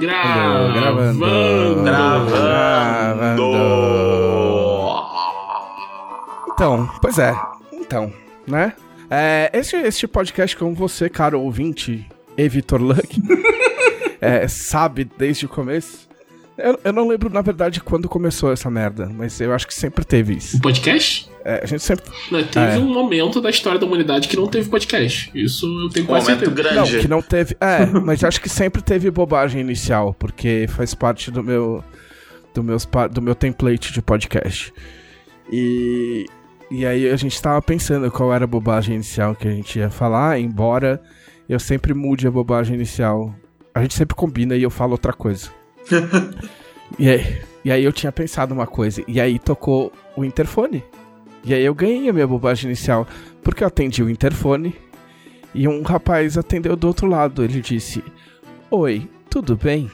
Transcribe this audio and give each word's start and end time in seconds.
Gravando. 0.00 1.20
Gravando. 1.84 3.50
Então, 6.52 6.88
pois 7.02 7.18
é. 7.18 7.34
Então, 7.72 8.12
né? 8.46 8.74
É, 9.10 9.50
este, 9.52 9.76
este 9.76 10.06
podcast 10.06 10.56
com 10.56 10.72
você, 10.74 11.08
caro 11.08 11.40
ouvinte, 11.40 12.06
e 12.36 12.48
Vitor 12.48 12.80
Luck, 12.80 13.20
é, 14.20 14.46
sabe 14.46 15.04
desde 15.18 15.46
o 15.46 15.48
começo. 15.48 16.08
Eu, 16.56 16.78
eu 16.84 16.92
não 16.92 17.08
lembro, 17.08 17.28
na 17.28 17.42
verdade, 17.42 17.80
quando 17.80 18.08
começou 18.08 18.52
essa 18.52 18.70
merda, 18.70 19.06
mas 19.06 19.40
eu 19.40 19.52
acho 19.52 19.66
que 19.66 19.74
sempre 19.74 20.04
teve 20.04 20.34
isso. 20.34 20.56
Um 20.58 20.60
podcast? 20.60 21.29
É, 21.44 21.60
a 21.62 21.66
gente 21.66 21.82
sempre. 21.82 22.04
Não, 22.30 22.42
teve 22.44 22.72
É. 22.74 22.78
um 22.78 22.92
momento 22.92 23.40
da 23.40 23.48
história 23.50 23.78
da 23.78 23.86
humanidade 23.86 24.28
que 24.28 24.36
não 24.36 24.46
teve 24.46 24.68
podcast. 24.68 25.30
Isso 25.34 25.66
eu 25.66 25.88
tenho 25.88 26.04
Um 26.04 26.08
quase 26.08 26.30
momento 26.30 26.44
certeza. 26.46 26.74
Não, 26.74 26.82
grande. 26.84 26.98
que 27.00 27.08
não 27.08 27.22
teve. 27.22 27.56
É, 27.60 27.86
mas 28.04 28.22
acho 28.24 28.40
que 28.40 28.48
sempre 28.48 28.82
teve 28.82 29.10
bobagem 29.10 29.60
inicial, 29.60 30.14
porque 30.18 30.66
faz 30.68 30.94
parte 30.94 31.30
do 31.30 31.42
meu. 31.42 31.82
Do, 32.52 32.64
meus, 32.64 32.86
do 33.12 33.22
meu 33.22 33.34
template 33.34 33.92
de 33.92 34.02
podcast. 34.02 34.72
E. 35.50 36.26
E 36.70 36.86
aí 36.86 37.08
a 37.10 37.16
gente 37.16 37.40
tava 37.42 37.60
pensando 37.60 38.08
qual 38.12 38.32
era 38.32 38.44
a 38.44 38.46
bobagem 38.46 38.94
inicial 38.94 39.34
que 39.34 39.48
a 39.48 39.50
gente 39.50 39.76
ia 39.80 39.90
falar, 39.90 40.38
embora 40.38 41.02
eu 41.48 41.58
sempre 41.58 41.92
mude 41.92 42.28
a 42.28 42.30
bobagem 42.30 42.76
inicial. 42.76 43.34
A 43.74 43.82
gente 43.82 43.94
sempre 43.94 44.14
combina 44.14 44.54
e 44.54 44.62
eu 44.62 44.70
falo 44.70 44.92
outra 44.92 45.12
coisa. 45.12 45.50
e, 46.98 47.08
aí, 47.08 47.38
e 47.64 47.72
aí 47.72 47.82
eu 47.84 47.92
tinha 47.92 48.12
pensado 48.12 48.54
uma 48.54 48.68
coisa, 48.68 49.02
e 49.08 49.20
aí 49.20 49.36
tocou 49.38 49.92
o 50.16 50.24
interfone. 50.24 50.84
E 51.44 51.54
aí 51.54 51.64
eu 51.64 51.74
ganhei 51.74 52.08
a 52.08 52.12
minha 52.12 52.26
bobagem 52.26 52.66
inicial, 52.66 53.06
porque 53.42 53.62
eu 53.64 53.68
atendi 53.68 54.02
o 54.02 54.10
interfone. 54.10 54.74
E 55.54 55.66
um 55.66 55.82
rapaz 55.82 56.38
atendeu 56.38 56.76
do 56.76 56.86
outro 56.86 57.06
lado. 57.08 57.42
Ele 57.42 57.60
disse: 57.60 58.04
Oi, 58.70 59.08
tudo 59.28 59.56
bem? 59.56 59.90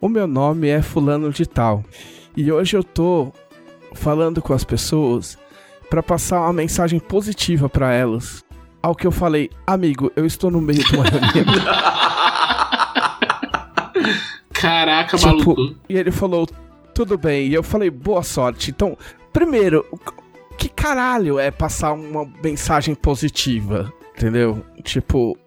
O 0.00 0.08
meu 0.08 0.26
nome 0.26 0.68
é 0.68 0.82
Fulano 0.82 1.30
de 1.32 1.46
Tal. 1.46 1.82
E 2.36 2.50
hoje 2.52 2.76
eu 2.76 2.84
tô 2.84 3.32
falando 3.94 4.42
com 4.42 4.52
as 4.52 4.64
pessoas 4.64 5.38
pra 5.88 6.02
passar 6.02 6.40
uma 6.42 6.52
mensagem 6.52 7.00
positiva 7.00 7.68
pra 7.68 7.92
elas. 7.92 8.44
Ao 8.82 8.94
que 8.94 9.06
eu 9.06 9.10
falei, 9.10 9.50
amigo, 9.66 10.12
eu 10.14 10.24
estou 10.24 10.50
no 10.50 10.60
meio 10.60 10.84
de 10.84 10.94
uma 10.94 11.04
reunião. 11.04 11.32
Caraca, 14.52 15.16
Tipo, 15.16 15.28
maluco. 15.30 15.74
e 15.88 15.96
ele 15.96 16.10
falou, 16.10 16.46
tudo 16.94 17.16
bem. 17.16 17.48
E 17.48 17.54
eu 17.54 17.62
falei, 17.62 17.90
boa 17.90 18.22
sorte. 18.22 18.70
Então, 18.70 18.96
primeiro, 19.32 19.84
que 20.58 20.68
caralho 20.68 21.38
é 21.38 21.50
passar 21.50 21.92
uma 21.92 22.28
mensagem 22.42 22.94
positiva? 22.94 23.92
Entendeu? 24.16 24.64
Tipo, 24.82 25.38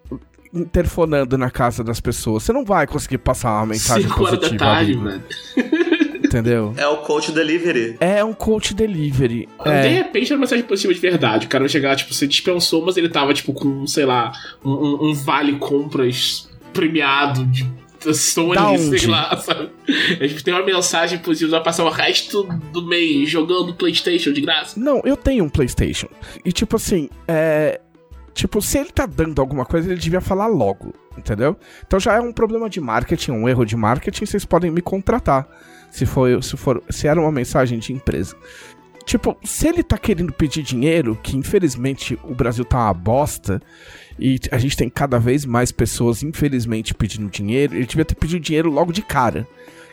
interfonando 0.52 1.36
na 1.38 1.50
casa 1.50 1.84
das 1.84 2.00
pessoas. 2.00 2.42
Você 2.42 2.52
não 2.52 2.64
vai 2.64 2.86
conseguir 2.86 3.18
passar 3.18 3.52
uma 3.58 3.66
mensagem 3.66 4.08
5 4.08 4.20
horas 4.24 4.32
da 4.32 4.38
positiva. 4.38 4.64
tarde, 4.64 4.94
velho. 4.94 5.22
Entendeu? 6.24 6.72
É 6.78 6.86
o 6.86 6.98
coach 6.98 7.30
delivery. 7.30 7.96
É 8.00 8.24
um 8.24 8.32
coach 8.32 8.72
delivery. 8.72 9.46
De 9.62 9.68
É, 9.70 9.88
repente 9.88 10.28
era 10.28 10.36
uma 10.36 10.40
mensagem 10.40 10.64
positiva 10.64 10.94
de 10.94 11.00
verdade. 11.00 11.46
O 11.46 11.48
cara 11.48 11.62
vai 11.64 11.68
chegar, 11.68 11.94
tipo, 11.94 12.14
você 12.14 12.26
dispensou, 12.26 12.84
mas 12.84 12.96
ele 12.96 13.10
tava, 13.10 13.34
tipo, 13.34 13.52
com, 13.52 13.86
sei 13.86 14.06
lá, 14.06 14.32
um, 14.64 14.70
um- 14.70 15.10
um 15.10 15.14
vale 15.14 15.58
compras 15.58 16.48
premiado 16.72 17.44
de 17.46 17.70
Sony, 18.14 18.54
Da 18.54 18.76
sei 18.78 18.88
onde? 18.88 19.06
lá, 19.06 19.36
sabe? 19.38 19.70
A 20.20 20.26
gente 20.26 20.42
tem 20.44 20.52
uma 20.54 20.64
mensagem 20.64 21.18
positiva, 21.18 21.52
vai 21.52 21.62
passar 21.62 21.84
o 21.84 21.90
resto 21.90 22.44
do 22.72 22.86
mês 22.86 23.28
jogando 23.30 23.74
Playstation 23.74 24.32
de 24.32 24.40
graça. 24.40 24.78
Não, 24.78 25.00
eu 25.04 25.16
tenho 25.16 25.44
um 25.44 25.48
PlayStation. 25.48 26.08
E 26.44 26.52
tipo 26.52 26.76
assim, 26.76 27.08
é. 27.26 27.80
Tipo, 28.34 28.62
se 28.62 28.78
ele 28.78 28.90
tá 28.90 29.04
dando 29.04 29.40
alguma 29.42 29.66
coisa, 29.66 29.90
ele 29.90 30.00
devia 30.00 30.20
falar 30.20 30.46
logo, 30.46 30.94
entendeu? 31.18 31.54
Então 31.86 32.00
já 32.00 32.14
é 32.14 32.20
um 32.20 32.32
problema 32.32 32.68
de 32.70 32.80
marketing, 32.80 33.32
um 33.32 33.46
erro 33.46 33.64
de 33.66 33.76
marketing, 33.76 34.24
vocês 34.24 34.44
podem 34.44 34.70
me 34.70 34.80
contratar. 34.80 35.46
Se 35.90 36.06
for, 36.06 36.42
se 36.42 36.56
for, 36.56 36.82
se 36.88 37.06
era 37.06 37.20
uma 37.20 37.30
mensagem 37.30 37.78
de 37.78 37.92
empresa. 37.92 38.34
Tipo, 39.04 39.36
se 39.44 39.68
ele 39.68 39.82
tá 39.82 39.98
querendo 39.98 40.32
pedir 40.32 40.62
dinheiro, 40.62 41.18
que 41.22 41.36
infelizmente 41.36 42.18
o 42.22 42.34
Brasil 42.34 42.64
tá 42.64 42.78
uma 42.78 42.94
bosta, 42.94 43.60
e 44.18 44.38
a 44.50 44.58
gente 44.58 44.76
tem 44.76 44.88
cada 44.88 45.18
vez 45.18 45.44
mais 45.44 45.72
pessoas, 45.72 46.22
infelizmente, 46.22 46.94
pedindo 46.94 47.28
dinheiro, 47.30 47.74
ele 47.74 47.86
devia 47.86 48.04
ter 48.04 48.14
pedido 48.14 48.40
dinheiro 48.40 48.70
logo 48.70 48.92
de 48.92 49.02
cara. 49.02 49.46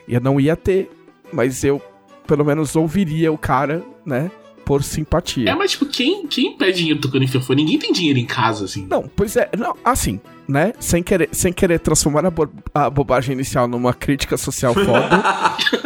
E 0.08 0.14
eu 0.14 0.22
não 0.22 0.40
ia 0.40 0.56
ter, 0.56 0.90
mas 1.32 1.64
eu 1.64 1.82
pelo 2.28 2.46
menos 2.46 2.76
ouviria 2.76 3.32
o 3.32 3.38
cara, 3.38 3.84
né? 4.06 4.30
Por 4.66 4.84
simpatia. 4.84 5.50
É, 5.50 5.56
mas, 5.56 5.72
tipo, 5.72 5.88
quem, 5.88 6.28
quem 6.28 6.56
pede 6.56 6.78
dinheiro 6.78 7.00
tocando 7.02 7.24
interfone? 7.24 7.64
Ninguém 7.64 7.80
tem 7.80 7.92
dinheiro 7.92 8.20
em 8.20 8.26
casa, 8.26 8.66
assim. 8.66 8.86
Não, 8.88 9.08
pois 9.16 9.36
é, 9.36 9.50
não, 9.58 9.76
assim, 9.84 10.20
né? 10.48 10.74
Sem 10.80 11.02
querer, 11.02 11.28
sem 11.32 11.52
querer 11.52 11.80
transformar 11.80 12.24
a, 12.24 12.30
bo- 12.30 12.50
a 12.72 12.88
bobagem 12.88 13.34
inicial 13.34 13.68
numa 13.68 13.96
crítica 13.96 14.38
social 14.38 14.76
foda. 14.76 15.24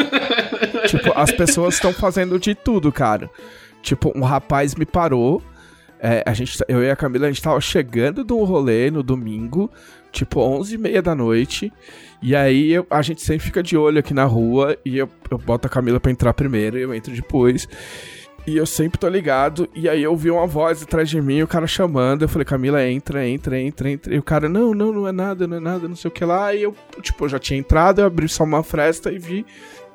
tipo, 0.87 1.11
as 1.17 1.31
pessoas 1.31 1.75
estão 1.75 1.93
fazendo 1.93 2.37
de 2.37 2.53
tudo, 2.55 2.91
cara. 2.91 3.29
Tipo, 3.81 4.11
um 4.15 4.21
rapaz 4.23 4.75
me 4.75 4.85
parou. 4.85 5.41
É, 6.03 6.21
a 6.25 6.33
gente, 6.33 6.57
eu 6.67 6.83
e 6.83 6.91
a 6.91 6.95
Camila, 6.95 7.25
a 7.27 7.31
gente 7.31 7.41
tava 7.41 7.59
chegando 7.61 8.25
um 8.35 8.43
rolê 8.43 8.91
no 8.91 9.01
domingo, 9.01 9.71
tipo 10.11 10.41
11 10.41 10.75
e 10.75 10.77
meia 10.77 11.01
da 11.01 11.15
noite. 11.15 11.71
E 12.21 12.35
aí 12.35 12.71
eu- 12.73 12.85
a 12.89 13.01
gente 13.01 13.21
sempre 13.21 13.45
fica 13.45 13.63
de 13.63 13.75
olho 13.77 13.99
aqui 13.99 14.13
na 14.13 14.25
rua 14.25 14.77
e 14.85 14.97
eu, 14.97 15.09
eu 15.31 15.37
boto 15.37 15.65
a 15.67 15.69
Camila 15.69 15.99
pra 15.99 16.11
entrar 16.11 16.33
primeiro 16.33 16.77
e 16.77 16.81
eu 16.81 16.93
entro 16.93 17.13
depois. 17.13 17.67
E 18.45 18.57
eu 18.57 18.65
sempre 18.65 18.97
tô 18.99 19.07
ligado. 19.07 19.69
E 19.73 19.87
aí 19.87 20.03
eu 20.03 20.11
ouvi 20.11 20.29
uma 20.29 20.45
voz 20.45 20.83
atrás 20.83 21.09
de 21.09 21.21
mim, 21.21 21.41
o 21.41 21.47
cara 21.47 21.65
chamando. 21.65 22.23
Eu 22.23 22.27
falei, 22.29 22.43
Camila, 22.43 22.85
entra, 22.85 23.25
entra, 23.25 23.57
entra, 23.57 23.89
entra. 23.89 24.13
E 24.13 24.19
o 24.19 24.23
cara, 24.23 24.49
não, 24.49 24.73
não, 24.73 24.91
não 24.91 25.07
é 25.07 25.13
nada, 25.13 25.47
não 25.47 25.55
é 25.55 25.59
nada, 25.61 25.87
não 25.87 25.95
sei 25.95 26.09
o 26.09 26.11
que 26.13 26.25
lá. 26.25 26.53
E 26.53 26.63
eu, 26.63 26.75
tipo, 27.01 27.23
eu 27.23 27.29
já 27.29 27.39
tinha 27.39 27.57
entrado, 27.57 28.01
eu 28.01 28.05
abri 28.05 28.27
só 28.27 28.43
uma 28.43 28.61
fresta 28.61 29.09
e 29.13 29.17
vi. 29.17 29.45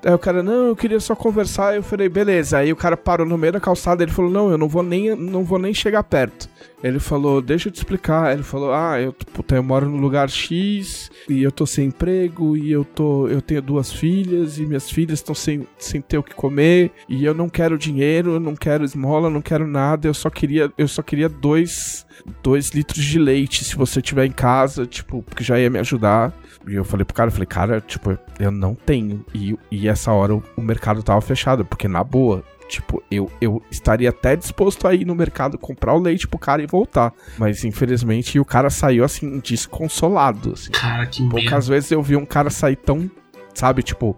Aí 0.05 0.13
o 0.15 0.19
cara, 0.19 0.43
não, 0.43 0.69
eu 0.69 0.77
queria 0.77 1.01
só 1.01 1.15
conversar. 1.17 1.75
Eu 1.75 1.83
falei, 1.83 2.09
beleza. 2.09 2.59
Aí 2.59 2.73
o 2.73 2.77
cara 2.77 2.97
parou 2.97 3.27
no 3.27 3.37
meio 3.37 3.53
da 3.53 3.61
calçada. 3.61 4.03
Ele 4.03 4.13
falou, 4.13 4.31
não, 4.31 4.51
eu 4.51 4.59
não 4.59 4.69
vou 4.69 4.83
nem, 4.83 5.15
não 5.17 5.45
vou 5.45 5.59
nem 5.59 5.75
chegar 5.75 6.05
perto. 6.05 6.49
Ele 6.83 7.01
falou, 7.01 7.43
deixa 7.43 7.69
eu 7.69 7.73
te 7.73 7.79
explicar. 7.79 8.33
Ele 8.33 8.45
falou, 8.45 8.73
ah, 8.73 9.01
eu, 9.01 9.13
puta, 9.13 9.57
eu 9.57 9.63
moro 9.63 9.89
no 9.89 9.97
lugar 9.97 10.31
X 10.31 11.11
e 11.29 11.43
eu 11.43 11.51
tô 11.51 11.67
sem 11.67 11.87
emprego 11.87 12.57
e 12.57 12.71
eu 12.71 12.85
tô, 12.85 13.27
eu 13.27 13.43
tenho 13.43 13.61
duas 13.61 13.93
filhas 13.93 14.59
e 14.59 14.67
minhas 14.67 14.89
filhas 14.89 15.19
estão 15.19 15.35
sem, 15.35 15.67
sem 15.77 16.01
ter 16.01 16.19
o 16.19 16.23
que 16.23 16.35
comer 16.35 16.93
e 17.09 17.25
eu 17.25 17.35
não 17.35 17.49
quero 17.49 17.77
dinheiro, 17.77 18.35
eu 18.35 18.41
não 18.41 18.55
quero 18.55 18.85
esmola, 18.85 19.29
não 19.29 19.43
quero 19.43 19.67
nada. 19.67 20.07
Eu 20.07 20.15
só 20.15 20.31
queria, 20.31 20.73
eu 20.79 20.87
só 20.87 21.03
queria 21.03 21.29
dois, 21.29 22.07
dois 22.43 22.71
litros 22.71 23.05
de 23.05 23.19
leite 23.19 23.65
se 23.65 23.75
você 23.75 24.01
tiver 24.01 24.27
em 24.27 24.33
casa, 24.33 24.87
tipo, 24.87 25.23
porque 25.25 25.43
já 25.43 25.59
ia 25.59 25.69
me 25.69 25.81
ajudar. 25.81 26.33
E 26.69 26.75
eu 26.75 26.85
falei 26.85 27.05
pro 27.05 27.15
cara, 27.15 27.29
eu 27.29 27.33
falei, 27.33 27.47
cara, 27.47 27.81
tipo, 27.81 28.19
eu 28.39 28.51
não 28.51 28.75
tenho. 28.75 29.25
E, 29.35 29.57
e 29.71 29.89
essa 29.89 30.13
hora 30.13 30.35
o, 30.35 30.43
o 30.57 30.63
mercado 30.63 31.03
tava 31.03 31.21
fechado, 31.21 31.65
porque 31.65 31.89
na 31.89 32.05
boa, 32.05 32.45
Tipo, 32.69 33.03
eu, 33.11 33.33
eu 33.41 33.63
estaria 33.71 34.11
até 34.11 34.37
disposto 34.37 34.87
a 34.87 34.95
ir 34.95 35.07
no 35.07 35.15
mercado 35.15 35.57
comprar 35.57 35.95
o 35.95 35.99
leite 35.99 36.29
pro 36.29 36.39
cara 36.39 36.63
e 36.63 36.67
voltar. 36.67 37.15
Mas 37.39 37.65
infelizmente 37.65 38.39
o 38.39 38.45
cara 38.45 38.69
saiu 38.69 39.05
assim, 39.05 39.41
desconsolado. 39.41 40.53
Assim. 40.53 40.71
Cara, 40.71 41.07
que. 41.07 41.27
Poucas 41.31 41.67
vezes 41.67 41.91
eu 41.91 42.03
vi 42.03 42.15
um 42.15 42.27
cara 42.27 42.51
sair 42.51 42.77
tão, 42.77 43.11
sabe, 43.55 43.83
tipo, 43.83 44.15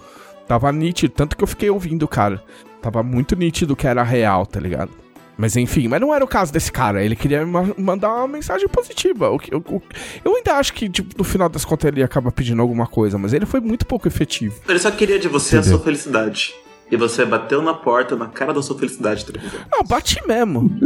tava 0.49 0.73
nítido, 0.73 1.15
tanto 1.15 1.37
que 1.37 1.45
eu 1.45 1.49
fiquei 1.49 1.71
ouvindo 1.71 2.03
o 2.03 2.09
cara. 2.09 2.43
Tava 2.83 3.03
muito 3.05 3.37
nítido 3.37 3.77
que 3.77 3.87
era 3.87 4.03
real, 4.03 4.45
tá 4.45 4.59
ligado? 4.59 4.91
Mas 5.41 5.57
enfim, 5.57 5.89
mas 5.89 6.01
não 6.03 6.15
era 6.15 6.23
o 6.23 6.29
caso 6.29 6.53
desse 6.53 6.71
cara. 6.71 7.03
Ele 7.03 7.17
queria 7.17 7.47
ma- 7.47 7.73
mandar 7.79 8.13
uma 8.15 8.29
mensagem 8.29 8.69
positiva. 8.69 9.31
O 9.31 9.39
que- 9.39 9.55
o- 9.55 9.65
o- 9.67 9.83
eu 10.23 10.37
ainda 10.37 10.55
acho 10.57 10.75
que, 10.75 10.87
tipo, 10.89 11.15
no 11.17 11.25
final 11.25 11.49
das 11.49 11.65
contas, 11.65 11.89
ele 11.89 12.03
acaba 12.03 12.31
pedindo 12.31 12.61
alguma 12.61 12.87
coisa, 12.87 13.17
mas 13.17 13.33
ele 13.33 13.47
foi 13.47 13.59
muito 13.61 13.87
pouco 13.87 14.07
efetivo. 14.07 14.55
Ele 14.69 14.79
só 14.79 14.91
queria 14.91 15.19
de 15.19 15.29
você 15.29 15.57
a 15.57 15.61
Entendeu? 15.61 15.79
sua 15.79 15.85
felicidade. 15.85 16.55
E 16.91 16.97
você 16.97 17.25
bateu 17.25 17.63
na 17.63 17.73
porta, 17.73 18.15
na 18.17 18.27
cara 18.27 18.53
da 18.53 18.63
sua 18.63 18.79
felicidade, 18.79 19.25
tá 19.25 19.33
ligado? 19.33 19.67
Não, 19.73 19.83
bati 19.83 20.21
mesmo. 20.27 20.71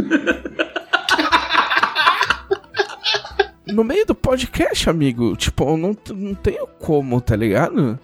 no 3.67 3.83
meio 3.83 4.05
do 4.05 4.15
podcast, 4.15 4.89
amigo, 4.89 5.35
tipo, 5.35 5.65
não, 5.75 5.97
não 6.13 6.33
tenho 6.35 6.65
como, 6.79 7.19
tá 7.19 7.35
ligado? 7.35 7.99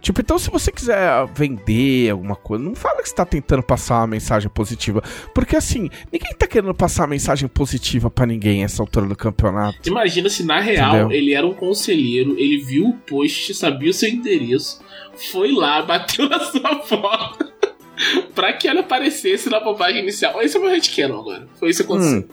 Tipo, 0.00 0.20
então 0.20 0.38
se 0.38 0.48
você 0.50 0.70
quiser 0.70 1.26
vender 1.34 2.10
alguma 2.10 2.36
coisa, 2.36 2.62
não 2.62 2.74
fala 2.74 3.02
que 3.02 3.08
você 3.08 3.14
tá 3.14 3.24
tentando 3.24 3.62
passar 3.62 3.98
uma 3.98 4.06
mensagem 4.06 4.48
positiva. 4.48 5.02
Porque 5.34 5.56
assim, 5.56 5.90
ninguém 6.12 6.32
tá 6.38 6.46
querendo 6.46 6.72
passar 6.74 7.02
uma 7.02 7.08
mensagem 7.08 7.48
positiva 7.48 8.08
pra 8.10 8.24
ninguém 8.24 8.62
essa 8.62 8.82
altura 8.82 9.06
do 9.06 9.16
campeonato. 9.16 9.88
Imagina 9.88 10.28
se 10.28 10.44
na 10.44 10.60
real 10.60 10.96
Entendeu? 10.96 11.10
ele 11.10 11.34
era 11.34 11.46
um 11.46 11.52
conselheiro, 11.54 12.38
ele 12.38 12.58
viu 12.58 12.86
o 12.88 12.94
post, 12.94 13.52
sabia 13.54 13.90
o 13.90 13.94
seu 13.94 14.08
endereço, 14.08 14.80
foi 15.32 15.52
lá, 15.52 15.82
bateu 15.86 16.28
na 16.28 16.38
sua 16.40 16.76
porta 16.76 17.52
pra 18.34 18.52
que 18.52 18.68
ela 18.68 18.80
aparecesse 18.80 19.50
na 19.50 19.58
bobagem 19.60 20.02
inicial. 20.02 20.40
Esse 20.40 20.56
é 20.56 20.60
o 20.60 20.62
meu 20.62 20.70
headcanon 20.70 21.20
agora. 21.20 21.48
Foi 21.58 21.70
isso 21.70 21.84
que 21.84 21.92
aconteceu. 21.92 22.20
Hum, 22.20 22.28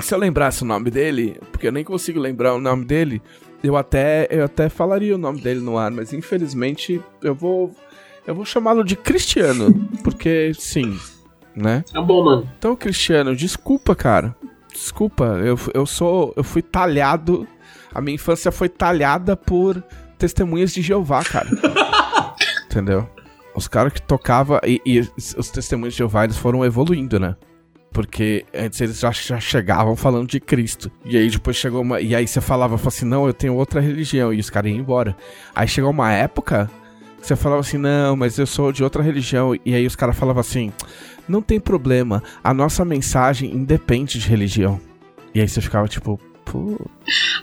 se 0.00 0.14
eu 0.14 0.18
lembrasse 0.18 0.62
o 0.62 0.66
nome 0.66 0.90
dele, 0.90 1.36
porque 1.50 1.66
eu 1.66 1.72
nem 1.72 1.82
consigo 1.84 2.20
lembrar 2.20 2.54
o 2.54 2.60
nome 2.60 2.84
dele, 2.84 3.20
eu 3.62 3.76
até, 3.76 4.26
eu 4.30 4.44
até 4.44 4.68
falaria 4.68 5.14
o 5.14 5.18
nome 5.18 5.40
dele 5.40 5.60
no 5.60 5.76
ar, 5.76 5.90
mas 5.90 6.12
infelizmente 6.12 7.00
eu 7.22 7.34
vou. 7.34 7.74
Eu 8.26 8.34
vou 8.34 8.44
chamá-lo 8.44 8.84
de 8.84 8.96
Cristiano, 8.96 9.88
porque 10.04 10.52
sim, 10.54 10.98
né? 11.54 11.84
Um 11.94 12.04
bom 12.04 12.24
nome. 12.24 12.48
Então, 12.58 12.76
Cristiano, 12.76 13.34
desculpa, 13.34 13.94
cara. 13.94 14.36
desculpa, 14.72 15.24
eu, 15.44 15.58
eu 15.74 15.86
sou. 15.86 16.32
Eu 16.36 16.44
fui 16.44 16.62
talhado. 16.62 17.46
A 17.92 18.00
minha 18.00 18.14
infância 18.14 18.52
foi 18.52 18.68
talhada 18.68 19.36
por 19.36 19.82
testemunhas 20.16 20.72
de 20.72 20.80
Jeová, 20.80 21.24
cara. 21.24 21.48
Entendeu? 22.66 23.08
Os 23.54 23.66
caras 23.66 23.92
que 23.92 24.00
tocavam. 24.00 24.60
E, 24.64 24.80
e 24.86 25.00
os 25.00 25.50
testemunhos 25.50 25.94
de 25.94 25.98
Jeová 25.98 26.24
eles 26.24 26.36
foram 26.36 26.64
evoluindo, 26.64 27.18
né? 27.18 27.36
Porque 27.92 28.44
antes 28.54 28.80
eles 28.80 29.00
já, 29.00 29.10
já 29.10 29.40
chegavam 29.40 29.96
falando 29.96 30.28
de 30.28 30.38
Cristo. 30.38 30.90
E 31.04 31.16
aí 31.16 31.28
depois 31.28 31.56
chegou 31.56 31.82
uma. 31.82 32.00
E 32.00 32.14
aí 32.14 32.26
você 32.26 32.40
falava, 32.40 32.76
assim, 32.86 33.04
não, 33.04 33.26
eu 33.26 33.34
tenho 33.34 33.54
outra 33.54 33.80
religião. 33.80 34.32
E 34.32 34.38
os 34.38 34.48
caras 34.48 34.70
iam 34.70 34.78
embora. 34.78 35.16
Aí 35.54 35.66
chegou 35.66 35.90
uma 35.90 36.12
época 36.12 36.70
que 37.20 37.26
você 37.26 37.36
falava 37.36 37.60
assim, 37.60 37.76
não, 37.78 38.16
mas 38.16 38.38
eu 38.38 38.46
sou 38.46 38.72
de 38.72 38.82
outra 38.82 39.02
religião. 39.02 39.54
E 39.64 39.74
aí 39.74 39.86
os 39.86 39.96
caras 39.96 40.16
falavam 40.16 40.40
assim, 40.40 40.72
não 41.28 41.42
tem 41.42 41.60
problema, 41.60 42.22
a 42.42 42.52
nossa 42.52 42.84
mensagem 42.84 43.54
independe 43.54 44.18
de 44.18 44.28
religião. 44.28 44.80
E 45.34 45.40
aí 45.40 45.48
você 45.48 45.60
ficava 45.60 45.86
tipo, 45.86 46.18
pô. 46.50 46.76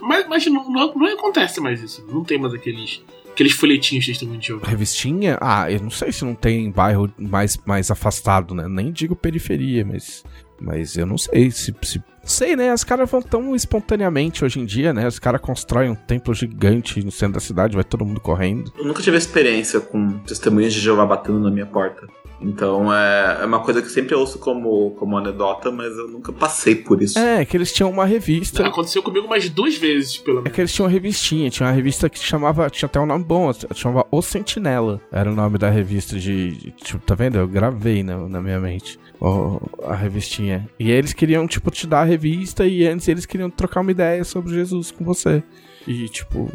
Mas, 0.01 0.27
mas 0.27 0.45
não, 0.47 0.69
não, 0.69 0.93
não 0.93 1.07
acontece 1.07 1.61
mais 1.61 1.81
isso. 1.81 2.05
Não 2.11 2.23
tem 2.23 2.37
mais 2.37 2.53
aqueles 2.53 3.01
aqueles 3.37 3.53
folhetinhos 3.53 4.03
de 4.03 4.11
testemunho 4.11 4.39
de 4.39 4.47
Jeová. 4.47 4.67
Revistinha? 4.67 5.37
Ah, 5.39 5.71
eu 5.71 5.79
não 5.79 5.91
sei 5.91 6.11
se 6.11 6.25
não 6.25 6.33
tem 6.33 6.65
em 6.65 6.71
bairro 6.71 7.11
mais, 7.17 7.55
mais 7.65 7.91
afastado, 7.91 8.55
né? 8.55 8.67
Nem 8.67 8.91
digo 8.91 9.15
periferia, 9.15 9.85
mas. 9.85 10.23
Mas 10.59 10.97
eu 10.97 11.05
não 11.05 11.19
sei 11.19 11.51
se. 11.51 11.73
se 11.83 12.01
sei, 12.23 12.55
né? 12.55 12.73
Os 12.73 12.83
caras 12.83 13.09
vão 13.09 13.21
tão 13.21 13.55
espontaneamente 13.55 14.43
hoje 14.43 14.59
em 14.59 14.65
dia, 14.65 14.91
né? 14.91 15.07
Os 15.07 15.19
caras 15.19 15.39
constroem 15.39 15.91
um 15.91 15.95
templo 15.95 16.33
gigante 16.33 17.03
no 17.03 17.11
centro 17.11 17.35
da 17.35 17.39
cidade, 17.39 17.75
vai 17.75 17.83
todo 17.83 18.03
mundo 18.03 18.19
correndo. 18.19 18.73
Eu 18.75 18.85
nunca 18.85 19.03
tive 19.03 19.17
experiência 19.17 19.79
com 19.79 20.17
testemunhas 20.19 20.73
de 20.73 20.79
Jeová 20.79 21.05
batendo 21.05 21.39
na 21.39 21.51
minha 21.51 21.67
porta. 21.67 22.07
Então 22.39 22.93
é, 22.93 23.39
é 23.41 23.45
uma 23.45 23.59
coisa 23.59 23.81
que 23.81 23.87
eu 23.87 23.91
sempre 23.91 24.15
ouço 24.15 24.37
como, 24.39 24.91
como 24.91 25.17
anedota, 25.17 25.71
mas 25.71 25.97
eu 25.97 26.07
nunca 26.07 26.31
passei 26.31 26.75
por 26.75 27.01
isso. 27.01 27.17
É, 27.17 27.43
que 27.43 27.57
eles 27.57 27.73
tinham 27.73 27.89
uma 27.89 28.05
revista. 28.05 28.65
Aconteceu 28.65 29.01
comigo 29.01 29.27
mais 29.27 29.49
duas 29.49 29.75
vezes, 29.75 30.17
pelo 30.17 30.37
menos. 30.37 30.51
É 30.51 30.53
que 30.53 30.61
eles 30.61 30.73
tinham 30.73 30.85
uma 30.85 30.91
revistinha, 30.91 31.49
tinha 31.49 31.67
uma 31.67 31.73
revista 31.73 32.09
que 32.09 32.19
chamava. 32.19 32.69
Tinha 32.69 32.87
até 32.87 32.99
um 32.99 33.05
nome 33.05 33.23
bom, 33.23 33.51
chamava 33.73 34.05
O 34.11 34.21
Sentinela. 34.21 35.01
Era 35.11 35.31
o 35.31 35.35
nome 35.35 35.57
da 35.57 35.69
revista 35.69 36.17
de. 36.17 36.51
de 36.51 36.71
tipo, 36.71 36.99
tá 36.99 37.15
vendo? 37.15 37.37
Eu 37.37 37.47
gravei 37.47 38.03
na, 38.03 38.17
na 38.27 38.41
minha 38.41 38.59
mente. 38.59 38.99
Oh, 39.19 39.59
a 39.83 39.95
revistinha. 39.95 40.69
E 40.79 40.91
eles 40.91 41.13
queriam, 41.13 41.47
tipo, 41.47 41.71
te 41.71 41.87
dar 41.87 42.01
a 42.01 42.05
revista 42.05 42.67
e 42.67 42.85
antes 42.85 43.07
eles 43.07 43.25
queriam 43.25 43.49
trocar 43.49 43.81
uma 43.81 43.91
ideia 43.91 44.23
sobre 44.23 44.53
Jesus 44.53 44.91
com 44.91 45.03
você. 45.03 45.43
E, 45.87 46.07
tipo, 46.09 46.51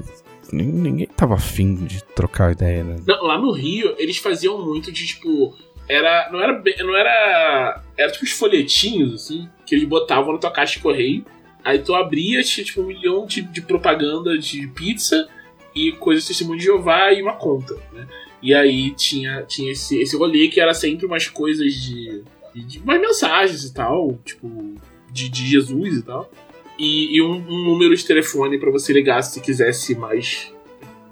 ninguém 0.53 1.07
tava 1.09 1.35
afim 1.35 1.75
de 1.75 2.05
trocar 2.05 2.53
ideia, 2.53 2.85
né? 2.85 2.97
Não, 3.07 3.25
lá 3.25 3.39
no 3.39 3.51
Rio, 3.53 3.95
eles 3.99 4.19
faziam 4.19 4.65
muito 4.65 4.93
de, 4.93 5.07
tipo, 5.07 5.57
era. 5.89 6.31
Não 6.31 6.41
era. 6.41 6.63
Não 6.79 6.97
era. 6.97 7.83
Era 7.97 8.13
tipo 8.13 8.25
os 8.25 8.33
folhetinhos, 8.33 9.15
assim, 9.15 9.49
que 9.67 9.75
eles 9.75 9.87
botavam 9.87 10.33
na 10.33 10.39
tua 10.39 10.51
caixa 10.51 10.75
de 10.75 10.81
correio. 10.81 11.25
Aí 11.65 11.79
tu 11.79 11.95
abria, 11.95 12.43
tinha 12.43 12.65
tipo 12.65 12.81
um 12.81 12.87
milhão 12.87 13.25
de, 13.25 13.43
de 13.43 13.63
propaganda 13.63 14.37
de 14.37 14.67
pizza 14.69 15.29
e 15.75 15.93
coisas 15.93 16.25
de 16.25 16.29
testemunho 16.29 16.59
de 16.59 16.65
Jeová 16.65 17.13
e 17.13 17.23
uma 17.23 17.35
conta, 17.35 17.75
né? 17.93 18.07
E 18.43 18.53
aí 18.53 18.91
tinha, 18.91 19.43
tinha 19.43 19.71
esse, 19.71 20.01
esse 20.01 20.17
rolê 20.17 20.49
que 20.49 20.61
era 20.61 20.75
sempre 20.75 21.07
umas 21.07 21.29
coisas 21.29 21.73
de, 21.73 22.25
de, 22.53 22.81
umas 22.81 23.01
mensagens 23.01 23.65
e 23.65 23.73
tal, 23.73 24.19
tipo, 24.25 24.75
de, 25.11 25.29
de 25.29 25.47
Jesus 25.47 25.99
e 25.99 26.03
tal. 26.03 26.29
E, 26.77 27.17
e 27.17 27.23
um, 27.23 27.37
um, 27.37 27.65
número 27.65 27.95
de 27.95 28.05
telefone 28.05 28.59
para 28.59 28.71
você 28.71 28.93
ligar 28.93 29.23
se 29.23 29.41
quisesse 29.41 29.95
mais 29.95 30.52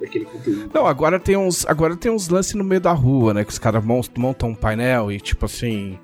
daquele 0.00 0.24
conteúdo. 0.24 0.70
Não, 0.72 0.86
agora 0.86 1.20
tem 1.20 1.36
uns, 1.36 1.66
agora 1.66 1.96
tem 1.96 2.10
uns 2.10 2.28
lances 2.28 2.54
no 2.54 2.64
meio 2.64 2.80
da 2.80 2.92
rua, 2.92 3.34
né? 3.34 3.44
Que 3.44 3.50
os 3.50 3.58
caras 3.58 3.84
montam 3.84 4.50
um 4.50 4.54
painel 4.54 5.12
e 5.12 5.20
tipo 5.20 5.44
assim. 5.44 5.98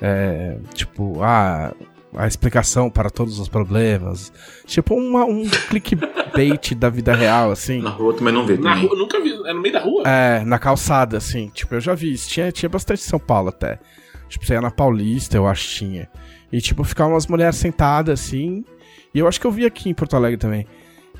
É, 0.00 0.58
tipo, 0.74 1.22
ah, 1.22 1.72
a 2.16 2.26
explicação 2.26 2.90
para 2.90 3.10
todos 3.10 3.38
os 3.38 3.48
problemas. 3.48 4.32
Tipo 4.66 4.94
uma, 4.94 5.24
um 5.24 5.48
clickbait 5.68 6.74
da 6.76 6.88
vida 6.88 7.14
real, 7.14 7.50
assim. 7.50 7.80
Na 7.80 7.90
rua 7.90 8.14
também 8.14 8.32
não 8.32 8.46
vi. 8.46 8.56
Na 8.58 8.74
rua, 8.74 8.96
nunca 8.96 9.20
vi. 9.20 9.32
É 9.46 9.52
no 9.52 9.60
meio 9.60 9.74
da 9.74 9.80
rua? 9.80 10.02
É, 10.06 10.44
na 10.44 10.58
calçada, 10.58 11.16
assim. 11.16 11.50
Tipo, 11.52 11.74
eu 11.74 11.80
já 11.80 11.94
vi 11.94 12.12
isso. 12.12 12.28
Tinha, 12.28 12.50
tinha 12.50 12.68
bastante 12.68 13.00
em 13.00 13.08
São 13.08 13.18
Paulo 13.18 13.48
até. 13.48 13.78
Tipo, 14.28 14.46
você 14.46 14.54
ia 14.54 14.60
na 14.60 14.70
Paulista, 14.70 15.36
eu 15.36 15.46
acho 15.46 15.68
que 15.68 15.74
tinha. 15.74 16.08
E, 16.52 16.60
tipo, 16.60 16.84
ficavam 16.84 17.14
umas 17.14 17.26
mulheres 17.26 17.56
sentadas, 17.56 18.20
assim. 18.20 18.64
E 19.14 19.18
eu 19.18 19.28
acho 19.28 19.40
que 19.40 19.46
eu 19.46 19.50
vi 19.50 19.66
aqui 19.66 19.88
em 19.90 19.94
Porto 19.94 20.16
Alegre 20.16 20.38
também. 20.38 20.66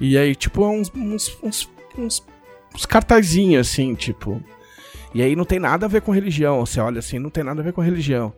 E 0.01 0.19
aí, 0.19 0.35
tipo, 0.35 0.65
uns, 0.67 0.91
uns, 0.95 1.39
uns 1.43 1.71
uns, 1.99 2.25
uns 2.75 2.87
cartazinhos 2.87 3.69
assim, 3.69 3.95
tipo. 3.95 4.43
E 5.15 5.23
aí 5.23 5.37
não 5.37 5.45
tem 5.45 5.59
nada 5.59 5.87
a 5.87 5.89
ver 5.89 6.03
com 6.03 6.11
religião. 6.13 6.65
Você 6.65 6.81
olha 6.81 6.99
assim, 6.99 7.19
não 7.19 7.31
tem 7.31 7.45
nada 7.45 7.61
a 7.61 7.65
ver 7.65 7.73
com 7.73 7.81
religião. 7.81 8.33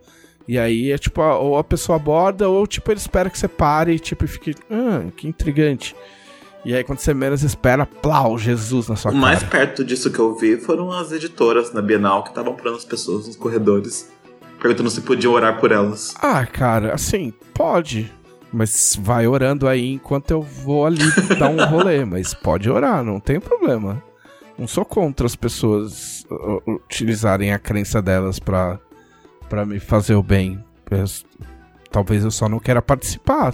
E 0.47 0.57
aí 0.57 0.91
é 0.91 0.97
tipo, 0.97 1.21
ou 1.21 1.57
a 1.57 1.63
pessoa 1.63 1.97
aborda, 1.97 2.47
ou 2.47 2.65
tipo, 2.65 2.91
ele 2.91 2.99
espera 2.99 3.29
que 3.29 3.37
você 3.37 3.47
pare 3.47 3.93
e 3.93 3.99
tipo, 3.99 4.25
fique. 4.27 4.55
Ah, 4.71 5.09
que 5.15 5.27
intrigante. 5.27 5.95
E 6.65 6.75
aí, 6.75 6.83
quando 6.83 6.99
você 6.99 7.13
menos 7.13 7.43
espera, 7.43 7.85
plau, 7.85 8.37
Jesus 8.37 8.89
na 8.89 8.95
sua 8.97 9.11
o 9.11 9.13
cara. 9.13 9.17
O 9.17 9.21
mais 9.21 9.41
perto 9.41 9.85
disso 9.85 10.11
que 10.11 10.19
eu 10.19 10.35
vi 10.35 10.57
foram 10.57 10.91
as 10.91 11.13
editoras 11.13 11.71
na 11.71 11.81
Bienal 11.81 12.23
que 12.23 12.29
estavam 12.29 12.55
parando 12.55 12.75
as 12.75 12.83
pessoas 12.83 13.25
nos 13.25 13.37
corredores, 13.37 14.11
perguntando 14.59 14.89
se 14.89 14.99
podiam 14.99 15.31
orar 15.33 15.61
por 15.61 15.71
elas. 15.71 16.13
Ah, 16.19 16.45
cara, 16.45 16.93
assim, 16.93 17.31
pode. 17.53 18.11
Mas 18.51 18.97
vai 18.99 19.27
orando 19.27 19.67
aí 19.67 19.93
enquanto 19.93 20.31
eu 20.31 20.41
vou 20.41 20.85
ali 20.85 21.03
dar 21.37 21.49
um 21.49 21.65
rolê. 21.65 22.05
Mas 22.05 22.33
pode 22.33 22.69
orar, 22.69 23.03
não 23.03 23.19
tem 23.19 23.39
problema. 23.39 24.01
Não 24.57 24.67
sou 24.67 24.83
contra 24.83 25.27
as 25.27 25.35
pessoas 25.35 26.25
utilizarem 26.65 27.53
a 27.53 27.59
crença 27.59 28.01
delas 28.01 28.39
pra, 28.39 28.79
pra 29.47 29.65
me 29.65 29.79
fazer 29.79 30.15
o 30.15 30.23
bem. 30.23 30.63
talvez 31.91 32.23
eu 32.23 32.31
só 32.31 32.49
não 32.49 32.59
queira 32.59 32.81
participar. 32.81 33.53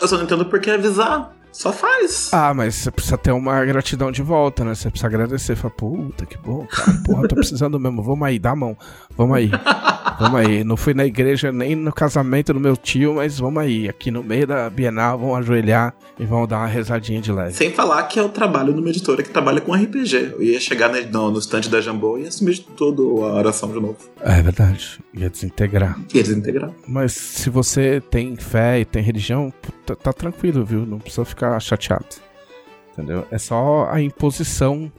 Eu 0.00 0.08
só 0.08 0.16
não 0.16 0.24
entendo 0.24 0.44
por 0.46 0.60
que 0.60 0.70
avisar. 0.70 1.32
Só 1.52 1.72
faz. 1.72 2.28
Ah, 2.34 2.52
mas 2.52 2.74
você 2.74 2.90
precisa 2.90 3.16
ter 3.16 3.32
uma 3.32 3.64
gratidão 3.64 4.12
de 4.12 4.20
volta, 4.20 4.62
né? 4.62 4.74
Você 4.74 4.90
precisa 4.90 5.06
agradecer. 5.06 5.56
Fala, 5.56 5.72
puta, 5.74 6.26
que 6.26 6.36
bom, 6.36 6.66
cara. 6.66 6.92
Porra, 7.02 7.28
tô 7.28 7.34
precisando 7.34 7.80
mesmo. 7.80 8.02
Vamos 8.02 8.28
aí, 8.28 8.38
dá 8.38 8.50
a 8.50 8.56
mão. 8.56 8.76
Vamos 9.16 9.36
aí. 9.36 9.50
Vamos 10.18 10.40
aí. 10.40 10.64
Não 10.64 10.76
fui 10.76 10.94
na 10.94 11.04
igreja 11.04 11.52
nem 11.52 11.74
no 11.74 11.92
casamento 11.92 12.52
do 12.52 12.60
meu 12.60 12.76
tio, 12.76 13.14
mas 13.14 13.38
vamos 13.38 13.62
aí. 13.62 13.88
Aqui 13.88 14.10
no 14.10 14.22
meio 14.22 14.46
da 14.46 14.70
Bienal, 14.70 15.18
vamos 15.18 15.38
ajoelhar 15.38 15.94
e 16.18 16.24
vamos 16.24 16.48
dar 16.48 16.58
uma 16.58 16.66
rezadinha 16.66 17.20
de 17.20 17.32
leve. 17.32 17.52
Sem 17.52 17.72
falar 17.72 18.02
que 18.04 18.18
é 18.18 18.22
o 18.22 18.28
trabalho 18.28 18.72
de 18.72 18.80
uma 18.80 18.88
editora 18.88 19.22
que 19.22 19.30
trabalha 19.30 19.60
com 19.60 19.72
RPG. 19.72 20.32
Eu 20.34 20.42
ia 20.42 20.60
chegar 20.60 20.90
no, 20.90 21.30
no 21.30 21.38
stand 21.38 21.62
da 21.62 21.80
Jambô 21.80 22.18
e 22.18 22.26
assumir 22.26 22.58
tudo 22.76 23.24
a 23.24 23.34
oração 23.34 23.70
de 23.70 23.80
novo. 23.80 23.96
É 24.20 24.40
verdade. 24.40 25.00
Ia 25.14 25.28
desintegrar. 25.28 25.98
Ia 26.14 26.22
desintegrar. 26.22 26.70
Mas 26.86 27.12
se 27.12 27.50
você 27.50 28.00
tem 28.00 28.36
fé 28.36 28.80
e 28.80 28.84
tem 28.84 29.02
religião, 29.02 29.52
tá, 29.84 29.94
tá 29.94 30.12
tranquilo, 30.12 30.64
viu? 30.64 30.86
Não 30.86 30.98
precisa 30.98 31.24
ficar 31.24 31.58
chateado. 31.60 32.06
Entendeu? 32.92 33.26
É 33.30 33.38
só 33.38 33.88
a 33.90 34.00
imposição. 34.00 34.90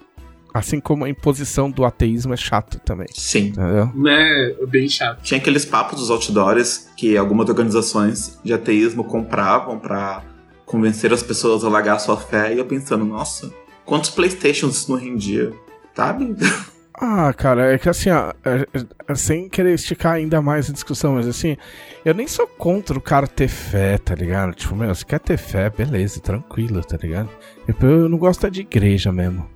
Assim 0.54 0.80
como 0.80 1.06
a 1.06 1.10
imposição 1.10 1.70
do 1.70 1.86
ateísmo 1.86 2.34
é 2.34 2.38
chato 2.38 2.80
também. 2.80 3.08
Sim. 3.14 3.48
Entendeu? 3.48 3.92
É, 4.08 4.56
bem 4.68 4.90
chato. 4.90 5.22
Tinha 5.22 5.40
aqueles 5.40 5.66
papos 5.66 6.00
dos 6.00 6.10
outdoors 6.10 6.88
que 6.98 7.16
algumas 7.18 7.48
organizações 7.50 8.40
de 8.44 8.54
ateísmo 8.54 9.04
compravam 9.04 9.78
para 9.78 10.24
convencer 10.66 11.14
as 11.14 11.22
pessoas 11.24 11.64
a 11.64 11.70
largar 11.70 11.96
a 11.96 12.00
sua 12.00 12.18
fé. 12.18 12.54
E 12.54 12.58
eu 12.58 12.66
pensando, 12.66 13.06
nossa, 13.06 13.54
quantos 13.86 14.10
Playstations 14.10 14.78
isso 14.78 14.92
não 14.92 15.00
rendia? 15.00 15.54
Sabe? 15.96 16.36
Ah, 17.00 17.32
cara, 17.32 17.76
é 17.76 17.78
que 17.78 17.88
assim, 17.88 18.10
ó, 18.10 18.34
é, 18.44 18.66
é, 19.08 19.14
sem 19.14 19.48
querer 19.48 19.76
esticar 19.76 20.14
ainda 20.14 20.42
mais 20.42 20.68
a 20.68 20.74
discussão, 20.74 21.14
mas 21.14 21.28
assim, 21.28 21.56
eu 22.04 22.12
nem 22.12 22.28
sou 22.28 22.48
contra 22.48 22.98
o 22.98 23.02
cara 23.02 23.28
ter 23.28 23.48
fé, 23.48 24.00
tá 24.00 24.16
ligado? 24.16 24.56
Tipo, 24.56 24.76
meu, 24.76 24.96
se 24.96 25.06
quer 25.06 25.20
ter 25.20 25.38
fé, 25.38 25.70
beleza, 25.70 26.20
tranquilo, 26.20 26.84
tá 26.84 26.98
ligado? 26.98 27.30
Tipo, 27.68 27.86
eu 27.86 28.10
não 28.10 28.18
gosto 28.18 28.50
de 28.50 28.62
igreja 28.62 29.12
mesmo, 29.12 29.48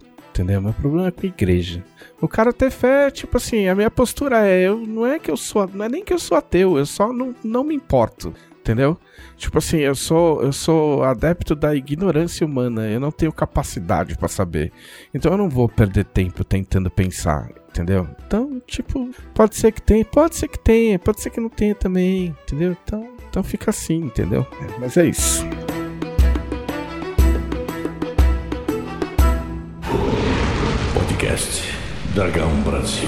entendeu? 0.42 0.62
Meu 0.62 0.74
problema 0.74 1.08
é 1.08 1.12
com 1.12 1.26
igreja. 1.26 1.84
O 2.20 2.28
cara 2.28 2.52
ter 2.52 2.72
fé, 2.72 3.12
tipo 3.12 3.38
assim, 3.38 3.68
a 3.68 3.76
minha 3.76 3.92
postura 3.92 4.46
é, 4.48 4.68
eu 4.68 4.78
não 4.78 5.06
é 5.06 5.20
que 5.20 5.30
eu 5.30 5.38
sou, 5.38 5.70
não 5.72 5.86
é 5.86 5.90
nem 5.90 6.04
que 6.04 6.14
eu 6.14 6.20
sou 6.20 6.38
ateu, 6.38 6.78
eu 6.78 6.86
só 6.86 7.14
não, 7.14 7.36
não 7.44 7.64
me 7.64 7.76
importo 7.76 8.34
entendeu? 8.62 8.96
Tipo 9.38 9.58
assim, 9.58 9.78
eu 9.78 9.96
sou 9.96 10.44
eu 10.44 10.54
sou 10.54 11.04
adepto 11.04 11.56
da 11.56 11.76
ignorância 11.76 12.46
humana, 12.46 12.88
eu 12.88 13.00
não 13.00 13.12
tenho 13.12 13.34
capacidade 13.34 14.16
para 14.16 14.28
saber. 14.28 14.72
Então 15.12 15.32
eu 15.32 15.38
não 15.38 15.50
vou 15.50 15.68
perder 15.68 16.06
tempo 16.06 16.44
tentando 16.44 16.92
pensar, 16.92 17.50
entendeu? 17.70 18.08
Então, 18.28 18.62
tipo, 18.68 19.10
pode 19.34 19.56
ser 19.56 19.72
que 19.72 19.82
tenha, 19.82 20.06
pode 20.06 20.36
ser 20.36 20.48
que 20.48 20.60
tenha, 20.60 21.00
pode 21.00 21.22
ser 21.22 21.32
que 21.32 21.40
não 21.40 21.50
tenha 21.50 21.74
também, 21.74 22.36
entendeu? 22.44 22.78
Então, 22.84 23.12
então 23.28 23.44
fica 23.44 23.72
assim, 23.72 23.98
entendeu? 23.98 24.46
É, 24.62 24.80
mas 24.80 24.96
é 24.96 25.08
isso. 25.08 25.44
Podcast 31.32 31.64
Dragão 32.14 32.54
Brasil. 32.62 33.08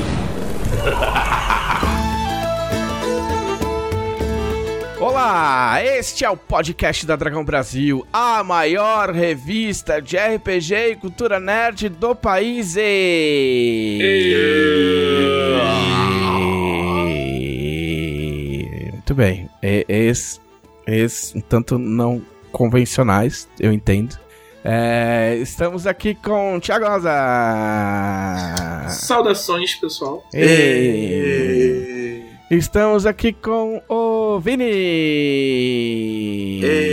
Olá, 4.98 5.84
este 5.84 6.24
é 6.24 6.30
o 6.30 6.38
podcast 6.38 7.06
da 7.06 7.18
Dragão 7.18 7.44
Brasil, 7.44 8.08
a 8.14 8.42
maior 8.42 9.12
revista 9.12 10.02
de 10.02 10.16
RPG 10.16 10.74
e 10.92 10.96
cultura 10.96 11.38
nerd 11.38 11.90
do 11.90 12.16
país. 12.16 12.78
E... 12.78 14.00
Muito 18.94 19.14
bem, 19.14 19.50
esse, 19.62 20.40
Esse, 20.88 21.38
um 21.38 21.42
tanto 21.42 21.78
não 21.78 22.22
convencionais, 22.54 23.50
eu 23.60 23.74
entendo. 23.74 24.23
É, 24.66 25.36
estamos 25.42 25.86
aqui 25.86 26.16
com 26.16 26.56
o 26.56 26.62
Thiago 26.62 26.88
Rosa. 26.88 27.12
Saudações, 28.90 29.76
pessoal. 29.76 30.26
E... 30.34 32.24
Estamos 32.50 33.06
aqui 33.06 33.34
com 33.34 33.82
o 33.90 34.40
Vini. 34.40 34.64
E... 36.64 36.88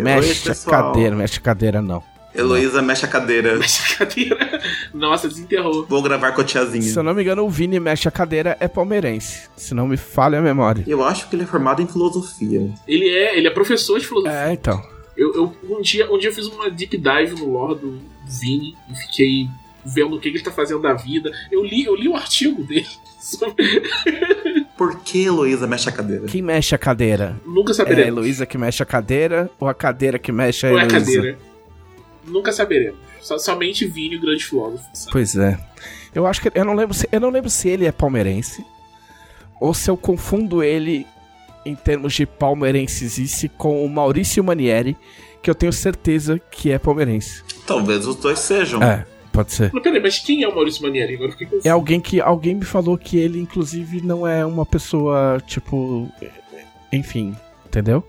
Mexe 0.00 0.52
a 0.52 0.54
cadeira, 0.54 1.16
mexe 1.16 1.38
a 1.38 1.42
cadeira 1.42 1.82
não. 1.82 2.00
Heloísa 2.32 2.80
mexe 2.80 3.04
a 3.04 3.08
cadeira. 3.08 3.56
Mexe 3.58 3.94
a 3.94 3.98
cadeira. 3.98 4.60
Nossa, 4.92 5.28
desenterrou. 5.28 5.86
Vou 5.88 6.02
gravar 6.02 6.32
com 6.32 6.40
a 6.40 6.44
tiazinha. 6.44 6.82
Se 6.82 6.98
eu 6.98 7.02
não 7.02 7.14
me 7.14 7.22
engano, 7.22 7.44
o 7.44 7.48
Vini 7.48 7.78
mexe 7.78 8.08
a 8.08 8.10
cadeira 8.10 8.56
é 8.58 8.66
palmeirense. 8.66 9.48
Se 9.56 9.72
não 9.72 9.86
me 9.86 9.96
falha 9.96 10.40
a 10.40 10.42
memória. 10.42 10.82
Eu 10.84 11.04
acho 11.04 11.28
que 11.28 11.36
ele 11.36 11.44
é 11.44 11.46
formado 11.46 11.80
em 11.80 11.86
filosofia. 11.86 12.68
Ele 12.88 13.08
é, 13.08 13.38
ele 13.38 13.46
é 13.46 13.50
professor 13.50 14.00
de 14.00 14.06
filosofia. 14.06 14.36
É, 14.36 14.52
então. 14.52 14.93
Eu, 15.16 15.34
eu- 15.34 15.56
um, 15.78 15.80
dia, 15.80 16.10
um 16.12 16.18
dia 16.18 16.28
eu 16.30 16.34
fiz 16.34 16.46
uma 16.46 16.70
deep 16.70 16.96
dive 16.96 17.34
no 17.40 17.50
lore 17.50 17.78
do 17.78 18.00
Vini 18.26 18.76
e 18.90 18.94
fiquei 18.96 19.48
vendo 19.84 20.16
o 20.16 20.20
que, 20.20 20.30
que 20.30 20.38
ele 20.38 20.44
tá 20.44 20.50
fazendo 20.50 20.80
da 20.82 20.92
vida. 20.94 21.30
Eu 21.52 21.62
li, 21.64 21.84
eu 21.84 21.94
li 21.94 22.08
o 22.08 22.16
artigo 22.16 22.62
dele. 22.64 22.86
sobre- 23.20 23.82
Por 24.76 25.00
que 25.00 25.24
Heloísa 25.24 25.66
mexe 25.66 25.88
a 25.88 25.92
cadeira? 25.92 26.26
Quem 26.26 26.42
mexe 26.42 26.74
a 26.74 26.78
cadeira? 26.78 27.40
Nunca 27.46 27.70
É 27.70 27.72
a 27.72 27.74
saberemos. 27.76 28.08
Heloísa 28.18 28.44
que 28.46 28.58
mexe 28.58 28.82
a 28.82 28.86
cadeira 28.86 29.50
ou 29.60 29.68
a 29.68 29.74
cadeira 29.74 30.18
que 30.18 30.32
mexe 30.32 30.66
a 30.66 30.70
Ou 30.70 30.78
é 30.78 30.82
a 30.82 30.84
Heloísa? 30.84 31.04
cadeira. 31.14 31.38
Nunca 32.26 32.52
saberemos. 32.52 32.98
Só- 33.20 33.38
somente 33.38 33.86
Vini, 33.86 34.16
o 34.16 34.20
grande 34.20 34.44
filósofo. 34.44 34.84
sabe? 34.92 35.12
Pois 35.12 35.36
é. 35.36 35.58
Eu 36.14 36.26
acho 36.26 36.40
que 36.40 36.50
eu 36.54 36.64
não 36.64 36.74
lembro 36.74 36.94
se 36.94 37.08
eu 37.10 37.20
não 37.20 37.30
lembro 37.30 37.48
se 37.50 37.68
ele 37.68 37.86
é 37.86 37.92
palmeirense 37.92 38.64
ou 39.60 39.72
se 39.74 39.90
eu 39.90 39.96
confundo 39.96 40.62
ele 40.62 41.06
em 41.64 41.74
termos 41.74 42.12
de 42.14 42.26
palmeirensice 42.26 43.48
com 43.48 43.84
o 43.84 43.88
Maurício 43.88 44.42
Manieri, 44.44 44.96
que 45.42 45.50
eu 45.50 45.54
tenho 45.54 45.72
certeza 45.72 46.38
que 46.50 46.70
é 46.70 46.78
palmeirense. 46.78 47.42
Talvez 47.66 48.06
os 48.06 48.16
dois 48.16 48.38
sejam. 48.38 48.82
É, 48.82 49.06
pode 49.32 49.52
ser. 49.52 49.70
Mas 49.72 49.82
peraí, 49.82 50.00
mas 50.00 50.18
quem 50.18 50.42
é 50.42 50.48
o 50.48 50.54
Maurício 50.54 50.82
Manieri? 50.82 51.14
Agora 51.14 51.32
fiquei. 51.32 51.60
É 51.64 51.70
alguém 51.70 52.00
que 52.00 52.20
alguém 52.20 52.54
me 52.54 52.64
falou 52.64 52.96
que 52.98 53.16
ele 53.18 53.38
inclusive 53.40 54.00
não 54.00 54.26
é 54.26 54.44
uma 54.44 54.64
pessoa 54.66 55.42
tipo, 55.46 56.08
enfim, 56.92 57.34
entendeu? 57.66 58.02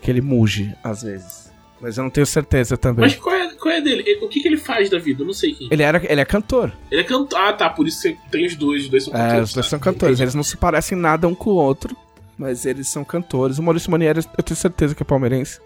Que 0.00 0.10
ele 0.10 0.20
muge 0.20 0.74
às 0.82 1.02
vezes. 1.02 1.46
Mas 1.80 1.98
eu 1.98 2.04
não 2.04 2.10
tenho 2.10 2.26
certeza 2.26 2.76
também. 2.76 3.02
Mas 3.04 3.16
qual 3.16 3.34
é, 3.36 3.52
qual 3.54 3.74
é 3.74 3.80
dele? 3.82 4.02
Ele- 4.06 4.24
o 4.24 4.28
que, 4.28 4.40
que 4.40 4.48
ele 4.48 4.56
faz 4.56 4.88
da 4.88 4.98
vida? 4.98 5.22
Eu 5.22 5.26
não 5.26 5.34
sei 5.34 5.52
quem. 5.54 5.68
Ele 5.70 5.82
era 5.82 6.00
ele 6.10 6.20
é 6.20 6.24
cantor. 6.24 6.72
Ele 6.90 7.02
é 7.02 7.04
cantor. 7.04 7.38
Ah, 7.38 7.52
tá. 7.52 7.68
Por 7.68 7.86
isso 7.86 8.00
você 8.00 8.16
tem 8.30 8.46
os 8.46 8.56
dois. 8.56 8.84
Os 8.84 8.88
dois 8.88 9.04
são 9.04 9.12
É, 9.14 9.18
cantores. 9.18 9.48
os 9.48 9.54
dois 9.54 9.66
tá? 9.66 9.70
são 9.70 9.78
cantores. 9.78 10.20
Eles 10.20 10.34
não 10.34 10.42
se 10.42 10.56
parecem 10.56 10.96
nada 10.96 11.28
um 11.28 11.34
com 11.34 11.50
o 11.50 11.54
outro, 11.54 11.94
mas 12.38 12.66
eles 12.66 12.88
são 12.88 13.04
cantores. 13.04 13.58
O 13.58 13.62
Maurício 13.62 13.90
Manieri, 13.90 14.20
eu 14.36 14.42
tenho 14.42 14.56
certeza 14.56 14.94
que 14.94 15.02
é 15.02 15.06
palmeirense. 15.06 15.60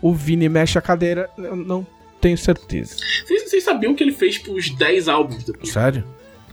O 0.00 0.12
Vini 0.12 0.48
mexe 0.48 0.78
a 0.78 0.82
cadeira, 0.82 1.30
eu 1.38 1.56
não 1.56 1.86
tenho 2.20 2.36
certeza. 2.38 2.96
Vocês, 3.26 3.50
vocês 3.50 3.64
sabiam 3.64 3.94
que 3.94 4.02
ele 4.02 4.12
fez 4.12 4.34
tipo, 4.34 4.52
uns 4.52 4.70
10 4.70 5.08
álbuns 5.08 5.44
depois? 5.44 5.70
Sério? 5.70 6.04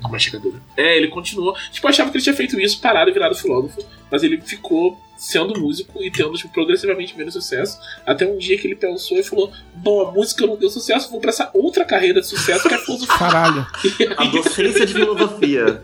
Uma 0.03 0.17
checadora. 0.17 0.55
É, 0.75 0.97
ele 0.97 1.07
continuou. 1.09 1.55
Tipo, 1.71 1.85
eu 1.85 1.89
achava 1.89 2.09
que 2.09 2.17
ele 2.17 2.23
tinha 2.23 2.35
feito 2.35 2.59
isso, 2.59 2.81
parado 2.81 3.09
e 3.09 3.13
virado 3.13 3.35
filósofo. 3.35 3.85
Mas 4.09 4.23
ele 4.23 4.41
ficou 4.41 4.99
sendo 5.15 5.59
músico 5.59 6.01
e 6.01 6.09
tendo 6.09 6.33
tipo, 6.33 6.51
progressivamente 6.51 7.15
menos 7.15 7.35
sucesso. 7.35 7.77
Até 8.05 8.25
um 8.25 8.37
dia 8.37 8.57
que 8.57 8.65
ele 8.65 8.75
pensou 8.75 9.17
e 9.17 9.23
falou: 9.23 9.51
Bom, 9.75 10.07
a 10.07 10.11
música 10.11 10.45
não 10.47 10.57
deu 10.57 10.69
sucesso, 10.69 11.11
vou 11.11 11.21
pra 11.21 11.29
essa 11.29 11.51
outra 11.53 11.85
carreira 11.85 12.19
de 12.19 12.27
sucesso 12.27 12.67
que 12.67 12.73
é 12.73 12.77
a 12.77 12.79
filosofia. 12.79 13.17
Caralho. 13.17 13.67
E 13.85 14.03
A 14.17 14.23
aí, 14.23 14.31
docência 14.31 14.85
de 14.85 14.93
filosofia. 14.93 15.83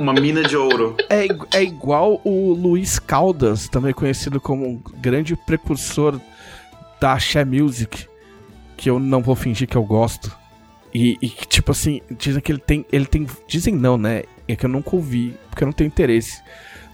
Uma 0.00 0.14
mina 0.14 0.42
de 0.42 0.56
ouro. 0.56 0.96
É, 1.10 1.28
é 1.58 1.62
igual 1.62 2.22
o 2.24 2.54
Luiz 2.54 2.98
Caldas, 2.98 3.68
também 3.68 3.92
conhecido 3.92 4.40
como 4.40 4.66
um 4.66 4.82
grande 4.98 5.36
precursor 5.36 6.18
da 6.98 7.12
Axé 7.12 7.44
Music, 7.44 8.06
que 8.78 8.88
eu 8.88 8.98
não 8.98 9.20
vou 9.20 9.34
fingir 9.36 9.68
que 9.68 9.76
eu 9.76 9.84
gosto. 9.84 10.34
E, 10.94 11.18
e 11.20 11.28
que, 11.28 11.46
tipo 11.46 11.70
assim, 11.72 12.00
dizem 12.18 12.40
que 12.40 12.50
ele 12.50 12.58
tem. 12.58 12.86
Ele 12.90 13.04
tem. 13.04 13.26
Dizem 13.46 13.74
não, 13.74 13.98
né? 13.98 14.22
É 14.48 14.56
que 14.56 14.64
eu 14.64 14.70
nunca 14.70 14.96
ouvi, 14.96 15.34
porque 15.50 15.62
eu 15.62 15.66
não 15.66 15.72
tenho 15.72 15.88
interesse. 15.88 16.42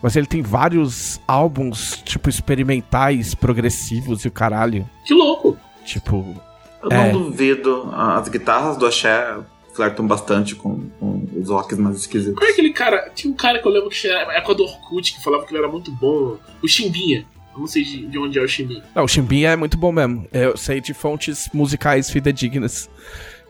Mas 0.03 0.17
ele 0.17 0.27
tem 0.27 0.43
vários 0.43 1.21
álbuns, 1.29 2.03
tipo, 2.05 2.29
experimentais, 2.29 3.35
progressivos 3.37 4.25
e 4.25 4.29
o 4.29 4.33
caralho. 4.33 4.85
que 5.05 5.15
louco! 5.15 5.57
Tipo. 5.85 6.35
Eu 6.83 6.91
É. 6.91 7.13
não 7.13 7.23
duvido. 7.23 7.89
As 7.95 8.29
guitarras 8.29 8.77
do 8.77 8.85
Axé 8.85 9.37
flertam 9.77 10.07
bastante 10.07 10.55
com, 10.57 10.89
com 10.99 11.27
os 11.37 11.49
rocks 11.51 11.79
mais 11.79 11.97
esquisitos. 11.99 12.35
Qual 12.39 12.49
é 12.49 12.53
aquele 12.53 12.73
cara? 12.73 13.11
Tinha 13.15 13.33
um 13.33 13.37
cara 13.37 13.61
que 13.61 13.69
eu 13.69 13.73
lembro 13.73 13.91
que 13.91 14.07
era 14.09 14.33
época 14.37 14.55
do 14.55 14.63
Orkut 14.65 15.15
que 15.15 15.23
falava 15.23 15.45
que 15.45 15.53
ele 15.53 15.59
era 15.59 15.69
muito 15.71 15.91
bom. 15.93 16.37
O 16.63 16.67
Chimbinha. 16.69 17.27
Eu 17.55 17.61
não 17.61 17.67
sei 17.67 17.85
de, 17.85 18.07
de 18.07 18.19
onde 18.19 18.39
é 18.39 18.43
o 18.43 18.49
Chimbinha. 18.49 18.83
Não, 18.95 19.05
o 19.05 19.09
Chimbinha 19.09 19.51
é 19.51 19.57
muito 19.57 19.77
bom 19.77 19.93
mesmo. 19.93 20.27
Eu 20.33 20.57
sei 20.57 20.81
de 20.81 20.93
fontes 20.95 21.49
musicais 21.55 22.11
fidedignas. 22.11 22.89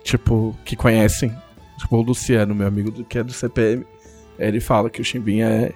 Tipo, 0.04 0.56
que 0.64 0.76
conhecem. 0.76 1.34
Tipo, 1.78 1.96
o 1.96 2.02
Luciano, 2.02 2.54
meu 2.54 2.66
amigo, 2.66 2.90
do- 2.90 3.04
que 3.04 3.18
é 3.18 3.22
do 3.24 3.32
CPM. 3.32 3.84
Ele 4.38 4.60
fala 4.60 4.88
que 4.90 5.00
o 5.00 5.04
Chimbinha 5.04 5.46
é. 5.48 5.72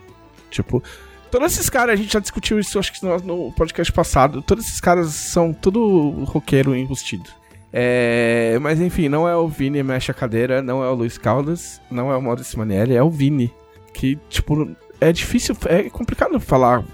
Tipo. 0.50 0.82
Todos 1.30 1.52
esses 1.52 1.70
caras, 1.70 1.92
a 1.94 1.96
gente 1.96 2.12
já 2.12 2.18
discutiu 2.18 2.58
isso, 2.58 2.76
acho 2.78 2.92
que 2.92 3.04
no, 3.06 3.16
no 3.18 3.52
podcast 3.52 3.92
passado. 3.92 4.42
Todos 4.42 4.66
esses 4.66 4.80
caras 4.80 5.08
são 5.14 5.52
tudo 5.52 6.10
roqueiro 6.24 6.74
enrustido. 6.74 7.30
É, 7.72 8.58
mas 8.60 8.80
enfim, 8.80 9.08
não 9.08 9.28
é 9.28 9.36
o 9.36 9.46
Vini 9.48 9.82
mexe 9.82 10.10
a 10.10 10.14
cadeira, 10.14 10.60
não 10.60 10.82
é 10.82 10.88
o 10.88 10.94
Luiz 10.94 11.16
Caldas, 11.16 11.80
não 11.90 12.10
é 12.10 12.16
o 12.16 12.22
Maurício 12.22 12.58
Manieri, 12.58 12.94
é 12.94 13.02
o 13.02 13.10
Vini. 13.10 13.52
Que, 13.94 14.18
tipo, 14.28 14.70
é 15.00 15.12
difícil, 15.12 15.56
é 15.66 15.84
complicado 15.90 16.38
falar 16.40 16.84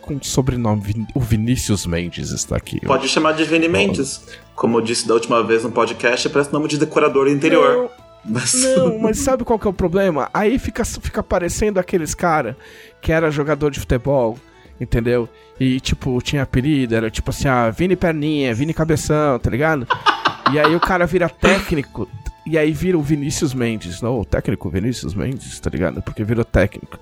com 0.00 0.20
sobrenome. 0.22 0.80
Vin- 0.82 1.06
O 1.14 1.20
Vinícius 1.20 1.86
Mendes 1.86 2.30
está 2.30 2.56
aqui. 2.56 2.80
Pode 2.80 3.08
chamar 3.08 3.32
de 3.32 3.44
Vini 3.44 3.68
Mendes. 3.68 4.22
Como 4.54 4.78
eu 4.78 4.82
disse 4.82 5.06
da 5.08 5.14
última 5.14 5.42
vez 5.42 5.64
no 5.64 5.70
podcast, 5.70 6.28
parece 6.28 6.52
nome 6.52 6.68
de 6.68 6.78
decorador 6.78 7.28
interior. 7.28 7.90
Mas... 8.24 8.54
Não, 8.54 8.98
mas 9.02 9.18
sabe 9.18 9.44
qual 9.44 9.58
que 9.58 9.66
é 9.66 9.70
o 9.70 9.74
problema? 9.74 10.28
Aí 10.32 10.58
fica, 10.58 10.84
fica 10.84 11.22
parecendo 11.22 11.78
aqueles 11.80 12.14
cara 12.14 12.56
que 13.00 13.12
era 13.12 13.30
jogador 13.30 13.70
de 13.70 13.80
futebol, 13.80 14.38
entendeu? 14.80 15.28
E, 15.58 15.80
tipo, 15.80 16.20
tinha 16.22 16.42
apelido, 16.42 16.94
era 16.94 17.10
tipo 17.10 17.30
assim, 17.30 17.48
ah, 17.48 17.70
Vini 17.70 17.96
Perninha, 17.96 18.54
Vini 18.54 18.72
Cabeção, 18.74 19.38
tá 19.38 19.50
ligado? 19.50 19.86
E 20.52 20.58
aí 20.58 20.74
o 20.74 20.80
cara 20.80 21.06
vira 21.06 21.28
técnico, 21.28 22.08
e 22.46 22.56
aí 22.58 22.70
vira 22.72 22.98
o 22.98 23.02
Vinícius 23.02 23.54
Mendes. 23.54 24.00
Não, 24.02 24.20
o 24.20 24.24
técnico 24.24 24.68
Vinícius 24.70 25.14
Mendes, 25.14 25.58
tá 25.60 25.70
ligado? 25.70 26.02
Porque 26.02 26.22
virou 26.24 26.44
técnico, 26.44 26.98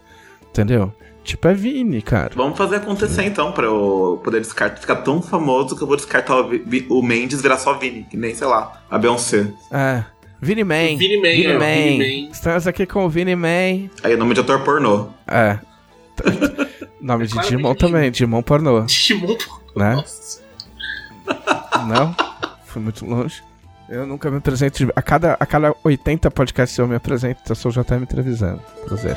entendeu? 0.49 0.93
Tipo, 1.25 1.49
é 1.49 1.55
Vini, 1.55 2.03
cara. 2.03 2.33
Vamos 2.35 2.59
fazer 2.59 2.77
acontecer 2.77 3.25
então, 3.25 3.53
pra 3.53 3.65
eu 3.67 4.21
poder 4.25 4.41
descartar, 4.41 4.81
ficar 4.81 4.97
tão 4.97 5.23
famoso 5.23 5.77
que 5.77 5.83
eu 5.83 5.87
vou 5.87 5.97
descartar 5.97 6.37
o, 6.37 6.49
Vi- 6.49 6.87
o 6.91 7.01
Mendes 7.03 7.39
e 7.39 7.43
virar 7.43 7.59
só 7.59 7.75
Vini, 7.79 8.05
que 8.11 8.17
nem, 8.17 8.35
sei 8.35 8.47
lá, 8.47 8.83
a 8.91 8.99
Beyoncé. 8.99 9.47
É. 9.71 10.05
Vini 10.41 10.65
Man. 10.65 10.97
Vini 10.97 11.17
Man, 11.19 11.23
Vini 11.31 11.47
é, 11.47 11.59
Man. 11.59 11.75
Vini 11.99 12.23
Man. 12.27 12.31
Estamos 12.33 12.67
aqui 12.67 12.85
com 12.87 13.05
o 13.05 13.09
Vini 13.09 13.37
Man. 13.37 13.89
Aí, 14.03 14.17
nome 14.17 14.35
de 14.35 14.41
ator 14.41 14.61
pornô. 14.65 15.09
É. 15.29 15.59
Nome 17.01 17.27
de 17.27 17.33
Claramente 17.33 17.57
Digimon 17.57 17.75
também, 17.75 18.11
Digimon 18.13 18.43
pornô. 18.43 18.81
Digimon. 18.83 19.37
Né? 19.77 19.95
Nossa. 19.97 20.41
Não, 21.89 22.15
fui 22.73 22.83
muito 22.83 23.05
longe. 23.05 23.43
Eu 23.89 24.07
nunca 24.07 24.31
me 24.31 24.39
apresento. 24.39 24.91
A 24.97 25.03
cada, 25.03 25.37
a 25.39 25.45
cada 25.45 25.75
80 25.85 26.31
podcasts 26.31 26.79
eu 26.79 26.89
me 26.89 26.97
apresento, 26.97 27.41
eu 27.49 27.55
sou 27.55 27.71
já 27.71 27.85
tá 27.85 27.97
me 27.97 28.05
entrevistando. 28.05 28.61
Prazer. 28.87 29.15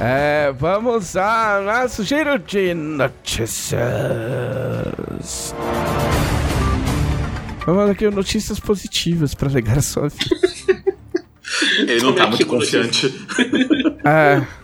É, 0.00 0.52
vamos 0.52 1.16
a 1.16 1.60
nosso 1.60 2.02
giro 2.02 2.38
de 2.38 2.72
notícias. 2.72 3.82
Vamos 7.66 7.90
aqui 7.90 8.08
notícias 8.10 8.58
positivas 8.58 9.34
pra 9.34 9.48
ligar 9.50 9.78
a 9.78 9.82
sua 9.82 10.08
vida. 10.08 10.94
Ele 11.78 12.02
não 12.02 12.14
tá 12.14 12.24
é 12.24 12.26
muito 12.28 12.46
confiante. 12.46 13.12
É. 14.06 14.63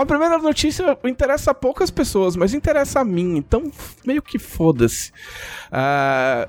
A 0.00 0.06
primeira 0.06 0.38
notícia 0.38 0.96
interessa 1.04 1.50
a 1.50 1.54
poucas 1.54 1.90
pessoas, 1.90 2.36
mas 2.36 2.54
interessa 2.54 3.00
a 3.00 3.04
mim, 3.04 3.36
então 3.36 3.70
meio 4.06 4.22
que 4.22 4.38
foda-se. 4.38 5.12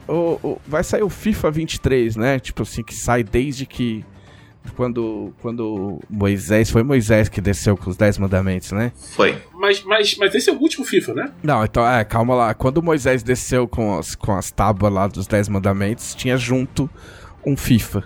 O- 0.08 0.40
o- 0.48 0.62
vai 0.68 0.84
sair 0.84 1.04
o 1.04 1.10
FIFA 1.10 1.52
23, 1.52 2.16
né? 2.16 2.40
Tipo 2.40 2.64
assim, 2.64 2.84
que 2.84 2.94
sai 2.94 3.24
desde 3.24 3.66
que. 3.66 4.06
Quando, 4.76 5.34
quando 5.42 6.00
Moisés. 6.10 6.70
Foi 6.70 6.84
Moisés 6.84 7.28
que 7.28 7.42
desceu 7.42 7.76
com 7.76 7.90
os 7.90 7.98
10 7.98 8.18
mandamentos, 8.20 8.72
né? 8.72 8.92
Foi. 9.16 9.36
Mas, 9.54 9.82
mas, 9.84 10.16
mas 10.18 10.36
esse 10.36 10.50
é 10.50 10.54
o 10.54 10.58
último 10.58 10.86
FIFA, 10.86 11.14
né? 11.14 11.32
Não, 11.42 11.64
então, 11.64 11.88
é, 11.88 12.04
calma 12.04 12.36
lá. 12.36 12.54
Quando 12.54 12.84
Moisés 12.84 13.24
desceu 13.24 13.68
com 13.68 13.98
as, 13.98 14.14
com 14.16 14.36
as 14.36 14.52
tábuas 14.52 14.94
lá 14.94 15.08
dos 15.08 15.26
10 15.26 15.50
mandamentos, 15.50 16.14
tinha 16.14 16.38
junto 16.38 16.90
um 17.46 17.58
FIFA. 17.58 18.04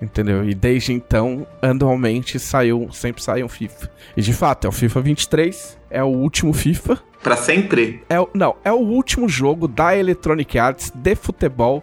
Entendeu? 0.00 0.48
E 0.48 0.54
desde 0.54 0.92
então, 0.92 1.46
anualmente, 1.62 2.38
saiu, 2.38 2.88
sempre 2.92 3.22
sai 3.22 3.42
um 3.42 3.48
FIFA. 3.48 3.90
E 4.16 4.20
de 4.20 4.32
fato, 4.32 4.66
é 4.66 4.68
o 4.68 4.72
FIFA 4.72 5.00
23, 5.00 5.78
é 5.90 6.02
o 6.02 6.08
último 6.08 6.52
FIFA. 6.52 6.98
Pra 7.22 7.36
sempre? 7.36 8.04
É 8.08 8.20
o, 8.20 8.28
não, 8.34 8.56
é 8.62 8.70
o 8.70 8.76
último 8.76 9.28
jogo 9.28 9.66
da 9.66 9.96
Electronic 9.96 10.58
Arts 10.58 10.92
de 10.94 11.14
futebol 11.16 11.82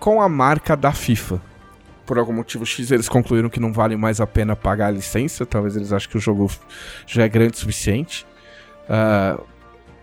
com 0.00 0.20
a 0.20 0.28
marca 0.28 0.76
da 0.76 0.92
FIFA. 0.92 1.40
Por 2.06 2.18
algum 2.18 2.32
motivo 2.32 2.66
X, 2.66 2.90
eles 2.90 3.08
concluíram 3.08 3.48
que 3.48 3.60
não 3.60 3.72
vale 3.72 3.96
mais 3.96 4.20
a 4.20 4.26
pena 4.26 4.56
pagar 4.56 4.88
a 4.88 4.90
licença. 4.90 5.46
Talvez 5.46 5.76
eles 5.76 5.92
achem 5.92 6.10
que 6.10 6.16
o 6.16 6.20
jogo 6.20 6.50
já 7.06 7.24
é 7.24 7.28
grande 7.28 7.54
o 7.54 7.56
suficiente. 7.56 8.26
Ah, 8.88 9.38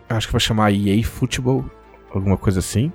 acho 0.09 0.27
que 0.27 0.33
vai 0.33 0.39
chamar 0.39 0.71
EA 0.71 1.03
Football, 1.03 1.69
alguma 2.13 2.37
coisa 2.37 2.59
assim. 2.59 2.91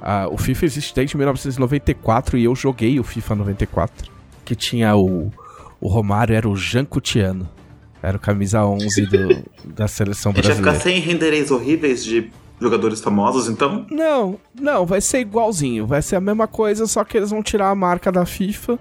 Ah, 0.00 0.26
o 0.30 0.38
FIFA 0.38 0.64
existe 0.64 0.94
desde 0.94 1.16
1994 1.16 2.38
e 2.38 2.44
eu 2.44 2.54
joguei 2.54 2.98
o 2.98 3.04
FIFA 3.04 3.34
94. 3.36 4.10
Que 4.44 4.54
tinha 4.54 4.96
o, 4.96 5.30
o 5.80 5.88
Romário, 5.88 6.34
era 6.34 6.48
o 6.48 6.56
Jancutiano. 6.56 7.48
Era 8.02 8.16
o 8.16 8.20
camisa 8.20 8.64
11 8.64 9.06
do, 9.06 9.44
da 9.74 9.86
seleção 9.86 10.32
A 10.32 10.34
gente 10.36 10.44
vai 10.46 10.54
brasileira. 10.54 10.78
ficar 10.78 10.90
sem 10.90 11.00
rendereis 11.00 11.50
horríveis 11.50 12.02
de 12.02 12.30
jogadores 12.58 13.00
famosos, 13.00 13.48
então? 13.48 13.86
Não, 13.90 14.38
não, 14.58 14.84
vai 14.86 15.00
ser 15.00 15.20
igualzinho. 15.20 15.86
Vai 15.86 16.00
ser 16.02 16.16
a 16.16 16.20
mesma 16.20 16.46
coisa, 16.46 16.86
só 16.86 17.04
que 17.04 17.16
eles 17.16 17.30
vão 17.30 17.42
tirar 17.42 17.68
a 17.70 17.74
marca 17.74 18.10
da 18.10 18.24
FIFA. 18.26 18.78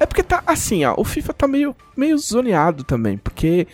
É 0.00 0.06
porque 0.06 0.22
tá 0.22 0.42
assim, 0.46 0.84
ó. 0.84 0.94
O 0.96 1.04
FIFA 1.04 1.32
tá 1.34 1.46
meio, 1.48 1.74
meio 1.96 2.16
zoneado 2.18 2.82
também. 2.84 3.16
Porque 3.18 3.66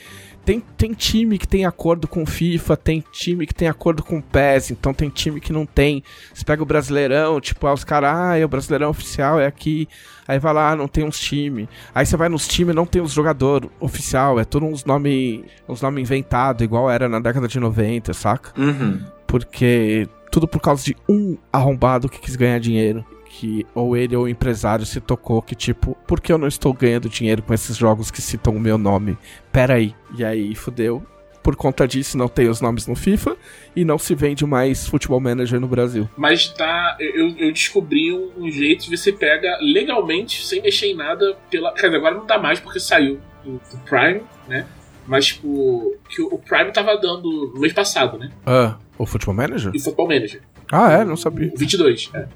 tem, 0.48 0.62
tem 0.78 0.94
time 0.94 1.36
que 1.36 1.46
tem 1.46 1.66
acordo 1.66 2.08
com 2.08 2.24
FIFA, 2.24 2.74
tem 2.74 3.04
time 3.12 3.46
que 3.46 3.54
tem 3.54 3.68
acordo 3.68 4.02
com 4.02 4.18
PES, 4.18 4.70
então 4.70 4.94
tem 4.94 5.10
time 5.10 5.42
que 5.42 5.52
não 5.52 5.66
tem. 5.66 6.02
Você 6.32 6.42
pega 6.42 6.62
o 6.62 6.66
Brasileirão, 6.66 7.38
tipo, 7.38 7.66
ah, 7.66 7.74
os 7.74 7.84
caras, 7.84 8.14
ah, 8.14 8.38
é 8.38 8.46
o 8.46 8.48
Brasileirão 8.48 8.88
oficial, 8.88 9.38
é 9.38 9.44
aqui. 9.44 9.86
Aí 10.26 10.38
vai 10.38 10.54
lá, 10.54 10.74
não 10.74 10.88
tem 10.88 11.04
uns 11.04 11.20
times. 11.20 11.68
Aí 11.94 12.06
você 12.06 12.16
vai 12.16 12.30
nos 12.30 12.48
times, 12.48 12.74
não 12.74 12.86
tem 12.86 13.02
os 13.02 13.12
jogador 13.12 13.70
oficial, 13.78 14.40
é 14.40 14.44
tudo 14.46 14.64
uns 14.64 14.86
nome, 14.86 15.44
uns 15.68 15.82
nome 15.82 16.00
inventado, 16.00 16.64
igual 16.64 16.90
era 16.90 17.10
na 17.10 17.20
década 17.20 17.46
de 17.46 17.60
90, 17.60 18.14
saca? 18.14 18.58
Uhum. 18.58 19.04
porque 19.26 20.08
tudo 20.30 20.48
por 20.48 20.62
causa 20.62 20.82
de 20.82 20.96
um 21.06 21.36
arrombado 21.52 22.08
que 22.08 22.20
quis 22.20 22.36
ganhar 22.36 22.58
dinheiro. 22.58 23.04
Que 23.38 23.64
ou 23.73 23.97
ele 23.97 24.16
ou 24.16 24.25
o 24.25 24.28
empresário 24.28 24.85
se 24.85 25.00
tocou 25.00 25.40
que, 25.40 25.54
tipo, 25.54 25.97
por 26.09 26.21
que 26.21 26.33
eu 26.33 26.38
não 26.38 26.49
estou 26.49 26.73
ganhando 26.73 27.09
dinheiro 27.09 27.40
com 27.40 27.54
esses 27.54 27.76
jogos 27.76 28.11
que 28.11 28.21
citam 28.21 28.57
o 28.57 28.59
meu 28.59 28.76
nome? 28.76 29.16
Pera 29.52 29.75
aí. 29.75 29.95
E 30.16 30.25
aí, 30.25 30.57
fudeu. 30.57 31.07
Por 31.40 31.54
conta 31.54 31.87
disso, 31.87 32.18
não 32.18 32.26
tem 32.26 32.49
os 32.49 32.61
nomes 32.61 32.88
no 32.88 32.97
FIFA 32.97 33.37
e 33.76 33.85
não 33.85 33.97
se 33.97 34.12
vende 34.12 34.45
mais 34.45 34.88
Futebol 34.88 35.21
Manager 35.21 35.61
no 35.61 35.68
Brasil. 35.68 36.11
Mas 36.16 36.49
tá. 36.49 36.97
Eu, 36.99 37.28
eu 37.38 37.52
descobri 37.52 38.12
um, 38.12 38.33
um 38.38 38.50
jeito 38.50 38.90
de 38.90 38.97
você 38.97 39.12
pega 39.12 39.57
legalmente, 39.61 40.45
sem 40.45 40.61
mexer 40.61 40.87
em 40.87 40.97
nada, 40.97 41.37
pela. 41.49 41.73
Quer 41.75 41.87
dizer, 41.87 41.97
agora 41.99 42.16
não 42.16 42.26
dá 42.26 42.38
mais 42.40 42.59
porque 42.59 42.80
saiu 42.80 43.21
do, 43.45 43.52
do 43.52 43.78
Prime, 43.88 44.21
né? 44.49 44.66
Mas, 45.07 45.26
tipo, 45.26 45.97
que 46.09 46.21
o 46.23 46.35
o 46.35 46.38
Prime 46.38 46.73
tava 46.73 46.97
dando 46.97 47.52
no 47.54 47.61
mês 47.61 47.73
passado, 47.73 48.18
né? 48.18 48.33
Ah, 48.45 48.76
o 48.99 49.07
Futebol 49.07 49.37
Manager? 49.37 49.71
E 49.73 49.78
Football 49.78 50.09
Manager. 50.09 50.42
Ah, 50.73 50.90
é? 50.90 51.04
Não 51.04 51.16
sabia. 51.16 51.52
O 51.54 51.57
22, 51.57 52.11
é. 52.14 52.26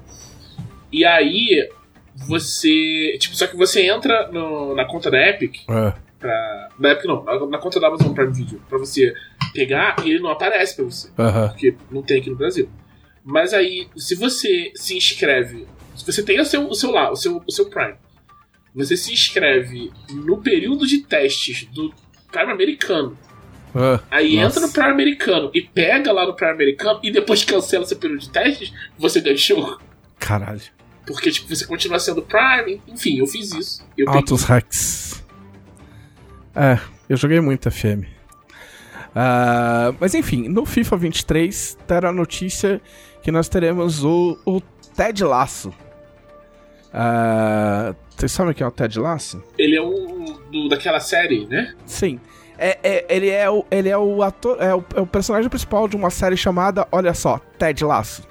E 0.93 1.03
aí, 1.03 1.67
você. 2.27 3.17
Tipo, 3.19 3.35
só 3.35 3.47
que 3.47 3.57
você 3.57 3.81
entra 3.87 4.29
no- 4.31 4.75
na 4.75 4.85
conta 4.85 5.09
da 5.11 5.19
Epic, 5.29 5.57
Ah, 5.67 5.95
pra. 6.19 6.69
Na 6.79 6.91
Epic 6.91 7.05
não, 7.05 7.23
na, 7.23 7.45
na 7.47 7.57
conta 7.57 7.79
da 7.79 7.87
Amazon 7.87 8.13
Prime 8.13 8.31
Video, 8.33 8.61
pra 8.69 8.77
você 8.77 9.13
pegar 9.53 9.95
e 10.05 10.09
ele 10.11 10.19
não 10.19 10.29
aparece 10.31 10.75
pra 10.75 10.85
você. 10.85 11.09
Porque 11.49 11.75
não 11.91 12.01
tem 12.01 12.19
aqui 12.19 12.29
no 12.29 12.35
Brasil. 12.35 12.69
Mas 13.23 13.53
aí, 13.53 13.87
se 13.95 14.15
você 14.15 14.71
se 14.75 14.95
inscreve. 14.97 15.67
Se 15.95 16.05
você 16.05 16.23
tem 16.23 16.39
o 16.39 16.45
seu, 16.45 16.67
o 16.67 16.73
seu 16.73 16.89
lá, 16.91 17.11
o 17.11 17.15
seu, 17.15 17.41
o 17.45 17.51
seu 17.51 17.69
Prime, 17.69 17.93
você 18.73 18.97
se 18.97 19.13
inscreve 19.13 19.91
no 20.11 20.37
período 20.41 20.87
de 20.87 20.99
testes 21.03 21.65
do 21.67 21.93
Prime 22.31 22.51
americano. 22.51 23.15
Ah, 23.75 23.99
Aí 24.09 24.35
Nossa. 24.35 24.57
entra 24.59 24.67
no 24.67 24.73
Prime 24.73 24.89
americano 24.89 25.51
e 25.53 25.61
pega 25.61 26.11
lá 26.11 26.25
no 26.25 26.33
Prime 26.35 26.51
americano 26.51 26.99
e 27.03 27.11
depois 27.11 27.43
cancela 27.45 27.85
seu 27.85 27.97
período 27.97 28.21
de 28.21 28.29
testes, 28.29 28.73
você 28.97 29.21
ganha 29.21 29.35
o 29.35 29.37
jogo. 29.37 29.79
caralho. 30.19 30.61
Porque, 31.05 31.31
tipo, 31.31 31.53
você 31.53 31.65
continua 31.65 31.99
sendo 31.99 32.21
Prime. 32.21 32.81
Enfim, 32.87 33.19
eu 33.19 33.27
fiz 33.27 33.51
isso. 33.53 33.81
Eu 33.97 34.05
peguei- 34.05 34.19
Altos 34.19 34.43
hacks. 34.43 35.23
É, 36.55 36.79
eu 37.09 37.17
joguei 37.17 37.39
muito 37.41 37.69
FM. 37.69 38.05
Ah, 39.15 39.93
mas 39.99 40.13
enfim, 40.15 40.47
no 40.47 40.65
FIFA 40.65 40.97
23 40.97 41.77
terá 41.85 42.09
a 42.09 42.13
notícia 42.13 42.81
que 43.21 43.31
nós 43.31 43.47
teremos 43.49 44.03
o, 44.03 44.37
o 44.45 44.61
Ted 44.95 45.23
Lasso. 45.23 45.73
Ah, 46.93 47.93
Vocês 48.15 48.31
sabem 48.31 48.51
o 48.51 48.55
que 48.55 48.63
é 48.63 48.67
o 48.67 48.71
Ted 48.71 48.99
Lasso? 48.99 49.43
Ele 49.57 49.75
é 49.75 49.81
um 49.81 50.37
do, 50.51 50.69
daquela 50.69 50.99
série, 50.99 51.45
né? 51.47 51.73
Sim. 51.85 52.19
É, 52.57 52.77
é- 52.83 53.05
ele, 53.09 53.29
é 53.29 53.49
o, 53.49 53.65
ele 53.71 53.89
é 53.89 53.97
o 53.97 54.21
ator, 54.21 54.57
é 54.61 54.73
o, 54.73 54.83
é 54.95 55.01
o 55.01 55.07
personagem 55.07 55.49
principal 55.49 55.87
de 55.87 55.95
uma 55.95 56.09
série 56.11 56.37
chamada, 56.37 56.87
olha 56.91 57.13
só, 57.13 57.39
Ted 57.57 57.83
Lasso. 57.83 58.21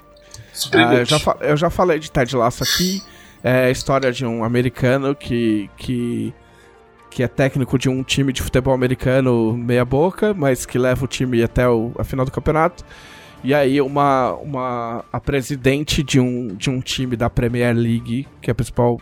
Ah, 0.73 0.95
eu, 0.95 1.05
já 1.05 1.17
eu 1.41 1.57
já 1.57 1.69
falei 1.69 1.99
de 1.99 2.11
Ted 2.11 2.35
Lasso 2.35 2.63
aqui. 2.63 3.01
É 3.43 3.65
a 3.65 3.71
história 3.71 4.11
de 4.11 4.25
um 4.25 4.43
americano 4.43 5.13
que, 5.13 5.69
que, 5.75 6.33
que 7.09 7.23
é 7.23 7.27
técnico 7.27 7.77
de 7.77 7.89
um 7.89 8.01
time 8.03 8.31
de 8.31 8.41
futebol 8.41 8.73
americano 8.73 9.53
meia-boca, 9.57 10.33
mas 10.33 10.65
que 10.65 10.77
leva 10.77 11.03
o 11.03 11.07
time 11.07 11.43
até 11.43 11.67
o, 11.67 11.91
a 11.97 12.03
final 12.03 12.25
do 12.25 12.31
campeonato. 12.31 12.85
E 13.43 13.53
aí 13.53 13.81
uma, 13.81 14.31
uma 14.35 15.03
a 15.11 15.19
presidente 15.19 16.01
de 16.01 16.19
um, 16.19 16.55
de 16.55 16.69
um 16.69 16.79
time 16.79 17.17
da 17.17 17.29
Premier 17.29 17.75
League, 17.75 18.25
que 18.41 18.49
é 18.49 18.53
a 18.53 18.55
principal 18.55 19.01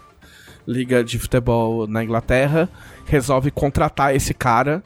liga 0.68 1.04
de 1.04 1.20
futebol 1.20 1.86
na 1.86 2.04
Inglaterra, 2.04 2.68
resolve 3.06 3.52
contratar 3.52 4.16
esse 4.16 4.34
cara 4.34 4.84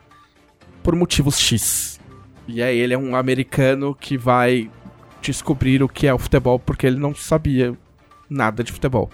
por 0.83 0.95
motivos 0.95 1.39
X. 1.39 1.99
E 2.47 2.61
aí 2.61 2.77
ele 2.77 2.93
é 2.93 2.97
um 2.97 3.15
americano 3.15 3.95
que 3.95 4.17
vai 4.17 4.69
descobrir 5.31 5.83
o 5.83 5.89
que 5.89 6.07
é 6.07 6.13
o 6.13 6.17
futebol 6.17 6.59
porque 6.59 6.85
ele 6.85 6.97
não 6.97 7.13
sabia 7.13 7.75
nada 8.29 8.63
de 8.63 8.71
futebol. 8.71 9.09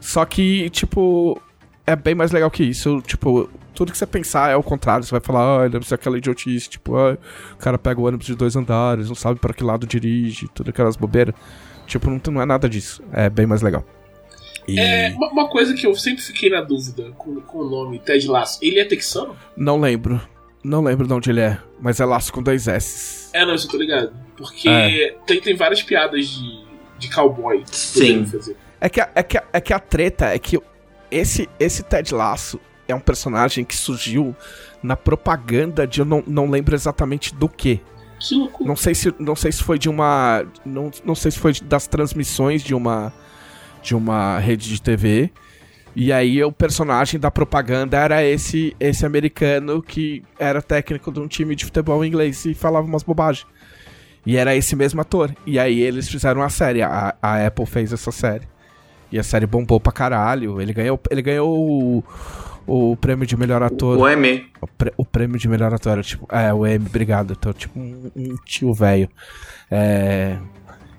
Só 0.00 0.24
que, 0.24 0.70
tipo, 0.70 1.40
é 1.86 1.94
bem 1.94 2.14
mais 2.14 2.32
legal 2.32 2.50
que 2.50 2.62
isso. 2.62 3.00
Tipo, 3.02 3.48
tudo 3.74 3.92
que 3.92 3.98
você 3.98 4.06
pensar 4.06 4.50
é 4.50 4.56
o 4.56 4.62
contrário. 4.62 5.04
Você 5.04 5.10
vai 5.10 5.20
falar, 5.20 5.64
ah, 5.64 5.68
deve 5.68 5.86
ser 5.86 5.94
aquela 5.94 6.18
idiotice. 6.18 6.68
Tipo, 6.68 6.96
ah, 6.96 7.18
o 7.52 7.56
cara 7.56 7.78
pega 7.78 8.00
o 8.00 8.04
ônibus 8.04 8.26
de 8.26 8.34
dois 8.34 8.56
andares, 8.56 9.08
não 9.08 9.14
sabe 9.14 9.38
para 9.38 9.52
que 9.52 9.62
lado 9.62 9.86
dirige, 9.86 10.48
tudo 10.48 10.70
aquelas 10.70 10.96
bobeiras. 10.96 11.34
Tipo, 11.86 12.08
não, 12.10 12.20
não 12.30 12.42
é 12.42 12.46
nada 12.46 12.68
disso. 12.68 13.02
É 13.12 13.28
bem 13.28 13.46
mais 13.46 13.62
legal. 13.62 13.84
E 14.66 14.78
É, 14.78 15.12
uma, 15.16 15.30
uma 15.30 15.48
coisa 15.48 15.74
que 15.74 15.86
eu 15.86 15.94
sempre 15.94 16.22
fiquei 16.22 16.50
na 16.50 16.60
dúvida 16.60 17.10
com, 17.16 17.40
com 17.40 17.58
o 17.58 17.68
nome 17.68 17.98
Ted 17.98 18.26
Lasso. 18.28 18.58
Ele 18.62 18.78
é 18.78 18.84
texano? 18.84 19.36
não 19.56 19.80
lembro. 19.80 20.20
Não 20.62 20.82
lembro 20.82 21.06
de 21.06 21.12
onde 21.12 21.30
ele 21.30 21.40
é, 21.40 21.58
mas 21.80 22.00
é 22.00 22.04
laço 22.04 22.32
com 22.32 22.42
dois 22.42 22.68
S. 22.68 23.30
É, 23.32 23.44
não, 23.46 23.54
isso 23.54 23.66
eu 23.66 23.70
tô 23.70 23.78
ligado. 23.78 24.12
Porque 24.36 24.68
É. 24.68 25.16
tem, 25.26 25.40
tem 25.40 25.56
várias 25.56 25.82
piadas 25.82 26.26
de, 26.28 26.64
de 26.98 27.10
cowboy. 27.10 27.62
Sim. 27.70 28.26
É 28.80 28.88
que, 28.88 29.00
a, 29.00 29.10
é, 29.14 29.22
que 29.22 29.38
a, 29.38 29.44
é 29.52 29.60
que 29.60 29.72
a 29.72 29.78
treta 29.78 30.26
é 30.26 30.38
que 30.38 30.58
esse, 31.10 31.48
esse 31.58 31.82
Ted 31.82 32.14
Lasso 32.14 32.60
é 32.86 32.94
um 32.94 33.00
personagem 33.00 33.64
que 33.64 33.76
surgiu 33.76 34.34
na 34.82 34.96
propaganda 34.96 35.86
de 35.86 36.00
eu 36.00 36.04
não, 36.04 36.22
não 36.26 36.50
lembro 36.50 36.74
exatamente 36.74 37.34
do 37.34 37.48
que. 37.48 37.80
Que 38.18 38.34
loucura. 38.34 38.68
Não 38.68 38.76
sei 38.76 38.94
se, 38.94 39.14
não 39.18 39.34
sei 39.34 39.52
se 39.52 39.62
foi 39.62 39.78
de 39.78 39.88
uma. 39.88 40.44
Não, 40.64 40.90
não 41.04 41.14
sei 41.14 41.30
se 41.30 41.38
foi 41.38 41.54
das 41.62 41.86
transmissões 41.86 42.62
de 42.62 42.74
uma. 42.74 43.12
De 43.82 43.94
uma 43.94 44.38
rede 44.38 44.68
de 44.68 44.80
TV. 44.80 45.32
E 45.94 46.12
aí 46.12 46.42
o 46.44 46.52
personagem 46.52 47.18
da 47.18 47.30
propaganda 47.30 47.96
era 47.98 48.24
esse, 48.24 48.76
esse 48.78 49.04
americano 49.04 49.82
que 49.82 50.22
era 50.38 50.62
técnico 50.62 51.10
de 51.10 51.18
um 51.20 51.26
time 51.26 51.56
de 51.56 51.64
futebol 51.64 52.04
inglês 52.04 52.44
e 52.44 52.54
falava 52.54 52.86
umas 52.86 53.02
bobagens. 53.02 53.46
E 54.24 54.36
era 54.36 54.54
esse 54.54 54.76
mesmo 54.76 55.00
ator. 55.00 55.34
E 55.46 55.58
aí 55.58 55.80
eles 55.80 56.08
fizeram 56.08 56.42
a 56.42 56.48
série. 56.48 56.82
A, 56.82 57.14
a 57.20 57.46
Apple 57.46 57.66
fez 57.66 57.92
essa 57.92 58.12
série. 58.12 58.46
E 59.10 59.18
a 59.18 59.22
série 59.22 59.46
bombou 59.46 59.80
pra 59.80 59.90
caralho. 59.92 60.60
Ele 60.60 60.72
ganhou, 60.72 61.00
ele 61.10 61.22
ganhou 61.22 61.58
o, 61.58 62.04
o 62.92 62.96
prêmio 62.96 63.26
de 63.26 63.36
melhor 63.36 63.62
ator. 63.62 63.98
O 63.98 64.06
M. 64.06 64.46
O, 64.60 64.66
prê- 64.68 64.92
o 64.96 65.04
prêmio 65.04 65.38
de 65.38 65.48
melhor 65.48 65.74
ator, 65.74 65.92
era 65.92 66.02
tipo. 66.02 66.28
É, 66.30 66.52
o 66.54 66.64
Emmy, 66.66 66.86
obrigado. 66.86 67.34
Tô 67.34 67.52
tipo 67.52 67.80
um, 67.80 68.10
um 68.14 68.36
tio 68.44 68.72
velho. 68.72 69.08
É, 69.70 70.36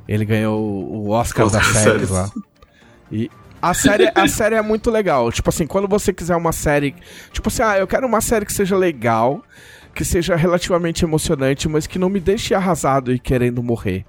ele 0.08 0.26
ganhou 0.26 0.60
o 0.60 1.10
Oscar 1.12 1.46
Oscar 1.46 1.64
séries 1.64 1.84
séries. 1.84 2.10
lá. 2.10 2.30
E 3.12 3.30
a 3.62 3.74
série, 3.74 4.12
a 4.16 4.28
série 4.28 4.56
é 4.56 4.62
muito 4.62 4.90
legal. 4.90 5.32
Tipo 5.32 5.50
assim, 5.50 5.68
quando 5.68 5.88
você 5.88 6.12
quiser 6.12 6.36
uma 6.36 6.52
série. 6.52 6.96
Tipo 7.32 7.50
assim, 7.50 7.62
ah, 7.62 7.78
eu 7.78 7.88
quero 7.88 8.08
uma 8.08 8.22
série 8.22 8.46
que 8.46 8.54
seja 8.54 8.76
legal, 8.76 9.44
que 9.94 10.04
seja 10.04 10.36
relativamente 10.36 11.06
emocionante, 11.06 11.70
mas 11.70 11.86
que 11.86 12.00
não 12.00 12.10
me 12.10 12.20
deixe 12.20 12.54
arrasado 12.54 13.14
e 13.14 13.20
querendo 13.20 13.62
morrer. 13.62 14.06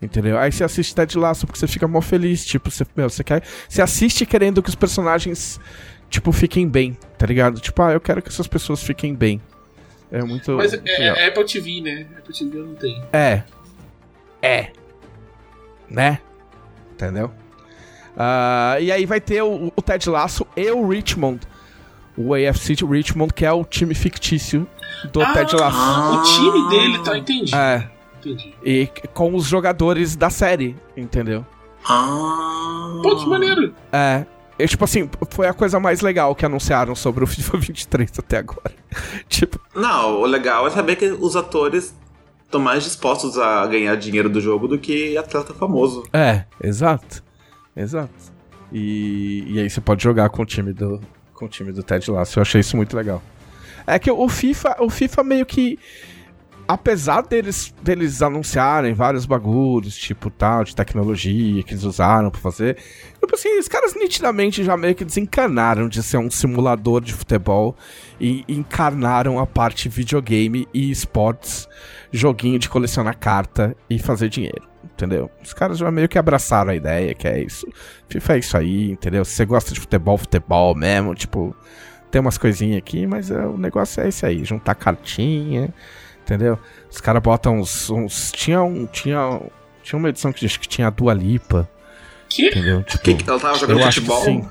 Entendeu? 0.00 0.36
Aí 0.36 0.50
você 0.50 0.64
assiste 0.64 0.94
Ted 0.94 1.16
Lasso 1.16 1.46
porque 1.46 1.60
você 1.60 1.68
fica 1.68 1.86
mó 1.86 2.00
feliz. 2.00 2.44
Tipo, 2.44 2.70
você, 2.70 2.84
meu, 2.96 3.08
você 3.08 3.22
quer. 3.22 3.44
Você 3.68 3.80
assiste 3.80 4.26
querendo 4.26 4.60
que 4.60 4.68
os 4.68 4.74
personagens, 4.74 5.60
tipo, 6.10 6.32
fiquem 6.32 6.68
bem, 6.68 6.98
tá 7.16 7.24
ligado? 7.24 7.60
Tipo, 7.60 7.82
ah, 7.82 7.92
eu 7.92 8.00
quero 8.00 8.20
que 8.20 8.28
essas 8.28 8.48
pessoas 8.48 8.82
fiquem 8.82 9.14
bem. 9.14 9.40
É 10.10 10.22
muito. 10.24 10.56
Mas 10.56 10.74
é, 10.74 10.76
legal. 10.78 11.16
é 11.16 11.28
Apple 11.28 11.44
TV, 11.44 11.80
né? 11.80 12.06
Apple 12.18 12.36
TV 12.36 12.58
eu 12.58 12.66
não 12.66 12.74
tenho. 12.74 13.04
É. 13.12 13.44
É. 14.42 14.72
Né? 15.88 16.18
Entendeu? 16.92 17.32
Ah, 18.16 18.76
e 18.80 18.90
aí 18.92 19.06
vai 19.06 19.20
ter 19.20 19.42
o, 19.42 19.72
o 19.74 19.82
Ted 19.82 20.08
Lasso 20.08 20.46
e 20.56 20.70
o 20.70 20.86
Richmond. 20.88 21.40
O 22.16 22.34
AFC 22.34 22.74
de 22.74 22.84
Richmond, 22.84 23.32
que 23.32 23.44
é 23.44 23.52
o 23.52 23.64
time 23.64 23.94
fictício 23.94 24.66
do 25.12 25.22
Ah, 25.22 25.32
Ted 25.32 25.54
Lasso. 25.56 25.78
O 26.14 26.22
time 26.22 26.68
dele, 26.68 26.98
tá? 27.02 27.16
Entendi. 27.16 27.54
É. 27.54 27.88
Entendi. 28.20 28.54
E 28.64 28.88
com 29.14 29.34
os 29.34 29.46
jogadores 29.46 30.14
da 30.14 30.30
série, 30.30 30.76
entendeu? 30.96 31.44
Ah. 31.88 33.00
Pô, 33.02 33.16
que 33.16 33.26
maneiro. 33.26 33.74
É. 33.92 34.24
E, 34.58 34.66
tipo 34.68 34.84
assim, 34.84 35.08
foi 35.30 35.48
a 35.48 35.54
coisa 35.54 35.80
mais 35.80 36.02
legal 36.02 36.34
que 36.34 36.44
anunciaram 36.46 36.94
sobre 36.94 37.24
o 37.24 37.26
FIFA 37.26 37.56
23 37.58 38.12
até 38.18 38.38
agora. 38.38 38.72
tipo, 39.28 39.58
Não, 39.74 40.20
o 40.20 40.26
legal 40.26 40.66
é 40.66 40.70
saber 40.70 40.96
que 40.96 41.06
os 41.06 41.34
atores 41.34 41.94
estão 42.44 42.60
mais 42.60 42.84
dispostos 42.84 43.38
a 43.38 43.66
ganhar 43.66 43.96
dinheiro 43.96 44.28
do 44.28 44.40
jogo 44.40 44.68
do 44.68 44.78
que 44.78 45.16
atleta 45.16 45.54
famoso. 45.54 46.04
É, 46.12 46.44
exato. 46.62 47.24
Exato. 47.76 48.32
E, 48.72 49.44
e 49.48 49.60
aí 49.60 49.68
você 49.68 49.80
pode 49.80 50.02
jogar 50.02 50.28
com 50.30 50.42
o 50.42 50.46
time 50.46 50.72
do, 50.72 51.00
com 51.34 51.44
o 51.44 51.48
time 51.48 51.72
do 51.72 51.82
Ted 51.82 52.10
Lasso. 52.10 52.38
Eu 52.38 52.42
achei 52.42 52.60
isso 52.60 52.76
muito 52.76 52.96
legal. 52.96 53.22
É 53.86 53.98
que 53.98 54.10
o 54.10 54.28
FIFA, 54.28 54.76
o 54.80 54.88
FIFA 54.88 55.24
meio 55.24 55.44
que 55.44 55.78
apesar 56.66 57.22
deles, 57.22 57.74
deles 57.82 58.22
anunciarem 58.22 58.94
vários 58.94 59.26
bagulhos, 59.26 59.96
tipo 59.96 60.30
tal, 60.30 60.64
de 60.64 60.74
tecnologia 60.74 61.62
que 61.62 61.72
eles 61.72 61.84
usaram 61.84 62.30
pra 62.30 62.40
fazer, 62.40 62.76
tipo 63.20 63.34
assim, 63.34 63.58
os 63.58 63.68
caras 63.68 63.94
nitidamente 63.94 64.64
já 64.64 64.76
meio 64.76 64.94
que 64.94 65.04
desencanaram 65.04 65.88
de 65.88 66.02
ser 66.02 66.18
um 66.18 66.30
simulador 66.30 67.00
de 67.00 67.12
futebol 67.12 67.76
e 68.20 68.44
encarnaram 68.48 69.38
a 69.38 69.46
parte 69.46 69.88
videogame 69.88 70.66
e 70.72 70.90
esportes, 70.90 71.68
joguinho 72.10 72.58
de 72.58 72.68
colecionar 72.68 73.18
carta 73.18 73.76
e 73.88 73.98
fazer 73.98 74.28
dinheiro. 74.28 74.71
Entendeu? 75.02 75.28
Os 75.42 75.52
caras 75.52 75.78
já 75.78 75.90
meio 75.90 76.08
que 76.08 76.16
abraçaram 76.16 76.70
a 76.70 76.76
ideia 76.76 77.12
que 77.12 77.26
é 77.26 77.42
isso. 77.42 77.66
FIFA 78.08 78.34
é 78.34 78.38
isso 78.38 78.56
aí, 78.56 78.92
entendeu? 78.92 79.24
Se 79.24 79.32
você 79.32 79.44
gosta 79.44 79.74
de 79.74 79.80
futebol, 79.80 80.16
futebol 80.16 80.76
mesmo, 80.76 81.12
tipo, 81.12 81.56
tem 82.08 82.20
umas 82.20 82.38
coisinhas 82.38 82.78
aqui, 82.78 83.04
mas 83.04 83.28
é, 83.28 83.44
o 83.44 83.58
negócio 83.58 84.00
é 84.00 84.06
esse 84.08 84.24
aí, 84.24 84.44
juntar 84.44 84.76
cartinha, 84.76 85.74
entendeu? 86.22 86.56
Os 86.88 87.00
caras 87.00 87.20
botam 87.20 87.58
uns, 87.58 87.90
uns. 87.90 88.30
Tinha 88.30 88.62
um. 88.62 88.86
Tinha, 88.86 89.40
tinha 89.82 89.98
uma 89.98 90.08
edição 90.08 90.32
que 90.32 90.38
diz 90.38 90.56
que 90.56 90.68
tinha 90.68 90.86
a 90.86 90.90
Dua 90.90 91.12
Lipa. 91.12 91.68
Que? 92.28 92.46
Entendeu? 92.50 92.84
Tipo, 92.84 93.02
Que, 93.02 93.14
que 93.16 93.28
ela 93.28 93.40
tava 93.40 93.58
jogando 93.58 93.80
eu 93.80 93.86
acho 93.86 94.02
que 94.02 94.06
futebol? 94.06 94.24
sim. 94.24 94.48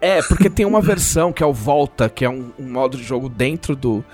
É, 0.00 0.20
porque 0.22 0.50
tem 0.50 0.66
uma 0.66 0.80
versão 0.80 1.32
que 1.32 1.44
é 1.44 1.46
o 1.46 1.52
Volta, 1.52 2.08
que 2.08 2.24
é 2.24 2.28
um, 2.28 2.50
um 2.58 2.68
modo 2.68 2.96
de 2.96 3.04
jogo 3.04 3.28
dentro 3.28 3.76
do, 3.76 4.04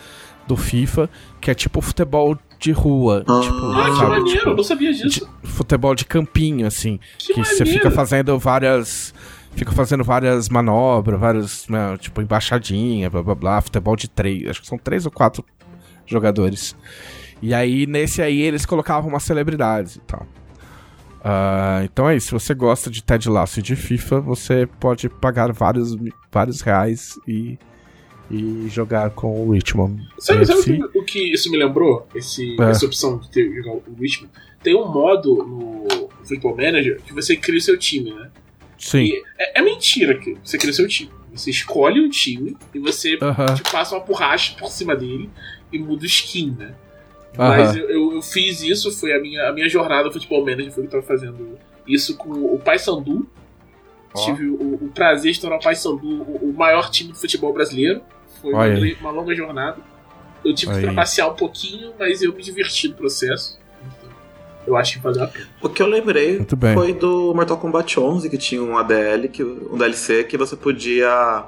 do 0.47 0.55
FIFA, 0.55 1.09
que 1.41 1.51
é 1.51 1.55
tipo 1.55 1.81
futebol 1.81 2.37
de 2.59 2.73
rua. 2.73 3.25
Ah. 3.29 3.41
tipo, 3.41 3.55
Ah, 3.73 3.85
que 3.85 3.97
sabe? 3.97 4.09
maneiro, 4.11 4.25
Tipo, 4.39 4.49
eu 4.51 4.57
não 4.57 4.65
sabia 4.65 4.93
disso. 4.93 5.09
de- 5.43 5.49
futebol 5.49 5.95
de 5.95 6.05
campinho, 6.05 6.67
assim. 6.67 6.99
Que 7.19 7.35
Que, 7.35 7.45
você 7.45 7.65
fica 7.67 7.91
fazendo 7.91 8.39
várias. 8.39 9.15
Fica 9.53 9.73
fazendo 9.73 10.05
várias 10.05 10.49
manobras, 10.51 11.19
várias. 11.19 11.69
né, 11.69 11.97
tipo, 11.99 12.21
embaixadinha, 12.21 13.09
blá 13.09 13.23
blá 13.23 13.35
blá. 13.35 13.61
Futebol 13.61 13.97
de 13.97 14.09
três. 14.09 14.49
Acho 14.49 14.61
que 14.61 14.67
são 14.67 14.77
três 14.79 15.07
ou 15.07 15.13
quatro 15.13 15.45
jogadores. 16.07 16.77
E 17.43 17.53
aí, 17.55 17.87
nesse 17.87 18.21
aí, 18.23 18.41
eles 18.41 18.65
colocavam 18.67 19.09
umas 19.11 19.23
celebridades 19.23 19.97
e 19.97 20.01
tal. 20.01 20.27
Ah, 21.25 21.81
então 21.85 22.09
é 22.09 22.17
isso. 22.17 22.27
Se 22.27 22.33
você 22.33 22.55
gosta 22.55 22.91
de 22.91 23.03
Ted 23.03 23.29
Lasso 23.29 23.59
e 23.59 23.63
de 23.63 23.75
FIFA, 23.75 24.21
você 24.21 24.67
pode 24.79 25.09
pagar 25.09 25.53
vários, 25.53 25.97
vários 26.31 26.61
reais 26.61 27.15
e, 27.27 27.59
e 28.31 28.69
jogar 28.69 29.11
com 29.11 29.47
o 29.47 29.53
Richmond. 29.53 30.03
Sabe, 30.19 30.45
sabe 30.47 30.59
o, 30.59 30.63
FC. 30.63 30.77
que, 30.77 30.99
o 30.99 31.05
que 31.05 31.33
isso 31.33 31.51
me 31.51 31.57
lembrou? 31.57 32.07
Esse, 32.15 32.57
É. 32.61 32.71
Essa 32.71 32.87
opção 32.87 33.19
de 33.19 33.31
ter 33.31 33.53
jogar 33.55 33.73
o 33.73 33.83
Richmond. 33.99 34.33
Tem 34.63 34.75
um 34.75 34.89
modo 34.89 35.37
no 35.45 36.09
Football 36.25 36.57
Manager 36.57 37.01
que 37.03 37.13
você 37.15 37.37
cria 37.37 37.59
o 37.59 37.63
seu 37.63 37.79
time, 37.79 38.13
né? 38.13 38.31
Sim. 38.79 39.13
É, 39.39 39.61
é 39.61 39.63
mentira 39.63 40.19
que 40.19 40.37
você 40.43 40.59
cria 40.59 40.73
o 40.73 40.75
seu 40.75 40.89
time. 40.89 41.11
Você 41.33 41.51
escolhe 41.51 42.01
um 42.01 42.09
time 42.09 42.57
e 42.75 42.79
você 42.79 43.19
Aham. 43.21 43.55
te 43.55 43.63
passa 43.71 43.95
uma 43.95 44.05
borracha 44.05 44.57
por 44.59 44.71
cima 44.71 44.97
dele 44.97 45.31
e 45.73 45.79
muda 45.79 46.03
o 46.03 46.07
skin, 46.07 46.57
né? 46.59 46.75
Aham. 47.39 47.49
Mas 47.49 47.77
eu, 47.77 47.89
eu, 47.91 48.13
eu 48.15 48.23
fiz 48.23 48.63
isso, 48.63 48.91
foi 48.91 49.13
a 49.13 49.21
minha, 49.21 49.49
a 49.49 49.53
minha 49.53 49.69
jornada 49.69 50.05
no 50.05 50.13
Futebol 50.13 50.41
Manager, 50.41 50.73
foi 50.73 50.83
que 50.83 50.89
eu 50.89 51.01
tava 51.01 51.03
fazendo 51.03 51.59
isso 51.87 52.17
com 52.17 52.31
o 52.31 52.59
Paysandu. 52.59 53.29
Ó. 54.15 54.25
Tive 54.25 54.49
o, 54.49 54.75
o 54.75 54.91
prazer 54.95 55.33
de 55.33 55.41
tornar 55.41 55.57
o 55.57 55.61
Paysandu 55.61 56.09
o, 56.09 56.51
o 56.51 56.55
maior 56.55 56.91
time 56.91 57.13
de 57.13 57.21
futebol 57.21 57.53
brasileiro. 57.53 58.01
Foi 58.53 58.97
uma, 59.01 59.09
Olha 59.09 59.11
longa 59.11 59.35
jornada. 59.35 59.79
Eu 60.45 60.55
tive 60.55 60.71
que 60.73 60.79
Aí. 60.79 60.85
trapacear 60.85 61.29
um 61.29 61.35
pouquinho, 61.35 61.93
mas 61.99 62.23
eu 62.23 62.33
me 62.33 62.43
diverti 62.43 62.89
no 62.89 62.95
processo. 62.95 63.59
Então, 63.81 64.11
eu 64.67 64.77
acho 64.77 64.95
que 64.95 64.99
valeu 65.01 65.25
a 65.25 65.27
pena. 65.27 65.49
O 65.61 65.69
que 65.69 65.83
eu 65.83 65.87
lembrei 65.89 66.47
foi 66.75 66.93
do 66.93 67.35
Mortal 67.35 67.59
Kombat 67.59 67.99
11, 67.99 68.31
que 68.31 68.39
tinha 68.39 68.63
um 68.63 68.79
ADL, 68.79 69.29
que, 69.29 69.43
um 69.43 69.77
DLC, 69.77 70.23
que 70.25 70.37
você 70.37 70.55
podia 70.55 71.45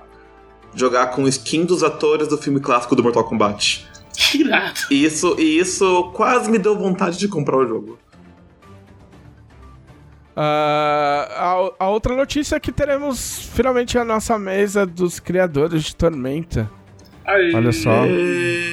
jogar 0.74 1.08
com 1.08 1.28
skin 1.28 1.64
dos 1.64 1.84
atores 1.84 2.26
do 2.26 2.36
filme 2.36 2.58
clássico 2.58 2.96
do 2.96 3.02
Mortal 3.02 3.24
Kombat. 3.24 3.86
Que 4.12 4.40
irado. 4.40 4.80
E 4.90 5.04
isso, 5.04 5.36
e 5.38 5.58
isso 5.58 6.10
quase 6.14 6.50
me 6.50 6.58
deu 6.58 6.76
vontade 6.76 7.16
de 7.16 7.28
comprar 7.28 7.58
o 7.58 7.66
jogo. 7.66 7.98
Ah, 10.40 11.68
a, 11.78 11.84
a 11.84 11.88
outra 11.88 12.14
notícia 12.14 12.54
é 12.54 12.60
que 12.60 12.70
teremos 12.70 13.50
finalmente 13.52 13.98
a 13.98 14.04
nossa 14.04 14.38
mesa 14.38 14.86
dos 14.86 15.18
criadores 15.18 15.82
de 15.82 15.96
Tormenta. 15.96 16.70
Aí, 17.28 17.54
Olha 17.54 17.72
só. 17.72 18.04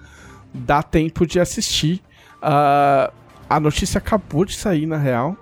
dá 0.53 0.81
tempo 0.83 1.25
de 1.25 1.39
assistir. 1.39 2.01
Ah, 2.41 3.11
a 3.49 3.59
notícia 3.59 3.97
acabou 3.99 4.43
de 4.45 4.55
sair, 4.55 4.85
na 4.85 4.97
real. 4.97 5.35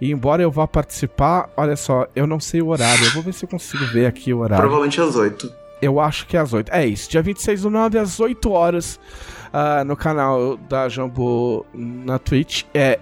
E 0.00 0.10
embora 0.10 0.42
eu 0.42 0.50
vá 0.50 0.66
participar, 0.66 1.48
olha 1.56 1.76
só, 1.76 2.06
eu 2.16 2.26
não 2.26 2.40
sei 2.40 2.60
o 2.62 2.68
horário. 2.68 3.04
Eu 3.04 3.10
vou 3.12 3.22
ver 3.22 3.32
se 3.34 3.44
eu 3.44 3.48
consigo 3.48 3.84
ver 3.86 4.06
aqui 4.06 4.32
o 4.32 4.38
horário. 4.38 4.62
Provavelmente 4.62 5.00
às 5.00 5.14
8. 5.14 5.61
Eu 5.82 5.98
acho 5.98 6.28
que 6.28 6.36
é 6.36 6.40
às 6.40 6.52
8. 6.52 6.72
É 6.72 6.86
isso, 6.86 7.10
dia 7.10 7.20
26 7.20 7.62
do 7.62 7.70
9 7.70 7.98
às 7.98 8.20
8 8.20 8.50
horas 8.52 9.00
ah, 9.52 9.82
no 9.84 9.96
canal 9.96 10.56
da 10.56 10.88
Jumbo 10.88 11.66
na 11.74 12.20
Twitch. 12.20 12.62
É. 12.72 13.00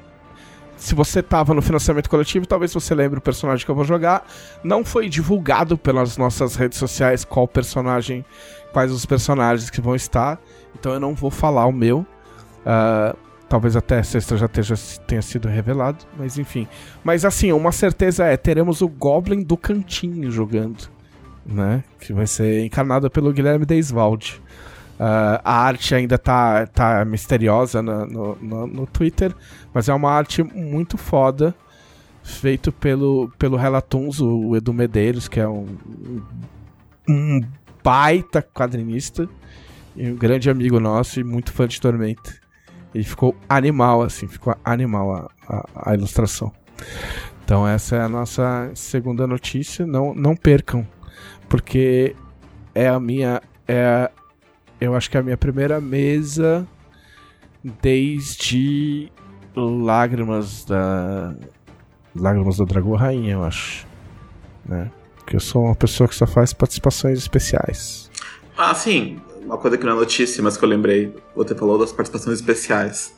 Se 0.78 0.94
você 0.94 1.22
tava 1.22 1.52
no 1.52 1.60
financiamento 1.60 2.08
coletivo, 2.08 2.46
talvez 2.46 2.72
você 2.72 2.94
lembre 2.94 3.18
o 3.18 3.22
personagem 3.22 3.66
que 3.66 3.70
eu 3.70 3.74
vou 3.74 3.84
jogar. 3.84 4.26
Não 4.64 4.82
foi 4.82 5.10
divulgado 5.10 5.76
pelas 5.76 6.16
nossas 6.16 6.56
redes 6.56 6.78
sociais 6.78 7.22
qual 7.22 7.46
personagem, 7.46 8.24
quais 8.72 8.90
os 8.90 9.04
personagens 9.04 9.68
que 9.68 9.82
vão 9.82 9.94
estar. 9.94 10.40
Então 10.74 10.94
eu 10.94 11.00
não 11.00 11.14
vou 11.14 11.30
falar 11.30 11.66
o 11.66 11.72
meu. 11.72 12.06
Ah, 12.64 13.14
talvez 13.46 13.76
até 13.76 14.02
sexta 14.02 14.38
já 14.38 14.46
esteja, 14.46 14.74
tenha 15.06 15.20
sido 15.20 15.48
revelado, 15.48 15.98
mas 16.16 16.38
enfim. 16.38 16.66
Mas 17.04 17.26
assim, 17.26 17.52
uma 17.52 17.72
certeza 17.72 18.24
é, 18.24 18.38
teremos 18.38 18.80
o 18.80 18.88
Goblin 18.88 19.42
do 19.42 19.58
Cantinho 19.58 20.30
jogando 20.30 20.88
né? 21.44 21.82
Que 22.00 22.12
vai 22.12 22.26
ser 22.26 22.64
encarnada 22.64 23.08
pelo 23.10 23.32
Guilherme 23.32 23.64
Deiswald. 23.66 24.40
Ah, 24.98 25.40
a 25.44 25.54
arte 25.64 25.94
ainda 25.94 26.18
tá, 26.18 26.66
tá 26.66 27.04
misteriosa 27.04 27.82
na- 27.82 28.04
no, 28.06 28.36
no, 28.36 28.66
no 28.66 28.86
Twitter, 28.86 29.34
mas 29.72 29.88
é 29.88 29.94
uma 29.94 30.10
arte 30.10 30.42
muito 30.42 30.98
foda, 30.98 31.54
feito 32.22 32.70
pelo, 32.70 33.30
pelo 33.38 33.56
Relatuns, 33.56 34.20
o 34.20 34.54
Edu 34.54 34.74
Medeiros, 34.74 35.26
que 35.26 35.40
é 35.40 35.48
um, 35.48 35.66
um 37.08 37.40
baita 37.82 38.42
quadrinista 38.42 39.26
e 39.96 40.10
um 40.10 40.16
grande 40.16 40.50
amigo 40.50 40.78
nosso 40.78 41.18
e 41.18 41.24
muito 41.24 41.50
fã 41.52 41.66
de 41.66 41.80
Tormenta. 41.80 42.34
E 42.94 43.02
ficou 43.02 43.34
animal, 43.48 44.02
assim, 44.02 44.26
ficou 44.26 44.54
animal 44.64 45.14
a, 45.14 45.30
a, 45.48 45.90
a 45.92 45.94
ilustração. 45.94 46.52
Então 47.44 47.66
essa 47.66 47.96
é 47.96 48.00
a 48.02 48.08
nossa 48.08 48.70
segunda 48.74 49.26
notícia. 49.26 49.86
Não, 49.86 50.14
não 50.14 50.36
percam 50.36 50.86
porque 51.50 52.14
é 52.74 52.88
a 52.88 52.98
minha 52.98 53.42
é 53.68 53.84
a- 53.84 54.10
eu 54.80 54.94
acho 54.94 55.10
que 55.10 55.16
é 55.18 55.20
a 55.20 55.22
minha 55.22 55.36
primeira 55.36 55.78
mesa 55.80 56.66
desde 57.82 59.10
Lágrimas 59.54 60.64
da 60.64 61.34
Lágrimas 62.14 62.56
da 62.56 62.64
Dragão 62.64 62.94
Rainha, 62.94 63.32
eu 63.34 63.44
acho, 63.44 63.86
né? 64.64 64.90
Porque 65.16 65.36
eu 65.36 65.40
sou 65.40 65.64
uma 65.64 65.74
pessoa 65.74 66.08
que 66.08 66.14
só 66.14 66.26
faz 66.26 66.52
participações 66.52 67.18
especiais. 67.18 68.10
Ah, 68.56 68.74
sim. 68.74 69.18
Uma 69.44 69.58
coisa 69.58 69.76
que 69.76 69.84
não 69.84 69.92
é 69.92 69.96
notícia, 69.96 70.42
mas 70.42 70.56
que 70.56 70.64
eu 70.64 70.68
lembrei. 70.68 71.14
Você 71.36 71.54
falou 71.54 71.78
das 71.78 71.92
participações 71.92 72.38
especiais. 72.40 73.14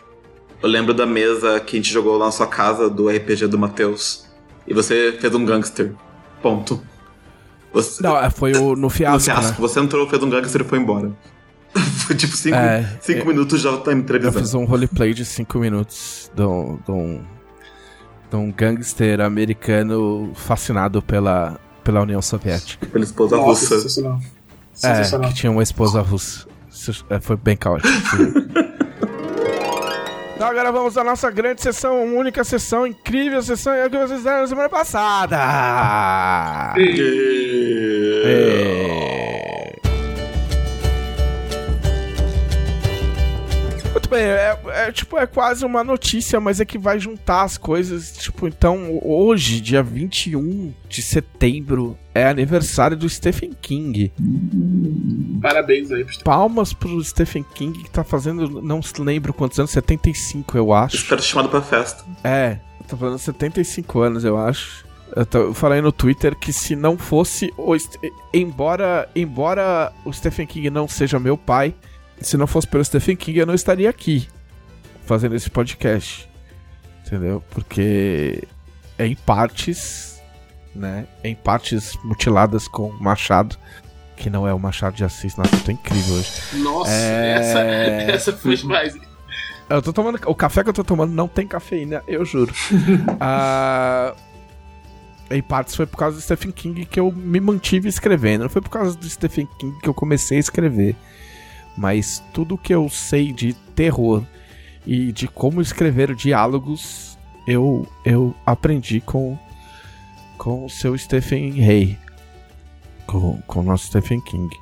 Eu 0.62 0.68
lembro 0.68 0.95
da 0.95 1.05
mesa 1.07 1.59
que 1.61 1.77
a 1.77 1.81
gente 1.81 1.92
jogou 1.92 2.16
lá 2.16 2.27
na 2.27 2.33
sua 2.33 2.47
casa 2.47 2.88
do 2.88 3.09
RPG 3.09 3.47
do 3.49 3.59
Matheus. 3.59 4.27
E 4.66 4.73
você 4.75 5.16
fez 5.21 5.35
um 5.35 5.45
gangster. 5.45 5.92
Ponto. 6.40 6.81
Você, 7.73 8.03
Não, 8.03 8.17
é, 8.17 8.29
foi 8.31 8.53
o, 8.53 8.75
no 8.75 8.83
no 8.83 8.91
fiasco, 8.91 9.25
fiasco. 9.31 9.53
né? 9.53 9.57
Você 9.69 9.81
entrou, 9.81 10.09
fez 10.09 10.23
um 10.23 10.29
gangster 10.31 10.61
e 10.61 10.65
foi 10.65 10.79
embora. 10.79 11.11
Foi 12.07 12.15
tipo 12.15 12.37
5 12.37 12.55
É, 12.55 12.87
é. 13.09 13.25
minutos 13.25 13.61
já 13.63 13.75
tá 13.79 13.93
me 13.93 13.97
Eu 13.97 14.01
entrevistando. 14.03 14.39
fiz 14.41 14.53
um 14.53 14.65
roleplay 14.67 15.15
de 15.15 15.25
5 15.25 15.59
minutos 15.59 16.31
de 16.35 16.43
um, 16.43 16.79
de, 16.85 16.91
um, 16.93 17.23
de 18.31 18.37
um 18.37 18.53
gangster 18.53 19.21
americano 19.23 20.33
fascinado 20.35 21.01
pela, 21.01 21.59
pela 21.83 22.03
União 22.03 22.21
Soviética. 22.21 22.85
Pela 22.87 23.05
esposa 23.05 23.37
Nossa, 23.37 23.49
russa. 23.49 23.77
sensacional. 23.77 24.21
É, 24.21 24.27
Sensacional. 24.75 25.29
que 25.31 25.35
tinha 25.37 25.51
uma 25.51 25.63
esposa 25.63 26.03
russa. 26.03 26.47
É, 27.09 27.21
foi 27.21 27.37
bem 27.37 27.57
caótico. 27.57 27.89
então 30.42 30.50
agora 30.50 30.72
vamos 30.72 30.98
à 30.98 31.05
nossa 31.05 31.31
grande 31.31 31.62
sessão, 31.62 32.16
única 32.16 32.42
sessão, 32.42 32.85
incrível 32.85 33.40
sessão, 33.44 33.72
é 33.74 33.87
o 33.87 33.90
que 33.90 33.96
vocês 33.96 34.18
fizeram 34.18 34.40
na 34.40 34.46
semana 34.48 34.68
passada. 34.68 35.37
É. 38.24 39.12
Muito 39.46 39.62
bem, 44.12 44.22
é, 44.22 44.59
é, 44.66 44.92
tipo, 44.92 45.16
é 45.18 45.27
quase 45.27 45.64
uma 45.64 45.83
notícia, 45.83 46.38
mas 46.38 46.61
é 46.61 46.64
que 46.64 46.79
vai 46.79 47.01
juntar 47.01 47.42
as 47.42 47.57
coisas. 47.57 48.12
Tipo, 48.12 48.46
então, 48.46 49.01
hoje, 49.03 49.61
dia 49.61 49.83
21 49.83 50.72
de 50.88 51.03
setembro, 51.03 51.98
é 52.14 52.27
aniversário 52.27 52.96
do 52.96 53.09
Stephen 53.09 53.53
King. 53.61 54.12
Parabéns 55.40 55.90
aí 55.90 56.05
pro 56.05 56.22
Palmas 56.22 56.72
pro 56.72 57.03
Stephen 57.03 57.44
King 57.55 57.83
que 57.83 57.90
tá 57.90 58.05
fazendo, 58.05 58.62
não 58.62 58.83
se 58.83 59.01
lembro 59.01 59.33
quantos 59.33 59.59
anos, 59.59 59.70
75, 59.70 60.57
eu 60.57 60.72
acho. 60.72 60.96
Espero 60.96 61.22
chamado 61.22 61.48
pra 61.48 61.62
festa. 61.62 62.05
É, 62.22 62.59
tá 62.87 62.96
fazendo 62.96 63.18
75 63.18 64.01
anos, 64.01 64.25
eu 64.25 64.37
acho. 64.37 64.85
Eu, 65.14 65.27
tô, 65.27 65.38
eu 65.38 65.55
falei 65.55 65.81
no 65.81 65.92
Twitter 65.92 66.37
que 66.37 66.53
se 66.53 66.77
não 66.77 66.96
fosse 66.96 67.53
o. 67.57 67.75
Embora, 68.33 69.09
embora 69.14 69.92
o 70.05 70.12
Stephen 70.12 70.46
King 70.46 70.70
não 70.70 70.88
seja 70.88 71.18
meu 71.18 71.37
pai, 71.37 71.75
se 72.20 72.37
não 72.37 72.46
fosse 72.46 72.66
pelo 72.66 72.85
Stephen 72.85 73.16
King, 73.16 73.38
eu 73.38 73.46
não 73.46 73.55
estaria 73.55 73.90
aqui 73.90 74.29
fazendo 75.05 75.35
esse 75.35 75.51
podcast. 75.51 76.29
Entendeu? 77.07 77.42
Porque 77.51 78.44
é 78.98 79.07
em 79.07 79.14
partes, 79.14 80.22
né? 80.75 81.07
É 81.22 81.29
em 81.29 81.35
partes 81.35 81.96
mutiladas 82.05 82.68
com 82.68 82.90
machado, 82.92 83.57
que 84.16 84.31
não 84.31 84.46
é 84.46 84.55
o 84.55 84.59
Machado 84.59 84.96
de 84.96 85.05
Assis. 85.05 85.37
Nossa, 85.37 85.55
eu 85.55 85.61
tô 85.61 85.72
incrível 85.72 86.14
hoje. 86.14 86.31
Nossa, 86.55 86.92
é... 86.92 87.33
essa, 87.38 87.59
essa 87.61 88.33
foi 88.33 88.57
demais. 88.57 88.96
Eu 89.68 89.83
tô 89.83 89.92
tomando. 89.92 90.18
O 90.27 90.35
café 90.35 90.62
que 90.62 90.70
eu 90.70 90.75
tô 90.75 90.85
tomando 90.85 91.12
não 91.12 91.27
tem 91.27 91.46
cafeína, 91.46 92.03
eu 92.07 92.25
juro. 92.25 92.53
Ah. 93.20 94.14
em 95.31 95.42
partes 95.42 95.75
foi 95.75 95.87
por 95.87 95.96
causa 95.96 96.16
do 96.16 96.20
Stephen 96.22 96.51
King 96.51 96.85
que 96.85 97.01
eu 97.01 97.11
me 97.11 97.40
mantive 97.40 97.88
escrevendo. 97.88 98.42
Não 98.42 98.51
foi 98.51 98.61
por 98.61 98.70
causa 98.70 98.96
do 98.96 99.09
Stephen 99.09 99.48
King 99.59 99.79
que 99.81 99.88
eu 99.88 99.94
comecei 99.94 100.37
a 100.37 100.40
escrever. 100.40 100.94
Mas 101.77 102.23
tudo 102.33 102.59
que 102.59 102.75
eu 102.75 102.89
sei 102.89 103.33
de 103.33 103.55
terror 103.75 104.23
e 104.87 105.13
de 105.13 105.29
como 105.29 105.61
escrever 105.61 106.15
diálogos, 106.15 107.19
eu, 107.47 107.87
eu 108.05 108.35
aprendi 108.45 109.01
com, 109.01 109.39
com 110.37 110.65
o 110.65 110.71
seu 110.71 110.97
Stephen 110.97 111.65
Hay. 111.65 111.99
Com, 113.07 113.41
com 113.47 113.61
o 113.61 113.63
nosso 113.63 113.87
Stephen 113.87 114.21
King. 114.21 114.55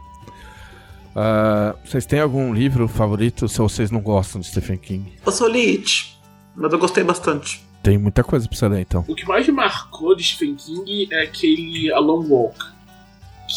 Uh, 1.10 1.76
vocês 1.84 2.06
têm 2.06 2.20
algum 2.20 2.54
livro 2.54 2.86
favorito 2.86 3.48
se 3.48 3.58
vocês 3.58 3.90
não 3.90 4.00
gostam 4.00 4.40
de 4.40 4.46
Stephen 4.46 4.78
King? 4.78 5.12
Eu 5.24 5.32
sou 5.32 5.48
Lich, 5.48 6.16
mas 6.54 6.72
eu 6.72 6.78
gostei 6.78 7.02
bastante. 7.02 7.64
Tem 7.82 7.96
muita 7.96 8.22
coisa 8.22 8.46
pra 8.46 8.56
você 8.56 8.68
ler, 8.68 8.82
então. 8.82 9.04
O 9.08 9.14
que 9.14 9.26
mais 9.26 9.46
me 9.46 9.52
marcou 9.52 10.14
de 10.14 10.22
Stephen 10.22 10.54
King 10.54 11.08
é 11.10 11.22
aquele 11.24 11.92
A 11.92 11.98
Long 11.98 12.26
Walk. 12.28 12.58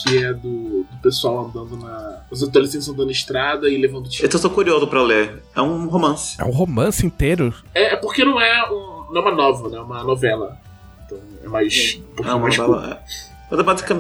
Que 0.01 0.23
é 0.23 0.34
do, 0.34 0.84
do 0.84 0.97
pessoal 1.01 1.45
andando 1.45 1.77
na. 1.77 2.21
Os 2.32 2.41
adolescentes 2.41 2.88
andando 2.89 3.06
na 3.06 3.12
estrada 3.12 3.69
e 3.69 3.77
levando 3.77 4.10
tiro. 4.10 4.27
Eu 4.27 4.41
tô 4.41 4.49
curioso 4.49 4.88
pra 4.88 5.01
ler. 5.01 5.43
É 5.56 5.62
um 5.62 5.88
romance. 5.88 6.36
É 6.39 6.43
um 6.43 6.51
romance 6.51 7.06
inteiro? 7.06 7.53
É, 7.73 7.93
é 7.93 7.95
porque 7.95 8.25
não 8.25 8.41
é, 8.41 8.69
um, 8.71 9.13
não 9.13 9.17
é 9.17 9.19
uma 9.21 9.32
novela, 9.32 9.69
né? 9.69 9.77
É 9.77 9.82
uma 9.82 10.03
novela. 10.03 10.58
Então 11.06 11.17
é 11.43 11.47
mais. 11.47 12.01
Um 12.19 12.23
é 12.23 12.34
uma 12.34 12.39
mais 12.39 12.58
novela. 12.58 13.01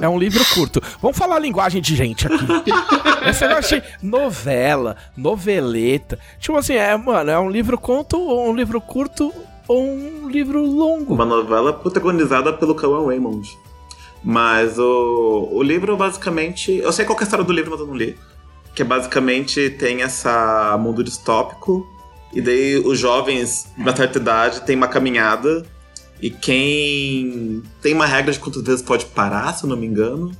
É. 0.01 0.05
é 0.05 0.09
um 0.09 0.17
livro 0.17 0.43
curto. 0.53 0.81
Vamos 0.99 1.17
falar 1.17 1.35
a 1.35 1.39
linguagem 1.39 1.81
de 1.81 1.95
gente 1.95 2.25
aqui. 2.25 2.71
Esse 3.29 3.47
negócio 3.47 3.79
de 3.79 3.87
novela, 4.01 4.97
noveleta. 5.15 6.17
Tipo 6.39 6.57
assim, 6.57 6.73
é, 6.73 6.95
mano, 6.97 7.29
é 7.29 7.39
um 7.39 7.49
livro 7.49 7.77
conto 7.77 8.19
ou 8.19 8.49
um 8.49 8.55
livro 8.55 8.81
curto 8.81 9.31
ou 9.67 9.83
um 9.83 10.29
livro 10.29 10.65
longo. 10.65 11.13
Uma 11.13 11.25
novela 11.25 11.71
protagonizada 11.71 12.51
pelo 12.53 12.75
Cauã 12.75 13.05
Raymond. 13.07 13.47
Mas 14.23 14.79
o, 14.79 15.49
o 15.51 15.61
livro 15.61 15.97
basicamente. 15.97 16.71
Eu 16.71 16.91
sei 16.91 17.05
qual 17.05 17.17
é 17.17 17.21
a 17.21 17.23
história 17.23 17.43
do 17.43 17.51
livro, 17.51 17.71
mas 17.71 17.79
eu 17.79 17.87
não 17.87 17.95
li. 17.95 18.17
Que 18.73 18.83
basicamente 18.83 19.69
tem 19.71 20.01
essa 20.01 20.77
mundo 20.79 21.03
distópico. 21.03 21.85
E 22.31 22.41
daí 22.41 22.77
os 22.77 22.97
jovens, 22.97 23.67
na 23.77 23.95
certa 23.95 24.17
idade, 24.17 24.61
tem 24.61 24.75
uma 24.75 24.87
caminhada. 24.87 25.65
E 26.21 26.29
quem. 26.29 27.61
Tem 27.81 27.93
uma 27.93 28.05
regra 28.05 28.31
de 28.31 28.39
quantas 28.39 28.63
vezes 28.63 28.81
pode 28.81 29.05
parar, 29.07 29.53
se 29.53 29.65
eu 29.65 29.69
não 29.69 29.75
me 29.75 29.85
engano. 29.85 30.31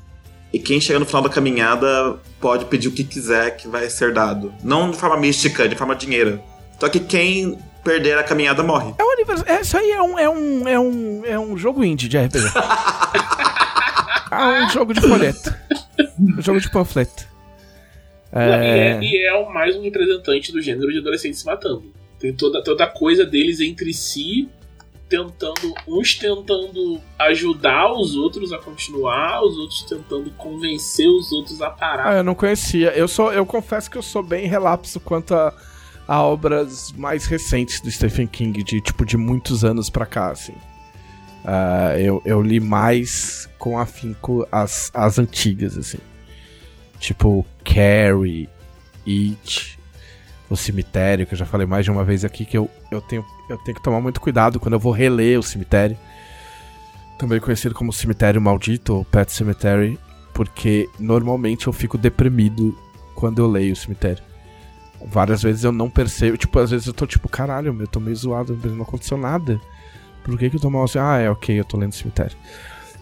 E 0.51 0.59
quem 0.59 0.79
chega 0.79 0.99
no 0.99 1.05
final 1.05 1.23
da 1.23 1.29
caminhada 1.29 2.19
pode 2.39 2.65
pedir 2.65 2.87
o 2.87 2.91
que 2.91 3.03
quiser 3.03 3.57
que 3.57 3.67
vai 3.67 3.89
ser 3.89 4.13
dado. 4.13 4.53
Não 4.63 4.91
de 4.91 4.97
forma 4.97 5.17
mística, 5.17 5.67
de 5.67 5.75
forma 5.75 5.95
dinheiro. 5.95 6.39
Só 6.79 6.87
que 6.87 6.99
quem 6.99 7.57
perder 7.83 8.17
a 8.17 8.23
caminhada 8.23 8.63
morre. 8.63 8.93
É 8.97 9.03
um. 9.03 9.13
É, 9.45 9.61
isso 9.61 9.77
aí 9.77 9.91
é 9.91 10.01
um, 10.01 10.19
é 10.19 10.29
um, 10.29 10.67
é 10.67 10.79
um, 10.79 11.21
é 11.25 11.39
um 11.39 11.57
jogo 11.57 11.83
indie 11.83 12.07
de 12.07 12.17
RPG. 12.17 12.45
é 14.41 14.65
um 14.65 14.69
jogo 14.69 14.93
de 14.93 15.01
folheto. 15.01 15.53
um 16.19 16.41
jogo 16.41 16.59
de 16.59 16.69
panfleto. 16.69 17.27
É... 18.31 18.47
E, 18.47 18.51
é, 18.51 19.03
e 19.03 19.25
é 19.25 19.49
mais 19.51 19.75
um 19.75 19.81
representante 19.81 20.51
do 20.51 20.61
gênero 20.61 20.91
de 20.91 20.99
adolescentes 20.99 21.39
se 21.39 21.45
matando. 21.45 21.83
Tem 22.19 22.33
toda, 22.33 22.63
toda 22.63 22.85
a 22.85 22.87
coisa 22.87 23.25
deles 23.25 23.59
entre 23.59 23.93
si, 23.93 24.49
tentando. 25.09 25.73
Uns 25.87 26.15
tentando 26.15 26.99
ajudar 27.19 27.91
os 27.93 28.15
outros 28.15 28.51
a 28.53 28.57
continuar, 28.57 29.43
os 29.43 29.57
outros 29.57 29.83
tentando 29.83 30.31
convencer 30.31 31.07
os 31.07 31.31
outros 31.31 31.61
a 31.61 31.69
parar. 31.69 32.07
Ah, 32.07 32.15
eu 32.17 32.23
não 32.23 32.33
conhecia. 32.33 32.89
Eu, 32.91 33.07
sou, 33.07 33.31
eu 33.33 33.45
confesso 33.45 33.91
que 33.91 33.97
eu 33.97 34.01
sou 34.01 34.23
bem 34.23 34.47
relapso 34.47 34.99
quanto 34.99 35.35
a 35.35 35.53
a 36.07 36.21
obras 36.21 36.91
mais 36.97 37.25
recentes 37.25 37.79
do 37.79 37.89
Stephen 37.89 38.27
King, 38.27 38.63
de 38.63 38.81
tipo 38.81 39.05
de 39.05 39.17
muitos 39.17 39.63
anos 39.63 39.89
pra 39.89 40.05
cá, 40.05 40.31
assim. 40.31 40.53
Uh, 41.43 41.99
eu, 41.99 42.21
eu 42.25 42.41
li 42.41 42.59
mais 42.59 43.49
com 43.59 43.77
afinco 43.77 44.47
as, 44.51 44.89
as 44.93 45.19
antigas, 45.19 45.77
assim. 45.77 45.99
Tipo, 46.99 47.45
Carrie, 47.65 48.47
It, 49.05 49.77
O 50.49 50.55
Cemitério, 50.55 51.27
que 51.27 51.33
eu 51.33 51.37
já 51.37 51.45
falei 51.45 51.67
mais 51.67 51.83
de 51.83 51.91
uma 51.91 52.03
vez 52.03 52.23
aqui, 52.23 52.45
que 52.45 52.57
eu, 52.57 52.69
eu, 52.89 53.01
tenho, 53.01 53.25
eu 53.49 53.57
tenho 53.57 53.75
que 53.75 53.83
tomar 53.83 53.99
muito 53.99 54.21
cuidado 54.21 54.59
quando 54.59 54.73
eu 54.73 54.79
vou 54.79 54.93
reler 54.93 55.37
O 55.37 55.43
Cemitério. 55.43 55.97
Também 57.19 57.39
conhecido 57.39 57.75
como 57.75 57.91
Cemitério 57.91 58.41
Maldito, 58.41 58.95
ou 58.95 59.05
Pet 59.05 59.31
Cemetery, 59.31 59.99
porque 60.33 60.89
normalmente 60.97 61.67
eu 61.67 61.73
fico 61.73 61.97
deprimido 61.97 62.77
quando 63.15 63.39
eu 63.39 63.47
leio 63.47 63.73
O 63.73 63.75
Cemitério. 63.75 64.23
Várias 65.05 65.41
vezes 65.43 65.65
eu 65.65 65.73
não 65.73 65.89
percebo. 65.89 66.37
Tipo, 66.37 66.59
às 66.59 66.71
vezes 66.71 66.87
eu 66.87 66.93
tô 66.93 67.05
tipo, 67.05 67.27
caralho, 67.27 67.75
eu 67.77 67.87
tô 67.87 67.99
meio 67.99 68.15
zoado, 68.15 68.57
não 68.63 68.83
aconteceu 68.83 69.17
nada. 69.17 69.59
Por 70.23 70.37
que, 70.37 70.49
que 70.49 70.55
eu 70.55 70.59
tô 70.59 70.69
mal 70.69 70.83
assim? 70.83 70.99
Ah, 70.99 71.17
é 71.17 71.29
ok, 71.29 71.59
eu 71.59 71.65
tô 71.65 71.77
lendo 71.77 71.93
cemitério. 71.93 72.37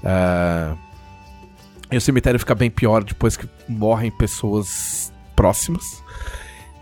Uh... 0.03 0.77
E 1.91 1.97
o 1.97 2.01
cemitério 2.01 2.39
fica 2.39 2.55
bem 2.55 2.71
pior 2.71 3.03
depois 3.03 3.35
que 3.35 3.47
morrem 3.67 4.09
pessoas 4.09 5.11
próximas. 5.35 5.83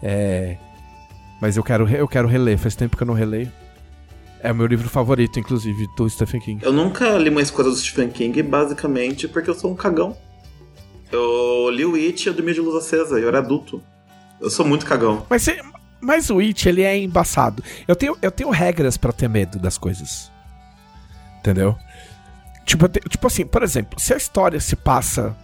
É... 0.01 0.57
Mas 1.41 1.57
eu 1.57 1.63
quero, 1.63 1.89
eu 1.89 2.07
quero 2.07 2.27
reler, 2.27 2.57
faz 2.57 2.75
tempo 2.75 2.95
que 2.95 3.03
eu 3.03 3.07
não 3.07 3.13
releio. 3.13 3.51
É 4.41 4.51
o 4.51 4.55
meu 4.55 4.67
livro 4.67 4.87
favorito, 4.87 5.39
inclusive, 5.39 5.87
do 5.97 6.09
Stephen 6.09 6.39
King. 6.39 6.63
Eu 6.63 6.71
nunca 6.71 7.17
li 7.17 7.29
mais 7.29 7.51
coisas 7.51 7.73
do 7.75 7.79
Stephen 7.79 8.09
King, 8.09 8.41
basicamente 8.43 9.27
porque 9.27 9.49
eu 9.49 9.53
sou 9.53 9.71
um 9.71 9.75
cagão. 9.75 10.15
Eu 11.11 11.69
li 11.71 11.83
o 11.85 11.95
It 11.95 12.27
e 12.27 12.29
o 12.29 12.33
Dormir 12.33 12.53
de 12.53 12.61
Luz 12.61 12.75
Acesa, 12.75 13.19
eu 13.19 13.27
era 13.27 13.39
adulto. 13.39 13.81
Eu 14.39 14.49
sou 14.49 14.65
muito 14.65 14.85
cagão. 14.85 15.25
Mas, 15.29 15.45
mas 16.01 16.29
o 16.29 16.39
It, 16.39 16.67
ele 16.67 16.81
é 16.81 16.97
embaçado. 16.97 17.63
Eu 17.87 17.95
tenho, 17.95 18.17
eu 18.21 18.31
tenho 18.31 18.49
regras 18.49 18.97
para 18.97 19.11
ter 19.11 19.27
medo 19.27 19.59
das 19.59 19.77
coisas. 19.77 20.31
Entendeu? 21.39 21.77
Tipo, 22.65 22.87
tipo 22.87 23.27
assim, 23.27 23.45
por 23.45 23.63
exemplo, 23.63 23.99
se 23.99 24.13
a 24.13 24.17
história 24.17 24.59
se 24.59 24.75
passa 24.75 25.35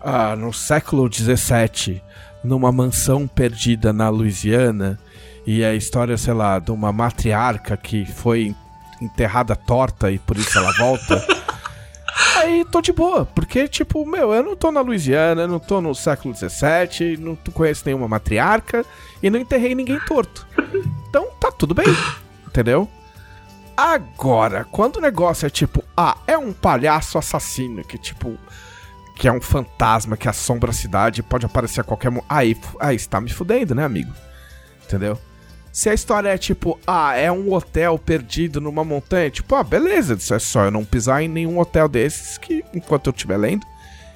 uh, 0.00 0.36
no 0.36 0.52
século 0.52 1.08
XVII, 1.12 2.02
numa 2.42 2.72
mansão 2.72 3.26
perdida 3.26 3.92
na 3.92 4.08
Louisiana, 4.08 4.98
e 5.46 5.64
a 5.64 5.74
história, 5.74 6.16
sei 6.16 6.34
lá, 6.34 6.58
de 6.58 6.70
uma 6.70 6.92
matriarca 6.92 7.76
que 7.76 8.04
foi 8.06 8.54
enterrada 9.00 9.54
torta 9.54 10.10
e 10.10 10.18
por 10.18 10.36
isso 10.36 10.56
ela 10.58 10.72
volta. 10.72 11.24
Aí 12.36 12.64
tô 12.64 12.80
de 12.80 12.92
boa, 12.92 13.26
porque, 13.26 13.66
tipo, 13.66 14.06
meu, 14.06 14.32
eu 14.32 14.42
não 14.42 14.54
tô 14.54 14.70
na 14.70 14.80
Louisiana, 14.80 15.48
não 15.48 15.58
tô 15.58 15.80
no 15.80 15.94
século 15.94 16.34
XVII, 16.34 17.16
não 17.18 17.36
conheço 17.52 17.82
nenhuma 17.86 18.06
matriarca 18.06 18.84
e 19.22 19.28
não 19.28 19.38
enterrei 19.38 19.74
ninguém 19.74 19.98
torto. 20.00 20.46
Então 21.08 21.28
tá 21.40 21.50
tudo 21.50 21.74
bem, 21.74 21.86
entendeu? 22.46 22.88
Agora, 23.76 24.64
quando 24.70 24.96
o 24.96 25.00
negócio 25.00 25.46
é 25.46 25.50
tipo, 25.50 25.82
ah, 25.96 26.16
é 26.26 26.38
um 26.38 26.52
palhaço 26.52 27.18
assassino 27.18 27.82
que, 27.82 27.98
tipo, 27.98 28.38
que 29.16 29.26
é 29.26 29.32
um 29.32 29.40
fantasma 29.40 30.16
que 30.16 30.28
assombra 30.28 30.70
a 30.70 30.74
cidade 30.74 31.20
e 31.20 31.22
pode 31.24 31.46
aparecer 31.46 31.80
a 31.80 31.84
qualquer 31.84 32.10
momento. 32.10 32.26
Aí, 32.28 32.56
aí 32.78 32.96
está 32.96 33.20
me 33.20 33.30
fudendo, 33.32 33.74
né, 33.74 33.84
amigo? 33.84 34.12
Entendeu? 34.84 35.18
Se 35.74 35.90
a 35.90 35.92
história 35.92 36.28
é 36.28 36.38
tipo, 36.38 36.78
ah, 36.86 37.16
é 37.16 37.32
um 37.32 37.52
hotel 37.52 37.98
perdido 37.98 38.60
numa 38.60 38.84
montanha, 38.84 39.28
tipo, 39.28 39.56
ah, 39.56 39.64
beleza, 39.64 40.14
isso 40.14 40.32
é 40.32 40.38
só 40.38 40.66
eu 40.66 40.70
não 40.70 40.84
pisar 40.84 41.20
em 41.20 41.26
nenhum 41.26 41.58
hotel 41.58 41.88
desses 41.88 42.38
que, 42.38 42.64
enquanto 42.72 43.08
eu 43.08 43.10
estiver 43.10 43.36
lendo, 43.36 43.66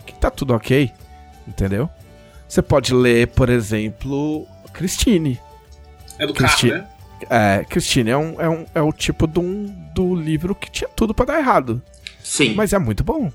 que 0.07 0.14
tá 0.14 0.31
tudo 0.31 0.55
ok, 0.55 0.88
entendeu? 1.49 1.90
Você 2.49 2.62
pode 2.62 2.94
ler, 2.94 3.27
por 3.27 3.49
exemplo, 3.49 4.47
Christine. 4.73 5.40
É 6.16 6.29
do 6.29 6.33
Christine. 6.33 6.71
carro, 6.75 6.85
né? 6.85 7.59
É, 7.61 7.64
Christine 7.64 8.11
é, 8.11 8.16
um, 8.16 8.40
é, 8.40 8.49
um, 8.49 8.66
é 8.77 8.81
o 8.81 8.92
tipo 8.92 9.27
do, 9.27 9.40
um, 9.40 9.66
do 9.92 10.14
livro 10.14 10.55
que 10.55 10.71
tinha 10.71 10.88
tudo 10.88 11.12
para 11.12 11.27
dar 11.27 11.40
errado. 11.40 11.83
Sim. 12.23 12.55
Mas 12.55 12.73
é 12.73 12.79
muito 12.79 13.03
bom. 13.03 13.33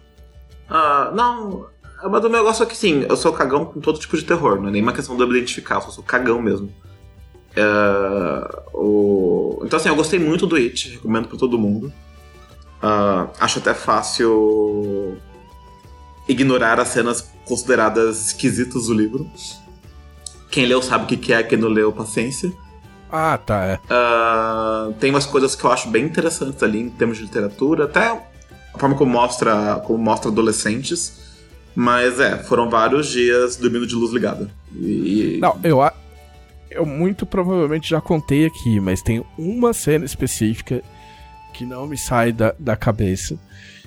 Ah, 0.69 1.11
não. 1.13 1.67
Mas 2.01 2.23
o 2.23 2.29
meu 2.29 2.39
negócio 2.39 2.63
é 2.63 2.65
que 2.65 2.77
sim, 2.77 3.05
eu 3.09 3.17
sou 3.17 3.33
cagão 3.33 3.65
com 3.65 3.81
todo 3.81 3.99
tipo 3.99 4.15
de 4.15 4.23
terror, 4.23 4.61
não 4.61 4.69
é 4.69 4.71
nem 4.71 4.81
uma 4.81 4.93
questão 4.93 5.17
de 5.17 5.21
eu 5.21 5.27
me 5.27 5.35
identificar, 5.35 5.75
eu 5.75 5.91
sou 5.91 6.01
cagão 6.01 6.41
mesmo. 6.41 6.71
Uh, 7.55 8.77
o... 8.77 9.61
Então, 9.63 9.77
assim, 9.77 9.89
eu 9.89 9.95
gostei 9.95 10.19
muito 10.19 10.47
do 10.47 10.55
It, 10.55 10.89
recomendo 10.89 11.27
pra 11.27 11.37
todo 11.37 11.57
mundo. 11.57 11.93
Uh, 12.81 13.29
acho 13.39 13.59
até 13.59 13.73
fácil 13.73 15.17
ignorar 16.27 16.79
as 16.79 16.89
cenas 16.89 17.31
consideradas 17.45 18.27
esquisitas 18.27 18.87
do 18.87 18.93
livro. 18.93 19.29
Quem 20.49 20.65
leu 20.65 20.81
sabe 20.81 21.15
o 21.15 21.17
que 21.17 21.33
é, 21.33 21.41
quem 21.43 21.57
não 21.57 21.69
leu, 21.69 21.91
paciência. 21.91 22.51
Ah, 23.11 23.37
tá, 23.37 23.65
é. 23.65 23.79
Uh, 23.85 24.93
tem 24.93 25.11
umas 25.11 25.25
coisas 25.25 25.55
que 25.55 25.63
eu 25.63 25.71
acho 25.71 25.87
bem 25.89 26.05
interessantes 26.05 26.61
ali 26.63 26.79
em 26.79 26.89
termos 26.89 27.17
de 27.17 27.23
literatura, 27.23 27.85
até 27.85 28.07
a 28.07 28.77
forma 28.77 28.95
como 28.95 29.11
mostra, 29.11 29.81
como 29.85 29.99
mostra 30.03 30.29
adolescentes. 30.29 31.21
Mas 31.75 32.19
é, 32.19 32.37
foram 32.37 32.69
vários 32.69 33.07
dias 33.07 33.55
dormindo 33.55 33.87
de 33.87 33.95
luz 33.95 34.11
ligada. 34.11 34.49
E... 34.75 35.39
Não, 35.41 35.59
eu, 35.63 35.81
eu 36.73 36.85
muito 36.85 37.25
provavelmente 37.25 37.89
já 37.89 38.01
contei 38.01 38.45
aqui, 38.45 38.79
mas 38.79 39.01
tem 39.01 39.23
uma 39.37 39.73
cena 39.73 40.05
específica 40.05 40.81
que 41.53 41.65
não 41.65 41.87
me 41.87 41.97
sai 41.97 42.31
da, 42.31 42.53
da 42.59 42.75
cabeça. 42.75 43.37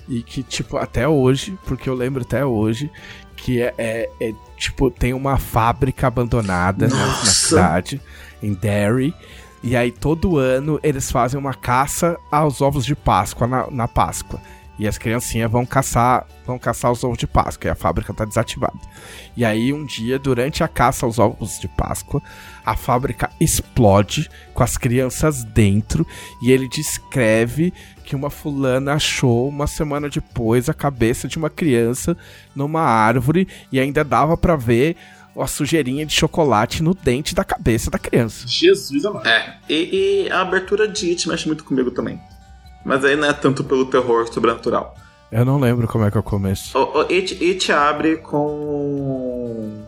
E 0.09 0.23
que, 0.23 0.43
tipo, 0.43 0.77
até 0.77 1.07
hoje, 1.09 1.59
porque 1.67 1.89
eu 1.89 1.95
lembro 1.95 2.23
até 2.23 2.45
hoje, 2.45 2.91
que 3.37 3.61
é, 3.61 3.75
é, 3.77 4.11
é 4.21 4.33
tipo, 4.57 4.91
tem 4.91 5.13
uma 5.13 5.37
fábrica 5.37 6.07
abandonada 6.07 6.87
na, 6.89 7.07
na, 7.07 7.15
cidade, 7.27 8.01
em 8.43 8.55
Derry. 8.55 9.13
E 9.63 9.77
aí 9.77 9.91
todo 9.91 10.39
ano 10.39 10.79
eles 10.83 11.11
fazem 11.11 11.39
uma 11.39 11.55
caça 11.55 12.17
aos 12.31 12.61
ovos 12.61 12.85
de 12.85 12.95
Páscoa 12.95 13.47
na, 13.47 13.71
na 13.71 13.89
Páscoa. 13.89 14.41
E 14.79 14.87
as 14.87 14.99
criancinhas 14.99 15.51
vão 15.51 15.65
caçar, 15.65 16.27
vão 16.47 16.59
caçar 16.59 16.93
os 16.93 17.03
ovos 17.03 17.19
de 17.19 17.27
Páscoa, 17.27 17.69
e 17.69 17.71
a 17.71 17.75
fábrica 17.75 18.13
tá 18.13 18.25
desativada. 18.25 18.79
E 19.37 19.45
aí 19.45 19.73
um 19.73 19.85
dia, 19.85 20.19
durante 20.19 20.63
a 20.63 20.69
caça 20.69 21.07
aos 21.07 21.19
ovos 21.19 21.59
de 21.59 21.69
Páscoa, 21.69 22.23
a 22.65 22.77
fábrica 22.77 23.31
explode 23.41 24.29
com 24.53 24.63
as 24.63 24.77
crianças 24.77 25.45
dentro 25.45 26.07
e 26.43 26.51
ele 26.51 26.69
descreve 26.69 27.73
que 28.05 28.15
uma 28.15 28.31
fulana 28.31 28.95
achou 28.95 29.49
uma 29.49 29.67
semana 29.67 30.09
depois 30.09 30.69
a 30.69 30.75
cabeça 30.75 31.27
de 31.27 31.39
uma 31.39 31.51
criança 31.51 32.17
numa 32.55 32.83
árvore 32.83 33.49
e 33.71 33.81
ainda 33.81 34.05
dava 34.05 34.37
para 34.37 34.57
ver 34.57 34.97
a 35.43 35.47
sujeirinha 35.47 36.07
de 36.07 36.15
chocolate 36.15 36.83
no 36.83 36.95
dente 36.95 37.35
da 37.35 37.45
cabeça 37.45 37.91
da 37.91 37.99
criança. 37.99 38.47
Jesus 38.47 39.05
amado. 39.05 39.27
É, 39.29 39.59
e, 39.69 40.25
e 40.27 40.31
a 40.31 40.41
abertura 40.41 40.89
de 40.89 41.11
It 41.11 41.29
mexe 41.29 41.47
muito 41.47 41.65
comigo 41.65 41.91
também. 41.91 42.21
Mas 42.87 43.05
aí 43.05 43.17
não 43.17 43.29
é 43.29 43.33
tanto 43.33 43.65
pelo 43.65 43.85
terror 43.87 44.33
sobrenatural. 44.33 44.95
Eu 45.33 45.45
não 45.45 45.59
lembro 45.59 45.89
como 45.89 46.05
é 46.05 46.11
que 46.11 46.17
eu 46.17 46.23
começo. 46.23 46.79
O, 46.79 46.99
o 46.99 47.01
It, 47.01 47.45
It 47.45 47.73
abre 47.73 48.19
com 48.19 49.83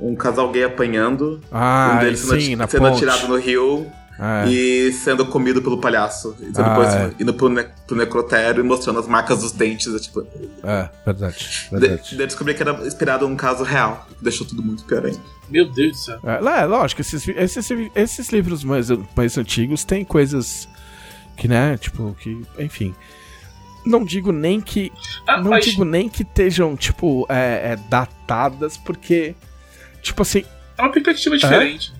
um 0.00 0.16
casal 0.16 0.50
gay 0.50 0.64
apanhando. 0.64 1.42
Ah, 1.52 1.92
um 1.94 1.98
deles 2.00 2.20
sim, 2.20 2.40
sendo, 2.40 2.56
na 2.56 2.66
sendo 2.66 2.80
ponte. 2.80 2.94
atirado 2.94 3.28
no 3.28 3.36
rio. 3.36 3.86
É. 4.18 4.48
E 4.48 4.92
sendo 4.92 5.26
comido 5.26 5.60
pelo 5.60 5.78
palhaço. 5.78 6.34
E 6.40 6.46
depois 6.46 6.88
ah, 6.94 7.10
é. 7.10 7.22
indo 7.22 7.34
pro, 7.34 7.50
ne 7.50 7.64
pro 7.86 7.96
necrotério 7.96 8.64
e 8.64 8.66
mostrando 8.66 8.98
as 8.98 9.06
marcas 9.06 9.40
dos 9.40 9.52
dentes. 9.52 9.94
É, 9.94 9.98
tipo... 9.98 10.26
é 10.62 10.88
verdade. 11.04 11.68
verdade. 11.70 12.02
De, 12.02 12.16
de 12.16 12.26
descobri 12.26 12.54
que 12.54 12.62
era 12.62 12.72
inspirado 12.86 13.28
num 13.28 13.36
caso 13.36 13.62
real. 13.62 14.06
Deixou 14.22 14.46
tudo 14.46 14.62
muito 14.62 14.84
pior 14.84 15.04
ainda. 15.04 15.20
Meu 15.50 15.70
Deus 15.70 15.92
do 15.92 15.98
céu. 15.98 16.20
É, 16.24 16.64
lógico, 16.64 17.02
esses, 17.02 17.28
esses, 17.28 17.68
esses 17.94 18.28
livros 18.30 18.64
mais, 18.64 18.88
mais 19.14 19.36
antigos 19.36 19.84
têm 19.84 20.02
coisas 20.02 20.66
que, 21.36 21.48
né, 21.48 21.76
tipo, 21.78 22.16
que, 22.20 22.40
enfim. 22.58 22.94
Não 23.84 24.04
digo 24.04 24.30
nem 24.30 24.60
que. 24.60 24.92
Ah, 25.26 25.40
não 25.40 25.50
mas... 25.50 25.64
digo 25.64 25.84
nem 25.84 26.08
que 26.08 26.22
estejam, 26.22 26.76
tipo, 26.76 27.26
é, 27.28 27.72
é, 27.72 27.76
datadas, 27.88 28.76
porque. 28.76 29.34
Tipo 30.00 30.22
assim. 30.22 30.44
É 30.78 30.82
uma 30.82 30.92
perspectiva 30.92 31.36
diferente. 31.36 31.92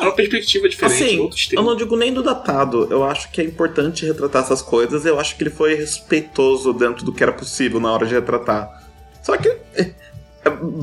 É 0.00 0.02
uma 0.02 0.12
perspectiva 0.12 0.68
diferente. 0.68 1.34
Assim, 1.34 1.56
eu 1.56 1.62
não 1.62 1.76
digo 1.76 1.96
nem 1.96 2.12
do 2.12 2.22
datado. 2.22 2.86
Eu 2.90 3.04
acho 3.04 3.30
que 3.30 3.40
é 3.40 3.44
importante 3.44 4.04
retratar 4.04 4.42
essas 4.42 4.62
coisas. 4.62 5.04
Eu 5.04 5.18
acho 5.18 5.36
que 5.36 5.42
ele 5.42 5.50
foi 5.50 5.74
respeitoso 5.74 6.72
dentro 6.72 7.04
do 7.04 7.12
que 7.12 7.22
era 7.22 7.32
possível 7.32 7.80
na 7.80 7.90
hora 7.92 8.06
de 8.06 8.14
retratar. 8.14 8.84
Só 9.22 9.36
que 9.36 9.48
é, 9.48 9.92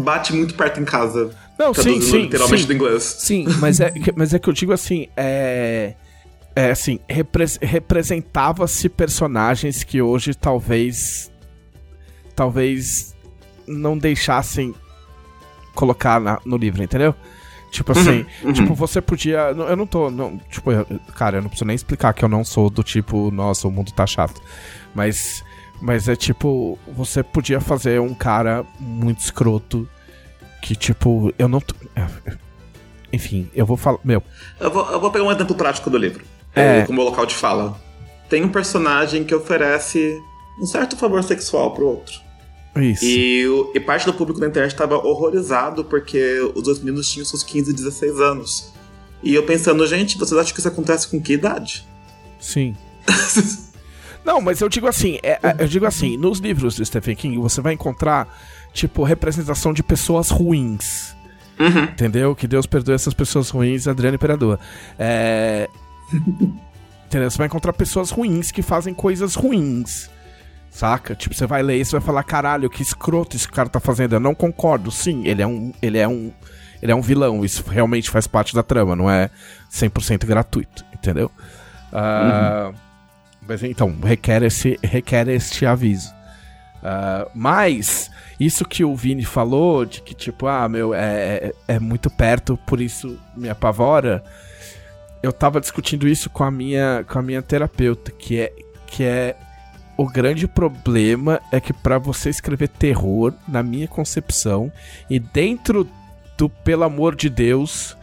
bate 0.01 0.33
muito 0.33 0.55
perto 0.55 0.79
em 0.79 0.85
casa. 0.85 1.31
Não, 1.57 1.73
sim, 1.73 2.01
sim. 2.01 2.23
Literalmente 2.23 2.61
sim, 2.61 2.67
do 2.67 2.73
inglês. 2.73 3.03
Sim, 3.03 3.45
mas 3.59 3.79
é, 3.79 3.93
mas 4.15 4.33
é 4.33 4.39
que 4.39 4.49
eu 4.49 4.53
digo 4.53 4.73
assim, 4.73 5.07
é. 5.15 5.93
É 6.55 6.71
assim, 6.71 6.99
repre 7.09 7.45
representava-se 7.61 8.87
personagens 8.89 9.83
que 9.83 10.01
hoje 10.01 10.33
talvez. 10.33 11.31
Talvez 12.35 13.15
não 13.67 13.97
deixassem 13.97 14.73
colocar 15.73 16.19
na, 16.19 16.39
no 16.45 16.57
livro, 16.57 16.83
entendeu? 16.83 17.15
Tipo 17.73 17.91
assim, 17.91 18.19
uhum, 18.19 18.25
uhum. 18.43 18.53
tipo, 18.53 18.75
você 18.75 19.01
podia. 19.01 19.49
Eu 19.49 19.75
não 19.75 19.87
tô. 19.87 20.11
Não, 20.11 20.37
tipo, 20.49 20.71
eu, 20.71 20.85
cara, 21.15 21.37
eu 21.37 21.41
não 21.41 21.49
preciso 21.49 21.65
nem 21.65 21.75
explicar 21.75 22.13
que 22.13 22.23
eu 22.23 22.29
não 22.29 22.43
sou 22.43 22.69
do 22.69 22.83
tipo, 22.83 23.31
nossa, 23.31 23.67
o 23.67 23.71
mundo 23.71 23.91
tá 23.91 24.05
chato. 24.05 24.39
Mas. 24.93 25.43
Mas 25.81 26.07
é 26.07 26.15
tipo, 26.15 26.77
você 26.87 27.23
podia 27.23 27.59
fazer 27.59 27.99
um 27.99 28.13
cara 28.13 28.63
muito 28.79 29.19
escroto. 29.19 29.89
Que, 30.61 30.75
tipo, 30.75 31.33
eu 31.37 31.47
não. 31.47 31.61
Enfim, 33.11 33.49
eu 33.55 33.65
vou 33.65 33.75
falar. 33.75 33.97
Meu. 34.03 34.21
Eu 34.59 34.71
vou, 34.71 34.91
eu 34.91 34.99
vou 34.99 35.09
pegar 35.09 35.25
um 35.25 35.31
exemplo 35.31 35.55
prático 35.55 35.89
do 35.89 35.97
livro. 35.97 36.23
É. 36.55 36.79
é. 36.79 36.85
Como 36.85 37.01
local 37.03 37.25
de 37.25 37.35
fala. 37.35 37.79
Tem 38.29 38.43
um 38.43 38.49
personagem 38.49 39.23
que 39.23 39.33
oferece 39.33 40.21
um 40.59 40.65
certo 40.65 40.95
favor 40.97 41.23
sexual 41.23 41.71
pro 41.71 41.87
outro. 41.87 42.21
Isso. 42.75 43.05
E, 43.05 43.45
e 43.75 43.79
parte 43.79 44.05
do 44.05 44.13
público 44.13 44.39
da 44.39 44.47
internet 44.47 44.71
estava 44.71 44.97
horrorizado 44.97 45.85
porque 45.85 46.39
os 46.55 46.63
dois 46.63 46.79
meninos 46.79 47.09
tinham 47.11 47.25
seus 47.25 47.43
15 47.43 47.69
e 47.69 47.73
16 47.73 48.19
anos. 48.19 48.73
E 49.21 49.33
eu 49.35 49.43
pensando, 49.43 49.85
gente, 49.85 50.17
vocês 50.17 50.39
acham 50.39 50.53
que 50.53 50.59
isso 50.59 50.67
acontece 50.67 51.07
com 51.07 51.21
que 51.21 51.33
idade? 51.33 51.87
Sim. 52.39 52.75
Não, 54.25 54.41
mas 54.41 54.61
eu 54.61 54.69
digo 54.69 54.87
assim, 54.87 55.19
é, 55.21 55.39
é, 55.43 55.55
eu 55.59 55.67
digo 55.67 55.85
assim, 55.85 56.17
nos 56.17 56.39
livros 56.39 56.75
do 56.75 56.85
Stephen 56.85 57.15
King 57.15 57.37
você 57.37 57.61
vai 57.61 57.73
encontrar, 57.73 58.27
tipo, 58.73 59.03
representação 59.03 59.73
de 59.73 59.83
pessoas 59.83 60.29
ruins. 60.29 61.15
Uhum. 61.59 61.83
Entendeu? 61.83 62.35
Que 62.35 62.47
Deus 62.47 62.65
perdoe 62.65 62.95
essas 62.95 63.13
pessoas 63.13 63.49
ruins, 63.49 63.87
Adriano 63.87 64.15
Imperador. 64.15 64.59
É. 64.97 65.69
entendeu? 67.05 67.29
Você 67.29 67.37
vai 67.37 67.47
encontrar 67.47 67.73
pessoas 67.73 68.09
ruins 68.11 68.51
que 68.51 68.61
fazem 68.61 68.93
coisas 68.93 69.35
ruins. 69.35 70.09
Saca? 70.69 71.13
Tipo, 71.13 71.35
você 71.35 71.45
vai 71.45 71.61
ler 71.61 71.77
isso 71.77 71.95
e 71.95 71.99
vai 71.99 72.05
falar, 72.05 72.23
caralho, 72.23 72.69
que 72.69 72.81
escroto 72.81 73.35
esse 73.35 73.47
cara 73.47 73.69
tá 73.69 73.79
fazendo. 73.79 74.15
Eu 74.15 74.19
não 74.19 74.33
concordo. 74.33 74.89
Sim, 74.91 75.25
ele 75.27 75.41
é 75.41 75.47
um. 75.47 75.71
Ele 75.81 75.99
é 75.99 76.07
um. 76.07 76.31
Ele 76.81 76.91
é 76.91 76.95
um 76.95 77.01
vilão, 77.01 77.45
isso 77.45 77.63
realmente 77.65 78.09
faz 78.09 78.27
parte 78.27 78.53
da 78.53 78.61
trama, 78.61 78.93
não 78.93 79.09
é 79.09 79.29
100% 79.71 80.25
gratuito, 80.25 80.83
entendeu? 80.93 81.31
Uh, 81.93 82.67
uhum. 82.67 82.73
Mas 83.47 83.63
então, 83.63 83.95
requer, 84.03 84.43
esse, 84.43 84.77
requer 84.83 85.29
este 85.29 85.65
aviso. 85.65 86.13
Uh, 86.79 87.29
mas, 87.33 88.11
isso 88.37 88.65
que 88.65 88.83
o 88.83 88.93
Vini 88.97 89.23
falou, 89.23 89.85
de 89.85 90.01
que 90.01 90.13
tipo, 90.13 90.45
ah, 90.45 90.67
meu, 90.67 90.93
é, 90.93 91.53
é, 91.67 91.75
é 91.75 91.79
muito 91.79 92.09
perto, 92.09 92.57
por 92.67 92.81
isso 92.81 93.17
me 93.33 93.47
apavora. 93.47 94.21
Eu 95.23 95.31
tava 95.31 95.62
discutindo 95.62 96.05
isso 96.05 96.29
com 96.29 96.43
a 96.43 96.51
minha, 96.51 97.05
com 97.07 97.17
a 97.17 97.21
minha 97.21 97.41
terapeuta, 97.41 98.12
que 98.12 98.38
é, 98.41 98.53
que 98.86 99.03
é 99.05 99.38
o 99.95 100.05
grande 100.05 100.49
problema 100.49 101.39
é 101.49 101.62
que 101.62 101.71
para 101.71 101.97
você 101.97 102.29
escrever 102.29 102.67
terror, 102.67 103.33
na 103.47 103.63
minha 103.63 103.88
concepção, 103.88 104.69
e 105.09 105.19
dentro 105.19 105.88
do 106.38 106.49
pelo 106.49 106.83
amor 106.83 107.15
de 107.15 107.29
Deus, 107.29 107.95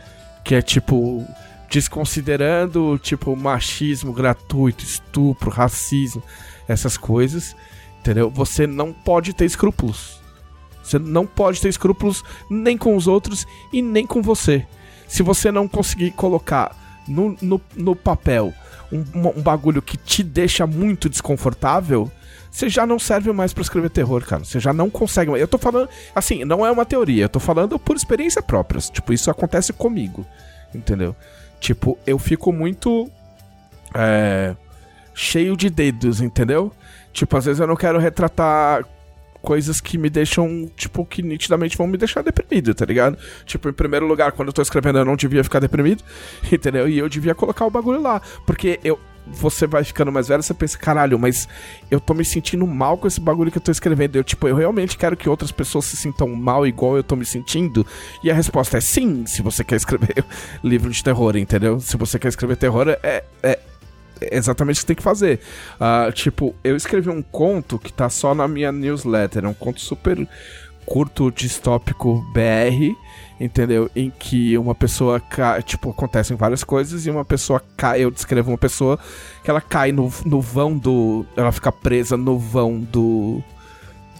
que 0.42 0.54
é 0.54 0.62
tipo 0.62 1.22
desconsiderando 1.68 2.98
tipo 2.98 3.36
machismo 3.36 4.14
gratuito, 4.14 4.82
estupro, 4.82 5.50
racismo, 5.50 6.22
essas 6.66 6.96
coisas, 6.96 7.54
entendeu? 7.98 8.30
Você 8.30 8.66
não 8.66 8.94
pode 8.94 9.34
ter 9.34 9.44
escrúpulos. 9.44 10.20
Você 10.82 10.98
não 10.98 11.26
pode 11.26 11.60
ter 11.60 11.68
escrúpulos 11.68 12.24
nem 12.48 12.78
com 12.78 12.96
os 12.96 13.06
outros 13.06 13.46
e 13.72 13.82
nem 13.82 14.06
com 14.06 14.22
você. 14.22 14.66
Se 15.06 15.22
você 15.22 15.52
não 15.52 15.68
conseguir 15.68 16.12
colocar 16.12 16.74
no, 17.10 17.36
no, 17.42 17.60
no 17.76 17.96
papel 17.96 18.54
um, 18.92 19.04
um 19.38 19.42
bagulho 19.42 19.80
que 19.80 19.96
te 19.96 20.22
deixa 20.22 20.66
muito 20.66 21.08
desconfortável, 21.08 22.10
você 22.50 22.68
já 22.68 22.84
não 22.84 22.98
serve 22.98 23.32
mais 23.32 23.52
para 23.52 23.62
escrever 23.62 23.90
terror, 23.90 24.24
cara. 24.24 24.44
Você 24.44 24.58
já 24.58 24.72
não 24.72 24.90
consegue. 24.90 25.30
Eu 25.30 25.46
tô 25.46 25.58
falando, 25.58 25.88
assim, 26.14 26.44
não 26.44 26.66
é 26.66 26.70
uma 26.70 26.84
teoria, 26.84 27.24
eu 27.24 27.28
tô 27.28 27.38
falando 27.38 27.78
por 27.78 27.96
experiência 27.96 28.42
própria. 28.42 28.80
Tipo, 28.80 29.12
isso 29.12 29.30
acontece 29.30 29.72
comigo, 29.72 30.26
entendeu? 30.74 31.14
Tipo, 31.60 31.96
eu 32.06 32.18
fico 32.18 32.52
muito 32.52 33.10
é, 33.94 34.56
cheio 35.14 35.56
de 35.56 35.70
dedos, 35.70 36.20
entendeu? 36.20 36.72
Tipo, 37.12 37.36
às 37.36 37.44
vezes 37.44 37.60
eu 37.60 37.66
não 37.66 37.76
quero 37.76 37.98
retratar 37.98 38.84
coisas 39.42 39.80
que 39.80 39.96
me 39.98 40.10
deixam, 40.10 40.70
tipo, 40.76 41.04
que 41.04 41.22
nitidamente 41.22 41.76
vão 41.76 41.86
me 41.86 41.96
deixar 41.96 42.22
deprimido, 42.22 42.74
tá 42.74 42.84
ligado? 42.84 43.18
Tipo, 43.44 43.68
em 43.68 43.72
primeiro 43.72 44.06
lugar, 44.06 44.32
quando 44.32 44.48
eu 44.48 44.52
tô 44.52 44.62
escrevendo, 44.62 44.98
eu 44.98 45.04
não 45.04 45.16
devia 45.16 45.42
ficar 45.42 45.60
deprimido, 45.60 46.02
entendeu? 46.50 46.88
E 46.88 46.98
eu 46.98 47.08
devia 47.08 47.34
colocar 47.34 47.64
o 47.66 47.70
bagulho 47.70 48.00
lá. 48.00 48.20
Porque 48.46 48.78
eu. 48.84 48.98
você 49.26 49.66
vai 49.66 49.84
ficando 49.84 50.10
mais 50.10 50.28
velho, 50.28 50.42
você 50.42 50.54
pensa, 50.54 50.76
caralho, 50.78 51.18
mas 51.18 51.48
eu 51.90 52.00
tô 52.00 52.14
me 52.14 52.24
sentindo 52.24 52.66
mal 52.66 52.98
com 52.98 53.06
esse 53.06 53.20
bagulho 53.20 53.50
que 53.50 53.58
eu 53.58 53.62
tô 53.62 53.70
escrevendo. 53.70 54.16
Eu, 54.16 54.24
tipo, 54.24 54.46
eu 54.48 54.56
realmente 54.56 54.96
quero 54.96 55.16
que 55.16 55.28
outras 55.28 55.52
pessoas 55.52 55.84
se 55.86 55.96
sintam 55.96 56.28
mal 56.28 56.66
igual 56.66 56.96
eu 56.96 57.04
tô 57.04 57.16
me 57.16 57.24
sentindo. 57.24 57.86
E 58.22 58.30
a 58.30 58.34
resposta 58.34 58.78
é 58.78 58.80
sim, 58.80 59.24
se 59.26 59.42
você 59.42 59.64
quer 59.64 59.76
escrever 59.76 60.24
livro 60.62 60.90
de 60.90 61.02
terror, 61.02 61.36
entendeu? 61.36 61.80
Se 61.80 61.96
você 61.96 62.18
quer 62.18 62.28
escrever 62.28 62.56
terror, 62.56 62.88
é, 62.88 63.24
é, 63.42 63.58
é 64.20 64.36
exatamente 64.36 64.78
o 64.78 64.80
que 64.80 64.86
tem 64.86 64.96
que 64.96 65.02
fazer. 65.02 65.40
Uh, 65.76 66.12
tipo, 66.12 66.54
eu 66.62 66.76
escrevi 66.76 67.10
um 67.10 67.22
conto 67.22 67.78
que 67.78 67.92
tá 67.92 68.08
só 68.08 68.34
na 68.34 68.46
minha 68.46 68.72
newsletter, 68.72 69.44
é 69.44 69.48
um 69.48 69.54
conto 69.54 69.80
super 69.80 70.26
curto, 70.86 71.30
distópico 71.30 72.24
BR 72.32 72.94
entendeu? 73.40 73.90
Em 73.96 74.10
que 74.10 74.56
uma 74.58 74.74
pessoa 74.74 75.18
cai, 75.18 75.62
tipo, 75.62 75.90
acontecem 75.90 76.36
várias 76.36 76.62
coisas 76.62 77.06
e 77.06 77.10
uma 77.10 77.24
pessoa 77.24 77.62
cai, 77.76 78.04
eu 78.04 78.10
descrevo 78.10 78.50
uma 78.50 78.58
pessoa 78.58 78.98
que 79.42 79.50
ela 79.50 79.60
cai 79.60 79.90
no, 79.90 80.12
no 80.26 80.40
vão 80.40 80.76
do. 80.76 81.24
Ela 81.34 81.50
fica 81.50 81.72
presa 81.72 82.16
no 82.16 82.38
vão 82.38 82.78
do. 82.78 83.42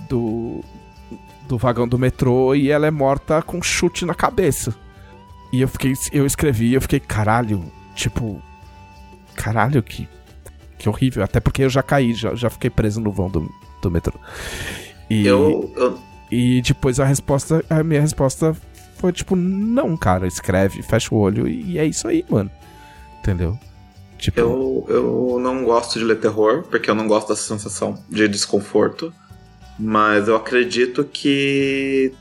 do. 0.09 0.65
do 1.47 1.59
vagão 1.59 1.87
do 1.87 1.99
metrô 1.99 2.55
e 2.55 2.71
ela 2.71 2.87
é 2.87 2.91
morta 2.91 3.43
com 3.43 3.59
um 3.59 3.63
chute 3.63 4.07
na 4.07 4.15
cabeça. 4.15 4.75
E 5.53 5.61
eu 5.61 5.69
fiquei. 5.69 5.93
Eu 6.11 6.25
escrevi 6.25 6.73
eu 6.73 6.81
fiquei, 6.81 6.99
caralho, 6.99 7.71
tipo. 7.95 8.41
Caralho, 9.41 9.83
que. 9.83 10.07
Que 10.79 10.89
horrível. 10.89 11.25
Até 11.25 11.41
porque 11.41 11.63
eu 11.63 11.71
já 11.71 11.83
caí, 11.83 12.13
já, 12.13 12.35
já 12.35 12.51
fiquei 12.51 12.69
preso 12.69 13.01
no 13.01 13.11
vão 13.11 13.29
do, 13.29 13.51
do 13.81 13.91
metrô. 13.91 14.19
E, 15.09 15.27
eu, 15.27 15.73
eu... 15.77 15.99
e 16.31 16.61
depois 16.61 17.01
a 17.01 17.05
resposta. 17.05 17.65
A 17.69 17.83
minha 17.83 18.01
resposta 18.01 18.55
foi 18.97 19.13
tipo, 19.13 19.35
não, 19.35 19.97
cara, 19.97 20.27
escreve, 20.27 20.83
fecha 20.83 21.15
o 21.15 21.19
olho 21.19 21.49
e 21.49 21.79
é 21.79 21.87
isso 21.87 22.07
aí, 22.07 22.25
mano. 22.29 22.51
Entendeu? 23.19 23.59
Tipo... 24.19 24.39
Eu, 24.39 24.87
eu 24.89 25.39
não 25.41 25.65
gosto 25.65 25.99
de 25.99 26.05
ler 26.05 26.21
terror, 26.21 26.65
porque 26.71 26.91
eu 26.91 26.95
não 26.95 27.09
gosto 27.09 27.29
dessa 27.29 27.43
sensação 27.43 28.03
de 28.09 28.29
desconforto. 28.29 29.13
Mas 29.79 30.29
eu 30.29 30.37
acredito 30.37 31.05
que 31.05 32.13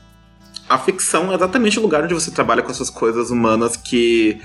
a 0.66 0.78
ficção 0.78 1.30
é 1.30 1.34
exatamente 1.34 1.78
o 1.78 1.82
lugar 1.82 2.02
onde 2.02 2.14
você 2.14 2.30
trabalha 2.30 2.62
com 2.62 2.70
essas 2.70 2.88
coisas 2.88 3.30
humanas 3.30 3.76
que 3.76 4.40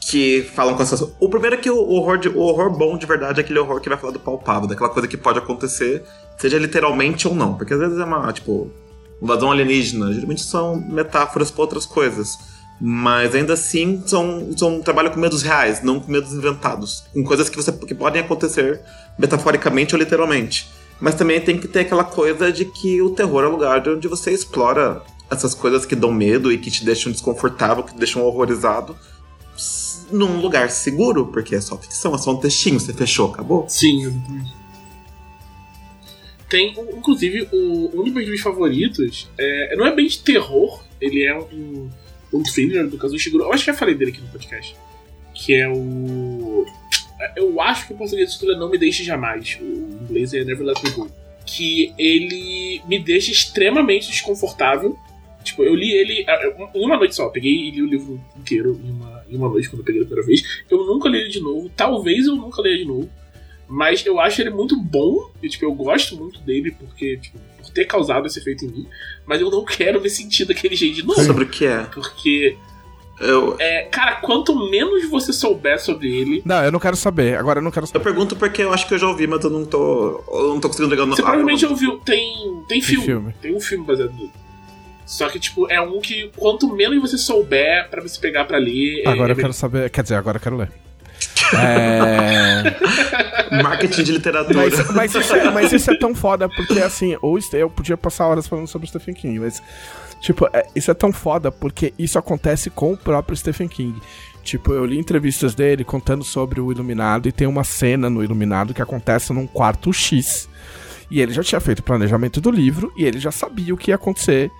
que 0.00 0.48
falam 0.54 0.74
com 0.74 0.82
essas. 0.82 1.00
O 1.18 1.28
primeiro 1.28 1.56
é 1.56 1.58
que 1.58 1.70
o 1.70 1.90
horror, 1.90 2.18
de, 2.18 2.28
o 2.28 2.40
horror 2.40 2.70
bom 2.70 2.96
de 2.96 3.06
verdade 3.06 3.40
é 3.40 3.42
aquele 3.42 3.58
horror 3.58 3.80
que 3.80 3.88
vai 3.88 3.98
falar 3.98 4.12
do 4.12 4.20
palpável, 4.20 4.68
daquela 4.68 4.90
coisa 4.90 5.08
que 5.08 5.16
pode 5.16 5.38
acontecer, 5.38 6.04
seja 6.36 6.58
literalmente 6.58 7.26
ou 7.26 7.34
não. 7.34 7.54
Porque 7.54 7.74
às 7.74 7.80
vezes 7.80 7.98
é 7.98 8.04
uma, 8.04 8.32
tipo, 8.32 8.70
invasão 9.20 9.50
alienígena, 9.50 10.12
geralmente 10.12 10.42
são 10.42 10.76
metáforas 10.76 11.50
para 11.50 11.62
outras 11.62 11.84
coisas. 11.84 12.38
Mas 12.80 13.34
ainda 13.34 13.54
assim 13.54 14.02
são, 14.06 14.50
são 14.56 14.80
trabalho 14.80 15.10
com 15.10 15.18
medos 15.18 15.42
reais, 15.42 15.82
não 15.82 15.98
com 15.98 16.12
medos 16.12 16.32
inventados. 16.32 17.04
Com 17.12 17.24
coisas 17.24 17.48
que, 17.48 17.56
você, 17.56 17.72
que 17.72 17.94
podem 17.94 18.22
acontecer 18.22 18.80
metaforicamente 19.18 19.96
ou 19.96 19.98
literalmente. 19.98 20.70
Mas 21.00 21.16
também 21.16 21.40
tem 21.40 21.58
que 21.58 21.66
ter 21.66 21.80
aquela 21.80 22.04
coisa 22.04 22.52
de 22.52 22.64
que 22.64 23.02
o 23.02 23.10
terror 23.10 23.42
é 23.42 23.46
o 23.46 23.50
lugar 23.50 23.86
onde 23.88 24.06
você 24.06 24.30
explora 24.30 25.02
essas 25.30 25.54
coisas 25.54 25.84
que 25.84 25.94
dão 25.94 26.12
medo 26.12 26.52
e 26.52 26.58
que 26.58 26.70
te 26.70 26.84
deixam 26.84 27.12
desconfortável, 27.12 27.82
que 27.82 27.92
te 27.92 27.98
deixam 27.98 28.22
horrorizado, 28.22 28.96
num 30.10 30.40
lugar 30.40 30.70
seguro, 30.70 31.26
porque 31.26 31.54
é 31.54 31.60
só 31.60 31.76
ficção, 31.76 32.14
é 32.14 32.18
só 32.18 32.32
um 32.32 32.36
textinho, 32.36 32.78
você 32.78 32.92
fechou, 32.92 33.32
acabou? 33.32 33.68
Sim. 33.68 34.22
Tem, 36.48 36.74
inclusive, 36.96 37.48
o, 37.52 38.00
um 38.00 38.04
dos 38.04 38.12
meus 38.12 38.40
favoritos 38.40 39.28
é, 39.36 39.76
não 39.76 39.86
é 39.86 39.94
bem 39.94 40.06
de 40.06 40.18
terror, 40.18 40.82
ele 41.00 41.24
é 41.24 41.38
um, 41.38 41.90
um 42.32 42.42
thriller 42.42 42.88
do 42.88 42.96
Kazuo 42.96 43.18
Shiguro. 43.18 43.44
Eu 43.44 43.52
acho 43.52 43.64
que 43.64 43.70
já 43.70 43.76
falei 43.76 43.94
dele 43.94 44.10
aqui 44.10 44.20
no 44.20 44.28
podcast. 44.28 44.76
Que 45.34 45.54
é 45.54 45.68
o. 45.68 46.66
Eu 47.36 47.60
acho 47.60 47.86
que 47.86 47.92
o 47.92 47.96
português 47.96 48.32
título 48.32 48.52
é 48.52 48.56
Não 48.56 48.70
Me 48.70 48.78
Deixe 48.78 49.04
Jamais. 49.04 49.58
O 49.60 50.04
inglês 50.04 50.32
é 50.34 50.44
Never 50.44 50.66
Let 50.66 50.82
Me 50.82 50.90
Go. 50.90 51.10
Que 51.44 51.92
ele 51.98 52.82
me 52.86 52.98
deixa 52.98 53.30
extremamente 53.30 54.08
desconfortável. 54.10 54.96
Tipo, 55.42 55.62
eu 55.62 55.74
li 55.74 55.92
ele 55.92 56.26
em 56.74 56.84
uma 56.84 56.96
noite 56.96 57.14
só. 57.14 57.28
Peguei 57.28 57.52
e 57.52 57.70
li 57.70 57.82
o 57.82 57.86
livro 57.86 58.20
inteiro 58.36 58.80
em 58.84 58.90
uma, 58.90 59.17
em 59.28 59.36
uma 59.36 59.48
noite 59.48 59.68
quando 59.68 59.80
eu 59.80 59.84
peguei 59.84 60.02
a 60.02 60.04
primeira 60.04 60.26
vez. 60.26 60.62
Eu 60.70 60.84
nunca 60.84 61.08
li 61.08 61.18
ele 61.18 61.30
de 61.30 61.40
novo. 61.40 61.70
Talvez 61.76 62.26
eu 62.26 62.36
nunca 62.36 62.62
leia 62.62 62.78
de 62.78 62.84
novo. 62.84 63.08
Mas 63.68 64.04
eu 64.04 64.18
acho 64.18 64.40
ele 64.40 64.50
muito 64.50 64.80
bom. 64.80 65.30
E, 65.42 65.48
tipo, 65.48 65.64
eu 65.64 65.74
gosto 65.74 66.16
muito 66.16 66.40
dele 66.40 66.74
porque, 66.78 67.18
tipo, 67.18 67.38
por 67.58 67.70
ter 67.70 67.84
causado 67.84 68.26
esse 68.26 68.38
efeito 68.38 68.64
em 68.64 68.68
mim. 68.68 68.86
Mas 69.26 69.40
eu 69.40 69.50
não 69.50 69.64
quero 69.64 70.00
me 70.00 70.08
sentir 70.08 70.46
daquele 70.46 70.74
jeito 70.74 70.96
de 70.96 71.02
novo. 71.04 71.22
Sobre 71.22 71.44
o 71.44 71.48
que 71.48 71.66
é? 71.66 71.82
Porque. 71.84 72.56
Eu... 73.20 73.56
É, 73.58 73.82
cara, 73.82 74.20
quanto 74.20 74.70
menos 74.70 75.10
você 75.10 75.32
souber 75.32 75.80
sobre 75.80 76.08
ele. 76.08 76.40
Não, 76.44 76.64
eu 76.64 76.70
não 76.70 76.78
quero 76.78 76.96
saber. 76.96 77.36
Agora 77.36 77.58
eu 77.58 77.64
não 77.64 77.70
quero 77.70 77.86
saber. 77.86 77.98
Eu 77.98 78.04
pergunto 78.04 78.36
porque 78.36 78.62
eu 78.62 78.72
acho 78.72 78.86
que 78.86 78.94
eu 78.94 78.98
já 78.98 79.08
ouvi, 79.08 79.26
mas 79.26 79.42
eu 79.44 79.50
não 79.50 79.64
tô. 79.64 80.24
Eu 80.32 80.48
não 80.48 80.60
tô 80.60 80.68
conseguindo 80.68 80.94
ligar 80.94 81.04
no 81.04 81.14
Você 81.16 81.22
provavelmente 81.22 81.62
já 81.62 81.68
ouviu. 81.68 81.98
Tem. 81.98 82.62
Tem 82.68 82.80
filme. 82.80 83.04
filme. 83.04 83.34
Tem 83.42 83.54
um 83.54 83.60
filme 83.60 83.84
baseado 83.84 84.14
nele. 84.14 84.30
Só 85.08 85.26
que, 85.30 85.40
tipo, 85.40 85.66
é 85.70 85.80
um 85.80 86.02
que 86.02 86.30
quanto 86.36 86.70
menos 86.70 87.00
você 87.00 87.16
souber 87.16 87.88
para 87.88 88.02
você 88.02 88.20
pegar 88.20 88.44
para 88.44 88.58
ler. 88.58 89.08
Agora 89.08 89.30
é, 89.30 89.32
eu 89.32 89.36
quero 89.36 89.54
saber. 89.54 89.88
Quer 89.88 90.02
dizer, 90.02 90.16
agora 90.16 90.36
eu 90.36 90.40
quero 90.40 90.56
ler. 90.58 90.70
É... 91.56 92.76
Marketing 93.62 94.02
de 94.02 94.12
literatura. 94.12 94.58
Mas, 94.58 94.90
mas, 94.90 95.14
isso 95.14 95.34
é, 95.34 95.50
mas, 95.50 95.72
isso 95.72 95.90
é, 95.90 95.96
tão 95.96 96.14
foda, 96.14 96.46
porque 96.46 96.80
assim, 96.80 97.16
ou 97.22 97.38
eu 97.54 97.70
podia 97.70 97.96
passar 97.96 98.26
horas 98.26 98.46
falando 98.46 98.66
sobre 98.66 98.84
o 98.84 98.88
Stephen 98.88 99.14
King, 99.14 99.38
mas, 99.38 99.62
tipo, 100.20 100.46
é, 100.52 100.66
isso 100.76 100.90
é 100.90 100.94
tão 100.94 101.10
foda 101.10 101.50
porque 101.50 101.94
isso 101.98 102.18
acontece 102.18 102.68
com 102.68 102.92
o 102.92 102.96
próprio 102.96 103.34
Stephen 103.34 103.66
King. 103.66 103.98
Tipo, 104.42 104.74
eu 104.74 104.84
li 104.84 104.98
entrevistas 104.98 105.54
dele 105.54 105.84
contando 105.84 106.22
sobre 106.22 106.60
o 106.60 106.70
Iluminado 106.70 107.28
e 107.28 107.32
tem 107.32 107.48
uma 107.48 107.64
cena 107.64 108.10
no 108.10 108.22
Iluminado 108.22 108.74
que 108.74 108.82
acontece 108.82 109.32
num 109.32 109.46
quarto 109.46 109.90
X. 109.90 110.46
E 111.10 111.22
ele 111.22 111.32
já 111.32 111.42
tinha 111.42 111.60
feito 111.60 111.78
o 111.78 111.82
planejamento 111.82 112.42
do 112.42 112.50
livro 112.50 112.92
e 112.94 113.06
ele 113.06 113.18
já 113.18 113.30
sabia 113.30 113.72
o 113.72 113.76
que 113.78 113.90
ia 113.90 113.94
acontecer 113.94 114.50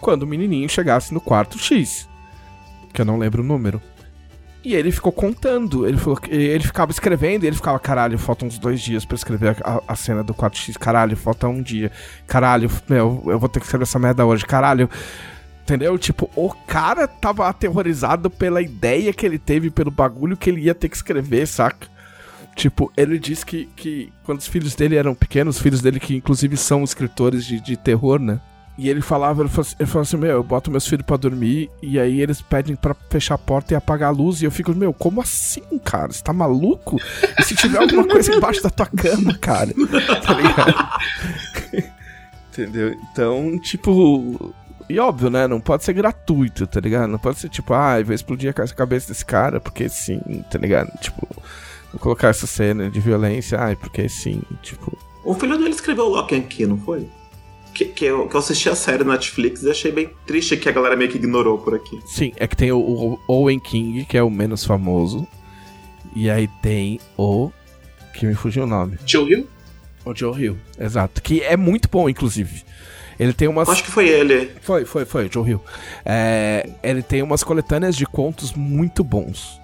quando 0.00 0.22
o 0.22 0.26
menininho 0.26 0.68
chegasse 0.68 1.12
no 1.12 1.20
quarto 1.20 1.58
X. 1.58 2.08
Que 2.92 3.00
eu 3.00 3.04
não 3.04 3.18
lembro 3.18 3.42
o 3.42 3.46
número. 3.46 3.80
E 4.66 4.74
ele 4.74 4.90
ficou 4.90 5.12
contando. 5.12 5.86
Ele, 5.86 5.96
falou, 5.96 6.18
ele 6.28 6.64
ficava 6.64 6.90
escrevendo 6.90 7.44
ele 7.44 7.54
ficava, 7.54 7.78
caralho, 7.78 8.18
faltam 8.18 8.48
uns 8.48 8.58
dois 8.58 8.80
dias 8.80 9.04
para 9.04 9.14
escrever 9.14 9.56
a, 9.62 9.80
a, 9.86 9.94
cena 9.94 10.24
do 10.24 10.34
4x. 10.34 10.76
Caralho, 10.76 11.16
falta 11.16 11.46
um 11.46 11.62
dia. 11.62 11.92
Caralho, 12.26 12.68
meu, 12.88 13.22
eu 13.26 13.38
vou 13.38 13.48
ter 13.48 13.60
que 13.60 13.66
escrever 13.66 13.84
essa 13.84 13.98
merda 13.98 14.26
hoje. 14.26 14.44
Caralho. 14.44 14.90
Entendeu? 15.62 15.96
Tipo, 15.96 16.28
o 16.34 16.50
cara 16.66 17.06
tava 17.06 17.48
aterrorizado 17.48 18.28
pela 18.28 18.60
ideia 18.60 19.12
que 19.12 19.24
ele 19.24 19.38
teve, 19.38 19.70
pelo 19.70 19.90
bagulho 19.90 20.36
que 20.36 20.50
ele 20.50 20.62
ia 20.62 20.74
ter 20.74 20.88
que 20.88 20.96
escrever, 20.96 21.46
saca? 21.46 21.86
Tipo, 22.56 22.90
ele 22.96 23.20
disse 23.20 23.46
que, 23.46 23.66
que 23.76 24.12
quando 24.24 24.40
os 24.40 24.48
filhos 24.48 24.74
dele 24.74 24.96
eram 24.96 25.14
pequenos, 25.14 25.56
os 25.56 25.62
filhos 25.62 25.82
dele 25.82 26.00
que 26.00 26.16
inclusive 26.16 26.56
são 26.56 26.82
escritores 26.82 27.44
de, 27.44 27.60
de 27.60 27.76
terror, 27.76 28.18
né? 28.18 28.40
E 28.78 28.90
ele 28.90 29.00
falava, 29.00 29.42
ele 29.42 29.48
falou, 29.48 29.70
ele 29.78 29.88
falou 29.88 30.02
assim, 30.02 30.16
meu, 30.18 30.30
eu 30.32 30.42
boto 30.42 30.70
meus 30.70 30.86
filhos 30.86 31.06
para 31.06 31.16
dormir 31.16 31.70
e 31.82 31.98
aí 31.98 32.20
eles 32.20 32.42
pedem 32.42 32.76
para 32.76 32.94
fechar 33.08 33.36
a 33.36 33.38
porta 33.38 33.72
e 33.72 33.76
apagar 33.76 34.10
a 34.10 34.12
luz 34.12 34.42
e 34.42 34.44
eu 34.44 34.50
fico, 34.50 34.74
meu, 34.74 34.92
como 34.92 35.20
assim, 35.20 35.62
cara? 35.82 36.12
Você 36.12 36.22
tá 36.22 36.32
maluco? 36.32 36.98
E 37.38 37.42
se 37.42 37.54
tiver 37.54 37.78
alguma 37.78 38.06
coisa 38.06 38.34
embaixo 38.34 38.62
da 38.62 38.68
tua 38.68 38.86
cama, 38.86 39.36
cara? 39.38 39.72
Tá 40.22 40.34
ligado? 40.34 40.88
Entendeu? 42.52 42.94
Então, 43.12 43.58
tipo... 43.58 44.54
E 44.88 44.98
óbvio, 45.00 45.30
né? 45.30 45.48
Não 45.48 45.60
pode 45.60 45.82
ser 45.82 45.94
gratuito, 45.94 46.66
tá 46.66 46.78
ligado? 46.78 47.08
Não 47.08 47.18
pode 47.18 47.38
ser 47.38 47.48
tipo, 47.48 47.72
ah, 47.74 48.00
vai 48.02 48.14
explodir 48.14 48.50
a 48.50 48.68
cabeça 48.68 49.08
desse 49.08 49.24
cara 49.24 49.58
porque 49.58 49.88
sim, 49.88 50.20
tá 50.50 50.58
ligado? 50.58 50.90
Tipo, 51.00 51.26
vou 51.92 52.00
colocar 52.00 52.28
essa 52.28 52.46
cena 52.46 52.90
de 52.90 53.00
violência, 53.00 53.58
ai, 53.58 53.74
porque 53.74 54.08
sim, 54.08 54.42
tipo... 54.62 54.96
O 55.24 55.34
filho 55.34 55.58
dele 55.58 55.70
escreveu 55.70 56.08
Lock 56.08 56.36
and 56.36 56.42
Key, 56.42 56.66
não 56.66 56.78
foi? 56.78 57.08
Que, 57.76 57.84
que, 57.84 58.04
eu, 58.06 58.26
que 58.26 58.34
eu 58.34 58.40
assisti 58.40 58.70
a 58.70 58.74
série 58.74 59.04
na 59.04 59.12
Netflix 59.12 59.62
e 59.62 59.70
achei 59.70 59.92
bem 59.92 60.08
triste 60.26 60.56
que 60.56 60.68
a 60.68 60.72
galera 60.72 60.96
meio 60.96 61.10
que 61.10 61.18
ignorou 61.18 61.58
por 61.58 61.74
aqui. 61.74 62.00
Sim, 62.06 62.32
é 62.36 62.46
que 62.46 62.56
tem 62.56 62.72
o, 62.72 62.78
o 62.78 63.18
Owen 63.28 63.60
King, 63.60 64.06
que 64.06 64.16
é 64.16 64.22
o 64.22 64.30
menos 64.30 64.64
famoso. 64.64 65.26
E 66.14 66.30
aí 66.30 66.48
tem 66.62 66.98
o. 67.18 67.50
Que 68.14 68.24
me 68.24 68.34
fugiu 68.34 68.62
o 68.62 68.66
nome. 68.66 68.98
Joe 69.04 69.30
Hill? 69.30 69.46
O 70.06 70.14
Joe 70.14 70.42
Hill, 70.42 70.56
exato. 70.78 71.20
Que 71.20 71.42
é 71.42 71.56
muito 71.56 71.88
bom, 71.90 72.08
inclusive. 72.08 72.62
Ele 73.20 73.34
tem 73.34 73.46
umas. 73.46 73.68
Acho 73.68 73.84
que 73.84 73.90
foi 73.90 74.08
ele. 74.08 74.52
Foi, 74.62 74.86
foi, 74.86 75.04
foi, 75.04 75.28
Joe 75.30 75.46
Hill. 75.46 75.60
É, 76.02 76.70
ele 76.82 77.02
tem 77.02 77.22
umas 77.22 77.44
coletâneas 77.44 77.94
de 77.94 78.06
contos 78.06 78.54
muito 78.54 79.04
bons. 79.04 79.60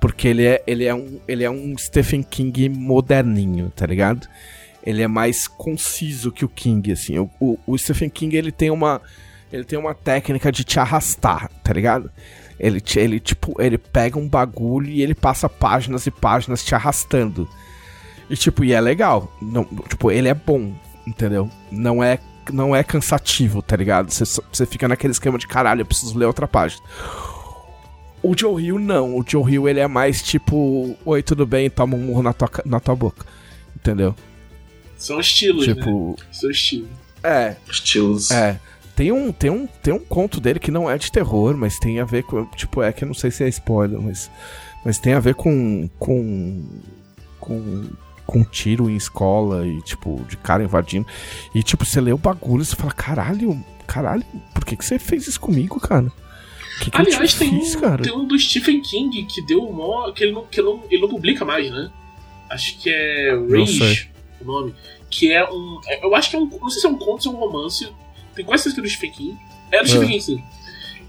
Porque 0.00 0.28
ele 0.28 0.44
é, 0.46 0.62
ele 0.66 0.84
é, 0.84 0.94
um, 0.94 1.20
ele 1.26 1.44
é 1.44 1.50
um 1.50 1.76
Stephen 1.76 2.22
King 2.22 2.68
moderninho, 2.68 3.70
tá 3.74 3.84
ligado? 3.86 4.26
Ele 4.82 5.02
é 5.02 5.08
mais 5.08 5.46
conciso 5.46 6.32
que 6.32 6.44
o 6.44 6.48
King, 6.48 6.92
assim. 6.92 7.18
O, 7.18 7.30
o, 7.40 7.58
o, 7.66 7.78
Stephen 7.78 8.08
King, 8.08 8.36
ele 8.36 8.52
tem 8.52 8.70
uma 8.70 9.00
ele 9.52 9.64
tem 9.64 9.78
uma 9.78 9.94
técnica 9.94 10.52
de 10.52 10.62
te 10.62 10.78
arrastar, 10.78 11.50
tá 11.64 11.72
ligado? 11.72 12.10
Ele, 12.58 12.80
ele 12.96 13.18
tipo, 13.18 13.60
ele 13.60 13.78
pega 13.78 14.18
um 14.18 14.28
bagulho 14.28 14.88
e 14.88 15.02
ele 15.02 15.14
passa 15.14 15.48
páginas 15.48 16.06
e 16.06 16.10
páginas 16.10 16.64
te 16.64 16.74
arrastando. 16.74 17.48
E 18.28 18.36
tipo, 18.36 18.64
e 18.64 18.72
é 18.72 18.80
legal. 18.80 19.32
Não, 19.42 19.64
tipo, 19.88 20.10
ele 20.10 20.28
é 20.28 20.34
bom, 20.34 20.72
entendeu? 21.06 21.50
Não 21.70 22.02
é 22.02 22.18
não 22.52 22.74
é 22.74 22.82
cansativo, 22.82 23.62
tá 23.62 23.76
ligado? 23.76 24.10
Você, 24.10 24.24
você 24.24 24.66
fica 24.66 24.88
naquele 24.88 25.12
esquema 25.12 25.38
de 25.38 25.46
caralho, 25.46 25.82
eu 25.82 25.86
preciso 25.86 26.18
ler 26.18 26.26
outra 26.26 26.48
página. 26.48 26.82
O 28.22 28.36
Joe 28.36 28.62
Hill 28.62 28.78
não. 28.78 29.16
O 29.16 29.24
Joe 29.26 29.50
Hill 29.50 29.68
ele 29.68 29.80
é 29.80 29.86
mais 29.86 30.22
tipo: 30.22 30.96
Oi, 31.04 31.22
tudo 31.22 31.46
bem? 31.46 31.70
Toma 31.70 31.96
um 31.96 32.00
murro 32.00 32.22
na 32.22 32.32
tua, 32.32 32.50
na 32.64 32.78
tua 32.78 32.94
boca. 32.94 33.24
Entendeu? 33.74 34.14
São 35.00 35.18
estilos, 35.18 35.66
né? 35.66 35.74
tipo. 35.74 36.14
São 36.30 36.50
estilos. 36.50 36.88
É, 37.24 37.56
Estilos. 37.68 38.30
é. 38.30 38.60
Tem 38.94 39.10
um, 39.10 39.32
tem, 39.32 39.48
um, 39.48 39.66
tem 39.66 39.94
um 39.94 39.98
conto 39.98 40.40
dele 40.40 40.58
que 40.58 40.70
não 40.70 40.90
é 40.90 40.98
de 40.98 41.10
terror, 41.10 41.56
mas 41.56 41.78
tem 41.78 42.00
a 42.00 42.04
ver 42.04 42.22
com. 42.22 42.44
Tipo, 42.44 42.82
é 42.82 42.92
que 42.92 43.02
eu 43.02 43.06
não 43.06 43.14
sei 43.14 43.30
se 43.30 43.42
é 43.42 43.48
spoiler, 43.48 43.98
mas. 43.98 44.30
Mas 44.84 44.98
tem 44.98 45.14
a 45.14 45.20
ver 45.20 45.34
com. 45.34 45.88
com. 45.98 46.62
com. 47.40 47.88
com 48.26 48.44
tiro 48.44 48.90
em 48.90 48.96
escola 48.96 49.66
e, 49.66 49.80
tipo, 49.82 50.22
de 50.28 50.36
cara 50.36 50.62
invadindo. 50.62 51.06
E, 51.54 51.62
tipo, 51.62 51.86
você 51.86 51.98
lê 51.98 52.12
o 52.12 52.18
bagulho 52.18 52.62
e 52.62 52.66
você 52.66 52.76
fala: 52.76 52.92
caralho, 52.92 53.64
caralho, 53.86 54.24
por 54.52 54.66
que, 54.66 54.76
que 54.76 54.84
você 54.84 54.98
fez 54.98 55.26
isso 55.26 55.40
comigo, 55.40 55.80
cara? 55.80 56.06
O 56.06 56.80
que, 56.82 56.90
que 56.90 56.98
Aliás, 56.98 57.20
eu 57.20 57.28
te 57.28 57.38
tem 57.38 57.58
fiz, 57.58 57.74
um, 57.76 57.80
cara? 57.80 58.02
tem 58.02 58.12
um 58.12 58.26
do 58.26 58.38
Stephen 58.38 58.82
King 58.82 59.24
que 59.24 59.40
deu 59.46 59.72
mó. 59.72 60.12
que 60.12 60.24
ele 60.24 60.32
não, 60.32 60.44
que 60.44 60.60
não, 60.60 60.82
ele 60.90 61.00
não 61.00 61.08
publica 61.08 61.42
mais, 61.42 61.70
né? 61.70 61.90
Acho 62.50 62.78
que 62.78 62.90
é 62.90 63.34
Rage 63.48 63.78
sei. 63.78 64.10
O 64.44 64.46
nome. 64.46 64.74
Que 65.10 65.32
é 65.32 65.44
um. 65.50 65.80
é- 65.86 66.04
Eu 66.04 66.14
acho 66.14 66.30
que 66.30 66.36
é 66.36 66.38
um. 66.38 66.46
Não 66.46 66.70
sei 66.70 66.80
se 66.80 66.86
é 66.86 66.90
um 66.90 66.96
conto 66.98 67.28
ou 67.28 67.34
é 67.34 67.36
um 67.36 67.40
romance. 67.40 67.88
Tem 68.34 68.44
quase 68.44 68.64
certeza 68.64 68.74
que 68.74 68.80
é 68.80 68.82
do 68.82 68.90
Stephen 68.90 69.10
King. 69.12 69.38
É 69.72 69.82
do 69.82 69.88
Stephen 69.88 70.08
Ah. 70.08 70.10
King, 70.12 70.20
sim. 70.22 70.44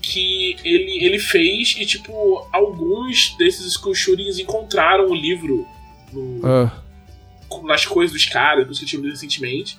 Que 0.01 0.55
ele, 0.63 1.05
ele 1.05 1.19
fez 1.19 1.75
e, 1.77 1.85
tipo, 1.85 2.47
alguns 2.51 3.35
desses 3.37 3.73
school 3.73 3.93
shootings 3.93 4.39
encontraram 4.39 5.09
o 5.09 5.15
livro 5.15 5.67
no, 6.11 6.41
Ah, 6.45 6.71
nas 7.63 7.85
coisas 7.85 8.11
dos 8.11 8.25
caras, 8.25 8.77
que 8.79 8.83
eu 8.83 8.87
tinha 8.87 9.01
lido 9.01 9.11
recentemente. 9.11 9.77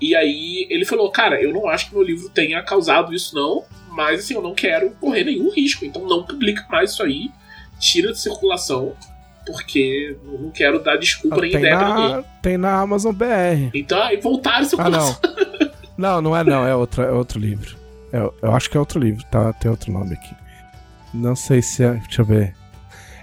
E 0.00 0.14
aí 0.14 0.66
ele 0.70 0.84
falou, 0.84 1.10
cara, 1.10 1.42
eu 1.42 1.52
não 1.52 1.66
acho 1.68 1.88
que 1.88 1.94
meu 1.94 2.02
livro 2.04 2.28
tenha 2.28 2.62
causado 2.62 3.12
isso, 3.14 3.34
não. 3.34 3.64
Mas 3.90 4.20
assim, 4.20 4.34
eu 4.34 4.42
não 4.42 4.54
quero 4.54 4.90
correr 5.00 5.24
nenhum 5.24 5.50
risco. 5.50 5.84
Então 5.84 6.06
não 6.06 6.22
publica 6.22 6.64
mais 6.70 6.92
isso 6.92 7.02
aí. 7.02 7.30
Tira 7.80 8.12
de 8.12 8.20
circulação. 8.20 8.94
Porque 9.46 10.16
não 10.24 10.50
quero 10.50 10.82
dar 10.82 10.96
desculpa 10.96 11.40
nem 11.40 11.50
tem, 11.52 11.60
ideia 11.60 11.76
pra 11.78 11.94
ninguém. 11.94 12.16
na, 12.16 12.22
tem 12.42 12.56
na 12.58 12.80
Amazon 12.80 13.14
BR. 13.14 13.70
Então 13.74 14.02
aí 14.02 14.16
voltaram 14.20 14.58
a 14.58 14.60
Ah, 14.60 14.64
circulação. 14.64 15.20
não. 15.22 15.70
não, 15.96 16.22
não 16.22 16.36
é 16.36 16.42
não, 16.44 16.66
é 16.66 16.74
outro, 16.74 17.02
é 17.02 17.12
outro 17.12 17.38
livro. 17.38 17.76
É- 18.12 18.28
eu 18.42 18.52
acho 18.52 18.68
que 18.68 18.76
é 18.76 18.80
outro 18.80 18.98
livro, 18.98 19.24
tá? 19.30 19.52
Tem 19.52 19.70
outro 19.70 19.92
nome 19.92 20.14
aqui. 20.14 20.34
Não 21.14 21.36
sei 21.36 21.62
se 21.62 21.84
é. 21.84 21.92
Deixa 21.92 22.22
eu 22.22 22.26
ver. 22.26 22.54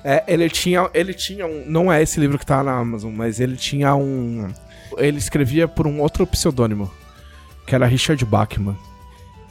É, 0.04 0.24
ele 0.28 0.50
tinha. 0.50 0.90
Ele 0.94 1.14
tinha 1.14 1.46
um. 1.46 1.64
Não 1.68 1.92
é 1.92 2.02
esse 2.02 2.20
livro 2.20 2.40
que 2.40 2.46
tá 2.46 2.64
na 2.64 2.72
Amazon, 2.74 3.14
mas 3.14 3.40
ele 3.40 3.56
tinha 3.58 3.94
um. 3.96 4.50
Ele 4.98 5.18
escrevia 5.18 5.68
por 5.68 5.86
um 5.88 6.00
outro 6.02 6.26
pseudônimo. 6.26 6.90
Que 7.68 7.76
era 7.76 7.86
Richard 7.86 8.24
Bachman. 8.26 8.76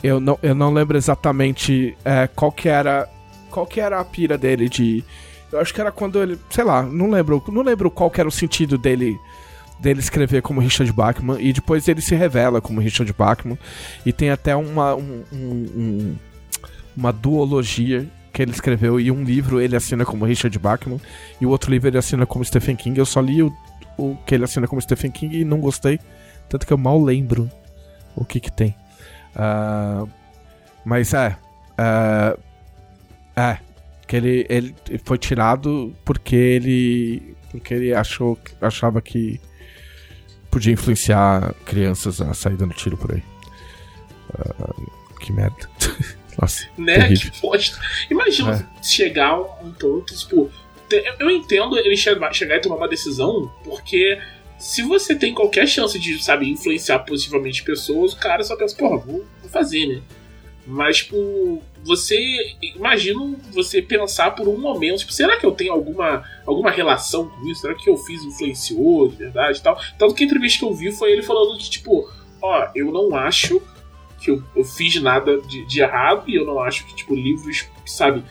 Eu 0.02 0.18
não, 0.20 0.38
eu 0.42 0.54
não 0.54 0.72
lembro 0.72 0.96
exatamente 0.96 1.96
é, 2.04 2.26
qual 2.26 2.50
que 2.50 2.68
era. 2.68 3.08
Qual 3.50 3.66
que 3.66 3.80
era 3.80 4.00
a 4.00 4.04
pira 4.04 4.36
dele 4.38 4.68
de. 4.68 5.04
Eu 5.52 5.60
acho 5.60 5.72
que 5.74 5.80
era 5.80 5.92
quando 5.92 6.22
ele. 6.22 6.38
Sei 6.50 6.64
lá, 6.64 6.82
não 6.82 7.10
lembro. 7.10 7.42
Não 7.48 7.62
lembro 7.62 7.90
qual 7.90 8.10
era 8.16 8.28
o 8.28 8.32
sentido 8.32 8.78
dele 8.78 9.18
dele 9.78 9.98
escrever 9.98 10.42
como 10.42 10.60
Richard 10.60 10.92
Bachman 10.92 11.40
e 11.40 11.52
depois 11.52 11.88
ele 11.88 12.00
se 12.00 12.14
revela 12.14 12.60
como 12.60 12.80
Richard 12.80 13.12
Bachman 13.12 13.58
e 14.06 14.12
tem 14.12 14.30
até 14.30 14.54
uma 14.54 14.94
um- 14.94 15.24
um- 15.32 15.66
um- 15.76 16.16
uma 16.96 17.12
duologia 17.12 18.08
que 18.32 18.40
ele 18.40 18.52
escreveu 18.52 19.00
e 19.00 19.10
um 19.10 19.24
livro 19.24 19.60
ele 19.60 19.74
assina 19.74 20.04
como 20.04 20.24
Richard 20.24 20.56
Bachman 20.56 21.00
e 21.40 21.44
o 21.46 21.50
outro 21.50 21.68
livro 21.68 21.88
ele 21.88 21.98
assina 21.98 22.24
como 22.24 22.44
Stephen 22.44 22.76
King. 22.76 22.96
Eu 22.96 23.04
só 23.04 23.20
li 23.20 23.42
o, 23.42 23.52
o 23.98 24.16
que 24.24 24.36
ele 24.36 24.44
assina 24.44 24.68
como 24.68 24.80
Stephen 24.80 25.10
King 25.10 25.40
e 25.40 25.44
não 25.44 25.58
gostei, 25.58 25.98
tanto 26.48 26.64
que 26.64 26.72
eu 26.72 26.78
mal 26.78 27.02
lembro 27.02 27.50
o 28.14 28.24
que 28.24 28.38
que 28.38 28.52
tem. 28.52 28.76
Ah, 29.34 30.04
mas 30.84 31.12
é, 31.12 31.36
ah, 31.76 32.36
é 33.34 33.58
que 34.12 34.16
ele, 34.16 34.46
ele 34.50 34.74
foi 35.06 35.16
tirado 35.16 35.96
porque 36.04 36.36
ele 36.36 37.34
porque 37.50 37.72
ele 37.72 37.94
achou 37.94 38.38
achava 38.60 39.00
que 39.00 39.40
podia 40.50 40.70
influenciar 40.70 41.54
crianças 41.64 42.20
a 42.20 42.34
sair 42.34 42.56
dando 42.58 42.74
tiro 42.74 42.94
por 42.98 43.14
aí. 43.14 43.22
Ah, 44.34 44.74
que 45.18 45.32
merda. 45.32 45.56
Nossa, 46.38 46.68
né? 46.76 46.98
terrível. 46.98 47.32
Que 47.32 47.40
bosta. 47.40 47.80
Imagina 48.10 48.70
chegar 48.82 49.30
a 49.30 49.40
um 49.40 49.72
ponto, 49.72 50.14
tipo. 50.14 50.50
Eu 51.18 51.30
entendo 51.30 51.78
ele 51.78 51.96
chegar, 51.96 52.34
chegar 52.34 52.56
e 52.56 52.60
tomar 52.60 52.76
uma 52.76 52.88
decisão, 52.88 53.50
porque 53.64 54.20
se 54.58 54.82
você 54.82 55.14
tem 55.14 55.32
qualquer 55.32 55.66
chance 55.66 55.98
de, 55.98 56.22
sabe, 56.22 56.50
influenciar 56.50 56.98
positivamente 56.98 57.62
pessoas, 57.62 58.12
o 58.12 58.18
cara 58.18 58.44
só 58.44 58.56
pensa, 58.56 58.76
porra, 58.76 58.98
vou, 58.98 59.24
vou 59.40 59.50
fazer, 59.50 59.86
né? 59.86 60.02
Mas, 60.66 60.98
tipo, 60.98 61.60
você. 61.84 62.16
Imagina 62.76 63.36
você 63.52 63.82
pensar 63.82 64.30
por 64.32 64.46
um 64.48 64.56
momento, 64.58 64.98
tipo, 65.00 65.12
será 65.12 65.36
que 65.36 65.44
eu 65.44 65.50
tenho 65.52 65.72
alguma, 65.72 66.22
alguma 66.46 66.70
relação 66.70 67.28
com 67.28 67.48
isso? 67.48 67.62
Será 67.62 67.74
que 67.74 67.90
eu 67.90 67.96
fiz 67.96 68.22
influenciou 68.22 69.08
de 69.08 69.16
verdade 69.16 69.58
e 69.58 69.62
tal? 69.62 69.76
Tanto 69.98 70.14
que 70.14 70.22
a 70.22 70.26
entrevista 70.26 70.60
que 70.60 70.64
eu 70.64 70.72
vi 70.74 70.92
foi 70.92 71.10
ele 71.12 71.22
falando 71.22 71.58
que, 71.58 71.68
tipo, 71.68 72.08
ó, 72.40 72.68
eu 72.76 72.92
não 72.92 73.14
acho 73.16 73.60
que 74.20 74.30
eu, 74.30 74.40
eu 74.54 74.62
fiz 74.64 74.94
nada 75.02 75.40
de, 75.42 75.66
de 75.66 75.80
errado 75.80 76.30
e 76.30 76.36
eu 76.36 76.46
não 76.46 76.60
acho 76.60 76.86
que, 76.86 76.94
tipo, 76.94 77.12
livros, 77.12 77.66
sabe, 77.84 78.22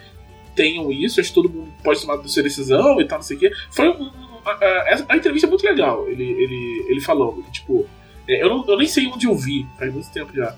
tenham 0.56 0.90
isso, 0.90 1.20
acho 1.20 1.30
que 1.30 1.36
todo 1.36 1.50
mundo 1.50 1.70
pode 1.84 2.00
tomar 2.00 2.16
a 2.16 2.28
sua 2.30 2.44
decisão 2.44 3.02
e 3.02 3.06
tal, 3.06 3.18
não 3.18 3.24
sei 3.24 3.36
o 3.36 3.40
quê. 3.42 3.52
Foi 3.72 3.90
um, 3.90 4.10
a, 4.46 4.52
a- 4.52 5.06
a 5.10 5.18
entrevista 5.18 5.48
é 5.48 5.50
muito 5.50 5.66
legal, 5.66 6.08
ele, 6.08 6.24
ele, 6.24 6.86
ele 6.88 7.02
falando, 7.02 7.44
tipo, 7.52 7.86
é, 8.26 8.42
eu, 8.42 8.48
não, 8.50 8.66
eu 8.70 8.78
nem 8.78 8.88
sei 8.88 9.08
onde 9.08 9.28
eu 9.28 9.36
vi, 9.36 9.66
faz 9.78 9.94
muito 9.94 10.10
tempo 10.12 10.34
já. 10.34 10.56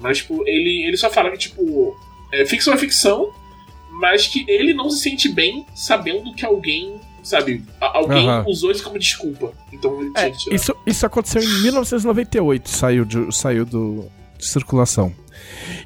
Mas, 0.00 0.18
tipo, 0.18 0.42
ele, 0.48 0.84
ele 0.86 0.96
só 0.96 1.08
fala 1.10 1.30
que, 1.30 1.38
tipo, 1.38 1.96
é, 2.32 2.44
ficção 2.46 2.72
é 2.72 2.76
ficção, 2.76 3.30
mas 3.90 4.26
que 4.26 4.44
ele 4.48 4.72
não 4.72 4.88
se 4.90 5.02
sente 5.02 5.28
bem 5.28 5.64
sabendo 5.74 6.32
que 6.34 6.44
alguém, 6.44 6.98
sabe, 7.22 7.62
alguém 7.80 8.26
Aham. 8.28 8.44
usou 8.48 8.70
isso 8.70 8.82
como 8.82 8.98
desculpa. 8.98 9.52
Então 9.72 10.00
ele 10.00 10.10
tinha 10.12 10.26
É, 10.26 10.30
que 10.30 10.38
tirar. 10.38 10.56
isso, 10.56 10.74
isso 10.86 11.06
aconteceu 11.06 11.42
em 11.42 11.62
1998, 11.62 12.68
saiu, 12.68 13.04
de, 13.04 13.30
saiu 13.36 13.64
do, 13.66 14.06
de 14.38 14.46
circulação. 14.46 15.14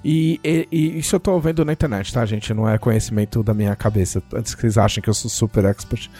E, 0.04 0.38
e- 0.44 0.68
e 0.70 0.98
isso 0.98 1.16
eu 1.16 1.20
tô 1.20 1.40
vendo 1.40 1.64
na 1.64 1.72
internet, 1.72 2.12
tá, 2.12 2.26
gente? 2.26 2.52
Não 2.52 2.68
é 2.68 2.76
conhecimento 2.76 3.42
da 3.42 3.54
minha 3.54 3.74
cabeça. 3.74 4.22
Antes 4.34 4.54
que 4.54 4.60
vocês 4.60 4.76
achem 4.76 5.02
que 5.02 5.08
eu 5.08 5.14
sou 5.14 5.30
super 5.30 5.64
expert. 5.64 6.10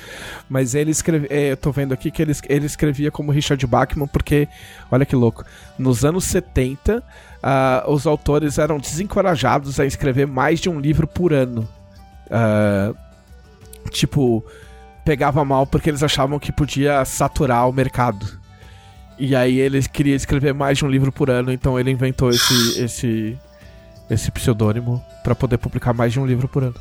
Mas 0.49 0.75
ele 0.75 0.91
escreve, 0.91 1.27
é, 1.29 1.53
eu 1.53 1.57
tô 1.57 1.71
vendo 1.71 1.93
aqui 1.93 2.11
que 2.11 2.23
ele, 2.23 2.33
ele 2.49 2.65
escrevia 2.65 3.11
como 3.11 3.31
Richard 3.31 3.67
Bachman, 3.67 4.07
porque, 4.07 4.49
olha 4.91 5.05
que 5.05 5.15
louco, 5.15 5.45
nos 5.79 6.03
anos 6.03 6.25
70, 6.25 7.03
ah, 7.43 7.85
os 7.87 8.07
autores 8.07 8.57
eram 8.57 8.79
desencorajados 8.79 9.79
a 9.79 9.85
escrever 9.85 10.27
mais 10.27 10.61
de 10.61 10.71
um 10.71 10.81
livro 10.81 11.07
por 11.07 11.35
ano. 11.35 11.69
Ah, 12.31 12.95
tipo, 13.91 14.43
pegava 15.05 15.45
mal 15.45 15.67
porque 15.67 15.91
eles 15.91 16.03
achavam 16.03 16.39
que 16.39 16.51
podia 16.51 17.05
saturar 17.05 17.69
o 17.69 17.73
mercado. 17.73 18.27
E 19.19 19.37
aí 19.37 19.61
ele 19.61 19.81
queria 19.83 20.17
escrever 20.17 20.55
mais 20.55 20.79
de 20.79 20.85
um 20.87 20.89
livro 20.91 21.13
por 21.13 21.29
ano, 21.29 21.53
então 21.53 21.79
ele 21.79 21.91
inventou 21.91 22.31
esse 22.31 22.81
esse 22.81 23.39
esse 24.09 24.31
pseudônimo 24.31 25.05
pra 25.23 25.35
poder 25.35 25.59
publicar 25.59 25.93
mais 25.93 26.13
de 26.13 26.21
um 26.21 26.27
livro 26.27 26.49
por 26.49 26.63
ano. 26.63 26.75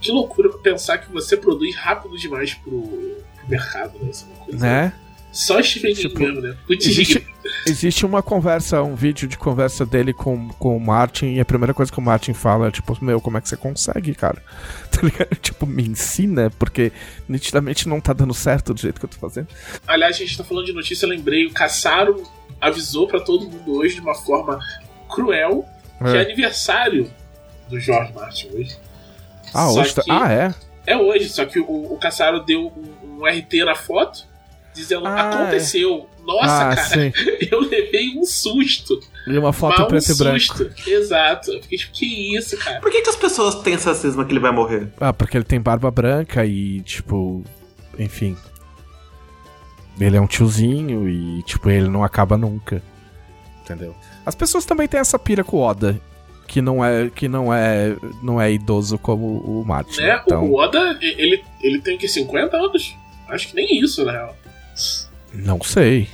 Que 0.00 0.10
loucura 0.10 0.50
pensar 0.58 0.98
que 0.98 1.10
você 1.12 1.36
produz 1.36 1.74
rápido 1.74 2.16
demais 2.16 2.54
pro, 2.54 2.82
pro 2.82 3.48
mercado, 3.48 3.98
né? 3.98 4.10
Isso 4.10 4.24
é 4.24 4.34
uma 4.34 4.44
coisa. 4.44 4.66
Né? 4.66 4.92
Só 5.32 5.62
Stephen 5.62 5.94
King 5.94 6.08
Tipo, 6.08 6.20
mesmo, 6.20 6.40
né? 6.40 6.56
Muito 6.66 6.88
Existe, 6.88 7.26
existe 7.66 8.06
uma 8.06 8.22
conversa, 8.22 8.82
um 8.82 8.94
vídeo 8.94 9.28
de 9.28 9.36
conversa 9.36 9.84
dele 9.84 10.14
com, 10.14 10.48
com 10.48 10.74
o 10.74 10.80
Martin, 10.80 11.34
e 11.34 11.40
a 11.40 11.44
primeira 11.44 11.74
coisa 11.74 11.92
que 11.92 11.98
o 11.98 12.02
Martin 12.02 12.32
fala 12.32 12.68
é 12.68 12.70
tipo, 12.70 12.96
meu, 13.04 13.20
como 13.20 13.36
é 13.36 13.40
que 13.42 13.48
você 13.48 13.56
consegue, 13.56 14.14
cara? 14.14 14.42
Tá 14.90 15.02
ligado? 15.02 15.36
Tipo, 15.42 15.66
me 15.66 15.82
ensina, 15.82 16.50
porque 16.58 16.90
nitidamente 17.28 17.86
não 17.86 18.00
tá 18.00 18.14
dando 18.14 18.32
certo 18.32 18.72
do 18.72 18.80
jeito 18.80 18.98
que 18.98 19.04
eu 19.04 19.10
tô 19.10 19.18
fazendo. 19.18 19.48
Aliás, 19.86 20.16
a 20.16 20.18
gente 20.20 20.38
tá 20.38 20.42
falando 20.42 20.64
de 20.64 20.72
notícia, 20.72 21.04
eu 21.04 21.10
lembrei, 21.10 21.44
o 21.44 21.52
Caçaro 21.52 22.22
avisou 22.58 23.06
pra 23.06 23.20
todo 23.20 23.46
mundo 23.46 23.74
hoje 23.74 23.96
de 23.96 24.00
uma 24.00 24.14
forma 24.14 24.58
cruel 25.06 25.66
que 25.98 26.04
é 26.16 26.16
É. 26.16 26.20
aniversário 26.22 27.10
do 27.68 27.78
George 27.80 28.12
Martin 28.12 28.48
hoje. 28.54 28.76
Ah, 29.54 29.66
Só 29.68 29.80
hoje 29.80 29.94
tá... 29.94 30.02
Ah, 30.08 30.32
é? 30.32 30.54
É 30.86 30.96
hoje, 30.96 31.28
só 31.28 31.44
que 31.44 31.58
o, 31.58 31.92
o 31.92 31.98
Caçaro 31.98 32.40
deu 32.44 32.66
um, 32.76 33.20
um 33.20 33.26
RT 33.26 33.64
na 33.64 33.74
foto, 33.74 34.24
dizendo 34.74 35.06
Ah, 35.06 35.30
aconteceu. 35.30 36.08
Nossa, 36.24 36.70
ah, 36.70 36.76
cara, 36.76 36.88
sim. 36.88 37.12
eu 37.50 37.60
levei 37.60 38.16
um 38.16 38.24
susto. 38.24 38.98
E 39.26 39.36
uma 39.38 39.52
foto 39.52 39.72
Mas 39.78 39.80
um 39.80 39.88
preto 39.88 40.12
e 40.12 40.14
branco. 40.16 40.38
susto. 40.40 40.72
Exato. 40.90 41.50
Eu 41.52 41.62
fiquei 41.62 41.78
tipo, 41.78 41.92
que 41.92 42.36
isso, 42.36 42.56
cara? 42.58 42.80
Por 42.80 42.90
que, 42.90 43.00
que 43.02 43.08
as 43.08 43.16
pessoas 43.16 43.54
têm 43.56 43.74
essa 43.74 43.94
cisma 43.94 44.24
que 44.24 44.32
ele 44.32 44.40
vai 44.40 44.52
morrer? 44.52 44.88
Ah, 45.00 45.12
porque 45.12 45.36
ele 45.36 45.44
tem 45.44 45.60
barba 45.60 45.90
branca 45.90 46.44
e, 46.44 46.80
tipo, 46.82 47.42
enfim. 47.98 48.36
Ele 49.98 50.16
é 50.16 50.20
um 50.20 50.26
tiozinho 50.26 51.08
e, 51.08 51.42
tipo, 51.44 51.70
ele 51.70 51.88
não 51.88 52.04
acaba 52.04 52.36
nunca. 52.36 52.82
Entendeu? 53.62 53.94
As 54.26 54.34
pessoas 54.34 54.64
também 54.64 54.88
têm 54.88 54.98
essa 54.98 55.18
pira 55.18 55.44
com 55.44 55.58
o 55.58 55.60
Oda, 55.60 56.00
que 56.48 56.60
não 56.60 56.84
é 56.84 57.08
que 57.08 57.28
não 57.28 57.54
é 57.54 57.96
não 58.22 58.40
é 58.40 58.52
idoso 58.52 58.98
como 58.98 59.38
o 59.38 59.64
Martin. 59.64 60.00
Né? 60.00 60.20
Então, 60.24 60.44
O 60.44 60.58
Oda, 60.58 60.98
ele, 61.00 61.44
ele 61.62 61.80
tem 61.80 61.94
o 61.94 61.98
que, 61.98 62.08
50 62.08 62.56
anos? 62.56 62.94
Acho 63.28 63.48
que 63.48 63.54
nem 63.54 63.80
isso, 63.80 64.04
na 64.04 64.12
real. 64.12 64.36
não 65.32 65.62
sei. 65.62 66.08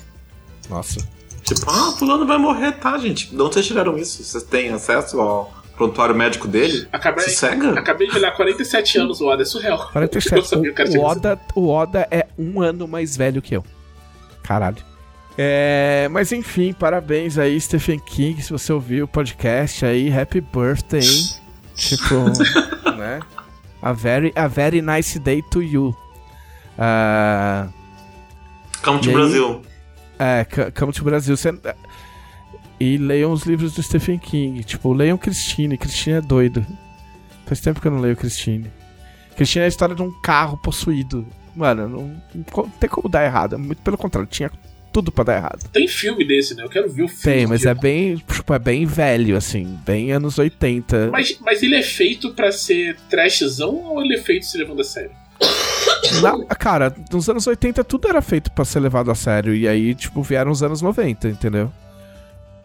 Nossa. 0.68 1.00
Tipo, 1.42 1.68
ah, 1.68 1.92
fulano 1.98 2.26
vai 2.26 2.38
morrer, 2.38 2.72
tá, 2.72 2.96
gente? 2.98 3.30
De 3.34 3.40
onde 3.40 3.54
vocês 3.54 3.66
tiraram 3.66 3.98
isso? 3.98 4.22
Vocês 4.22 4.44
têm 4.44 4.70
acesso 4.70 5.20
ao, 5.20 5.52
prontuário 5.76 6.14
médico 6.14 6.46
dele? 6.46 6.86
Acabei, 6.92 7.24
Sossega? 7.24 7.78
acabei 7.78 8.08
de 8.08 8.16
olhar 8.16 8.30
47 8.32 8.98
anos, 8.98 9.20
o 9.20 9.26
Oda 9.26 9.42
é 9.42 9.44
surreal. 9.44 9.78
Eu 9.86 9.92
47. 9.92 10.46
sabia 10.46 10.72
que 10.72 10.82
o 10.82 11.00
o, 11.00 11.04
Oda, 11.04 11.40
o 11.54 11.68
Oda 11.68 12.06
é 12.10 12.26
um 12.38 12.60
ano 12.60 12.86
mais 12.86 13.16
velho 13.16 13.42
que 13.42 13.56
eu. 13.56 13.64
Caralho. 14.42 14.91
É, 15.37 16.09
mas 16.11 16.30
enfim, 16.33 16.72
parabéns 16.72 17.39
aí, 17.39 17.59
Stephen 17.61 17.99
King. 17.99 18.41
Se 18.43 18.51
você 18.53 18.72
ouviu 18.72 19.05
o 19.05 19.09
podcast 19.09 19.85
aí, 19.85 20.12
happy 20.16 20.41
birthday. 20.41 21.01
hein? 21.01 21.28
tipo, 21.74 22.14
né? 22.97 23.20
A 23.80 23.93
very, 23.93 24.33
a 24.37 24.47
very 24.47 24.83
nice 24.83 25.18
day 25.18 25.43
to 25.51 25.62
you. 25.62 25.97
Ah, 26.78 27.68
Come 28.85 29.01
to 29.01 29.09
aí? 29.09 29.14
Brasil. 29.14 29.62
é, 30.18 30.47
come 30.78 30.93
to 30.93 31.05
Brasil. 31.05 31.37
Você- 31.37 31.53
E 32.78 32.97
leiam 32.99 33.33
os 33.33 33.45
livros 33.45 33.72
do 33.74 33.83
Stephen 33.83 34.18
King. 34.18 34.62
Tipo, 34.64 34.93
leiam 34.93 35.16
Christine. 35.16 35.78
Christine 35.78 36.16
é 36.16 36.20
doido. 36.20 36.64
Faz 37.47 37.61
tempo 37.61 37.80
que 37.80 37.87
eu 37.89 37.93
não 37.93 38.01
leio 38.01 38.16
Christine. 38.16 38.70
Christine 39.37 39.62
é 39.62 39.64
a 39.66 39.68
história 39.68 39.95
de 39.95 40.03
um 40.03 40.11
carro 40.20 40.57
possuído. 40.59 41.26
Mano, 41.57 41.89
não, 41.89 42.22
não 42.35 42.68
tem 42.70 42.89
como 42.89 43.09
dar 43.09 43.24
errado. 43.24 43.59
Muito 43.59 43.80
pelo 43.83 43.97
contrário, 43.99 44.28
tinha 44.28 44.51
tudo 44.93 45.11
pra 45.11 45.24
dar 45.24 45.36
errado. 45.36 45.68
Tem 45.72 45.88
filme 45.88 46.24
desse, 46.26 46.55
né? 46.55 46.62
Eu 46.62 46.68
quero 46.68 46.88
ver 46.90 47.05
o 47.05 47.09
filme. 47.09 47.22
Tem, 47.38 47.47
mas 47.47 47.64
é 47.64 47.74
bem, 47.74 48.16
tipo, 48.16 48.53
é 48.55 48.59
bem 48.59 48.84
velho, 48.86 49.36
assim. 49.36 49.78
Bem 49.84 50.12
anos 50.12 50.38
80. 50.38 51.09
Mas, 51.11 51.38
mas 51.40 51.62
ele 51.62 51.74
é 51.76 51.82
feito 51.82 52.32
pra 52.34 52.53
ser 52.53 52.97
trashzão 53.09 53.74
ou 53.74 54.03
ele 54.03 54.14
é 54.14 54.18
feito 54.18 54.45
se 54.47 54.59
levando 54.59 54.80
a 54.80 54.84
sério? 54.84 55.11
Na- 56.20 56.45
cara, 56.55 56.95
nos 57.11 57.28
anos 57.28 57.47
80 57.47 57.82
tudo 57.82 58.07
era 58.09 58.20
feito 58.22 58.51
pra 58.53 58.64
ser 58.64 58.80
levado 58.80 59.11
a 59.11 59.14
sério. 59.14 59.55
E 59.55 59.66
aí, 59.66 59.95
tipo, 59.95 60.22
vieram 60.22 60.51
os 60.53 60.62
anos 60.62 60.82
90, 60.82 61.28
entendeu? 61.28 61.72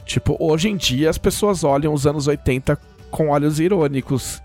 Tipo, 0.06 0.38
hoje 0.40 0.70
em 0.70 0.78
dia 0.78 1.10
as 1.10 1.18
pessoas 1.18 1.64
olham 1.64 1.94
os 1.94 2.06
anos 2.06 2.28
80 2.28 2.78
com 3.10 3.30
olhos 3.30 3.60
irônicos. 3.60 4.42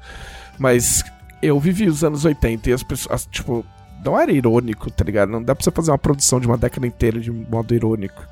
Mas 0.58 1.04
eu 1.42 1.58
vivi 1.58 1.88
os 1.88 2.02
anos 2.04 2.24
80 2.24 2.70
e 2.70 2.72
as 2.72 2.82
pessoas, 2.82 3.26
tipo, 3.30 3.64
não 4.04 4.18
era 4.18 4.32
irônico, 4.32 4.90
tá 4.90 5.04
ligado? 5.04 5.30
Não 5.30 5.42
dá 5.42 5.54
pra 5.54 5.62
você 5.64 5.70
fazer 5.70 5.90
uma 5.90 5.98
produção 5.98 6.40
de 6.40 6.46
uma 6.46 6.56
década 6.58 6.86
inteira 6.86 7.20
de 7.20 7.30
modo 7.30 7.74
irônico. 7.74 8.22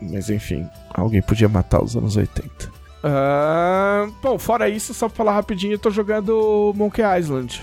Mas 0.00 0.28
enfim, 0.30 0.68
alguém 0.92 1.22
podia 1.22 1.48
matar 1.48 1.82
os 1.82 1.96
anos 1.96 2.16
80. 2.16 2.70
Ah, 3.04 4.08
bom, 4.22 4.38
fora 4.38 4.68
isso, 4.68 4.94
só 4.94 5.08
pra 5.08 5.16
falar 5.16 5.32
rapidinho, 5.34 5.74
eu 5.74 5.78
tô 5.78 5.90
jogando 5.90 6.72
Monkey 6.76 7.02
Island. 7.18 7.60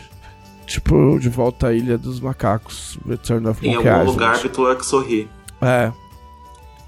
Tipo, 0.66 1.18
de 1.20 1.30
volta 1.30 1.68
à 1.68 1.74
Ilha 1.74 1.98
dos 1.98 2.20
Macacos. 2.20 3.00
Return 3.08 3.48
of 3.48 3.66
Em 3.66 3.74
Monkey 3.76 3.90
algum 3.90 4.02
Island. 4.04 4.12
lugar, 4.20 4.38
Vitor 4.38 4.76
que 4.76 4.86
sorri. 4.86 5.30
É. 5.62 5.92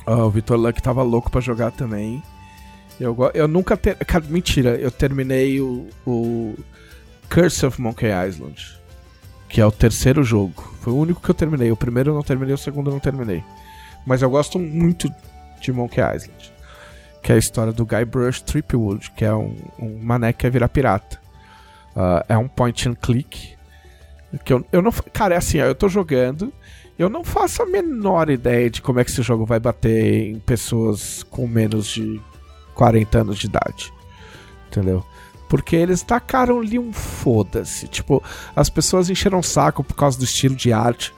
Ó, 0.06 0.26
o 0.28 0.30
Vitor 0.30 0.58
Luck 0.58 0.82
tava 0.82 1.02
louco 1.02 1.32
pra 1.32 1.42
jogar 1.42 1.72
também. 1.72 2.22
Eu, 3.00 3.18
eu 3.34 3.48
nunca. 3.48 3.76
Ter... 3.76 3.96
Cara, 4.06 4.24
mentira, 4.30 4.76
eu 4.76 4.92
terminei 4.92 5.60
o, 5.60 5.88
o 6.06 6.56
Curse 7.30 7.66
of 7.66 7.82
Monkey 7.82 8.08
Island. 8.28 8.80
Que 9.52 9.60
é 9.60 9.66
o 9.66 9.72
terceiro 9.72 10.24
jogo. 10.24 10.76
Foi 10.82 10.94
o 10.94 10.98
único 10.98 11.22
que 11.22 11.30
eu 11.30 11.36
terminei. 11.36 11.72
O 11.72 11.78
primeiro 11.78 12.12
eu 12.12 12.16
não 12.16 12.24
terminei, 12.24 12.54
o 12.54 12.58
segundo 12.58 12.90
eu 12.90 12.94
não 12.94 13.00
terminei. 13.00 13.44
Mas 14.06 14.22
eu 14.22 14.30
gosto 14.30 14.58
muito 14.58 15.14
de 15.60 15.72
Monkey 15.72 16.02
Island. 16.02 16.54
Que 17.22 17.32
é 17.32 17.36
a 17.36 17.38
história 17.38 17.72
do 17.72 17.86
Guybrush 17.86 18.42
Threepwood, 18.42 19.12
que 19.12 19.24
é 19.24 19.34
um, 19.34 19.56
um 19.80 20.00
mané 20.02 20.34
que 20.34 20.40
quer 20.40 20.52
virar 20.52 20.70
pirata. 20.70 21.20
Ah, 21.96 22.26
é 22.28 22.38
um 22.38 22.48
point 22.48 22.88
and 22.88 22.96
click. 22.96 23.56
Que 24.44 24.54
eu, 24.54 24.66
eu 24.72 24.82
não. 24.82 24.92
Cara, 25.14 25.36
é 25.36 25.38
assim, 25.38 25.58
eu 25.58 25.76
tô 25.76 25.90
jogando. 25.90 26.52
Eu 26.98 27.10
não 27.10 27.24
faço 27.24 27.64
a 27.64 27.66
menor 27.66 28.30
ideia 28.30 28.70
de 28.70 28.82
como 28.82 29.00
é 29.00 29.04
que 29.04 29.10
esse 29.10 29.22
jogo 29.22 29.46
vai 29.46 29.60
bater 29.60 30.30
em 30.30 30.40
pessoas 30.40 31.24
com 31.24 31.48
menos 31.48 31.88
de 31.88 32.22
40 32.76 33.20
anos 33.20 33.40
de 33.40 33.48
idade. 33.48 33.92
Entendeu? 34.68 35.04
Porque 35.52 35.76
eles 35.76 36.02
tacaram 36.02 36.62
ali 36.62 36.80
um 36.80 36.94
foda-se. 36.94 37.86
Tipo, 37.86 38.24
as 38.56 38.70
pessoas 38.70 39.10
encheram 39.10 39.40
o 39.40 39.44
saco 39.44 39.84
por 39.84 39.98
causa 39.98 40.18
do 40.18 40.24
estilo 40.24 40.56
de 40.56 40.72
arte. 40.72 41.14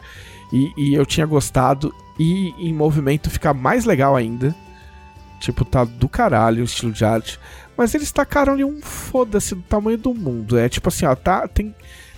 E, 0.52 0.74
e 0.76 0.94
eu 0.96 1.06
tinha 1.06 1.24
gostado. 1.28 1.94
E 2.18 2.52
em 2.58 2.74
movimento 2.74 3.30
fica 3.30 3.54
mais 3.54 3.86
legal 3.86 4.16
ainda. 4.16 4.56
Tipo, 5.40 5.64
tá 5.64 5.84
do 5.84 6.10
caralho 6.10 6.62
o 6.62 6.66
estilo 6.66 6.92
de 6.92 7.06
arte. 7.06 7.40
Mas 7.78 7.94
eles 7.94 8.12
tacaram 8.12 8.54
ali 8.54 8.64
um 8.64 8.82
foda-se 8.82 9.54
do 9.54 9.62
tamanho 9.62 10.00
do 10.00 10.16
mundo. 10.16 10.58
É 10.58 10.68
tipo 10.68 10.90
assim, 10.90 11.06
ó, 11.06 11.14
tá, 11.14 11.48
tem 11.48 11.76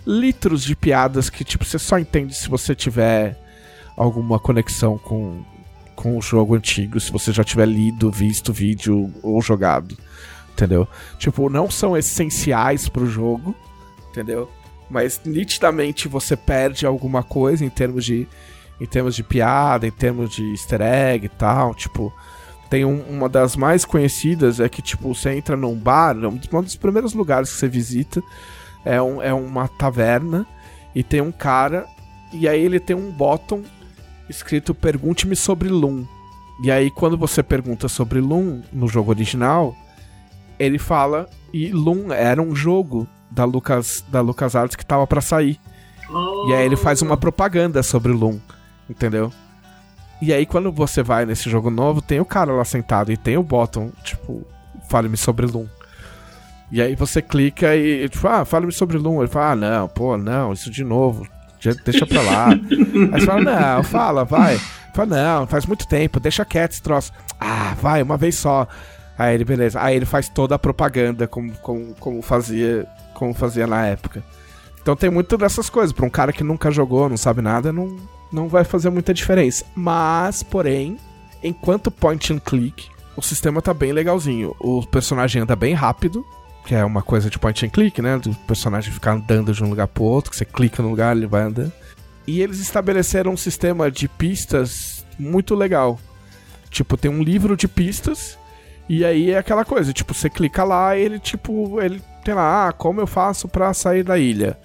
litros 0.08 0.64
de 0.64 0.74
piadas 0.74 1.30
que, 1.30 1.44
tipo, 1.44 1.66
você 1.66 1.78
só 1.78 2.00
entende 2.00 2.34
se 2.34 2.48
você 2.48 2.74
tiver 2.74 3.38
alguma 3.98 4.40
conexão 4.40 4.98
com, 4.98 5.44
com 5.98 6.18
o 6.18 6.22
jogo 6.22 6.56
antigo, 6.56 6.98
se 6.98 7.12
você 7.12 7.34
já 7.34 7.44
tiver 7.44 7.68
lido, 7.68 8.10
visto 8.10 8.54
vídeo 8.54 9.14
ou 9.22 9.42
jogado, 9.42 9.98
entendeu? 10.56 10.88
Tipo, 11.20 11.50
não 11.50 11.70
são 11.70 11.98
essenciais 11.98 12.88
pro 12.88 13.06
jogo, 13.06 13.54
entendeu? 14.10 14.50
Mas 14.90 15.20
nitidamente 15.26 16.08
você 16.08 16.36
perde 16.38 16.86
alguma 16.86 17.22
coisa 17.22 17.66
em 17.66 17.70
termos 17.70 18.06
de 18.06 18.28
em 18.80 18.86
termos 18.86 19.16
de 19.16 19.24
piada, 19.24 19.88
em 19.88 19.92
termos 19.92 20.32
de 20.36 20.52
easter 20.52 20.82
egg 20.82 21.26
e 21.28 21.30
tal, 21.30 21.74
tipo, 21.74 22.14
tem 22.70 22.84
um- 22.84 23.04
uma 23.10 23.30
das 23.30 23.56
mais 23.56 23.86
conhecidas 23.86 24.60
é 24.60 24.68
que 24.68 24.82
tipo, 24.82 25.14
você 25.16 25.30
entra 25.32 25.56
num 25.56 25.76
bar, 25.76 26.14
um 26.18 26.36
dos- 26.62 26.76
primeiros 26.76 27.14
lugares 27.14 27.50
que 27.54 27.58
você 27.58 27.70
visita 27.70 28.22
é, 28.84 29.02
um, 29.02 29.22
é 29.22 29.34
uma 29.34 29.70
taverna 29.70 30.46
e 30.94 31.02
tem 31.04 31.22
um 31.22 31.32
cara 31.32 31.86
e 32.34 32.50
aí 32.50 32.62
ele 32.62 32.78
tem 32.80 32.96
um 32.96 33.12
bottom 33.12 33.62
escrito 34.30 34.76
Pergunte-me 34.76 35.36
sobre 35.38 35.70
Loom. 35.70 36.06
E 36.62 36.70
aí, 36.72 36.92
quando 36.92 37.18
você 37.18 37.42
pergunta 37.44 37.88
sobre 37.88 38.20
Loom 38.20 38.62
no 38.74 38.88
jogo 38.90 39.10
original, 39.12 39.74
ele 40.60 40.78
fala. 40.78 41.28
E 41.54 41.72
Loom 41.72 42.12
era 42.12 42.42
um 42.42 42.56
jogo 42.56 43.08
da 43.32 43.46
Lucas 43.46 44.04
da 44.10 44.22
LucasArts 44.22 44.76
que 44.76 44.86
tava 44.86 45.08
pra 45.08 45.22
sair. 45.22 45.60
E 46.48 46.54
aí 46.54 46.66
ele 46.66 46.76
faz 46.76 47.02
uma 47.02 47.18
propaganda 47.18 47.82
sobre 47.82 48.12
Loom, 48.12 48.40
entendeu? 48.90 49.32
E 50.22 50.34
aí 50.34 50.46
quando 50.46 50.72
você 50.72 51.02
vai 51.02 51.26
nesse 51.26 51.50
jogo 51.50 51.70
novo, 51.70 52.02
tem 52.02 52.20
o 52.20 52.26
cara 52.26 52.52
lá 52.52 52.64
sentado 52.64 53.12
e 53.12 53.18
tem 53.18 53.38
o 53.38 53.44
bottom, 53.44 53.92
tipo, 54.04 54.46
fale-me 54.90 55.18
sobre 55.18 55.46
Loom. 55.46 55.68
E 56.72 56.82
aí 56.82 56.96
você 56.96 57.22
clica 57.22 57.76
e, 57.76 58.10
tipo, 58.10 58.28
ah, 58.28 58.44
fale-me 58.44 58.72
sobre 58.72 58.98
Loom. 58.98 59.22
Ele 59.22 59.32
fala, 59.32 59.52
ah, 59.52 59.56
não, 59.56 59.88
pô, 59.88 60.18
não, 60.18 60.54
isso 60.54 60.70
de 60.70 60.84
novo. 60.84 61.28
Deixa 61.84 62.06
pra 62.06 62.22
lá. 62.22 62.48
aí 63.14 63.20
você 63.20 63.26
fala, 63.26 63.42
não, 63.42 63.84
fala, 63.84 64.26
vai. 64.26 64.60
Fala, 64.94 65.40
não, 65.40 65.48
faz 65.48 65.66
muito 65.66 65.88
tempo, 65.88 66.20
deixa 66.20 66.46
quieto 66.46 66.72
esse 66.72 66.82
troço. 66.82 67.12
Ah, 67.40 67.76
vai, 67.82 68.02
uma 68.02 68.18
vez 68.18 68.36
só. 68.36 68.68
Aí 69.18 69.36
ele, 69.36 69.46
beleza. 69.46 69.82
Aí 69.82 69.96
ele 69.96 70.06
faz 70.06 70.30
toda 70.30 70.56
a 70.56 70.60
propaganda 70.60 71.28
como, 71.28 71.52
como, 71.60 71.94
como 71.96 72.22
fazia 72.22 72.88
como 73.16 73.34
fazia 73.34 73.66
na 73.66 73.88
época. 73.88 74.24
Então 74.82 74.96
tem 74.96 75.10
muito 75.10 75.36
dessas 75.38 75.70
coisas. 75.70 75.92
Pra 75.92 76.06
um 76.06 76.10
cara 76.10 76.32
que 76.32 76.44
nunca 76.44 76.70
jogou, 76.70 77.10
não 77.10 77.18
sabe 77.18 77.42
nada, 77.42 77.74
não, 77.74 77.98
não 78.32 78.48
vai 78.48 78.64
fazer 78.64 78.92
muita 78.92 79.14
diferença. 79.14 79.66
Mas, 79.74 80.44
porém, 80.44 80.98
enquanto 81.42 81.90
point 81.90 82.32
and 82.32 82.40
click, 82.40 82.88
o 83.18 83.22
sistema 83.22 83.62
tá 83.62 83.74
bem 83.74 83.92
legalzinho. 83.92 84.56
O 84.60 84.86
personagem 84.86 85.42
anda 85.42 85.56
bem 85.56 85.74
rápido, 85.74 86.24
que 86.68 86.76
é 86.76 86.86
uma 86.86 87.02
coisa 87.02 87.30
de 87.30 87.40
point 87.40 87.66
and 87.66 87.70
click, 87.70 88.00
né? 88.02 88.20
Do 88.20 88.36
personagem 88.46 88.94
ficar 88.94 89.14
andando 89.14 89.54
de 89.54 89.64
um 89.64 89.70
lugar 89.70 89.88
pro 89.88 90.04
outro, 90.04 90.30
que 90.30 90.38
você 90.38 90.46
clica 90.46 90.84
no 90.84 90.90
lugar, 90.90 91.16
ele 91.16 91.26
vai 91.26 91.44
andando. 91.44 91.74
E 92.28 92.42
eles 92.42 92.60
estabeleceram 92.60 93.32
um 93.32 93.38
sistema 93.38 93.90
de 93.90 94.08
pistas 94.08 95.06
muito 95.18 95.56
legal. 95.56 96.00
Tipo, 96.70 96.98
tem 96.98 97.10
um 97.10 97.24
livro 97.24 97.56
de 97.56 97.68
pistas, 97.68 98.38
e 98.88 99.04
aí 99.04 99.32
é 99.32 99.38
aquela 99.38 99.66
coisa, 99.66 99.92
tipo, 99.94 100.14
você 100.14 100.30
clica 100.30 100.64
lá 100.64 100.96
ele, 100.96 101.20
tipo, 101.20 101.82
ele 101.82 102.02
tem 102.24 102.34
lá, 102.34 102.68
ah, 102.68 102.72
como 102.72 103.02
eu 103.02 103.08
faço 103.08 103.48
pra 103.48 103.74
sair 103.74 104.04
da 104.04 104.18
ilha? 104.18 104.58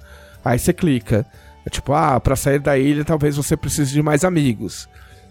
Aí 0.44 0.58
você 0.58 0.72
clica. 0.72 1.26
É 1.66 1.70
tipo, 1.70 1.92
ah, 1.92 2.18
pra 2.18 2.36
sair 2.36 2.58
da 2.58 2.76
ilha 2.78 3.04
talvez 3.04 3.36
você 3.36 3.56
precise 3.56 3.92
de 3.92 4.02
mais 4.02 4.24
amigos. 4.24 4.88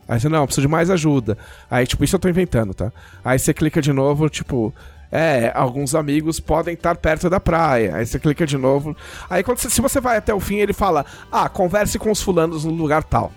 Aí 0.08 0.20
você, 0.20 0.30
não, 0.30 0.46
preciso 0.46 0.68
de 0.68 0.72
mais 0.72 0.90
ajuda. 0.90 1.38
Aí, 1.70 1.86
tipo, 1.86 2.04
isso 2.04 2.16
eu 2.16 2.20
tô 2.20 2.28
inventando, 2.30 2.74
tá? 2.74 2.92
Aí 3.24 3.38
você 3.38 3.54
clica 3.54 3.80
de 3.82 3.94
novo, 3.94 4.28
tipo, 4.30 4.74
é, 5.12 5.52
alguns 5.56 5.94
amigos 5.96 6.40
podem 6.40 6.74
estar 6.74 6.96
perto 6.96 7.30
da 7.30 7.40
praia. 7.40 7.96
Aí 7.96 8.06
você 8.06 8.20
clica 8.20 8.46
de 8.46 8.58
novo. 8.58 8.96
Aí 9.30 9.44
quando 9.44 9.58
você- 9.60 9.70
se 9.70 9.82
você 9.82 10.00
vai 10.00 10.18
até 10.18 10.34
o 10.34 10.40
fim, 10.40 10.58
ele 10.58 10.74
fala, 10.74 11.06
ah, 11.32 11.48
converse 11.50 11.98
com 12.00 12.12
os 12.12 12.22
fulanos 12.22 12.64
no 12.66 12.72
lugar 12.74 13.04
tal. 13.04 13.32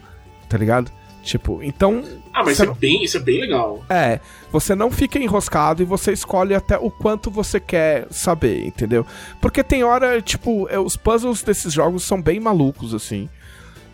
Tá 0.49 0.57
ligado? 0.59 0.91
Tipo, 1.23 1.63
então. 1.63 2.03
Ah, 2.33 2.43
mas 2.45 2.57
você 2.57 2.63
isso 2.63 2.73
é, 2.73 2.75
bem, 2.75 3.05
isso 3.05 3.17
é 3.17 3.21
bem 3.21 3.41
legal. 3.41 3.85
é, 3.91 4.19
você 4.51 4.75
não 4.75 4.91
fica 4.91 5.19
enroscado 5.19 5.83
e 5.83 5.85
você 5.85 6.13
escolhe 6.13 6.55
até 6.55 6.79
o 6.79 6.91
quanto 6.91 7.31
você 7.31 7.61
quer 7.61 8.07
saber, 8.11 8.67
entendeu? 8.67 9.07
Porque 9.41 9.63
tem 9.63 9.85
hora, 9.85 10.21
tipo, 10.23 10.67
é, 10.71 10.79
os 10.79 10.97
puzzles 10.97 11.43
desses 11.43 11.73
jogos 11.73 12.05
são 12.05 12.21
bem 12.23 12.41
malucos, 12.41 12.95
assim. 12.95 13.29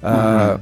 Ah, 0.02 0.60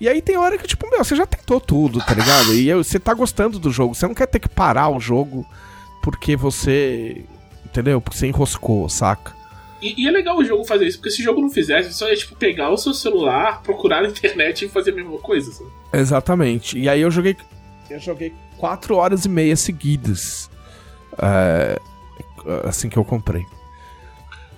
E 0.00 0.08
aí 0.08 0.20
tem 0.22 0.36
hora 0.36 0.56
que, 0.58 0.66
tipo, 0.66 0.88
meu, 0.90 1.02
você 1.02 1.16
já 1.16 1.26
tentou 1.26 1.60
tudo, 1.60 1.98
tá 1.98 2.14
ligado? 2.14 2.54
E 2.54 2.72
você 2.74 2.98
tá 3.00 3.14
gostando 3.14 3.58
do 3.58 3.70
jogo, 3.70 3.94
você 3.94 4.06
não 4.06 4.14
quer 4.14 4.26
ter 4.26 4.38
que 4.38 4.48
parar 4.48 4.88
o 4.90 5.00
jogo 5.00 5.44
porque 6.02 6.36
você. 6.36 7.24
Entendeu? 7.64 8.00
Porque 8.00 8.16
você 8.16 8.26
enroscou, 8.26 8.88
saca? 8.88 9.32
E, 9.80 10.02
e 10.02 10.08
é 10.08 10.10
legal 10.10 10.36
o 10.36 10.44
jogo 10.44 10.64
fazer 10.64 10.86
isso, 10.86 10.98
porque 10.98 11.10
se 11.10 11.20
o 11.20 11.24
jogo 11.24 11.40
não 11.40 11.50
fizesse, 11.50 11.92
só 11.92 12.08
ia 12.08 12.16
tipo 12.16 12.34
pegar 12.34 12.70
o 12.70 12.76
seu 12.76 12.92
celular, 12.92 13.62
procurar 13.62 14.02
na 14.02 14.08
internet 14.10 14.64
e 14.64 14.68
fazer 14.68 14.90
a 14.90 14.94
mesma 14.94 15.18
coisa. 15.18 15.52
Sabe? 15.52 15.70
Exatamente. 15.92 16.78
E 16.78 16.88
aí 16.88 17.00
eu 17.00 17.10
joguei. 17.10 17.36
Eu 17.88 18.00
joguei 18.00 18.34
quatro 18.58 18.96
horas 18.96 19.24
e 19.24 19.28
meia 19.28 19.56
seguidas. 19.56 20.50
É, 21.20 21.80
assim 22.64 22.88
que 22.88 22.96
eu 22.96 23.04
comprei. 23.04 23.44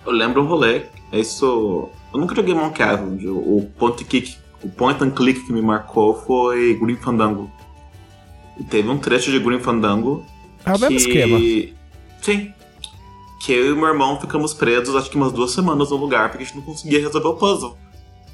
Eu 0.04 0.12
lembro 0.12 0.42
um 0.42 0.46
rolê, 0.46 0.86
isso. 1.12 1.88
Eu 2.12 2.18
nunca 2.20 2.34
joguei 2.34 2.54
Monkey 2.54 2.82
Island. 2.82 3.28
O 3.28 3.70
point, 3.78 4.04
kick, 4.04 4.36
o 4.62 4.68
point 4.68 5.02
and 5.04 5.10
click 5.10 5.40
que 5.40 5.52
me 5.52 5.62
marcou 5.62 6.14
foi 6.14 6.74
Green 6.74 6.96
Fandango. 6.96 7.50
E 8.58 8.64
teve 8.64 8.88
um 8.88 8.98
trecho 8.98 9.30
de 9.30 9.38
Green 9.38 9.60
Fandango. 9.60 10.24
É 10.64 10.72
o 10.72 10.78
mesmo 10.78 10.96
esquema. 10.96 11.38
Sim. 12.20 12.52
Que 13.41 13.53
eu 13.53 13.72
e 13.72 13.74
meu 13.74 13.88
irmão 13.88 14.20
ficamos 14.20 14.55
presos 14.55 14.95
acho 14.95 15.11
que 15.11 15.16
umas 15.16 15.32
duas 15.32 15.51
semanas 15.51 15.91
no 15.91 15.97
lugar 15.97 16.28
porque 16.28 16.45
a 16.45 16.47
gente 16.47 16.57
não 16.57 16.62
conseguia 16.62 17.01
resolver 17.01 17.28
o 17.28 17.34
puzzle. 17.34 17.76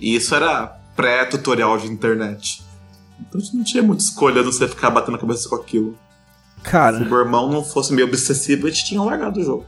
E 0.00 0.14
isso 0.14 0.34
era 0.34 0.78
pré-tutorial 0.94 1.78
de 1.78 1.86
internet. 1.86 2.62
Então 3.20 3.40
a 3.40 3.44
gente 3.44 3.56
não 3.56 3.64
tinha 3.64 3.82
muita 3.82 4.02
escolha 4.02 4.42
de 4.42 4.46
você 4.46 4.66
ficar 4.68 4.90
batendo 4.90 5.16
a 5.16 5.20
cabeça 5.20 5.48
com 5.48 5.56
aquilo. 5.56 5.96
Cara. 6.62 6.98
Se 6.98 7.04
o 7.04 7.06
meu 7.06 7.18
irmão 7.18 7.50
não 7.50 7.64
fosse 7.64 7.92
meio 7.92 8.08
obsessivo, 8.08 8.66
a 8.66 8.70
gente 8.70 8.84
tinha 8.84 9.00
largado 9.00 9.40
o 9.40 9.44
jogo. 9.44 9.64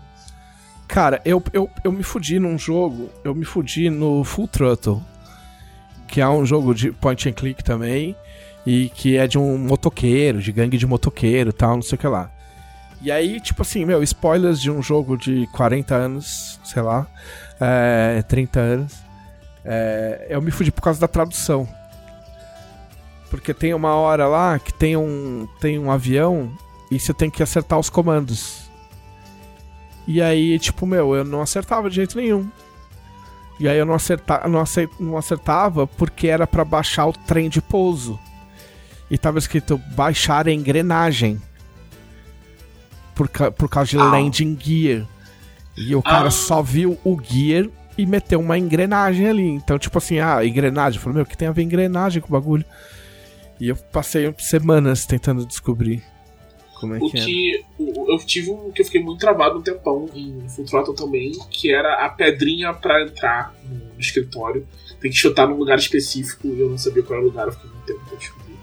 Cara, 0.89 1.21
eu, 1.25 1.43
eu, 1.53 1.71
eu 1.85 1.93
me 1.93 2.03
fudi 2.03 2.39
num 2.39 2.59
jogo, 2.59 3.11
eu 3.23 3.35
me 3.35 3.45
fudi 3.45 3.91
no 3.91 4.25
Full 4.25 4.49
Throttle, 4.49 5.03
que 6.09 6.21
é 6.21 6.29
um 6.29 6.45
jogo 6.47 6.75
de 6.75 6.91
point 6.91 7.29
and 7.29 7.33
click 7.33 7.63
também, 7.63 8.17
e 8.67 8.89
que 8.89 9.17
é 9.17 9.27
de 9.27 9.39
um 9.39 9.59
motoqueiro, 9.59 10.41
de 10.41 10.51
gangue 10.51 10.79
de 10.79 10.87
motoqueiro 10.87 11.51
e 11.51 11.53
tal, 11.53 11.75
não 11.75 11.83
sei 11.83 11.97
o 11.97 11.99
que 11.99 12.09
lá. 12.09 12.31
E 13.01 13.13
aí, 13.13 13.41
tipo 13.41 13.63
assim, 13.63 13.85
meu, 13.85 14.03
spoilers 14.03 14.61
de 14.61 14.71
um 14.71 14.83
jogo 14.83 15.17
de 15.17 15.47
40 15.49 15.95
anos, 15.95 16.59
sei 16.65 16.83
lá, 16.83 17.07
é, 17.61 18.23
30 18.23 18.61
anos, 18.61 18.95
é, 19.65 20.27
eu 20.29 20.43
me 20.43 20.51
fudi 20.51 20.73
por 20.73 20.83
causa 20.83 21.01
da 21.01 21.07
tradução. 21.07 21.69
Porque 23.31 23.55
tem 23.55 23.75
uma 23.75 23.95
hora 23.95 24.27
lá 24.27 24.59
que 24.59 24.73
tem 24.73 24.97
um, 24.97 25.47
tem 25.61 25.79
um 25.79 25.91
avião 25.91 26.51
e 26.91 26.99
você 26.99 27.13
tem 27.13 27.31
que 27.31 27.43
acertar 27.43 27.79
os 27.79 27.91
comandos. 27.91 28.69
E 30.07 30.23
aí, 30.23 30.59
tipo, 30.59 30.87
meu, 30.87 31.15
eu 31.15 31.25
não 31.25 31.43
acertava 31.43 31.91
de 31.91 31.97
jeito 31.97 32.17
nenhum. 32.17 32.51
E 33.61 33.69
aí 33.69 33.77
eu 33.77 33.85
não, 33.85 33.95
acerta, 33.95 34.49
não, 34.49 34.61
aceit, 34.61 34.91
não 34.99 35.17
acertava 35.19 35.87
porque 35.87 36.29
era 36.29 36.47
para 36.47 36.65
baixar 36.65 37.07
o 37.07 37.13
trem 37.13 37.49
de 37.49 37.61
pouso. 37.61 38.19
E 39.11 39.19
tava 39.19 39.39
escrito 39.39 39.77
baixar 39.95 40.47
a 40.49 40.53
engrenagem. 40.53 41.41
Por, 43.19 43.29
por 43.29 43.69
causa 43.69 43.91
de 43.91 43.99
ah. 43.99 44.05
landing 44.05 44.57
gear. 44.61 45.05
E 45.77 45.93
o 45.97 46.01
cara 46.01 46.29
ah. 46.29 46.31
só 46.31 46.63
viu 46.63 46.97
o 47.05 47.19
gear 47.21 47.67
e 47.97 48.07
meteu 48.07 48.39
uma 48.39 48.57
engrenagem 48.57 49.27
ali. 49.27 49.49
Então, 49.49 49.77
tipo 49.77 49.99
assim, 49.99 50.21
ah, 50.21 50.45
engrenagem. 50.47 50.99
Eu 50.99 51.03
falei, 51.03 51.17
meu, 51.17 51.27
que 51.27 51.37
tem 51.37 51.49
a 51.49 51.53
ver 51.53 51.63
engrenagem 51.63 52.23
com 52.23 52.29
o 52.29 52.31
bagulho? 52.31 52.65
E 53.61 53.69
eu 53.69 53.75
passei 53.75 54.33
semanas 54.39 55.05
tentando 55.05 55.45
descobrir. 55.45 56.01
Como 56.79 56.95
é 56.95 56.99
o 56.99 57.11
que, 57.11 57.25
que 57.25 57.57
é? 57.57 58.13
eu 58.13 58.19
tive 58.19 58.53
um 58.53 58.71
que 58.71 58.83
eu 58.83 58.87
fiquei 58.87 59.03
muito 59.03 59.19
travado 59.19 59.59
um 59.59 59.63
tempão 59.63 60.09
em 60.15 60.49
Full 60.49 60.65
Throttle 60.65 60.95
também, 60.95 61.33
que 61.51 61.75
era 61.75 62.07
a 62.07 62.09
pedrinha 62.09 62.73
para 62.73 63.03
entrar 63.03 63.53
no 63.69 64.01
escritório. 64.01 64.65
Tem 65.01 65.11
que 65.11 65.17
chutar 65.17 65.49
num 65.49 65.57
lugar 65.57 65.77
específico 65.77 66.47
e 66.47 66.61
eu 66.61 66.71
não 66.71 66.79
sabia 66.79 67.03
qual 67.03 67.19
era 67.19 67.27
o 67.27 67.31
lugar, 67.31 67.49
eu 67.49 67.53
fiquei 67.53 67.69
muito 67.69 67.85
tempo 67.85 68.01
pra 68.09 68.17
descobrir. 68.17 68.59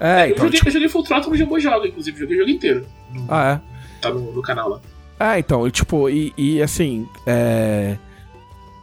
É, 0.00 0.30
então, 0.30 0.30
eu, 0.30 0.36
joguei, 0.36 0.50
tipo... 0.50 0.68
eu 0.68 0.72
joguei 0.72 0.88
Full 0.88 1.02
Throttle 1.04 1.30
no 1.30 1.36
Jumbo 1.36 1.60
Joga, 1.60 1.86
inclusive, 1.86 2.18
joguei 2.18 2.36
o 2.36 2.40
jogo 2.40 2.50
inteiro. 2.50 2.86
No, 3.12 3.26
ah, 3.28 3.60
é? 3.60 4.00
Tá 4.00 4.10
no, 4.10 4.32
no 4.32 4.42
canal 4.42 4.68
lá. 4.68 4.80
É, 5.18 5.38
então, 5.38 5.68
tipo, 5.70 6.08
e, 6.08 6.32
e 6.36 6.62
assim, 6.62 7.08
é... 7.26 7.96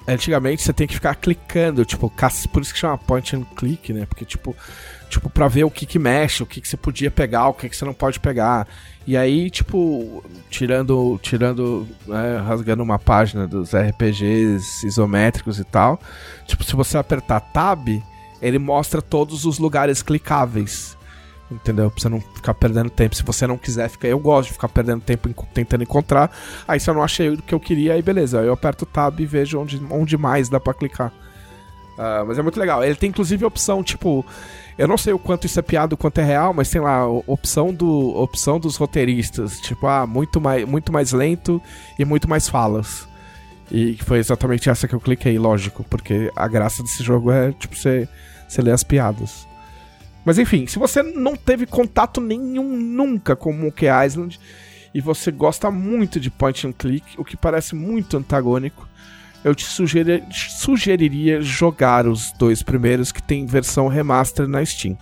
Antigamente 0.07 0.63
você 0.63 0.73
tem 0.73 0.87
que 0.87 0.95
ficar 0.95 1.13
clicando, 1.13 1.85
tipo, 1.85 2.11
por 2.51 2.61
isso 2.63 2.73
que 2.73 2.79
chama 2.79 2.97
point 2.97 3.35
and 3.35 3.43
click, 3.55 3.93
né? 3.93 4.07
Porque, 4.07 4.25
tipo, 4.25 4.55
tipo, 5.07 5.29
pra 5.29 5.47
ver 5.47 5.65
o 5.65 5.71
que 5.71 5.85
que 5.85 5.99
mexe, 5.99 6.41
o 6.41 6.45
que 6.45 6.61
que 6.61 6.67
você 6.67 6.77
podia 6.77 7.11
pegar, 7.11 7.47
o 7.47 7.53
que 7.53 7.69
que 7.69 7.75
você 7.75 7.85
não 7.85 7.93
pode 7.93 8.19
pegar. 8.19 8.67
E 9.05 9.17
aí, 9.17 9.49
tipo, 9.49 10.23
tirando, 10.49 11.19
tirando, 11.21 11.87
né, 12.07 12.37
rasgando 12.37 12.81
uma 12.81 12.97
página 12.97 13.47
dos 13.47 13.73
RPGs 13.75 14.85
isométricos 14.85 15.59
e 15.59 15.63
tal, 15.63 15.99
tipo, 16.45 16.63
se 16.63 16.75
você 16.75 16.97
apertar 16.97 17.39
Tab, 17.39 17.87
ele 18.41 18.59
mostra 18.59 19.01
todos 19.01 19.45
os 19.45 19.59
lugares 19.59 20.01
clicáveis. 20.01 20.97
Entendeu? 21.51 21.89
Pra 21.89 21.99
você 21.99 22.09
não 22.09 22.21
ficar 22.21 22.53
perdendo 22.53 22.89
tempo. 22.89 23.15
Se 23.15 23.23
você 23.23 23.47
não 23.47 23.57
quiser 23.57 23.89
ficar. 23.89 24.07
Eu 24.07 24.19
gosto 24.19 24.47
de 24.49 24.53
ficar 24.53 24.69
perdendo 24.69 25.01
tempo 25.01 25.29
tentando 25.53 25.83
encontrar. 25.83 26.31
Aí 26.67 26.79
se 26.79 26.89
eu 26.89 26.93
não 26.93 27.03
achei 27.03 27.29
o 27.29 27.41
que 27.41 27.53
eu 27.53 27.59
queria, 27.59 27.93
aí 27.93 28.01
beleza. 28.01 28.39
Eu 28.41 28.53
aperto 28.53 28.85
Tab 28.85 29.19
e 29.19 29.25
vejo 29.25 29.59
onde, 29.59 29.81
onde 29.89 30.17
mais 30.17 30.47
dá 30.47 30.59
pra 30.59 30.73
clicar. 30.73 31.11
Uh, 31.97 32.25
mas 32.25 32.37
é 32.37 32.41
muito 32.41 32.59
legal. 32.59 32.81
Ele 32.83 32.95
tem 32.95 33.09
inclusive 33.09 33.43
opção, 33.43 33.83
tipo, 33.83 34.25
eu 34.77 34.87
não 34.87 34.97
sei 34.97 35.11
o 35.11 35.19
quanto 35.19 35.45
isso 35.45 35.59
é 35.59 35.61
piada, 35.61 35.95
o 35.95 35.97
quanto 35.97 36.19
é 36.21 36.23
real, 36.23 36.53
mas 36.53 36.69
tem 36.69 36.79
lá, 36.79 37.05
opção, 37.05 37.73
do, 37.73 38.15
opção 38.15 38.57
dos 38.57 38.77
roteiristas. 38.77 39.59
Tipo, 39.59 39.87
ah, 39.87 40.07
muito 40.07 40.39
mais, 40.39 40.65
muito 40.65 40.93
mais 40.93 41.11
lento 41.11 41.61
e 41.97 42.05
muito 42.05 42.29
mais 42.29 42.47
falas. 42.47 43.05
E 43.69 43.97
foi 43.97 44.19
exatamente 44.19 44.69
essa 44.69 44.87
que 44.87 44.95
eu 44.95 44.99
cliquei, 45.01 45.37
lógico, 45.37 45.83
porque 45.83 46.31
a 46.35 46.47
graça 46.47 46.81
desse 46.81 47.03
jogo 47.03 47.31
é, 47.31 47.51
tipo, 47.51 47.75
você, 47.75 48.07
você 48.47 48.61
ler 48.61 48.71
as 48.71 48.83
piadas. 48.83 49.48
Mas 50.25 50.37
enfim, 50.37 50.67
se 50.67 50.77
você 50.77 51.01
não 51.01 51.35
teve 51.35 51.65
contato 51.65 52.19
nenhum 52.21 52.77
nunca 52.77 53.35
com 53.35 53.53
Monkey 53.53 53.87
Island 54.05 54.39
e 54.93 55.01
você 55.01 55.31
gosta 55.31 55.71
muito 55.71 56.19
de 56.19 56.29
point 56.29 56.67
and 56.67 56.73
click, 56.73 57.05
o 57.17 57.23
que 57.23 57.37
parece 57.37 57.75
muito 57.75 58.17
antagônico, 58.17 58.87
eu 59.43 59.55
te 59.55 59.63
sugerir, 59.63 60.23
sugeriria 60.31 61.41
jogar 61.41 62.05
os 62.05 62.31
dois 62.33 62.61
primeiros 62.61 63.11
que 63.11 63.23
tem 63.23 63.45
versão 63.45 63.87
remaster 63.87 64.47
na 64.47 64.63
Steam. 64.65 64.97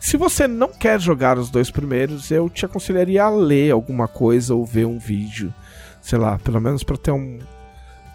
Se 0.00 0.16
você 0.16 0.48
não 0.48 0.68
quer 0.68 1.00
jogar 1.00 1.38
os 1.38 1.48
dois 1.48 1.70
primeiros, 1.70 2.30
eu 2.30 2.48
te 2.48 2.66
aconselharia 2.66 3.22
a 3.22 3.30
ler 3.30 3.70
alguma 3.70 4.08
coisa 4.08 4.54
ou 4.54 4.66
ver 4.66 4.86
um 4.86 4.98
vídeo, 4.98 5.54
sei 6.00 6.18
lá, 6.18 6.38
pelo 6.38 6.60
menos 6.60 6.82
para 6.82 6.96
ter 6.96 7.12
um, 7.12 7.38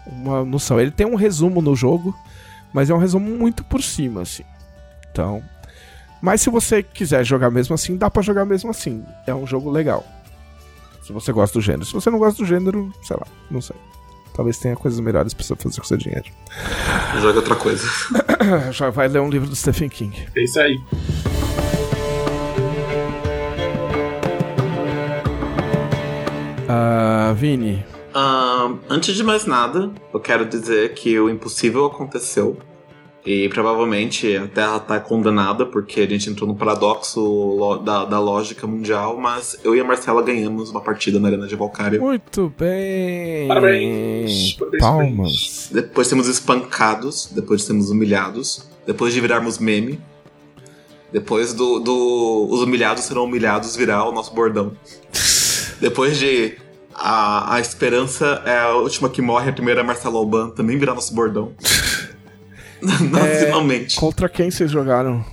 uma 0.06 0.44
noção. 0.44 0.78
Ele 0.78 0.90
tem 0.90 1.06
um 1.06 1.14
resumo 1.14 1.62
no 1.62 1.74
jogo, 1.74 2.14
mas 2.72 2.90
é 2.90 2.94
um 2.94 2.98
resumo 2.98 3.30
muito 3.30 3.64
por 3.64 3.82
cima, 3.82 4.20
assim. 4.22 4.44
Então, 5.10 5.42
mas 6.24 6.40
se 6.40 6.48
você 6.48 6.82
quiser 6.82 7.22
jogar 7.22 7.50
mesmo 7.50 7.74
assim, 7.74 7.98
dá 7.98 8.08
para 8.08 8.22
jogar 8.22 8.46
mesmo 8.46 8.70
assim. 8.70 9.04
É 9.26 9.34
um 9.34 9.46
jogo 9.46 9.70
legal. 9.70 10.02
Se 11.02 11.12
você 11.12 11.30
gosta 11.30 11.58
do 11.58 11.62
gênero. 11.62 11.84
Se 11.84 11.92
você 11.92 12.08
não 12.08 12.18
gosta 12.18 12.42
do 12.42 12.48
gênero, 12.48 12.90
sei 13.02 13.14
lá, 13.14 13.26
não 13.50 13.60
sei. 13.60 13.76
Talvez 14.34 14.56
tenha 14.58 14.74
coisas 14.74 14.98
melhores 15.00 15.34
pra 15.34 15.44
você 15.44 15.54
fazer 15.54 15.80
com 15.82 15.86
seu 15.86 15.98
dinheiro. 15.98 16.24
Joga 17.20 17.40
outra 17.40 17.54
coisa. 17.54 17.86
Já 18.72 18.88
vai 18.88 19.06
ler 19.06 19.20
um 19.20 19.28
livro 19.28 19.46
do 19.46 19.54
Stephen 19.54 19.90
King. 19.90 20.26
É 20.34 20.44
isso 20.44 20.58
aí. 20.58 20.80
Uh, 26.66 27.34
Vini. 27.34 27.84
Uh, 28.16 28.78
antes 28.88 29.14
de 29.14 29.22
mais 29.22 29.44
nada, 29.44 29.92
eu 30.10 30.20
quero 30.20 30.46
dizer 30.46 30.94
que 30.94 31.20
o 31.20 31.28
impossível 31.28 31.84
aconteceu. 31.84 32.56
E 33.26 33.48
provavelmente 33.48 34.36
a 34.36 34.46
Terra 34.46 34.76
está 34.76 35.00
condenada 35.00 35.64
porque 35.64 36.02
a 36.02 36.06
gente 36.06 36.28
entrou 36.28 36.46
no 36.46 36.54
paradoxo 36.54 37.80
da, 37.82 38.04
da 38.04 38.18
lógica 38.20 38.66
mundial, 38.66 39.16
mas 39.18 39.58
eu 39.64 39.74
e 39.74 39.80
a 39.80 39.84
Marcela 39.84 40.22
ganhamos 40.22 40.68
uma 40.70 40.82
partida 40.82 41.18
na 41.18 41.28
Arena 41.28 41.46
de 41.46 41.56
Valkyria. 41.56 41.98
Muito 41.98 42.52
bem! 42.58 43.48
Parabéns! 43.48 44.52
Parabéns 44.52 44.80
Palmas! 44.80 45.70
Depois 45.72 46.06
temos 46.06 46.28
espancados, 46.28 47.30
depois 47.32 47.64
temos 47.64 47.88
humilhados, 47.88 48.68
depois 48.86 49.14
de 49.14 49.22
virarmos 49.22 49.58
meme, 49.58 49.98
depois 51.10 51.54
do, 51.54 51.78
do 51.78 52.48
os 52.50 52.60
humilhados 52.60 53.04
serão 53.04 53.24
humilhados 53.24 53.74
virar 53.74 54.04
o 54.04 54.12
nosso 54.12 54.34
bordão. 54.34 54.72
depois 55.80 56.18
de 56.18 56.58
a, 56.94 57.54
a 57.54 57.60
esperança 57.60 58.42
é 58.44 58.58
a 58.58 58.74
última 58.74 59.08
que 59.08 59.22
morre, 59.22 59.50
a 59.50 59.52
primeira 59.52 59.80
é 59.80 59.84
Marcelo 59.84 60.18
Alban 60.18 60.50
também 60.50 60.78
virar 60.78 60.94
nosso 60.94 61.14
bordão. 61.14 61.52
Nacionalmente. 63.10 63.96
É, 63.98 64.00
contra 64.00 64.28
quem 64.28 64.50
vocês 64.50 64.70
jogaram? 64.70 65.24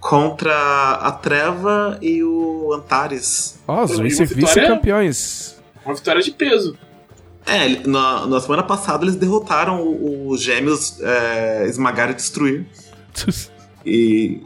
Contra 0.00 0.92
a 0.94 1.12
Treva 1.12 1.98
e 2.00 2.22
o 2.22 2.72
Antares. 2.72 3.58
Ó, 3.66 3.80
oh, 3.80 3.84
os 3.84 3.98
vice-campeões. 3.98 5.56
Uma 5.84 5.94
vitória 5.94 6.22
de 6.22 6.30
peso. 6.30 6.76
É, 7.46 7.86
na, 7.86 8.26
na 8.26 8.40
semana 8.40 8.62
passada 8.62 9.04
eles 9.04 9.16
derrotaram 9.16 9.80
os 10.28 10.42
gêmeos 10.42 11.00
é, 11.00 11.66
Esmagar 11.66 12.10
e 12.10 12.14
Destruir. 12.14 12.66
e. 13.84 14.42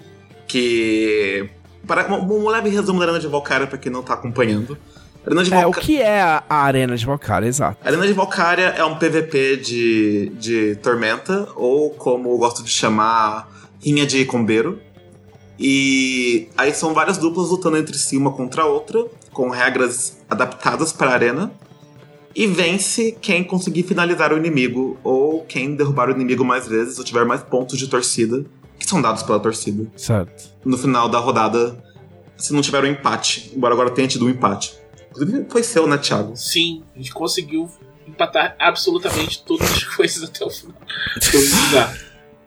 Que. 0.47 1.51
Para, 1.87 2.13
um, 2.15 2.45
um 2.45 2.49
leve 2.49 2.69
resumo 2.69 3.01
da 3.01 3.07
Arena 3.07 3.19
de 3.19 3.27
Valkyria 3.27 3.67
pra 3.67 3.77
quem 3.77 3.91
não 3.91 4.03
tá 4.03 4.15
acompanhando. 4.15 4.79
Arena 5.25 5.45
de 5.45 5.51
Valkyria... 5.51 5.63
É, 5.63 5.67
o 5.67 5.73
que 5.73 6.03
é 6.03 6.21
a, 6.21 6.45
Arena 6.49 6.97
de 6.97 7.07
Valkyria, 7.07 7.49
exato? 7.49 7.79
A 7.83 7.89
Arena 7.89 8.07
de 8.07 8.13
Valkyria 8.13 8.75
é 8.77 8.85
um 8.85 8.97
PVP 8.97 9.57
de, 9.57 10.33
de 10.39 10.77
Tormenta, 10.77 11.49
ou 11.55 11.91
como 11.91 12.31
eu 12.31 12.39
gosto 12.39 12.63
de 12.63 12.71
chamar, 12.71 13.49
Rinha 13.81 14.07
de 14.07 14.25
Combeiro. 14.25 14.81
E 15.59 16.49
aí 16.57 16.75
são 16.75 16.93
várias 16.93 17.19
duplas 17.19 17.51
lutando 17.51 17.77
entre 17.77 17.97
si 17.97 18.17
uma 18.17 18.33
contra 18.33 18.63
a 18.63 18.67
outra, 18.67 19.05
com 19.33 19.49
regras 19.49 20.19
adaptadas 20.29 20.93
para 20.93 21.11
a 21.11 21.15
arena. 21.15 21.53
E 22.35 22.47
vence 22.47 23.17
quem 23.21 23.45
conseguir 23.45 23.83
finalizar 23.83 24.33
o 24.33 24.37
inimigo, 24.37 24.99
ou 25.05 25.45
quem 25.45 25.77
derrubar 25.77 26.09
o 26.09 26.13
inimigo 26.13 26.45
mais 26.45 26.67
vezes, 26.67 26.99
ou 26.99 27.05
tiver 27.05 27.25
mais 27.25 27.43
pontos 27.43 27.79
de 27.79 27.87
torcida, 27.87 28.45
que 28.79 28.87
são 28.89 29.01
dados 29.01 29.23
pela 29.23 29.39
torcida. 29.39 29.87
Certo. 29.97 30.51
No 30.65 30.79
final 30.79 31.09
da 31.09 31.19
rodada, 31.19 31.77
se 32.37 32.53
não 32.53 32.63
tiver 32.63 32.83
um 32.83 32.87
empate, 32.87 33.53
embora 33.55 33.75
agora 33.75 33.91
tenha 33.91 34.09
tido 34.09 34.27
um 34.27 34.31
empate. 34.31 34.82
Inclusive 35.13 35.47
foi 35.49 35.63
seu, 35.63 35.87
né, 35.87 35.99
Thiago? 35.99 36.37
Sim, 36.37 36.83
a 36.95 36.99
gente 36.99 37.13
conseguiu 37.13 37.71
empatar 38.09 38.57
absolutamente 38.59 39.45
todas 39.45 39.71
as 39.71 39.85
coisas 39.95 40.23
até 40.23 40.45
o 40.45 40.51
final. 40.51 40.77
Todos. 41.15 42.03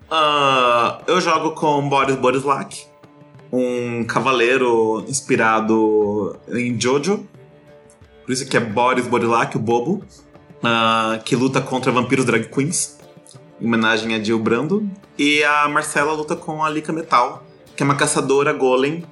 Ah, 0.09 1.01
eu 1.07 1.21
jogo 1.21 1.51
com 1.51 1.87
Boris 1.87 2.15
Borislak, 2.15 2.85
um 3.51 4.03
cavaleiro 4.03 5.05
inspirado 5.07 6.37
em 6.49 6.79
Jojo. 6.79 7.25
Por 8.25 8.31
isso 8.31 8.47
que 8.47 8.57
é 8.57 8.59
Boris 8.59 9.07
Borislak, 9.07 9.55
o 9.55 9.59
bobo, 9.59 10.03
ah, 10.63 11.19
que 11.23 11.35
luta 11.35 11.61
contra 11.61 11.91
vampiros 11.91 12.25
drag 12.25 12.49
queens, 12.49 12.97
em 13.61 13.67
homenagem 13.67 14.15
a 14.15 14.23
Jill 14.23 14.39
Brando. 14.39 14.89
E 15.17 15.43
a 15.43 15.67
Marcela 15.69 16.13
luta 16.13 16.35
com 16.35 16.63
a 16.63 16.69
Lika 16.69 16.91
Metal, 16.91 17.43
que 17.75 17.83
é 17.83 17.85
uma 17.85 17.95
caçadora 17.95 18.51
golem 18.51 19.03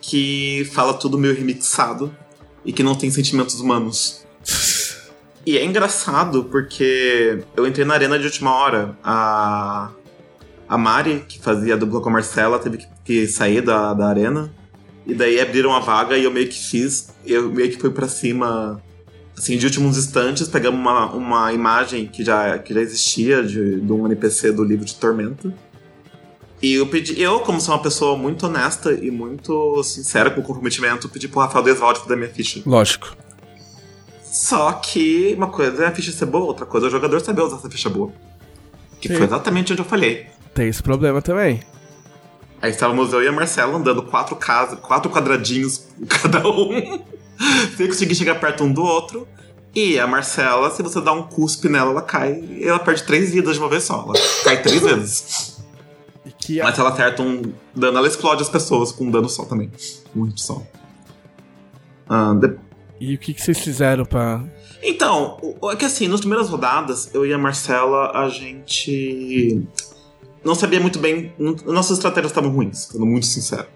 que 0.00 0.68
fala 0.74 0.92
tudo 0.92 1.16
meio 1.16 1.34
remixado 1.34 2.14
e 2.64 2.72
que 2.72 2.82
não 2.82 2.94
tem 2.94 3.10
sentimentos 3.10 3.60
humanos. 3.60 4.24
E 5.46 5.58
é 5.58 5.64
engraçado 5.64 6.44
porque 6.44 7.44
eu 7.56 7.66
entrei 7.66 7.84
na 7.84 7.94
arena 7.94 8.18
de 8.18 8.24
última 8.24 8.54
hora. 8.54 8.96
A, 9.04 9.90
a 10.68 10.78
Mari, 10.78 11.24
que 11.28 11.38
fazia 11.38 11.74
a 11.74 11.76
dupla 11.76 12.00
com 12.00 12.08
a 12.08 12.12
Marcela, 12.12 12.58
teve 12.58 12.78
que, 12.78 12.86
que 13.04 13.26
sair 13.26 13.60
da, 13.60 13.92
da 13.92 14.08
arena. 14.08 14.50
E 15.06 15.12
daí 15.12 15.38
abriram 15.38 15.74
a 15.74 15.80
vaga 15.80 16.16
e 16.16 16.24
eu 16.24 16.30
meio 16.30 16.48
que 16.48 16.58
fiz. 16.58 17.10
Eu 17.26 17.50
meio 17.50 17.70
que 17.70 17.78
fui 17.78 17.90
pra 17.90 18.08
cima, 18.08 18.82
assim, 19.36 19.58
de 19.58 19.66
últimos 19.66 19.98
instantes. 19.98 20.48
Pegamos 20.48 20.80
uma, 20.80 21.12
uma 21.12 21.52
imagem 21.52 22.06
que 22.06 22.24
já, 22.24 22.58
que 22.58 22.72
já 22.72 22.80
existia 22.80 23.42
de, 23.42 23.80
de 23.80 23.92
um 23.92 24.06
NPC 24.06 24.50
do 24.50 24.64
livro 24.64 24.86
de 24.86 24.94
Tormenta. 24.94 25.54
E 26.64 26.76
eu 26.76 26.86
pedi, 26.86 27.20
eu, 27.20 27.40
como 27.40 27.60
sou 27.60 27.74
uma 27.74 27.82
pessoa 27.82 28.16
muito 28.16 28.46
honesta 28.46 28.90
e 28.90 29.10
muito 29.10 29.82
sincera 29.82 30.30
com 30.30 30.40
o 30.40 30.42
comprometimento, 30.42 31.10
pedi 31.10 31.28
pro 31.28 31.40
Rafael 31.40 31.62
Desvalde 31.62 32.00
fazer 32.00 32.16
minha 32.16 32.30
ficha. 32.30 32.62
Lógico. 32.64 33.14
Só 34.22 34.72
que 34.72 35.34
uma 35.36 35.48
coisa 35.48 35.84
é 35.84 35.88
a 35.88 35.92
ficha 35.92 36.10
ser 36.10 36.24
boa, 36.24 36.46
outra 36.46 36.64
coisa 36.64 36.86
é 36.86 36.88
o 36.88 36.90
jogador 36.90 37.20
saber 37.20 37.42
usar 37.42 37.56
essa 37.56 37.68
ficha 37.68 37.90
boa. 37.90 38.10
Que 38.98 39.08
Sim. 39.08 39.16
foi 39.16 39.26
exatamente 39.26 39.74
onde 39.74 39.82
eu 39.82 39.84
falhei. 39.84 40.26
Tem 40.54 40.66
esse 40.66 40.82
problema 40.82 41.20
também. 41.20 41.60
Aí 42.62 42.70
estávamos 42.70 43.12
eu 43.12 43.22
e 43.22 43.28
a 43.28 43.32
Marcela 43.32 43.76
andando 43.76 44.02
quatro 44.02 44.34
casas, 44.34 44.78
quatro 44.80 45.10
quadradinhos 45.10 45.86
cada 46.08 46.48
um, 46.48 47.04
sem 47.76 47.88
conseguir 47.88 48.14
chegar 48.14 48.36
perto 48.36 48.64
um 48.64 48.72
do 48.72 48.82
outro. 48.82 49.28
E 49.74 49.98
a 49.98 50.06
Marcela, 50.06 50.70
se 50.70 50.82
você 50.82 50.98
dá 51.02 51.12
um 51.12 51.24
cuspe 51.24 51.68
nela, 51.68 51.90
ela 51.90 52.00
cai 52.00 52.40
e 52.40 52.66
ela 52.66 52.78
perde 52.78 53.02
três 53.02 53.32
vidas 53.32 53.56
de 53.56 53.60
uma 53.60 53.68
vez 53.68 53.82
só. 53.82 54.02
Ela 54.02 54.14
cai 54.42 54.62
três 54.62 54.80
vezes. 54.82 55.53
Que 56.44 56.60
Mas 56.62 56.74
se 56.74 56.80
ela 56.80 56.90
acerta 56.90 57.22
um 57.22 57.40
dano, 57.74 57.96
ela 57.98 58.06
explode 58.06 58.42
as 58.42 58.48
pessoas 58.50 58.92
com 58.92 59.04
um 59.04 59.10
dano 59.10 59.28
só 59.30 59.44
também. 59.46 59.70
Muito 60.14 60.40
só. 60.42 60.62
Ah, 62.06 62.34
de- 62.34 62.54
E 63.00 63.14
o 63.14 63.18
que, 63.18 63.32
que 63.32 63.40
vocês 63.40 63.58
fizeram 63.58 64.04
pra. 64.04 64.44
Então, 64.82 65.38
é 65.72 65.76
que 65.76 65.86
assim, 65.86 66.06
nas 66.06 66.20
primeiras 66.20 66.50
rodadas, 66.50 67.10
eu 67.14 67.24
e 67.24 67.32
a 67.32 67.38
Marcela, 67.38 68.10
a 68.14 68.28
gente 68.28 69.66
não 70.44 70.54
sabia 70.54 70.78
muito 70.78 70.98
bem. 70.98 71.32
Nossas 71.64 71.96
estratégias 71.96 72.30
estavam 72.30 72.50
ruins, 72.50 72.88
sendo 72.92 73.06
muito 73.06 73.24
sincero. 73.24 73.66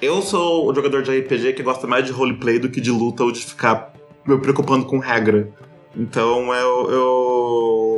Eu 0.00 0.22
sou 0.22 0.70
o 0.70 0.74
jogador 0.74 1.02
de 1.02 1.10
RPG 1.18 1.54
que 1.54 1.62
gosta 1.64 1.86
mais 1.88 2.04
de 2.06 2.12
roleplay 2.12 2.60
do 2.60 2.68
que 2.68 2.80
de 2.80 2.90
luta 2.92 3.24
ou 3.24 3.32
de 3.32 3.40
ficar 3.44 3.92
me 4.24 4.38
preocupando 4.38 4.86
com 4.86 4.98
regra. 4.98 5.48
Então 5.96 6.54
eu. 6.54 6.90
eu... 6.90 7.91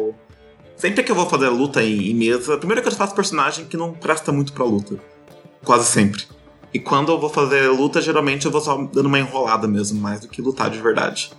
Sempre 0.76 1.02
que 1.02 1.10
eu 1.10 1.16
vou 1.16 1.28
fazer 1.28 1.48
luta 1.48 1.82
em, 1.82 2.10
em 2.10 2.14
mesa, 2.14 2.56
primeiro 2.56 2.82
que 2.82 2.88
eu 2.88 2.92
faço 2.92 3.14
personagem 3.14 3.64
que 3.64 3.76
não 3.76 3.92
presta 3.92 4.32
muito 4.32 4.52
pra 4.52 4.64
luta. 4.64 4.98
Quase 5.64 5.86
sempre. 5.86 6.24
E 6.72 6.78
quando 6.78 7.12
eu 7.12 7.20
vou 7.20 7.30
fazer 7.30 7.68
luta, 7.68 8.02
geralmente 8.02 8.46
eu 8.46 8.50
vou 8.50 8.60
só 8.60 8.76
dando 8.76 9.06
uma 9.06 9.18
enrolada 9.18 9.68
mesmo, 9.68 10.00
mais 10.00 10.20
do 10.20 10.28
que 10.28 10.42
lutar 10.42 10.68
de 10.68 10.80
verdade. 10.80 11.30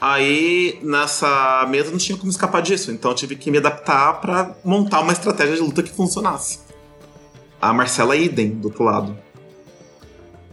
Aí, 0.00 0.78
nessa 0.82 1.66
mesa, 1.68 1.90
não 1.90 1.98
tinha 1.98 2.16
como 2.16 2.30
escapar 2.30 2.62
disso, 2.62 2.92
então 2.92 3.10
eu 3.10 3.14
tive 3.16 3.34
que 3.34 3.50
me 3.50 3.58
adaptar 3.58 4.20
pra 4.20 4.54
montar 4.64 5.00
uma 5.00 5.12
estratégia 5.12 5.56
de 5.56 5.62
luta 5.62 5.82
que 5.82 5.90
funcionasse. 5.90 6.60
A 7.60 7.72
Marcela 7.72 8.14
idem 8.14 8.50
do 8.50 8.68
outro 8.68 8.84
lado. 8.84 9.16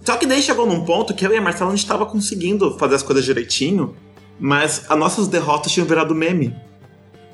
Só 0.04 0.18
que 0.18 0.26
daí 0.26 0.42
chegou 0.42 0.66
num 0.66 0.84
ponto 0.84 1.14
que 1.14 1.26
eu 1.26 1.34
e 1.34 1.38
a 1.38 1.42
Marcela 1.42 1.72
a 1.72 1.76
gente 1.76 1.88
tava 1.88 2.06
conseguindo 2.06 2.78
fazer 2.78 2.96
as 2.96 3.04
coisas 3.04 3.24
direitinho, 3.24 3.96
mas 4.40 4.86
as 4.90 4.98
nossas 4.98 5.28
derrotas 5.28 5.72
tinham 5.72 5.86
virado 5.86 6.16
meme. 6.16 6.56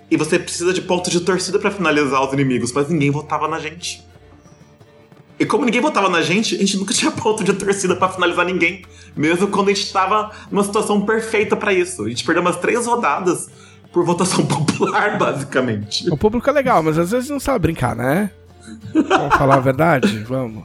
E 0.10 0.18
você 0.18 0.40
precisa 0.40 0.74
de 0.74 0.82
pontos 0.82 1.12
de 1.12 1.20
torcida 1.22 1.60
pra 1.60 1.72
finalizar 1.72 2.26
os 2.26 2.34
inimigos, 2.34 2.72
mas 2.72 2.90
ninguém 2.90 3.12
votava 3.12 3.48
na 3.48 3.60
gente. 3.60 4.04
E 5.40 5.46
como 5.46 5.64
ninguém 5.64 5.80
votava 5.80 6.10
na 6.10 6.22
gente, 6.22 6.56
a 6.56 6.58
gente 6.58 6.78
nunca 6.78 6.94
tinha 6.96 7.12
ponto 7.12 7.44
de 7.44 7.54
torcida 7.54 7.96
pra 7.96 8.10
finalizar 8.10 8.46
ninguém. 8.46 8.84
Mesmo 9.16 9.48
quando 9.48 9.70
a 9.70 9.74
gente 9.74 9.92
tava 9.92 10.32
numa 10.52 10.64
situação 10.64 11.02
perfeita 11.02 11.56
pra 11.56 11.74
isso. 11.74 12.04
A 12.04 12.10
gente 12.10 12.24
perdeu 12.24 12.42
umas 12.42 12.58
três 12.58 12.86
rodadas 12.86 13.50
por 13.94 14.04
votação 14.04 14.46
popular, 14.48 15.18
basicamente. 15.18 16.10
O 16.12 16.18
público 16.18 16.50
é 16.50 16.54
legal, 16.54 16.84
mas 16.84 16.98
às 16.98 17.12
vezes 17.12 17.30
não 17.30 17.40
sabe 17.40 17.60
brincar, 17.60 17.96
né? 17.96 18.32
Vamos 18.94 19.36
falar 19.36 19.56
a 19.56 19.60
verdade? 19.60 20.24
Vamos. 20.24 20.64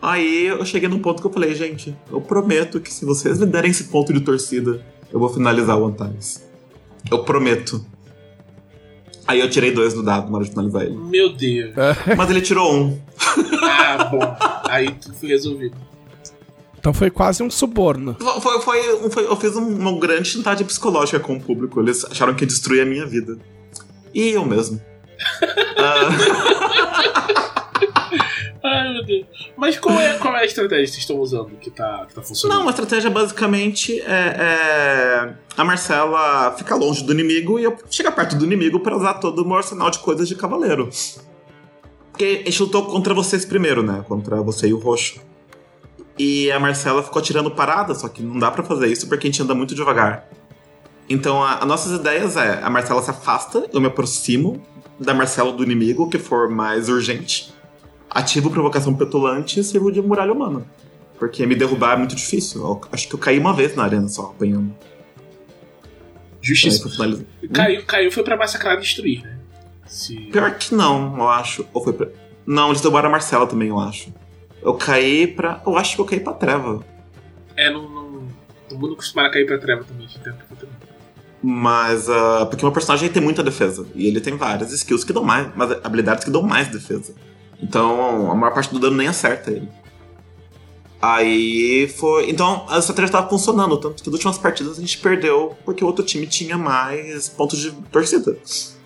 Aí 0.00 0.46
eu 0.46 0.64
cheguei 0.64 0.88
num 0.88 1.00
ponto 1.00 1.20
que 1.20 1.26
eu 1.26 1.32
falei, 1.32 1.54
gente, 1.54 1.96
eu 2.10 2.20
prometo 2.20 2.80
que 2.80 2.92
se 2.92 3.04
vocês 3.04 3.38
me 3.40 3.46
derem 3.46 3.70
esse 3.70 3.84
ponto 3.84 4.12
de 4.12 4.20
torcida, 4.20 4.80
eu 5.12 5.18
vou 5.18 5.28
finalizar 5.28 5.76
o 5.76 5.86
Antares. 5.86 6.46
Eu 7.10 7.24
prometo. 7.24 7.84
Aí 9.28 9.38
eu 9.40 9.48
tirei 9.50 9.70
dois 9.72 9.92
do 9.94 10.02
dado 10.02 10.28
na 10.30 10.36
hora 10.38 10.44
de 10.44 10.50
finalizar 10.50 10.82
ele. 10.82 10.96
Meu 10.96 11.32
Deus. 11.34 11.72
Mas 12.16 12.30
ele 12.30 12.40
tirou 12.40 12.74
um. 12.74 12.98
Ah, 13.62 14.04
bom. 14.04 14.20
Aí 14.70 14.90
tudo 14.92 15.14
foi 15.14 15.28
resolvido. 15.28 15.76
Então 16.78 16.94
foi 16.94 17.10
quase 17.10 17.42
um 17.42 17.50
suborno. 17.50 18.16
Foi, 18.40 18.60
foi, 18.60 19.10
foi- 19.10 19.26
eu 19.26 19.36
fiz 19.36 19.54
um- 19.56 19.68
uma 19.78 19.98
grande 20.00 20.28
chantagem 20.30 20.66
psicológica 20.66 21.20
com 21.20 21.36
o 21.36 21.40
público. 21.40 21.78
Eles 21.80 22.04
acharam 22.06 22.34
que 22.34 22.44
ia 22.44 22.48
destruir 22.48 22.80
a 22.80 22.86
minha 22.86 23.04
vida. 23.04 23.36
E 24.14 24.30
eu 24.30 24.44
mesmo. 24.46 24.80
Ah, 25.76 26.08
Ai, 28.68 28.92
meu 28.92 29.04
Deus. 29.04 29.26
Mas 29.56 29.78
qual 29.78 29.98
é, 29.98 30.18
qual 30.18 30.34
é 30.36 30.40
a 30.40 30.44
estratégia 30.44 30.84
que 30.84 30.90
vocês 30.90 31.02
estão 31.02 31.18
usando 31.18 31.50
que 31.60 31.70
tá, 31.70 32.04
que 32.06 32.14
tá 32.14 32.22
funcionando? 32.22 32.58
Não, 32.58 32.66
a 32.66 32.70
estratégia 32.70 33.10
basicamente 33.10 34.00
é, 34.00 34.04
é 34.06 35.34
a 35.56 35.64
Marcela 35.64 36.54
ficar 36.56 36.76
longe 36.76 37.02
do 37.02 37.12
inimigo 37.12 37.58
e 37.58 37.64
eu 37.64 37.76
chegar 37.90 38.12
perto 38.12 38.36
do 38.36 38.44
inimigo 38.44 38.80
pra 38.80 38.96
usar 38.96 39.14
todo 39.14 39.42
o 39.42 39.46
meu 39.46 39.56
arsenal 39.56 39.90
de 39.90 39.98
coisas 40.00 40.28
de 40.28 40.34
cavaleiro. 40.34 40.88
Porque 42.10 42.42
a 42.42 42.50
gente 42.50 42.62
lutou 42.62 42.84
contra 42.86 43.14
vocês 43.14 43.44
primeiro, 43.44 43.82
né? 43.82 44.04
Contra 44.06 44.42
você 44.42 44.68
e 44.68 44.74
o 44.74 44.78
roxo. 44.78 45.20
E 46.18 46.50
a 46.50 46.58
Marcela 46.58 47.02
ficou 47.02 47.22
tirando 47.22 47.50
parada, 47.50 47.94
só 47.94 48.08
que 48.08 48.22
não 48.22 48.38
dá 48.38 48.50
pra 48.50 48.64
fazer 48.64 48.88
isso 48.88 49.08
porque 49.08 49.28
a 49.28 49.30
gente 49.30 49.40
anda 49.40 49.54
muito 49.54 49.74
devagar. 49.74 50.28
Então, 51.08 51.42
as 51.42 51.64
nossas 51.64 51.98
ideias 51.98 52.36
é: 52.36 52.60
a 52.62 52.68
Marcela 52.68 53.00
se 53.02 53.10
afasta, 53.10 53.68
eu 53.72 53.80
me 53.80 53.86
aproximo 53.86 54.60
da 54.98 55.14
Marcela 55.14 55.52
do 55.52 55.62
inimigo, 55.62 56.10
que 56.10 56.18
for 56.18 56.50
mais 56.50 56.88
urgente. 56.88 57.54
Ativo 58.10 58.50
provocação 58.50 58.94
petulante 58.94 59.60
e 59.60 59.64
sirvo 59.64 59.92
de 59.92 60.00
muralha 60.00 60.32
humana. 60.32 60.64
Porque 61.18 61.44
me 61.46 61.54
derrubar 61.54 61.94
é 61.94 61.96
muito 61.96 62.14
difícil. 62.14 62.62
Eu 62.62 62.80
acho 62.92 63.08
que 63.08 63.14
eu 63.14 63.18
caí 63.18 63.38
uma 63.38 63.52
vez 63.52 63.74
na 63.74 63.84
arena 63.84 64.08
só, 64.08 64.32
apanhando. 64.34 64.74
Aí 64.80 66.38
Justiça. 66.40 66.88
finalizar. 66.88 67.26
Caiu, 67.52 67.84
caiu 67.84 68.12
foi 68.12 68.22
pra 68.22 68.36
massacrar 68.36 68.76
e 68.76 68.80
destruir, 68.80 69.22
né? 69.22 69.38
Se... 69.86 70.14
Pior 70.16 70.54
que 70.54 70.74
não, 70.74 71.16
eu 71.18 71.28
acho. 71.28 71.66
Ou 71.72 71.82
foi 71.82 71.92
pra... 71.92 72.08
Não, 72.46 72.68
eles 72.68 72.80
derrubaram 72.80 73.08
a 73.08 73.12
Marcela 73.12 73.46
também, 73.46 73.68
eu 73.68 73.78
acho. 73.78 74.12
Eu 74.62 74.74
caí 74.74 75.26
pra. 75.26 75.62
Eu 75.66 75.76
acho 75.76 75.94
que 75.94 76.00
eu 76.00 76.04
caí 76.04 76.20
pra 76.20 76.32
treva. 76.32 76.84
É, 77.56 77.70
não, 77.70 77.88
não. 77.88 78.28
O 78.70 78.74
mundo 78.74 78.96
costuma 78.96 79.30
cair 79.30 79.46
pra 79.46 79.58
treva 79.58 79.84
também. 79.84 80.08
Foi 80.08 80.56
também. 80.56 80.74
Mas. 81.42 82.08
ah, 82.08 82.46
porque 82.46 82.64
meu 82.64 82.72
personagem 82.72 83.08
tem 83.08 83.22
muita 83.22 83.42
defesa. 83.42 83.86
E 83.94 84.06
ele 84.06 84.20
tem 84.20 84.36
várias 84.36 84.72
skills 84.72 85.04
que 85.04 85.12
dão 85.12 85.22
mais. 85.22 85.48
Mas 85.54 85.72
habilidades 85.84 86.24
que 86.24 86.30
dão 86.30 86.42
mais 86.42 86.68
defesa. 86.68 87.14
Então 87.62 88.30
a 88.30 88.34
maior 88.34 88.52
parte 88.54 88.72
do 88.72 88.78
dano 88.78 88.96
nem 88.96 89.08
acerta 89.08 89.50
ele. 89.50 89.68
Aí 91.00 91.88
foi. 91.96 92.28
Então 92.30 92.66
a 92.68 92.78
estratégia 92.78 93.12
tava 93.12 93.28
funcionando. 93.28 93.76
Tanto 93.78 94.02
que 94.02 94.08
nas 94.08 94.14
últimas 94.14 94.38
partidas 94.38 94.78
a 94.78 94.80
gente 94.80 94.98
perdeu 94.98 95.56
porque 95.64 95.82
o 95.84 95.86
outro 95.86 96.04
time 96.04 96.26
tinha 96.26 96.58
mais 96.58 97.28
pontos 97.28 97.58
de 97.60 97.70
torcida. 97.92 98.36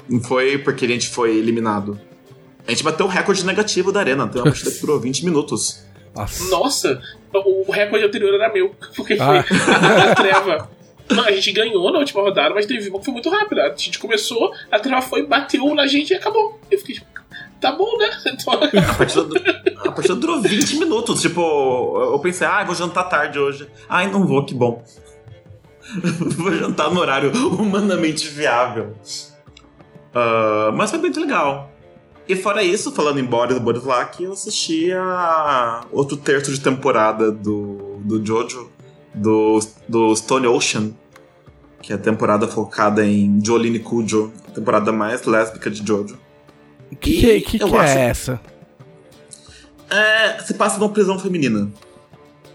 Não 0.09 0.21
foi 0.21 0.59
porque 0.59 0.85
a 0.85 0.89
gente 0.89 1.09
foi 1.09 1.37
eliminado. 1.37 1.99
A 2.67 2.71
gente 2.71 2.83
bateu 2.85 3.07
o 3.07 3.09
recorde 3.09 3.45
negativo 3.47 3.91
da 3.91 4.01
arena. 4.01 4.29
Tem 4.29 4.41
uma 4.41 4.51
partida 4.51 4.71
que 4.71 4.81
durou 4.81 5.01
20 5.01 5.25
minutos. 5.25 5.83
Nossa. 6.15 6.45
Nossa, 6.51 7.03
o 7.33 7.73
recorde 7.73 8.05
anterior 8.05 8.35
era 8.35 8.53
meu. 8.53 8.75
Porque 8.95 9.17
foi 9.17 9.25
Ah. 9.39 10.11
a 10.11 10.15
treva. 10.15 10.71
Não, 11.11 11.25
a 11.25 11.33
gente 11.33 11.51
ganhou 11.53 11.91
na 11.91 11.99
última 11.99 12.23
rodada, 12.23 12.55
mas 12.55 12.67
teve 12.67 12.89
uma 12.91 12.99
que 12.99 13.05
foi 13.07 13.15
muito 13.15 13.29
rápida. 13.31 13.63
A 13.65 13.69
gente 13.77 13.99
começou, 13.99 14.53
a 14.71 14.79
treva 14.79 15.01
foi, 15.03 15.27
bateu 15.27 15.75
na 15.75 15.87
gente 15.87 16.11
e 16.11 16.15
acabou. 16.15 16.61
Eu 16.71 16.79
fiquei 16.79 16.95
tipo, 16.97 17.07
tá 17.63 17.73
bom, 17.73 17.97
né? 17.97 18.11
Então, 18.27 18.53
A 18.53 18.95
partida, 18.95 19.29
a 19.87 19.93
partida 19.93 20.15
durou 20.17 20.43
20 20.43 20.79
minutos. 20.79 21.23
Tipo, 21.23 21.41
eu 22.13 22.19
pensei, 22.19 22.47
ah, 22.47 22.65
vou 22.65 22.75
jantar 22.75 23.05
tarde 23.05 23.39
hoje. 23.39 23.69
Ai, 23.89 24.11
não 24.11 24.27
vou, 24.27 24.45
que 24.45 24.55
bom. 24.55 24.85
vou 26.37 26.53
jantar 26.53 26.91
no 26.91 27.01
horário 27.01 27.33
humanamente 27.33 28.29
viável. 28.29 28.95
Ah, 30.15 30.71
mas 30.75 30.91
foi 30.91 30.99
muito 30.99 31.21
legal. 31.21 31.71
E 32.29 32.37
fora 32.37 32.63
isso, 32.63 32.93
falando 32.93 33.19
em 33.19 33.25
Boris 33.25 33.59
Borislak, 33.59 34.23
eu 34.23 34.33
assisti 34.33 34.93
a 34.93 35.85
outro 35.91 36.17
terço 36.17 36.53
de 36.53 36.61
temporada 36.61 37.33
do, 37.33 37.99
do 38.01 38.25
Jojo, 38.25 38.71
do, 39.13 39.59
do 39.89 40.15
Stone 40.15 40.47
Ocean, 40.47 40.93
que 41.83 41.93
é 41.93 41.97
a 41.97 41.99
temporada 41.99 42.47
focada 42.47 43.05
em 43.05 43.45
Jolene 43.45 43.81
Kujo, 43.81 44.33
a 44.49 44.53
temporada 44.53 44.93
mais 44.93 45.25
lésbica 45.25 45.69
de 45.69 45.85
Jojo. 45.85 46.17
Que 47.01 47.21
que, 47.21 47.41
que, 47.59 47.63
eu 47.63 47.69
que 47.69 47.77
acho- 47.77 47.99
é 47.99 48.05
essa? 48.07 48.41
É, 49.91 50.39
se 50.43 50.55
passa 50.55 50.79
numa 50.79 50.91
prisão 50.91 51.19
feminina. 51.19 51.71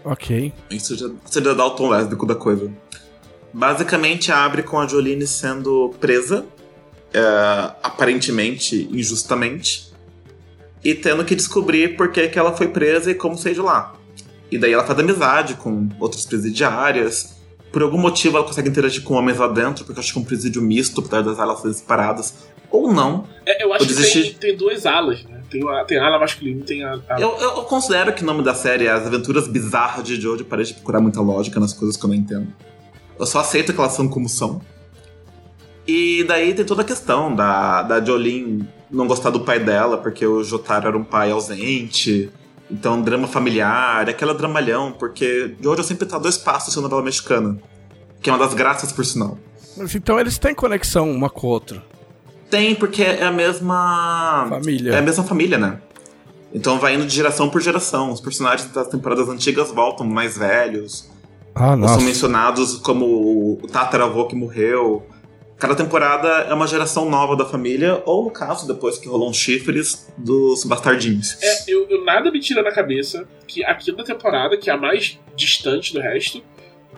Ok. 0.04 0.52
Isso 0.70 0.96
já, 0.96 1.08
você 1.24 1.42
já 1.42 1.54
dá 1.54 1.64
o 1.66 1.70
tom 1.70 1.88
lésbico 1.88 2.26
da 2.26 2.34
coisa. 2.34 2.70
Basicamente 3.52 4.30
abre 4.32 4.62
com 4.62 4.78
a 4.78 4.86
Jolene 4.86 5.26
sendo 5.26 5.94
presa, 6.00 6.44
é, 7.12 7.20
aparentemente 7.82 8.88
injustamente, 8.92 9.92
e 10.84 10.94
tendo 10.94 11.24
que 11.24 11.34
descobrir 11.34 11.96
por 11.96 12.10
que, 12.10 12.28
que 12.28 12.38
ela 12.38 12.52
foi 12.56 12.68
presa 12.68 13.10
e 13.10 13.14
como 13.14 13.36
sair 13.36 13.54
de 13.54 13.60
lá. 13.60 13.94
E 14.50 14.58
daí 14.58 14.72
ela 14.72 14.84
faz 14.84 14.98
amizade 14.98 15.54
com 15.54 15.88
outras 16.00 16.24
presidiárias. 16.24 17.36
Por 17.72 17.82
algum 17.82 17.98
motivo 17.98 18.36
ela 18.38 18.46
consegue 18.46 18.68
interagir 18.68 19.02
com 19.02 19.14
homens 19.14 19.38
lá 19.38 19.46
dentro, 19.48 19.84
porque 19.84 19.98
eu 19.98 20.02
acho 20.02 20.12
que 20.12 20.18
é 20.18 20.22
um 20.22 20.24
presídio 20.24 20.62
misto, 20.62 21.00
apesar 21.00 21.22
das 21.22 21.38
alas 21.38 21.76
separadas. 21.76 22.34
Ou 22.70 22.92
não. 22.92 23.26
É, 23.46 23.64
eu 23.64 23.72
acho 23.72 23.84
Eu 23.84 23.96
que 23.96 24.12
tem, 24.12 24.32
tem 24.34 24.56
duas 24.56 24.84
alas, 24.86 25.24
né? 25.24 25.40
Tem, 25.50 25.66
a, 25.68 25.84
tem 25.84 25.98
a 25.98 26.06
ala 26.06 26.18
masculina 26.18 26.60
e 26.60 26.64
tem 26.64 26.84
a. 26.84 26.98
a- 27.08 27.20
Eu, 27.20 27.30
eu 27.38 27.52
considero 27.64 28.12
que 28.12 28.22
o 28.22 28.26
nome 28.26 28.42
da 28.42 28.54
série 28.54 28.86
é 28.86 28.90
As 28.90 29.06
Aventuras 29.06 29.48
Bizarras 29.48 30.04
de 30.04 30.20
Jojo. 30.20 30.44
Parei 30.44 30.64
de 30.66 30.74
procurar 30.74 31.00
muita 31.00 31.20
lógica 31.20 31.58
nas 31.58 31.72
coisas 31.72 31.96
que 31.96 32.04
eu 32.04 32.08
não 32.08 32.14
entendo. 32.16 32.48
Eu 33.18 33.26
só 33.26 33.40
aceito 33.40 33.72
que 33.72 33.80
elas 33.80 33.92
são 33.92 34.06
como 34.08 34.28
são. 34.28 34.60
E 35.86 36.22
daí 36.24 36.52
tem 36.52 36.64
toda 36.64 36.82
a 36.82 36.84
questão 36.84 37.34
da, 37.34 37.82
da 37.82 38.04
Jolene 38.04 38.68
não 38.90 39.06
gostar 39.06 39.30
do 39.30 39.40
pai 39.40 39.58
dela, 39.58 39.96
porque 39.96 40.26
o 40.26 40.44
Jotaro 40.44 40.88
era 40.88 40.96
um 40.98 41.04
pai 41.04 41.30
ausente. 41.30 42.30
Então, 42.70 43.00
drama 43.00 43.26
familiar, 43.26 44.06
aquela 44.10 44.34
dramalhão, 44.34 44.92
porque 44.92 45.54
Jojo 45.62 45.82
sempre 45.82 46.04
tá 46.06 46.18
dois 46.18 46.36
passos 46.36 46.74
da 46.74 46.82
novela 46.82 47.02
mexicana. 47.02 47.58
Que 48.20 48.28
é 48.28 48.32
uma 48.32 48.38
das 48.38 48.52
graças, 48.52 48.92
por 48.92 49.04
sinal. 49.06 49.38
Mas 49.76 49.94
então 49.94 50.20
eles 50.20 50.36
têm 50.38 50.54
conexão 50.54 51.10
uma 51.10 51.30
com 51.30 51.46
a 51.46 51.50
outra. 51.50 51.82
Tem, 52.50 52.74
porque 52.74 53.02
é 53.02 53.24
a 53.24 53.32
mesma. 53.32 54.46
Família. 54.48 54.92
É 54.92 54.98
a 54.98 55.02
mesma 55.02 55.24
família, 55.24 55.58
né? 55.58 55.80
Então 56.52 56.78
vai 56.78 56.94
indo 56.94 57.06
de 57.06 57.14
geração 57.14 57.48
por 57.50 57.60
geração. 57.60 58.10
Os 58.10 58.20
personagens 58.20 58.70
das 58.72 58.88
temporadas 58.88 59.28
antigas 59.28 59.70
voltam 59.70 60.06
mais 60.06 60.38
velhos. 60.38 61.10
Ah, 61.54 61.70
Ou 61.70 61.76
nossa. 61.76 61.94
são 61.94 62.02
mencionados 62.02 62.76
como 62.78 63.58
o 63.62 63.66
tataravô 63.66 64.26
que 64.26 64.34
morreu. 64.34 65.06
Cada 65.58 65.74
temporada 65.74 66.28
é 66.28 66.54
uma 66.54 66.68
geração 66.68 67.10
nova 67.10 67.34
da 67.34 67.44
família, 67.44 68.00
ou 68.06 68.24
no 68.24 68.30
caso, 68.30 68.64
depois 68.66 68.96
que 68.96 69.08
rolou 69.08 69.28
uns 69.28 69.36
chifres, 69.36 70.08
dos 70.16 70.62
bastardinhos. 70.64 71.36
É, 71.42 71.64
eu, 71.66 71.84
eu 71.90 72.04
nada 72.04 72.30
me 72.30 72.38
tira 72.38 72.62
na 72.62 72.70
cabeça 72.70 73.26
que 73.44 73.64
a 73.64 73.74
quinta 73.74 74.04
temporada, 74.04 74.56
que 74.56 74.70
é 74.70 74.72
a 74.72 74.76
mais 74.76 75.18
distante 75.34 75.92
do 75.92 76.00
resto, 76.00 76.40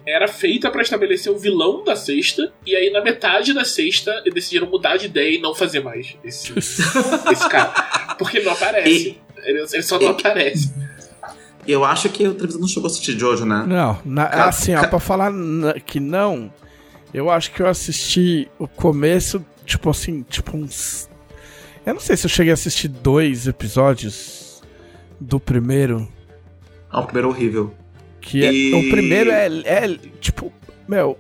era 0.07 0.27
feita 0.29 0.71
pra 0.71 0.83
estabelecer 0.83 1.31
o 1.33 1.39
vilão 1.39 1.85
da 1.85 1.95
sexta, 1.97 2.53
e 2.67 2.75
aí 2.75 2.91
na 2.91 3.03
metade 3.03 3.53
da 3.53 3.65
sexta 3.65 4.11
eles 4.25 4.35
decidiram 4.35 4.67
mudar 4.69 4.97
de 4.97 5.07
ideia 5.07 5.37
e 5.37 5.41
não 5.41 5.55
fazer 5.55 5.81
mais 5.81 6.17
esse, 6.25 6.53
esse 6.59 7.49
cara. 7.49 8.15
Porque 8.19 8.39
ele 8.39 8.47
não 8.47 8.53
aparece. 8.53 9.19
Ele, 9.45 9.59
ele 9.73 9.83
só 9.83 9.99
não 9.99 10.09
e- 10.09 10.11
aparece. 10.11 10.73
E 11.67 11.73
eu 11.73 11.85
acho 11.85 12.09
que 12.09 12.27
o 12.27 12.35
Treviso 12.35 12.59
não 12.59 12.67
chegou 12.67 12.85
a 12.89 12.91
assistir 12.91 13.19
Jojo, 13.19 13.45
né? 13.45 13.65
Não, 13.67 13.99
na- 14.05 14.27
Ca- 14.27 14.49
assim, 14.49 14.75
ó, 14.75 14.87
pra 14.87 14.99
falar 14.99 15.31
que 15.87 16.01
não, 16.01 16.53
eu 17.13 17.31
acho 17.31 17.53
que 17.53 17.61
eu 17.61 17.67
assisti 17.69 18.49
o 18.59 18.67
começo, 18.67 19.45
tipo 19.67 19.91
assim, 19.91 20.23
tipo 20.23 20.57
uns. 20.57 21.09
Eu 21.85 21.95
não 21.95 22.01
sei 22.01 22.17
se 22.17 22.27
eu 22.27 22.31
cheguei 22.31 22.51
a 22.51 22.55
assistir 22.55 22.89
dois 22.89 23.47
episódios 23.47 24.63
do 25.21 25.39
primeiro. 25.39 26.09
Ah, 26.91 27.01
o 27.01 27.05
primeiro 27.05 27.29
é 27.29 27.31
horrível. 27.31 27.75
Que 28.21 28.45
é- 28.45 28.53
E- 28.53 28.75
o 28.75 28.91
primeiro 28.91 29.31
é, 29.31 29.47
é, 29.65 29.97
tipo, 30.21 30.53
meu. 30.89 31.19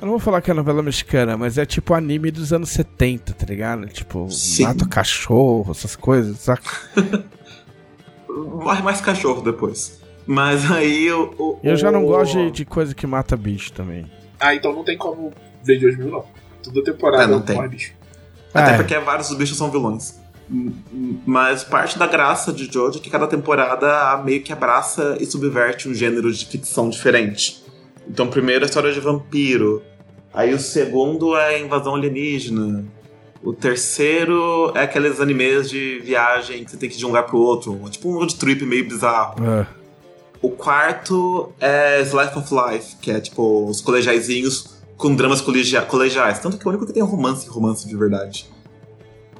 Eu 0.00 0.06
não 0.06 0.10
vou 0.10 0.18
falar 0.18 0.40
que 0.42 0.50
é 0.50 0.54
novela 0.54 0.82
mexicana, 0.82 1.36
mas 1.36 1.58
é 1.58 1.64
tipo 1.64 1.94
anime 1.94 2.30
dos 2.32 2.52
anos 2.52 2.70
70, 2.70 3.32
tá 3.34 3.46
ligado? 3.46 3.86
Tipo, 3.86 4.28
Sim. 4.30 4.64
mata 4.64 4.84
cachorro, 4.88 5.70
essas 5.70 5.94
coisas, 5.94 6.38
saca? 6.40 6.68
Morre 8.28 8.82
mais 8.82 9.00
cachorro 9.00 9.42
depois. 9.42 10.00
Mas 10.26 10.70
aí 10.70 11.10
o. 11.12 11.34
o- 11.38 11.58
Eu 11.62 11.76
já 11.76 11.90
não 11.92 12.04
o- 12.04 12.08
gosto 12.08 12.32
de, 12.36 12.50
de 12.50 12.64
coisa 12.64 12.94
que 12.94 13.06
mata 13.06 13.36
bicho 13.36 13.72
também. 13.72 14.10
Ah, 14.40 14.54
então 14.54 14.72
não 14.72 14.82
tem 14.84 14.96
como 14.96 15.32
ver 15.62 15.74
de 15.76 15.82
2000, 15.82 16.08
não. 16.10 16.24
Toda 16.62 16.82
temporada 16.82 17.24
É, 17.24 17.26
não 17.26 17.40
tem. 17.40 17.68
bicho. 17.68 17.92
Até 18.54 18.74
É. 18.74 18.76
porque 18.76 18.98
vários 18.98 19.28
dos 19.28 19.36
bichos 19.38 19.56
são 19.56 19.70
vilões. 19.70 20.20
Mas 21.26 21.64
parte 21.64 21.98
da 21.98 22.06
graça 22.06 22.52
de 22.52 22.70
Jojo 22.70 22.98
é 22.98 23.00
que 23.00 23.10
cada 23.10 23.26
temporada 23.26 24.16
meio 24.24 24.42
que 24.42 24.52
abraça 24.52 25.16
e 25.20 25.26
subverte 25.26 25.88
um 25.88 25.94
gênero 25.94 26.32
de 26.32 26.44
ficção 26.46 26.88
diferente. 26.90 27.64
Então, 28.08 28.26
primeiro 28.28 28.64
é 28.64 28.66
a 28.66 28.68
história 28.68 28.92
de 28.92 29.00
vampiro. 29.00 29.82
Aí 30.34 30.52
o 30.52 30.58
segundo 30.58 31.36
é 31.36 31.56
a 31.56 31.58
invasão 31.58 31.94
alienígena. 31.94 32.84
O 33.42 33.52
terceiro 33.52 34.72
é 34.74 34.82
aqueles 34.82 35.20
animes 35.20 35.68
de 35.68 36.00
viagem 36.00 36.64
que 36.64 36.70
você 36.70 36.76
tem 36.76 36.88
que 36.88 36.94
ir 36.94 36.98
de 36.98 37.04
um 37.04 37.08
lugar 37.08 37.24
pro 37.24 37.38
outro. 37.38 37.78
Tipo 37.90 38.08
um 38.08 38.14
road 38.14 38.34
trip 38.36 38.64
meio 38.64 38.88
bizarro. 38.88 39.36
É. 39.44 39.66
O 40.40 40.50
quarto 40.50 41.52
é 41.60 42.00
Slice 42.02 42.36
of 42.36 42.48
Life, 42.52 42.96
que 43.00 43.10
é 43.10 43.20
tipo 43.20 43.66
os 43.68 43.80
colegiaizinhos 43.80 44.76
com 44.96 45.14
dramas 45.14 45.40
colegia 45.40 45.82
colegiais. 45.82 46.38
Tanto 46.38 46.56
que 46.56 46.66
é 46.66 46.66
o 46.66 46.70
único 46.70 46.86
que 46.86 46.92
tem 46.92 47.02
romance, 47.02 47.48
romance 47.48 47.86
de 47.86 47.96
verdade. 47.96 48.48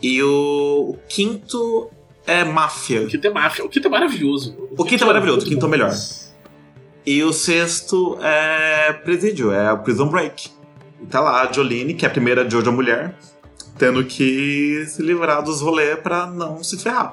E 0.03 0.23
o, 0.23 0.91
o 0.91 0.99
quinto 1.09 1.91
é 2.27 2.45
Máfia. 2.45 3.03
O 3.03 3.07
quinto 3.07 3.27
é 3.27 3.31
máfia. 3.31 3.65
O 3.65 3.69
quinto 3.69 3.87
é 3.87 3.91
maravilhoso. 3.91 4.57
O 4.77 4.85
quinto 4.85 5.05
é 5.05 5.07
maravilhoso, 5.07 5.47
o 5.47 5.49
quinto 5.49 5.55
é 5.55 5.59
o 5.59 5.61
bom. 5.63 5.69
melhor. 5.69 5.93
E 7.05 7.23
o 7.23 7.33
sexto 7.33 8.19
é 8.21 8.93
Presídio, 8.93 9.53
é 9.53 9.73
o 9.73 9.79
Prison 9.79 10.09
Break. 10.09 10.51
E 11.01 11.07
tá 11.07 11.21
lá 11.21 11.43
a 11.43 11.53
Jolene, 11.53 11.95
que 11.95 12.05
é 12.05 12.09
a 12.09 12.11
primeira 12.11 12.49
Jojo 12.49 12.71
mulher, 12.71 13.17
tendo 13.77 14.05
que 14.05 14.85
se 14.87 15.03
livrar 15.03 15.43
dos 15.43 15.61
rolês 15.61 15.99
pra 15.99 16.27
não 16.27 16.63
se 16.63 16.79
ferrar. 16.79 17.13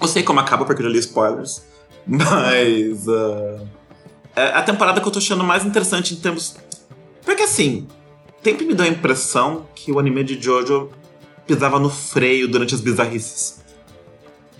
Eu 0.00 0.06
sei 0.06 0.22
como 0.22 0.38
acaba, 0.38 0.66
porque 0.66 0.82
eu 0.82 0.86
já 0.86 0.92
li 0.92 0.98
spoilers. 0.98 1.64
Mas. 2.06 3.08
ah, 3.08 3.60
é 4.36 4.42
a 4.48 4.62
temporada 4.62 5.00
que 5.00 5.08
eu 5.08 5.12
tô 5.12 5.18
achando 5.18 5.42
mais 5.42 5.64
interessante 5.64 6.12
em 6.12 6.18
termos. 6.18 6.56
Porque 7.24 7.42
assim, 7.42 7.88
sempre 8.44 8.66
me 8.66 8.74
deu 8.74 8.84
a 8.84 8.88
impressão 8.88 9.66
que 9.74 9.90
o 9.90 9.98
anime 9.98 10.22
de 10.22 10.40
Jojo 10.40 10.90
pisava 11.46 11.78
no 11.78 11.88
freio 11.90 12.48
durante 12.48 12.74
as 12.74 12.80
bizarrices. 12.80 13.62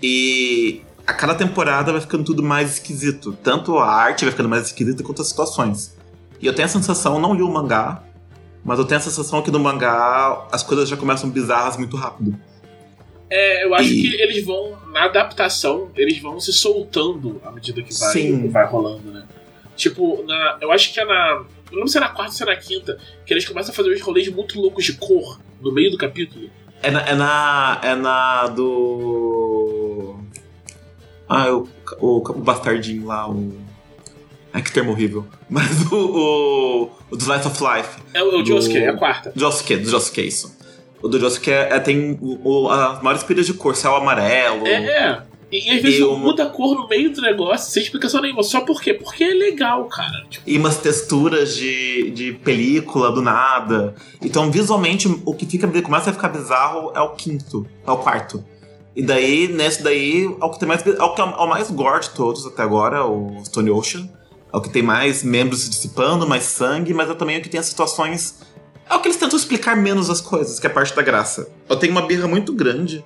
E 0.01 0.81
a 1.05 1.13
cada 1.13 1.35
temporada 1.35 1.91
vai 1.91 2.01
ficando 2.01 2.23
tudo 2.23 2.43
mais 2.43 2.73
esquisito. 2.73 3.33
Tanto 3.43 3.77
a 3.77 3.89
arte 3.91 4.23
vai 4.25 4.31
ficando 4.31 4.49
mais 4.49 4.67
esquisita 4.67 5.03
quanto 5.03 5.21
as 5.21 5.27
situações. 5.27 5.95
E 6.39 6.45
eu 6.45 6.53
tenho 6.53 6.65
a 6.65 6.69
sensação, 6.69 7.19
não 7.19 7.33
li 7.33 7.41
o 7.41 7.49
mangá, 7.49 8.03
mas 8.63 8.77
eu 8.77 8.85
tenho 8.85 8.99
a 8.99 9.03
sensação 9.03 9.41
que 9.41 9.49
no 9.49 9.59
mangá 9.59 10.47
as 10.51 10.61
coisas 10.63 10.87
já 10.87 10.95
começam 10.95 11.29
bizarras 11.29 11.77
muito 11.77 11.97
rápido. 11.97 12.37
É, 13.29 13.65
eu 13.65 13.73
acho 13.75 13.89
E- 13.89 14.01
que 14.01 14.21
eles 14.21 14.45
vão, 14.45 14.77
na 14.93 15.05
adaptação, 15.05 15.89
eles 15.95 16.19
vão 16.19 16.39
se 16.39 16.53
soltando 16.53 17.41
à 17.43 17.51
medida 17.51 17.81
que 17.81 17.93
vai, 17.99 18.13
Sim. 18.13 18.47
vai 18.49 18.65
rolando, 18.65 19.11
né? 19.11 19.25
Tipo, 19.75 20.23
na, 20.25 20.57
eu 20.61 20.71
acho 20.71 20.93
que 20.93 20.99
é 20.99 21.05
na. 21.05 21.43
Eu 21.69 21.71
não 21.71 21.77
lembro 21.79 21.87
se 21.89 21.97
é 21.97 22.01
na 22.01 22.07
quarta 22.09 22.31
ou 22.31 22.37
se 22.37 22.43
é 22.43 22.45
na 22.45 22.55
quinta, 22.55 22.97
que 23.25 23.33
eles 23.33 23.45
começam 23.45 23.71
a 23.73 23.75
fazer 23.75 23.93
uns 23.93 24.01
rolês 24.01 24.29
muito 24.29 24.59
loucos 24.59 24.85
de 24.85 24.93
cor 24.93 25.39
no 25.61 25.71
meio 25.73 25.91
do 25.91 25.97
capítulo. 25.97 26.49
É 26.83 26.91
na. 26.91 27.01
É 27.01 27.15
na, 27.15 27.79
é 27.83 27.95
na 27.95 28.47
do. 28.47 30.15
Ah, 31.29 31.51
o, 31.51 31.67
o, 31.99 32.17
o 32.17 32.33
bastardinho 32.39 33.05
lá, 33.07 33.29
o. 33.29 33.53
Ai, 34.53 34.61
que 34.61 34.71
termo 34.71 34.91
horrível. 34.91 35.25
Mas 35.49 35.91
o. 35.91 35.95
O, 35.95 36.89
o 37.11 37.15
do 37.15 37.21
Slice 37.21 37.47
of 37.47 37.61
Life. 37.63 37.99
É 38.13 38.23
o, 38.23 38.31
é 38.31 38.35
o 38.35 38.41
Do- 38.41 38.45
Josuke, 38.45 38.77
é 38.77 38.89
a 38.89 38.95
quarta. 38.97 39.31
Josuke, 39.35 39.75
do 39.77 39.89
Josuke, 39.89 40.21
isso. 40.21 40.55
O 41.01 41.07
do 41.07 41.19
Josuke 41.19 41.51
é, 41.51 41.73
é- 41.75 41.79
tem 41.79 42.17
o, 42.21 42.39
o, 42.63 42.69
as 42.69 43.01
maiores 43.01 43.23
pilhas 43.23 43.45
de 43.45 43.53
cor, 43.53 43.75
céu 43.75 43.95
amarelo. 43.95 44.65
É, 44.65 44.73
é. 44.85 45.21
E, 45.51 45.69
às 45.71 45.81
vezes 45.81 45.99
E 45.99 46.03
o- 46.03 46.17
muda 46.17 46.43
a 46.43 46.49
cor 46.49 46.75
no 46.75 46.87
meio 46.89 47.09
do 47.13 47.21
negócio, 47.21 47.71
sem 47.71 47.81
explicação 47.81 48.21
nenhuma. 48.21 48.43
Só 48.43 48.61
por 48.61 48.81
quê? 48.81 48.93
Porque 48.93 49.23
é 49.23 49.33
legal, 49.33 49.85
cara. 49.85 50.25
Tipo, 50.29 50.49
E 50.49 50.57
umas 50.57 50.77
texturas 50.77 51.55
de, 51.55 52.11
de 52.11 52.33
película 52.33 53.11
do 53.11 53.21
nada. 53.21 53.95
Então, 54.21 54.51
visualmente, 54.51 55.07
o 55.25 55.33
que 55.33 55.45
fica, 55.45 55.67
começa 55.81 56.09
a 56.09 56.13
ficar 56.13 56.27
bizarro 56.29 56.91
é 56.93 56.99
o 56.99 57.11
quinto, 57.11 57.65
é 57.85 57.91
o 57.91 57.97
quarto. 57.97 58.43
E 58.95 59.01
daí, 59.01 59.47
nesse 59.47 59.81
daí, 59.83 60.25
é 60.25 60.43
o 60.45 60.49
que 60.49 60.59
tem 60.59 60.67
mais. 60.67 60.85
É 60.85 61.03
o 61.03 61.13
que 61.13 61.21
é 61.21 61.23
o 61.23 61.47
mais 61.47 61.69
gore 61.71 62.01
de 62.01 62.09
todos 62.09 62.45
até 62.45 62.63
agora, 62.63 63.05
o 63.05 63.41
Stone 63.45 63.69
Ocean. 63.69 64.09
É 64.51 64.57
o 64.57 64.61
que 64.61 64.69
tem 64.69 64.81
mais 64.81 65.23
membros 65.23 65.61
se 65.61 65.69
dissipando, 65.69 66.27
mais 66.27 66.43
sangue, 66.43 66.93
mas 66.93 67.09
é 67.09 67.13
também 67.13 67.37
o 67.37 67.41
que 67.41 67.47
tem 67.49 67.59
as 67.59 67.67
situações. 67.67 68.39
É 68.89 68.95
o 68.95 68.99
que 68.99 69.07
eles 69.07 69.17
tentam 69.17 69.37
explicar 69.37 69.75
menos 69.75 70.09
as 70.09 70.19
coisas, 70.21 70.59
que 70.59 70.65
é 70.65 70.69
parte 70.69 70.95
da 70.95 71.01
graça. 71.01 71.49
Eu 71.69 71.75
tenho 71.75 71.91
uma 71.91 72.01
birra 72.01 72.27
muito 72.27 72.53
grande 72.53 73.05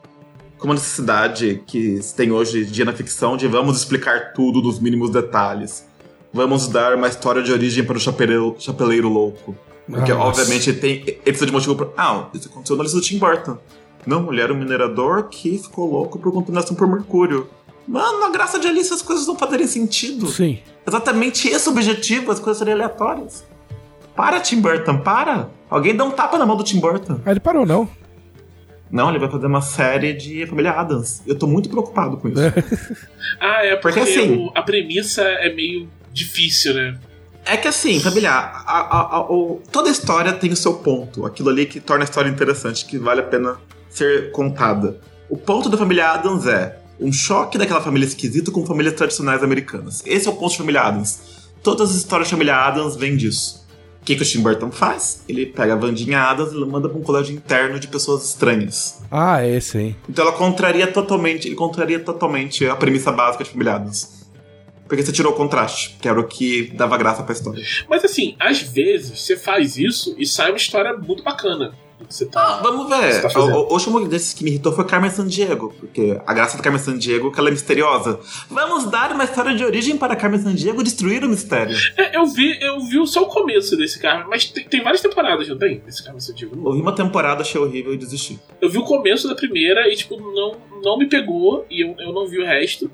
com 0.61 0.67
uma 0.67 0.75
necessidade 0.75 1.63
que 1.65 1.99
se 2.03 2.13
tem 2.15 2.31
hoje 2.31 2.61
em 2.61 2.65
dia 2.65 2.85
na 2.85 2.93
ficção 2.93 3.35
de 3.35 3.47
vamos 3.47 3.77
explicar 3.77 4.31
tudo 4.33 4.61
nos 4.61 4.79
mínimos 4.79 5.09
detalhes. 5.09 5.87
Vamos 6.31 6.67
dar 6.67 6.95
uma 6.95 7.07
história 7.07 7.41
de 7.41 7.51
origem 7.51 7.83
para 7.83 7.97
o 7.97 7.99
chapeleiro, 7.99 8.55
chapeleiro 8.59 9.09
louco. 9.09 9.55
Porque, 9.89 10.11
Ah, 10.11 10.19
obviamente, 10.19 10.71
tem, 10.71 11.01
ele 11.03 11.19
precisa 11.23 11.47
de 11.47 11.51
motivo 11.51 11.75
pra. 11.75 11.87
Ah, 11.97 12.27
isso 12.33 12.47
aconteceu 12.47 12.77
na 12.77 12.83
lista 12.83 12.97
do 12.99 13.03
Tim 13.03 13.17
Burton. 13.17 13.57
Não, 14.05 14.31
ele 14.31 14.39
era 14.39 14.53
um 14.53 14.57
minerador 14.57 15.23
que 15.29 15.57
ficou 15.57 15.91
louco 15.91 16.19
por 16.19 16.31
contaminação 16.31 16.75
por 16.75 16.87
mercúrio. 16.87 17.47
Mano, 17.87 18.23
a 18.23 18.29
graça 18.29 18.59
de 18.59 18.67
Alice 18.67 18.93
as 18.93 19.01
coisas 19.01 19.25
não 19.25 19.35
fazerem 19.35 19.65
sentido. 19.65 20.27
Sim. 20.27 20.59
Exatamente 20.87 21.49
esse 21.49 21.67
o 21.67 21.71
objetivo, 21.71 22.31
as 22.31 22.39
coisas 22.39 22.59
serem 22.59 22.75
aleatórias. 22.75 23.43
Para, 24.15 24.39
Tim 24.39 24.61
Burton, 24.61 24.99
para. 24.99 25.49
Alguém 25.69 25.95
dá 25.95 26.03
um 26.03 26.11
tapa 26.11 26.37
na 26.37 26.45
mão 26.45 26.55
do 26.55 26.63
Tim 26.63 26.79
Burton. 26.79 27.19
Aí 27.25 27.33
ele 27.33 27.39
parou, 27.39 27.65
não. 27.65 27.89
Não, 28.91 29.09
ele 29.09 29.19
vai 29.19 29.29
fazer 29.29 29.45
uma 29.47 29.61
série 29.61 30.13
de 30.13 30.45
Família 30.45 30.71
Adams. 30.71 31.21
Eu 31.25 31.35
tô 31.37 31.47
muito 31.47 31.69
preocupado 31.69 32.17
com 32.17 32.27
isso. 32.27 32.39
Ah, 33.39 33.63
é 33.65 33.75
porque, 33.77 33.99
Porque, 33.99 34.19
assim- 34.19 34.35
o- 34.35 34.51
a 34.53 34.61
premissa 34.61 35.21
é 35.23 35.53
meio 35.53 35.87
difícil, 36.11 36.73
né? 36.73 36.99
É 37.45 37.55
que 37.57 37.67
assim, 37.67 37.99
familiar, 37.99 38.63
a- 38.67 38.79
a- 38.79 39.19
a- 39.19 39.27
toda 39.71 39.89
história 39.89 40.33
tem 40.33 40.51
o 40.51 40.55
seu 40.55 40.75
ponto. 40.75 41.25
Aquilo 41.25 41.49
ali 41.49 41.65
que 41.65 41.79
torna 41.79 42.03
a 42.03 42.05
história 42.05 42.29
interessante, 42.29 42.85
que 42.85 42.97
vale 42.97 43.21
a 43.21 43.23
pena 43.23 43.57
ser 43.89 44.31
contada. 44.31 44.99
O 45.29 45.37
ponto 45.37 45.69
da 45.69 45.77
família 45.77 46.09
Adams 46.11 46.45
é 46.45 46.77
um 46.99 47.11
choque 47.11 47.57
daquela 47.57 47.81
família 47.81 48.05
esquisita 48.05 48.51
com 48.51 48.65
famílias 48.65 48.93
tradicionais 48.93 49.41
americanas. 49.43 50.03
Esse 50.05 50.27
é 50.27 50.31
o 50.31 50.35
ponto 50.35 50.51
de 50.51 50.57
família 50.57 50.81
Adams. 50.81 51.19
Todas 51.63 51.89
as 51.91 51.95
histórias 51.95 52.27
de 52.27 52.33
família 52.33 52.55
Adams 52.55 52.95
vêm 52.95 53.15
disso. 53.15 53.60
O 54.01 54.03
que, 54.03 54.15
que 54.15 54.23
o 54.23 54.25
Tim 54.25 54.41
Burton 54.41 54.71
faz? 54.71 55.23
Ele 55.29 55.45
pega 55.45 55.73
a 55.73 55.75
Vandinha 55.75 56.21
Adams 56.21 56.53
e 56.53 56.55
manda 56.65 56.89
pra 56.89 56.97
um 56.97 57.03
colégio 57.03 57.35
interno 57.35 57.79
de 57.79 57.87
pessoas 57.87 58.25
estranhas. 58.25 58.99
Ah, 59.11 59.45
esse, 59.45 59.77
hein. 59.77 59.95
Então 60.09 60.25
ela 60.25 60.35
contraria 60.35 60.87
totalmente, 60.87 61.47
ele 61.47 61.55
contraria 61.55 61.99
totalmente 61.99 62.65
a 62.65 62.75
premissa 62.75 63.11
básica 63.11 63.43
de 63.43 63.51
família 63.51 63.75
Adams. 63.75 64.21
Porque 64.87 65.05
você 65.05 65.11
tirou 65.11 65.31
o 65.31 65.35
contraste, 65.35 65.97
que 66.01 66.07
era 66.09 66.19
o 66.19 66.27
que 66.27 66.71
dava 66.75 66.97
graça 66.97 67.23
pra 67.23 67.31
história. 67.31 67.63
Mas 67.87 68.03
assim, 68.03 68.35
às 68.39 68.59
vezes 68.61 69.19
você 69.21 69.37
faz 69.37 69.77
isso 69.77 70.15
e 70.17 70.25
sai 70.25 70.49
uma 70.49 70.57
história 70.57 70.97
muito 70.97 71.23
bacana. 71.23 71.71
Do 72.05 72.13
Você 72.13 72.25
tá. 72.25 72.59
Vamos 72.61 72.87
Você 72.89 73.21
ver. 73.21 73.33
tá 73.33 73.39
o, 73.39 73.69
o 73.69 73.73
último 73.73 74.07
desses 74.07 74.33
que 74.33 74.43
me 74.43 74.51
irritou 74.51 74.71
foi 74.73 74.85
Carmen 74.85 75.09
Sandiego, 75.09 75.73
porque 75.79 76.19
a 76.25 76.33
graça 76.33 76.57
da 76.57 76.63
Carmen 76.63 76.81
Sandiego 76.81 77.29
é 77.29 77.31
que 77.31 77.39
ela 77.39 77.49
é 77.49 77.51
misteriosa. 77.51 78.19
Vamos 78.49 78.89
dar 78.89 79.11
uma 79.11 79.23
história 79.23 79.55
de 79.55 79.63
origem 79.63 79.97
para 79.97 80.15
Carmen 80.15 80.41
Sandiego 80.41 80.83
destruir 80.83 81.23
o 81.23 81.29
mistério. 81.29 81.75
É, 81.97 82.15
eu 82.17 82.25
vi, 82.27 82.57
eu 82.61 82.79
vi 82.81 83.05
só 83.07 83.23
o 83.23 83.27
começo 83.27 83.75
desse 83.77 83.99
cara, 83.99 84.25
mas 84.27 84.45
tem, 84.45 84.63
tem 84.65 84.83
várias 84.83 85.01
temporadas, 85.01 85.47
não 85.47 85.57
tem? 85.57 85.79
Desse 85.79 86.03
cara 86.03 86.19
Santiago. 86.19 86.55
Ouvi 86.67 86.81
uma 86.81 86.93
temporada, 86.93 87.41
achei 87.41 87.59
horrível 87.59 87.93
e 87.93 87.97
desisti. 87.97 88.39
Eu 88.61 88.69
vi 88.69 88.77
o 88.77 88.83
começo 88.83 89.27
da 89.27 89.35
primeira 89.35 89.87
e, 89.91 89.95
tipo, 89.95 90.19
não, 90.19 90.57
não 90.83 90.97
me 90.97 91.07
pegou 91.07 91.65
e 91.69 91.81
eu, 91.81 91.95
eu 91.99 92.13
não 92.13 92.27
vi 92.27 92.39
o 92.39 92.45
resto. 92.45 92.89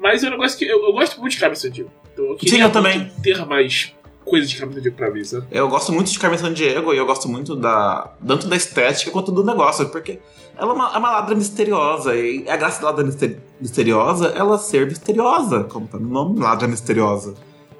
Mas 0.00 0.22
é 0.22 0.28
um 0.28 0.30
negócio 0.32 0.58
que. 0.58 0.64
Eu, 0.64 0.84
eu 0.84 0.92
gosto 0.92 1.20
muito 1.20 1.32
de 1.32 1.38
Carmen 1.38 1.56
Sandiego. 1.56 1.90
Então 2.12 2.24
eu 2.26 2.36
queria 2.36 2.56
Sim, 2.56 2.62
eu 2.62 2.70
também. 2.70 3.10
ter 3.22 3.44
mais 3.46 3.92
coisas 4.24 4.48
de 4.50 4.56
Carmen 4.56 4.74
Sandiego 4.76 4.96
pra 4.96 5.10
ver, 5.10 5.24
sabe? 5.24 5.46
Eu 5.50 5.68
gosto 5.68 5.92
muito 5.92 6.10
de 6.10 6.18
Carmen 6.18 6.38
Sandiego 6.38 6.92
e 6.94 6.96
eu 6.96 7.06
gosto 7.06 7.28
muito 7.28 7.54
da 7.54 8.10
tanto 8.26 8.46
da 8.48 8.56
estética 8.56 9.10
quanto 9.10 9.30
do 9.30 9.44
negócio, 9.44 9.88
porque 9.88 10.18
ela 10.56 10.72
é 10.72 10.74
uma, 10.74 10.94
é 10.94 10.98
uma 10.98 11.10
ladra 11.10 11.34
misteriosa 11.34 12.14
e 12.16 12.48
a 12.48 12.56
graça 12.56 12.80
da 12.80 12.86
ladra 12.88 13.04
mister- 13.04 13.38
misteriosa 13.60 14.32
é 14.34 14.38
ela 14.38 14.58
ser 14.58 14.86
misteriosa, 14.86 15.64
como 15.64 15.86
tá 15.86 15.98
no 15.98 16.08
nome, 16.08 16.40
ladra 16.40 16.66
misteriosa. 16.68 17.34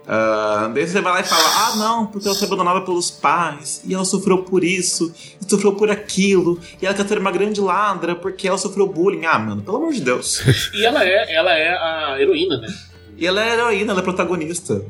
Ah, 0.06 0.70
daí 0.74 0.86
você 0.86 1.00
vai 1.00 1.14
lá 1.14 1.20
e 1.20 1.24
fala: 1.24 1.42
Ah, 1.56 1.76
não, 1.76 2.06
porque 2.06 2.28
ela 2.28 2.36
foi 2.36 2.46
abandonada 2.46 2.82
pelos 2.82 3.10
pais, 3.10 3.80
e 3.86 3.94
ela 3.94 4.04
sofreu 4.04 4.42
por 4.42 4.62
isso, 4.62 5.10
e 5.40 5.48
sofreu 5.50 5.72
por 5.72 5.90
aquilo, 5.90 6.60
e 6.82 6.84
ela 6.84 6.94
quer 6.94 7.08
ser 7.08 7.18
uma 7.18 7.30
grande 7.30 7.58
ladra 7.60 8.14
porque 8.14 8.46
ela 8.46 8.58
sofreu 8.58 8.86
bullying. 8.86 9.24
Ah, 9.24 9.38
mano, 9.38 9.62
pelo 9.62 9.78
amor 9.78 9.92
de 9.94 10.02
Deus. 10.02 10.42
E 10.74 10.84
ela 10.84 11.02
é, 11.02 11.34
ela 11.34 11.52
é 11.56 11.68
a 11.70 12.20
heroína, 12.20 12.58
né? 12.58 12.68
E 13.16 13.26
ela 13.26 13.42
é 13.42 13.54
heroína, 13.54 13.92
ela 13.92 14.00
é 14.00 14.04
protagonista. 14.04 14.84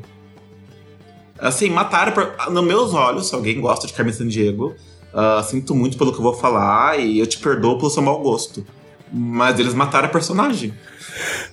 Assim, 1.37 1.69
mataram, 1.69 2.11
por, 2.13 2.33
nos 2.51 2.63
meus 2.63 2.93
olhos, 2.93 3.27
se 3.29 3.35
alguém 3.35 3.59
gosta 3.59 3.85
de 3.87 3.93
Carmen 3.93 4.13
Sandiego, 4.13 4.75
ah, 5.13 5.43
sinto 5.47 5.75
muito 5.75 5.97
pelo 5.97 6.11
que 6.11 6.17
eu 6.19 6.23
vou 6.23 6.33
falar 6.33 6.99
e 6.99 7.19
eu 7.19 7.27
te 7.27 7.37
perdoo 7.39 7.77
pelo 7.77 7.89
seu 7.89 8.01
mau 8.01 8.19
gosto. 8.21 8.65
Mas 9.11 9.59
eles 9.59 9.73
mataram 9.73 10.07
a 10.07 10.11
personagem. 10.11 10.73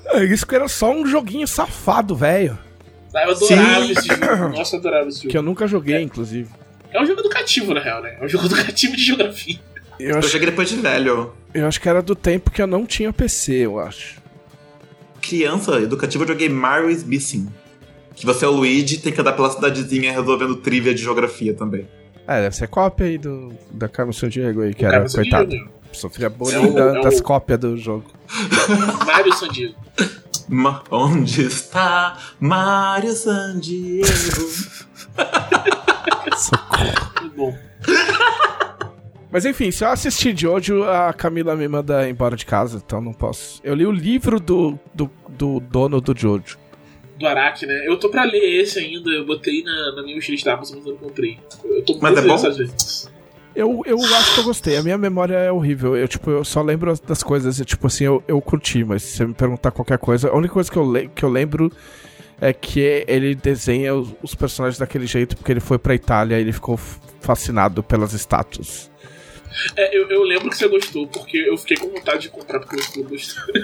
É, 0.07 0.25
Isso 0.25 0.47
que 0.47 0.55
era 0.55 0.67
só 0.69 0.91
um 0.91 1.07
joguinho 1.07 1.47
safado, 1.47 2.15
velho. 2.17 2.59
Ah, 3.15 3.25
eu 3.25 3.31
adorava 3.33 3.85
Sim. 3.85 3.93
esse 3.93 4.09
jogo. 4.09 4.49
Nossa, 4.57 4.77
eu 4.77 4.81
adorava 4.81 5.09
esse 5.09 5.19
Que 5.21 5.25
jogo. 5.27 5.37
eu 5.39 5.43
nunca 5.43 5.67
joguei, 5.67 6.01
inclusive. 6.01 6.49
É 6.91 7.01
um 7.01 7.07
jogo 7.07 7.21
educativo, 7.21 7.75
na 7.75 7.81
real, 7.81 8.03
né? 8.03 8.17
É 8.21 8.25
um 8.25 8.29
jogo 8.29 8.47
educativo 8.47 8.97
de 8.97 9.03
geografia. 9.05 9.59
Eu 10.01 10.11
Eu 10.11 10.19
acho, 10.19 10.29
cheguei 10.29 10.47
depois 10.49 10.69
de 10.69 10.77
velho. 10.77 11.33
eu 11.55 11.67
acho 11.67 11.81
que 11.81 11.89
era 11.89 12.01
do 12.03 12.15
tempo 12.17 12.51
que 12.51 12.61
eu 12.63 12.67
não 12.67 12.87
tinha 12.87 13.13
PC, 13.13 13.53
eu 13.67 13.79
acho. 13.79 14.21
Criança 15.21 15.79
educativa, 15.81 16.25
eu 16.25 16.29
joguei 16.29 16.49
Mario 16.49 16.91
is 16.91 17.05
Missing. 17.05 17.49
Que 18.15 18.27
você 18.27 18.45
é 18.45 18.49
o 18.49 18.53
Luigi 18.53 18.99
tem 18.99 19.13
que 19.13 19.21
andar 19.21 19.33
pela 19.33 19.51
cidadezinha 19.51 20.13
resolvendo 20.13 20.57
trivia 20.57 20.95
de 20.95 21.03
geografia 21.03 21.55
também. 21.55 21.87
É, 22.27 22.43
deve 22.43 22.55
ser 22.55 22.69
cópia 22.69 23.07
aí 23.07 23.19
do, 23.19 23.49
da 23.73 23.89
Carmen 23.89 24.13
Sandiego 24.13 24.63
aí, 24.63 24.75
que 24.75 24.85
O 24.85 24.89
era, 24.89 25.09
Sandiego, 25.09 25.37
coitado. 25.39 25.57
né? 25.57 25.71
Sofria 25.93 26.31
bullying 26.31 26.55
É 26.55 26.61
o- 26.61 26.73
da- 26.75 26.99
é 26.99 27.03
das 27.03 27.21
cópias 27.21 27.59
do 27.59 27.77
jogo. 27.77 28.05
Mário 29.07 29.33
Sandiego. 29.35 29.75
Ma 30.49 30.83
onde 30.91 31.43
está 31.47 32.19
Mario 32.41 33.13
Sandiego? 33.13 34.07
Muito 37.21 37.37
bom. 37.37 37.57
Mas 39.31 39.47
enfim, 39.47 39.71
se 39.71 39.83
eu 39.85 39.89
assistir 39.89 40.35
de 40.35 40.47
hoje, 40.47 40.73
a 40.85 41.13
Camila 41.13 41.57
me 41.57 41.67
manda 41.67 42.09
embora 42.09 42.37
de 42.37 42.45
casa, 42.45 42.83
então 42.85 43.01
não 43.01 43.13
posso. 43.15 43.61
Eu 43.65 43.75
li 43.75 43.87
o 43.87 43.91
livro 43.93 44.39
do, 44.39 44.79
do, 44.95 45.11
do 45.29 45.59
dono 45.61 46.01
do 46.01 46.15
Jojo. 46.19 46.59
Do 47.23 47.29
Araki, 47.29 47.67
né? 47.67 47.87
Eu 47.87 47.97
tô 47.97 48.09
pra 48.09 48.25
ler 48.25 48.61
esse 48.61 48.81
ainda. 48.81 49.09
Eu 49.11 49.25
botei 49.25 49.63
na, 49.63 49.93
na 49.95 50.03
minha 50.03 50.17
mochila 50.17 50.37
da 50.45 50.55
Amazon, 50.55 50.79
mas 50.79 50.87
eu 50.87 50.93
não 50.93 50.99
comprei. 50.99 51.39
Eu 51.65 51.85
tô 51.85 51.97
Mas 52.01 52.19
é 52.19 52.23
bom? 52.23 52.35
essas 52.35 52.57
vezes. 52.57 53.13
Eu, 53.55 53.81
eu 53.87 53.97
acho 53.97 54.35
que 54.35 54.41
eu 54.41 54.45
gostei. 54.45 54.77
A 54.77 54.83
minha 54.83 54.99
memória 54.99 55.37
é 55.37 55.53
horrível. 55.53 55.97
Eu, 55.97 56.09
tipo, 56.09 56.31
eu 56.31 56.45
só 56.45 56.63
lembro 56.63 56.93
das 57.07 57.23
coisas. 57.23 57.61
e, 57.61 57.65
Tipo 57.65 57.87
assim, 57.87 58.05
eu, 58.05 58.25
eu 58.27 58.41
curti, 58.41 58.83
mas 58.83 59.05
se 59.05 59.17
você 59.19 59.27
me 59.27 59.35
perguntar 59.35 59.71
qualquer 59.71 59.99
coisa, 59.99 60.31
a 60.31 60.37
única 60.37 60.53
coisa 60.53 60.69
que 60.71 60.77
eu, 60.77 60.91
le 60.91 61.09
que 61.15 61.25
eu 61.25 61.29
lembro 61.29 61.71
é 62.41 62.53
que 62.53 63.05
ele 63.07 63.37
desenha 63.37 63.95
os, 63.95 64.09
os 64.21 64.35
personagens 64.35 64.79
daquele 64.79 65.07
jeito 65.07 65.37
porque 65.37 65.53
ele 65.53 65.61
foi 65.61 65.79
pra 65.79 65.95
Itália 65.95 66.39
e 66.39 66.41
ele 66.41 66.53
ficou 66.53 66.77
fascinado 67.21 67.85
pelas 67.85 68.13
estátuas. 68.15 68.91
É, 69.77 69.97
eu, 69.97 70.09
eu 70.09 70.25
lembro 70.25 70.51
que 70.51 70.57
você 70.57 70.67
gostou, 70.67 71.07
porque 71.07 71.37
eu 71.37 71.57
fiquei 71.57 71.77
com 71.77 71.89
vontade 71.89 72.23
de 72.23 72.29
comprar 72.31 72.59
porque 72.59 72.99
eu 72.99 73.05
gostei. 73.05 73.63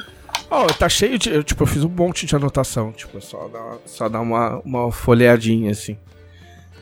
Oh, 0.51 0.66
tá 0.66 0.88
cheio 0.88 1.18
de. 1.18 1.30
Eu, 1.30 1.44
tipo, 1.44 1.62
eu 1.62 1.66
fiz 1.66 1.84
um 1.84 1.88
monte 1.88 2.24
de 2.26 2.34
anotação. 2.34 2.92
Tipo, 2.92 3.20
só 3.20 3.49
dar, 3.49 3.76
só 3.84 4.09
dar 4.09 4.20
uma, 4.20 4.61
uma 4.64 4.90
folheadinha 4.90 5.70
assim. 5.70 5.96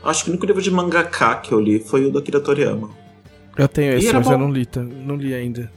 Acho 0.03 0.25
que 0.25 0.31
o 0.31 0.33
único 0.33 0.47
livro 0.47 0.63
de 0.63 0.71
mangaka 0.71 1.37
que 1.37 1.53
eu 1.53 1.61
li 1.61 1.81
foi 1.81 2.07
o 2.07 2.11
do 2.11 2.19
Akira 2.19 2.41
Toriyama. 2.41 2.91
Eu 3.57 3.67
tenho 3.67 3.95
esse, 3.95 4.13
mas 4.13 4.27
bom. 4.27 4.33
eu 4.33 4.39
não 4.39 4.53
li, 4.53 4.67
tá? 4.67 4.81
não 4.81 5.17
li 5.17 5.35
ainda. 5.35 5.71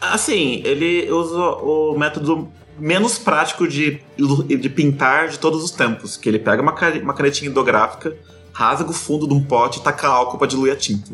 Assim, 0.00 0.62
ele 0.64 1.10
usa 1.10 1.38
o 1.38 1.98
método 1.98 2.48
menos 2.78 3.18
prático 3.18 3.66
de, 3.66 4.00
de 4.16 4.68
pintar 4.68 5.28
de 5.28 5.38
todos 5.38 5.64
os 5.64 5.70
tempos. 5.70 6.16
Que 6.16 6.28
ele 6.28 6.38
pega 6.38 6.62
uma, 6.62 6.74
uma 7.02 7.14
canetinha 7.14 7.50
hidrográfica, 7.50 8.16
rasga 8.52 8.90
o 8.90 8.92
fundo 8.92 9.26
de 9.26 9.34
um 9.34 9.42
pote 9.42 9.80
e 9.80 9.82
taca 9.82 10.06
álcool 10.06 10.38
pra 10.38 10.46
diluir 10.46 10.72
a 10.72 10.76
tinta. 10.76 11.10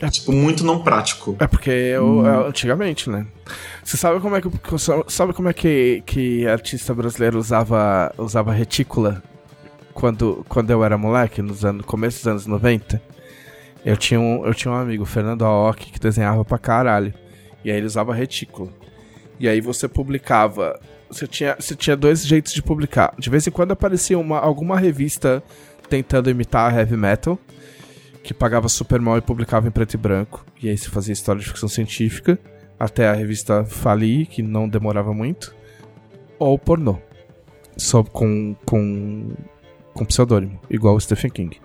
É. 0.00 0.08
Tipo, 0.08 0.32
muito 0.32 0.64
não 0.64 0.82
prático. 0.82 1.36
É 1.38 1.46
porque 1.46 1.70
eu, 1.70 2.26
é, 2.26 2.48
antigamente, 2.48 3.08
né? 3.08 3.24
Você 3.82 3.96
sabe 3.96 4.20
como 4.20 4.36
é 4.36 4.40
que 4.40 4.48
sabe 5.08 5.32
como 5.32 5.48
é 5.48 5.52
que, 5.52 6.02
que 6.06 6.46
artista 6.46 6.94
brasileiro 6.94 7.38
usava 7.38 8.12
usava 8.16 8.52
retícula 8.52 9.22
quando, 9.92 10.44
quando 10.48 10.70
eu 10.70 10.84
era 10.84 10.96
moleque, 10.96 11.42
nos 11.42 11.64
anos 11.64 11.84
começo 11.84 12.18
dos 12.18 12.26
anos 12.26 12.46
90? 12.46 13.02
Eu 13.84 13.96
tinha 13.96 14.20
um, 14.20 14.46
eu 14.46 14.54
tinha 14.54 14.72
um 14.72 14.76
amigo, 14.76 15.04
Fernando 15.04 15.44
Aoki, 15.44 15.90
que 15.90 15.98
desenhava 15.98 16.44
pra 16.44 16.58
caralho. 16.58 17.12
E 17.64 17.70
aí 17.70 17.76
ele 17.76 17.86
usava 17.86 18.14
retícula. 18.14 18.70
E 19.38 19.48
aí 19.48 19.60
você 19.60 19.88
publicava, 19.88 20.78
você 21.10 21.26
tinha, 21.26 21.56
você 21.58 21.74
tinha 21.74 21.96
dois 21.96 22.24
jeitos 22.24 22.52
de 22.52 22.62
publicar. 22.62 23.12
De 23.18 23.28
vez 23.28 23.46
em 23.46 23.50
quando 23.50 23.72
aparecia 23.72 24.16
uma, 24.16 24.38
alguma 24.38 24.78
revista 24.78 25.42
tentando 25.88 26.30
imitar 26.30 26.76
heavy 26.76 26.96
metal, 26.96 27.36
que 28.22 28.32
pagava 28.32 28.68
super 28.68 29.00
mal 29.00 29.18
e 29.18 29.20
publicava 29.20 29.66
em 29.66 29.70
preto 29.70 29.94
e 29.94 29.96
branco. 29.96 30.46
E 30.62 30.68
aí 30.68 30.78
se 30.78 30.88
fazia 30.88 31.12
história 31.12 31.40
de 31.40 31.48
ficção 31.48 31.68
científica, 31.68 32.38
até 32.82 33.08
a 33.08 33.12
revista 33.12 33.64
falir, 33.64 34.26
que 34.26 34.42
não 34.42 34.68
demorava 34.68 35.14
muito. 35.14 35.54
Ou 36.36 36.58
pornô. 36.58 36.98
Só 37.76 38.02
com, 38.02 38.56
com, 38.66 39.30
com 39.94 40.04
pseudônimo, 40.04 40.60
igual 40.68 40.96
o 40.96 41.00
Stephen 41.00 41.30
King. 41.30 41.60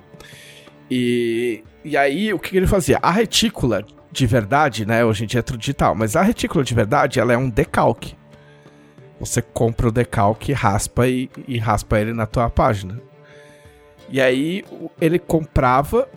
E, 0.92 1.64
e 1.84 1.98
aí, 1.98 2.32
o 2.32 2.38
que, 2.38 2.56
ele 2.56 2.68
fazia? 2.68 3.00
A 3.02 3.10
retícula 3.10 3.84
de 4.12 4.28
verdade, 4.28 4.86
né? 4.86 5.04
Hoje 5.04 5.24
em 5.24 5.28
dia 5.28 5.40
é 5.40 5.42
tudo 5.42 5.58
digital, 5.58 5.96
mas 5.96 6.16
a 6.16 6.22
retícula 6.22 6.64
de 6.64 6.76
verdade, 6.76 7.20
ela 7.20 7.34
é 7.34 7.38
um 7.38 7.50
decalque. 7.50 8.16
Você 9.20 9.42
compra 9.42 9.88
o 9.88 9.92
decalque, 9.92 10.54
raspa 10.54 11.08
e, 11.08 11.32
e 11.48 11.58
raspa 11.58 12.00
ele 12.00 12.14
na 12.14 12.28
tua 12.28 12.48
página. 12.48 13.02
E 14.08 14.22
aí, 14.22 14.64
ele 15.02 15.18
comprava 15.18 16.08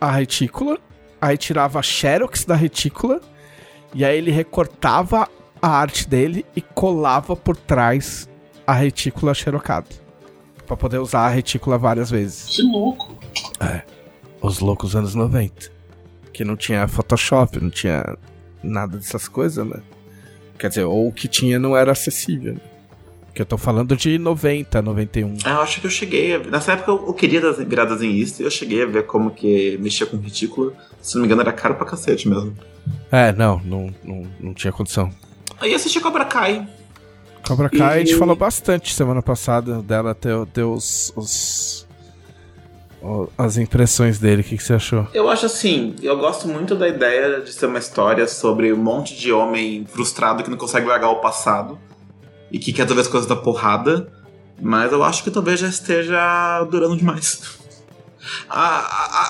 a 0.00 0.10
retícula, 0.10 0.78
aí 1.20 1.36
tirava 1.38 1.78
a 1.78 1.82
xerox 1.82 2.44
da 2.44 2.56
retícula, 2.56 3.20
e 3.94 4.04
aí 4.04 4.16
ele 4.16 4.30
recortava 4.30 5.28
a 5.60 5.68
arte 5.68 6.08
dele 6.08 6.44
e 6.56 6.60
colava 6.60 7.36
por 7.36 7.56
trás 7.56 8.28
a 8.66 8.72
retícula 8.72 9.34
xerocada. 9.34 9.86
Pra 10.66 10.76
poder 10.76 10.98
usar 10.98 11.26
a 11.26 11.28
retícula 11.28 11.76
várias 11.76 12.10
vezes. 12.10 12.56
Que 12.56 12.62
louco. 12.62 13.16
Os 14.40 14.60
loucos 14.60 14.96
anos 14.96 15.14
90. 15.14 15.70
Que 16.32 16.44
não 16.44 16.56
tinha 16.56 16.88
Photoshop, 16.88 17.60
não 17.60 17.70
tinha 17.70 18.16
nada 18.62 18.96
dessas 18.96 19.28
coisas, 19.28 19.66
né? 19.66 19.82
Quer 20.58 20.68
dizer, 20.68 20.84
ou 20.84 21.08
o 21.08 21.12
que 21.12 21.28
tinha 21.28 21.58
não 21.58 21.76
era 21.76 21.92
acessível. 21.92 22.54
né? 22.54 22.60
Que 23.34 23.40
eu 23.40 23.46
tô 23.46 23.56
falando 23.56 23.96
de 23.96 24.18
90, 24.18 24.82
91. 24.82 25.36
Ah, 25.44 25.50
eu 25.50 25.60
acho 25.62 25.80
que 25.80 25.86
eu 25.86 25.90
cheguei. 25.90 26.34
A... 26.34 26.38
Nessa 26.38 26.72
época 26.72 26.90
eu 26.90 27.14
queria 27.14 27.40
das 27.40 27.56
viradas 27.58 28.02
em 28.02 28.10
isso 28.12 28.42
e 28.42 28.44
eu 28.44 28.50
cheguei 28.50 28.82
a 28.82 28.86
ver 28.86 29.06
como 29.06 29.30
que 29.30 29.78
mexia 29.80 30.06
com 30.06 30.18
ridículo. 30.18 30.74
Se 31.00 31.14
não 31.14 31.22
me 31.22 31.26
engano, 31.26 31.40
era 31.40 31.52
caro 31.52 31.74
pra 31.74 31.86
cacete 31.86 32.28
mesmo. 32.28 32.54
É, 33.10 33.32
não, 33.32 33.60
não, 33.64 33.94
não, 34.04 34.26
não 34.38 34.54
tinha 34.54 34.72
condição. 34.72 35.10
Aí 35.60 35.74
assisti 35.74 35.98
Cobra 35.98 36.24
Kai. 36.26 36.68
Cobra 37.46 37.70
Kai, 37.70 37.98
e... 37.98 38.02
a 38.02 38.04
gente 38.04 38.16
falou 38.16 38.36
bastante 38.36 38.92
semana 38.92 39.22
passada 39.22 39.80
dela, 39.80 40.14
ter, 40.14 40.34
ter 40.48 40.62
os, 40.62 41.12
os, 41.16 41.88
as 43.38 43.56
impressões 43.56 44.18
dele. 44.18 44.42
O 44.42 44.44
que, 44.44 44.56
que 44.56 44.62
você 44.62 44.74
achou? 44.74 45.06
Eu 45.14 45.28
acho 45.30 45.46
assim, 45.46 45.96
eu 46.02 46.18
gosto 46.18 46.46
muito 46.46 46.74
da 46.74 46.86
ideia 46.86 47.40
de 47.40 47.52
ser 47.52 47.66
uma 47.66 47.78
história 47.78 48.28
sobre 48.28 48.72
um 48.72 48.76
monte 48.76 49.16
de 49.16 49.32
homem 49.32 49.86
frustrado 49.86 50.42
que 50.42 50.50
não 50.50 50.58
consegue 50.58 50.86
largar 50.86 51.10
o 51.10 51.20
passado 51.20 51.78
e 52.52 52.58
que 52.58 52.72
quer 52.72 52.86
talvez 52.86 53.08
coisas 53.08 53.28
da 53.28 53.34
porrada, 53.34 54.12
mas 54.60 54.92
eu 54.92 55.02
acho 55.02 55.24
que 55.24 55.30
talvez 55.30 55.58
já 55.58 55.68
esteja 55.68 56.62
durando 56.70 56.96
demais. 56.96 57.58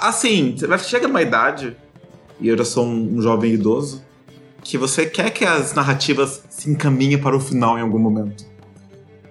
assim, 0.02 0.54
você 0.56 0.66
vai 0.66 0.78
chegar 0.80 1.06
numa 1.06 1.22
idade, 1.22 1.76
e 2.40 2.48
eu 2.48 2.58
já 2.58 2.64
sou 2.64 2.84
um, 2.84 3.18
um 3.18 3.22
jovem 3.22 3.52
idoso, 3.52 4.02
que 4.62 4.76
você 4.76 5.06
quer 5.06 5.30
que 5.30 5.44
as 5.44 5.72
narrativas 5.72 6.42
se 6.50 6.68
encaminhem 6.68 7.18
para 7.18 7.36
o 7.36 7.40
final 7.40 7.78
em 7.78 7.82
algum 7.82 7.98
momento. 7.98 8.44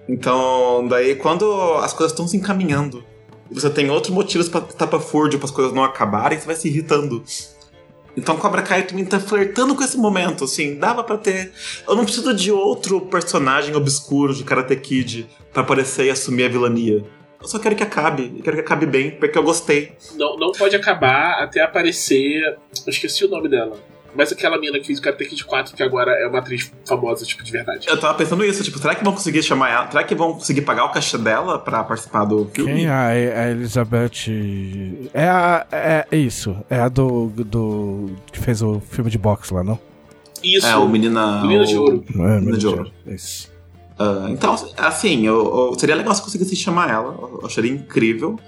Então, 0.08 0.86
daí 0.88 1.14
quando 1.14 1.44
as 1.82 1.92
coisas 1.92 2.12
estão 2.12 2.26
se 2.26 2.36
encaminhando 2.36 3.04
e 3.50 3.54
você 3.54 3.70
tem 3.70 3.90
outros 3.90 4.12
motivos 4.12 4.48
para 4.48 4.62
tapafúrdio 4.62 5.38
para 5.38 5.46
as 5.46 5.52
coisas 5.52 5.72
não 5.72 5.84
acabarem, 5.84 6.38
você 6.38 6.46
vai 6.46 6.56
se 6.56 6.68
irritando. 6.68 7.22
Então 8.16 8.36
Cobra 8.36 8.62
Kai 8.62 8.82
também 8.82 9.04
tá 9.04 9.18
flertando 9.18 9.74
com 9.74 9.82
esse 9.82 9.96
momento, 9.96 10.44
assim, 10.44 10.76
dava 10.76 11.02
para 11.02 11.16
ter. 11.16 11.52
Eu 11.88 11.96
não 11.96 12.04
preciso 12.04 12.34
de 12.34 12.52
outro 12.52 13.00
personagem 13.02 13.74
obscuro 13.74 14.34
de 14.34 14.44
Karate 14.44 14.76
Kid 14.76 15.26
para 15.52 15.62
aparecer 15.62 16.06
e 16.06 16.10
assumir 16.10 16.44
a 16.44 16.48
vilania. 16.48 17.04
Eu 17.40 17.48
só 17.48 17.58
quero 17.58 17.74
que 17.74 17.82
acabe, 17.82 18.32
eu 18.36 18.42
quero 18.42 18.56
que 18.56 18.62
acabe 18.62 18.86
bem, 18.86 19.10
porque 19.12 19.36
eu 19.36 19.42
gostei. 19.42 19.92
Não, 20.14 20.36
não 20.36 20.52
pode 20.52 20.76
acabar 20.76 21.42
até 21.42 21.60
aparecer. 21.60 22.40
Eu 22.86 22.90
esqueci 22.90 23.24
o 23.24 23.28
nome 23.28 23.48
dela. 23.48 23.76
Mas 24.14 24.30
aquela 24.30 24.58
mina 24.58 24.78
que 24.78 24.86
fez 24.86 24.98
o 24.98 25.02
Karate 25.02 25.24
Kid 25.24 25.44
4, 25.44 25.74
que 25.74 25.82
agora 25.82 26.12
é 26.12 26.26
uma 26.26 26.38
atriz 26.38 26.70
famosa, 26.86 27.24
tipo, 27.24 27.42
de 27.42 27.50
verdade. 27.50 27.86
Eu 27.88 27.98
tava 27.98 28.14
pensando 28.14 28.44
isso, 28.44 28.62
tipo, 28.62 28.78
será 28.78 28.94
que 28.94 29.02
vão 29.02 29.12
conseguir 29.12 29.42
chamar 29.42 29.70
ela? 29.70 29.90
Será 29.90 30.04
que 30.04 30.14
vão 30.14 30.34
conseguir 30.34 30.62
pagar 30.62 30.84
o 30.84 30.90
caixa 30.90 31.16
dela 31.16 31.58
pra 31.58 31.82
participar 31.82 32.24
do 32.24 32.50
filme? 32.52 32.74
Quem? 32.74 32.88
A, 32.88 33.06
a 33.06 33.50
Elizabeth. 33.50 35.10
É 35.14 35.28
a. 35.28 35.66
É, 35.72 36.06
é 36.10 36.16
isso. 36.16 36.56
É 36.68 36.80
a 36.80 36.88
do, 36.88 37.28
do. 37.28 38.10
que 38.30 38.38
fez 38.38 38.60
o 38.62 38.80
filme 38.80 39.10
de 39.10 39.18
boxe 39.18 39.52
lá, 39.52 39.64
não? 39.64 39.78
Isso. 40.42 40.66
É, 40.66 40.76
o 40.76 40.88
Menina. 40.88 41.40
Menina 41.42 41.64
de 41.64 41.76
Ouro. 41.76 42.04
Não 42.14 42.28
é, 42.28 42.38
Menina 42.38 42.58
de 42.58 42.66
Ouro. 42.66 42.92
Isso. 43.06 43.50
Uh, 43.98 44.28
então, 44.30 44.56
assim, 44.78 45.26
eu, 45.26 45.70
eu, 45.70 45.78
seria 45.78 45.94
legal 45.94 46.14
se 46.14 46.22
conseguisse 46.22 46.56
chamar 46.56 46.90
ela. 46.90 47.14
Eu 47.14 47.46
acharia 47.46 47.70
incrível. 47.70 48.38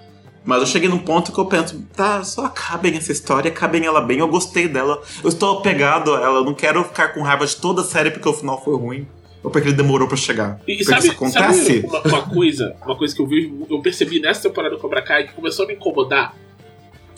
Mas 0.45 0.61
eu 0.61 0.67
cheguei 0.67 0.89
num 0.89 0.99
ponto 0.99 1.33
que 1.33 1.39
eu 1.39 1.47
penso, 1.47 1.83
tá, 1.97 2.23
só 2.23 2.45
acabem 2.45 2.95
essa 2.97 3.11
história, 3.11 3.51
acabem 3.51 3.87
ela 3.87 4.03
bem, 4.03 4.19
eu 4.19 4.29
gostei 4.29 4.69
dela, 4.69 5.03
eu 5.23 5.29
estou 5.31 5.59
apegado 5.59 6.15
a 6.15 6.21
ela, 6.21 6.41
eu 6.41 6.45
não 6.45 6.53
quero 6.53 6.85
ficar 6.85 7.09
com 7.15 7.23
raiva 7.23 7.47
de 7.47 7.57
toda 7.57 7.81
a 7.81 7.85
série 7.85 8.11
porque 8.11 8.29
o 8.29 8.33
final 8.33 8.63
foi 8.63 8.77
ruim. 8.77 9.09
Ou 9.43 9.51
porque 9.51 9.69
ele 9.69 9.77
demorou 9.77 10.09
pra 10.09 10.17
chegar. 10.17 10.59
E 10.67 10.73
porque 10.73 10.85
sabe, 10.85 11.01
isso 11.01 11.13
acontece. 11.13 11.83
Sabe 11.83 11.87
uma, 11.87 12.01
uma, 12.01 12.23
coisa, 12.23 12.77
uma 12.83 12.97
coisa 12.97 13.15
que 13.15 13.21
eu 13.21 13.27
vi, 13.27 13.55
eu 13.69 13.81
percebi 13.83 14.19
nessa 14.19 14.49
temporada 14.49 14.75
do 14.75 14.81
Cobra 14.81 15.03
Kai 15.03 15.27
que 15.27 15.35
começou 15.35 15.67
a 15.67 15.69
me 15.69 15.75
incomodar 15.75 16.35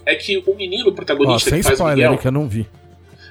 é 0.05 0.15
que 0.15 0.43
o 0.45 0.55
menino 0.55 0.89
o 0.89 0.93
protagonista 0.93 1.49
oh, 1.49 1.51
sem 1.51 1.59
que 1.59 1.65
faz 1.65 1.79
spoiler, 1.79 2.07
o 2.07 2.11
Miguel. 2.11 2.23
que 2.23 2.29
eu 2.29 2.33
não 2.33 2.49
vi. 2.49 2.69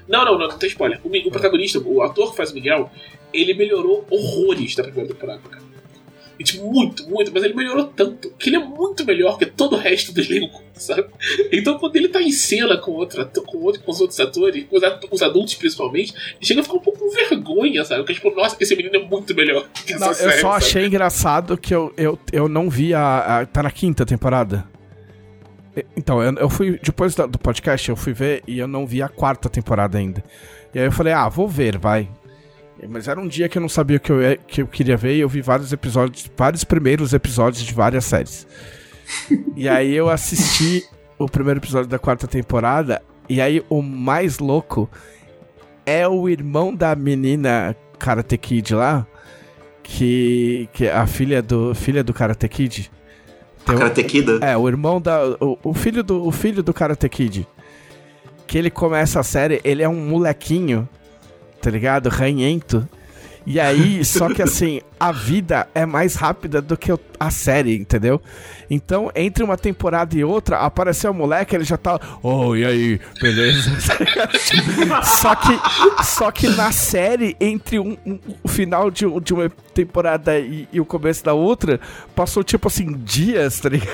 Não, 0.08 0.24
não, 0.24 0.38
não, 0.38 0.48
não 0.48 0.58
tem 0.58 0.70
spoiler. 0.70 1.00
O, 1.04 1.10
o 1.10 1.32
protagonista, 1.32 1.80
o 1.80 2.02
ator 2.02 2.32
que 2.32 2.38
faz 2.38 2.52
o 2.52 2.54
Miguel, 2.54 2.90
ele 3.34 3.54
melhorou 3.54 4.06
horrores 4.10 4.76
da 4.76 4.84
primeira 4.84 5.10
temporada, 5.10 5.42
cara. 5.50 5.65
E, 6.38 6.44
tipo, 6.44 6.66
muito, 6.66 7.08
muito, 7.10 7.32
mas 7.34 7.44
ele 7.44 7.54
melhorou 7.54 7.86
tanto 7.86 8.30
que 8.32 8.50
ele 8.50 8.58
é 8.58 8.60
muito 8.60 9.06
melhor 9.06 9.38
que 9.38 9.46
todo 9.46 9.76
o 9.76 9.80
resto 9.80 10.12
do 10.12 10.20
elenco, 10.22 10.62
sabe? 10.74 11.06
Então 11.52 11.78
quando 11.78 11.96
ele 11.96 12.10
tá 12.10 12.22
em 12.22 12.32
cena 12.32 12.78
com, 12.78 12.92
outro, 12.92 13.26
com, 13.46 13.58
outro, 13.60 13.82
com 13.82 13.92
os 13.92 14.02
outros 14.02 14.20
atores, 14.20 14.66
com 14.70 15.16
os, 15.16 15.22
adultos 15.22 15.56
principalmente, 15.56 16.14
ele 16.14 16.46
chega 16.46 16.62
a 16.62 16.64
ficar 16.64 16.76
um 16.76 16.82
pouco 16.82 17.00
com 17.00 17.10
vergonha, 17.12 17.84
sabe? 17.86 18.02
Porque, 18.02 18.16
tipo, 18.16 18.30
nossa, 18.36 18.58
esse 18.60 18.76
menino 18.76 18.96
é 18.96 19.00
muito 19.00 19.34
melhor 19.34 19.68
não, 19.98 20.14
série, 20.14 20.36
Eu 20.36 20.42
só 20.42 20.52
sabe? 20.52 20.66
achei 20.66 20.86
engraçado 20.86 21.58
que 21.58 21.74
eu, 21.74 21.94
eu, 21.96 22.20
eu 22.32 22.50
não 22.50 22.70
vi 22.70 22.94
a, 22.94 23.40
a. 23.40 23.46
Tá 23.46 23.64
na 23.64 23.72
quinta 23.72 24.06
temporada. 24.06 24.66
Então, 25.96 26.22
eu, 26.22 26.34
eu 26.36 26.50
fui. 26.50 26.80
Depois 26.82 27.16
do 27.16 27.40
podcast, 27.40 27.90
eu 27.90 27.96
fui 27.96 28.14
ver 28.14 28.44
e 28.48 28.60
eu 28.60 28.68
não 28.68 28.86
vi 28.86 29.02
a 29.02 29.10
quarta 29.10 29.50
temporada 29.50 29.98
ainda. 29.98 30.24
E 30.74 30.80
aí 30.80 30.86
eu 30.86 30.92
falei, 30.92 31.14
ah, 31.14 31.30
vou 31.30 31.48
ver, 31.48 31.78
vai. 31.78 32.10
Mas 32.90 33.08
era 33.08 33.20
um 33.20 33.28
dia 33.28 33.48
que 33.48 33.58
eu 33.58 33.62
não 33.62 33.70
sabia 33.70 33.98
o 33.98 34.00
que 34.00 34.12
eu, 34.12 34.20
que 34.48 34.62
eu 34.62 34.68
queria 34.68 34.98
ver 34.98 35.16
e 35.16 35.20
eu 35.22 35.30
vi 35.30 35.42
vários 35.42 35.72
episódios, 35.72 36.30
vários 36.36 36.64
primeiros 36.64 37.14
episódios 37.14 37.64
de 37.64 37.74
várias 37.74 38.06
séries. 38.06 38.46
e 39.56 39.70
aí 39.70 39.94
eu 39.94 40.10
assisti 40.10 40.84
o 41.18 41.28
primeiro 41.28 41.60
episódio 41.60 41.90
da 41.90 41.98
quarta 41.98 42.28
temporada 42.28 43.02
e 43.30 43.40
aí 43.40 43.64
o 43.70 43.82
mais 43.82 44.40
louco 44.40 44.90
é 45.86 46.08
o 46.08 46.28
irmão 46.28 46.76
da 46.76 46.96
menina 46.96 47.76
Karate 47.98 48.38
Kid 48.38 48.74
lá, 48.74 49.06
que, 49.82 50.68
que 50.74 50.86
é 50.86 50.94
a 50.94 51.08
filha 51.08 51.42
do 51.42 51.74
filha 51.74 52.04
do 52.04 52.14
Karate 52.14 52.48
Kid. 52.48 52.92
Tem 53.66 53.78
Karate 53.78 54.04
Kid? 54.04 54.40
É, 54.42 54.58
o 54.58 54.68
irmão 54.68 55.00
da 55.00 55.26
o, 55.40 55.58
o 55.64 55.74
filho 55.74 56.04
do 56.04 56.26
o 56.26 56.32
filho 56.32 56.62
do 56.62 56.74
Karate 56.74 57.08
Kid. 57.08 57.48
Que 58.48 58.60
ele 58.60 58.70
começa 58.70 59.20
a 59.20 59.24
série, 59.24 59.60
ele 59.64 59.82
é 59.82 59.90
um 59.90 60.08
molequinho 60.08 60.88
tá 61.66 61.72
ligado? 61.72 62.10
Ranhento. 62.10 62.88
E 63.44 63.60
aí, 63.60 64.06
só 64.06 64.32
que 64.32 64.42
assim, 64.42 64.82
a 65.00 65.12
vida 65.12 65.68
é 65.74 65.84
mais 65.84 66.14
rápida 66.14 66.62
do 66.62 66.78
que 66.78 66.92
a 67.20 67.32
série, 67.32 67.76
entendeu? 67.76 68.22
Então, 68.70 69.12
entre 69.16 69.44
uma 69.44 69.58
temporada 69.58 70.16
e 70.16 70.24
outra, 70.24 70.60
apareceu 70.60 71.10
o 71.10 71.14
moleque, 71.14 71.56
ele 71.56 71.64
já 71.64 71.76
tá. 71.76 72.00
Oh, 72.22 72.56
e 72.56 72.64
aí, 72.64 73.02
beleza? 73.20 73.72
só, 75.04 75.36
que, 75.36 76.04
só 76.04 76.32
que 76.32 76.50
na 76.50 76.72
série, 76.72 77.36
entre 77.40 77.80
um, 77.80 77.98
um, 78.06 78.20
o 78.44 78.48
final 78.48 78.92
de, 78.92 79.06
de 79.22 79.34
uma 79.34 79.50
temporada 79.74 80.38
e, 80.38 80.68
e, 80.72 80.80
o 80.80 80.86
começo 80.86 81.24
da 81.24 81.34
outra, 81.34 81.80
passou 82.16 82.44
tipo 82.44 82.68
assim, 82.68 82.94
dias, 83.04 83.60
tá 83.60 83.70
ligado? 83.70 83.90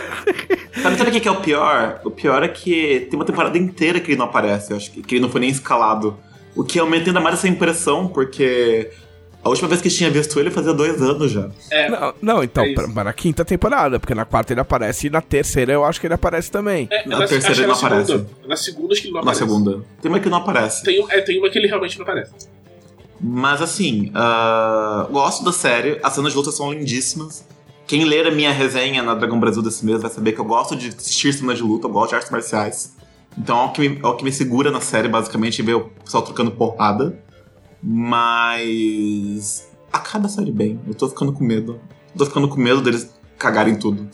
Sabe, 0.82 0.98
sabe 0.98 1.18
o 1.18 1.22
que 1.22 1.28
é 1.28 1.32
o 1.32 1.40
pior? 1.42 2.02
O 2.04 2.12
pior 2.12 2.44
é 2.44 2.50
que 2.50 3.08
tem 3.10 3.18
uma 3.18 3.26
temporada 3.26 3.58
inteira 3.58 4.02
que 4.02 4.12
ele 4.12 4.18
não 4.18 4.26
aparece, 4.26 4.72
eu 4.72 4.78
acho 4.78 4.92
que, 4.92 5.02
que 5.02 5.16
ele 5.16 5.22
não 5.22 5.30
foi 5.30 5.40
nem 5.40 5.50
escalado. 5.50 6.20
O 6.56 6.64
que 6.64 6.80
aumenta 6.80 7.10
ainda 7.10 7.20
mais 7.20 7.36
essa 7.36 7.48
impressão, 7.48 8.08
porque 8.08 8.92
a 9.44 9.50
última 9.50 9.68
vez 9.68 9.82
que 9.82 9.90
tinha 9.90 10.10
visto 10.10 10.40
ele 10.40 10.52
fazia 10.52 10.74
dois 10.74 11.02
anos 11.02 11.32
já. 11.32 11.50
É, 11.72 11.90
não, 11.90 12.14
não, 12.22 12.44
então, 12.44 12.64
é 12.64 12.74
pra, 12.74 13.04
na 13.04 13.14
quinta 13.14 13.44
temporada, 13.44 14.00
porque 14.00 14.14
na 14.14 14.24
quarta 14.24 14.54
ele 14.54 14.60
aparece 14.60 15.08
e 15.08 15.10
na 15.10 15.22
terceira 15.22 15.74
eu 15.74 15.84
acho 15.84 16.00
que 16.00 16.06
ele 16.06 16.14
aparece 16.14 16.52
também. 16.52 16.88
É, 16.92 17.08
na, 17.08 17.20
na 17.20 17.28
terceira 17.28 17.58
ele 17.58 17.68
não 17.68 17.76
aparece. 17.76 18.12
Segunda. 18.12 18.30
Na 18.48 18.56
segunda 18.56 18.94
acho 18.94 19.02
que 19.02 19.08
ele 19.08 19.14
não 19.14 19.22
aparece. 19.22 19.42
Na 19.42 19.48
segunda. 19.48 19.84
Tem 20.02 20.12
uma 20.12 20.20
que 20.20 20.30
não 20.30 20.38
aparece. 20.38 20.84
Tem, 20.84 21.06
é, 21.10 21.22
tem 21.22 21.40
uma 21.40 21.50
que 21.50 21.58
ele 21.58 21.68
realmente 21.68 21.98
não 21.98 22.04
aparece. 22.04 22.34
Mas 23.20 23.62
assim, 23.62 24.12
uh, 24.12 25.12
gosto 25.12 25.44
da 25.44 25.52
série, 25.52 26.00
as 26.04 26.14
cenas 26.14 26.32
de 26.32 26.38
luta 26.38 26.52
são 26.52 26.72
lindíssimas. 26.72 27.46
Quem 27.88 28.06
ler 28.06 28.28
a 28.28 28.32
minha 28.32 28.52
resenha 28.52 29.02
na 29.02 29.16
Dragão 29.16 29.40
Brasil 29.40 29.62
desse 29.62 29.86
mês 29.86 30.02
vai 30.02 30.10
saber 30.10 30.34
que 30.34 30.40
eu 30.40 30.46
gosto 30.46 30.76
de 30.76 30.90
assistir 30.90 31.34
cenas 31.34 31.58
de 31.58 31.64
luta, 31.64 31.88
eu 31.88 31.92
gosto 31.92 32.10
de 32.10 32.16
artes 32.16 32.32
marciais. 32.32 32.96
Então 33.38 33.62
é 33.62 33.66
o 33.66 33.72
que 33.72 33.88
me, 33.88 34.00
é 34.02 34.08
o 34.08 34.16
que 34.16 34.24
me 34.24 34.32
segura 34.32 34.72
na 34.72 34.82
série, 34.82 35.08
basicamente, 35.08 35.62
ver 35.62 35.76
o 35.76 35.82
pessoal 35.82 36.24
trocando 36.24 36.52
porrada. 36.52 37.18
Mas. 37.82 39.70
Acaba 39.92 40.28
a 40.28 40.30
série 40.30 40.52
bem. 40.52 40.80
Eu 40.88 40.94
tô 40.94 41.10
ficando 41.10 41.34
com 41.34 41.44
medo. 41.44 41.80
tô 42.18 42.26
ficando 42.26 42.48
com 42.48 42.58
medo 42.58 42.82
deles 42.82 43.14
cagarem 43.38 43.76
tudo. 43.76 44.08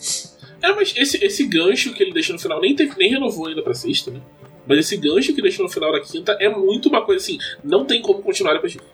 É, 0.62 0.74
mas 0.74 0.94
esse, 0.96 1.24
esse 1.24 1.46
gancho 1.46 1.94
que 1.94 2.02
ele 2.02 2.14
deixou 2.14 2.34
no 2.34 2.42
final, 2.42 2.60
nem, 2.60 2.76
teve, 2.76 2.94
nem 2.98 3.12
renovou 3.12 3.48
ainda 3.48 3.62
pra 3.62 3.74
sexta, 3.74 4.10
né? 4.10 4.22
Mas 4.66 4.80
esse 4.80 4.98
gancho 4.98 5.34
que 5.34 5.42
deixou 5.42 5.66
no 5.66 5.72
final 5.72 5.92
da 5.92 6.00
quinta 6.00 6.36
é 6.40 6.50
muito 6.50 6.90
uma 6.90 7.02
coisa 7.02 7.24
assim, 7.24 7.38
não 7.64 7.86
tem 7.86 8.02
como 8.02 8.22
continuar 8.22 8.54
depois 8.54 8.74
disso. 8.74 8.86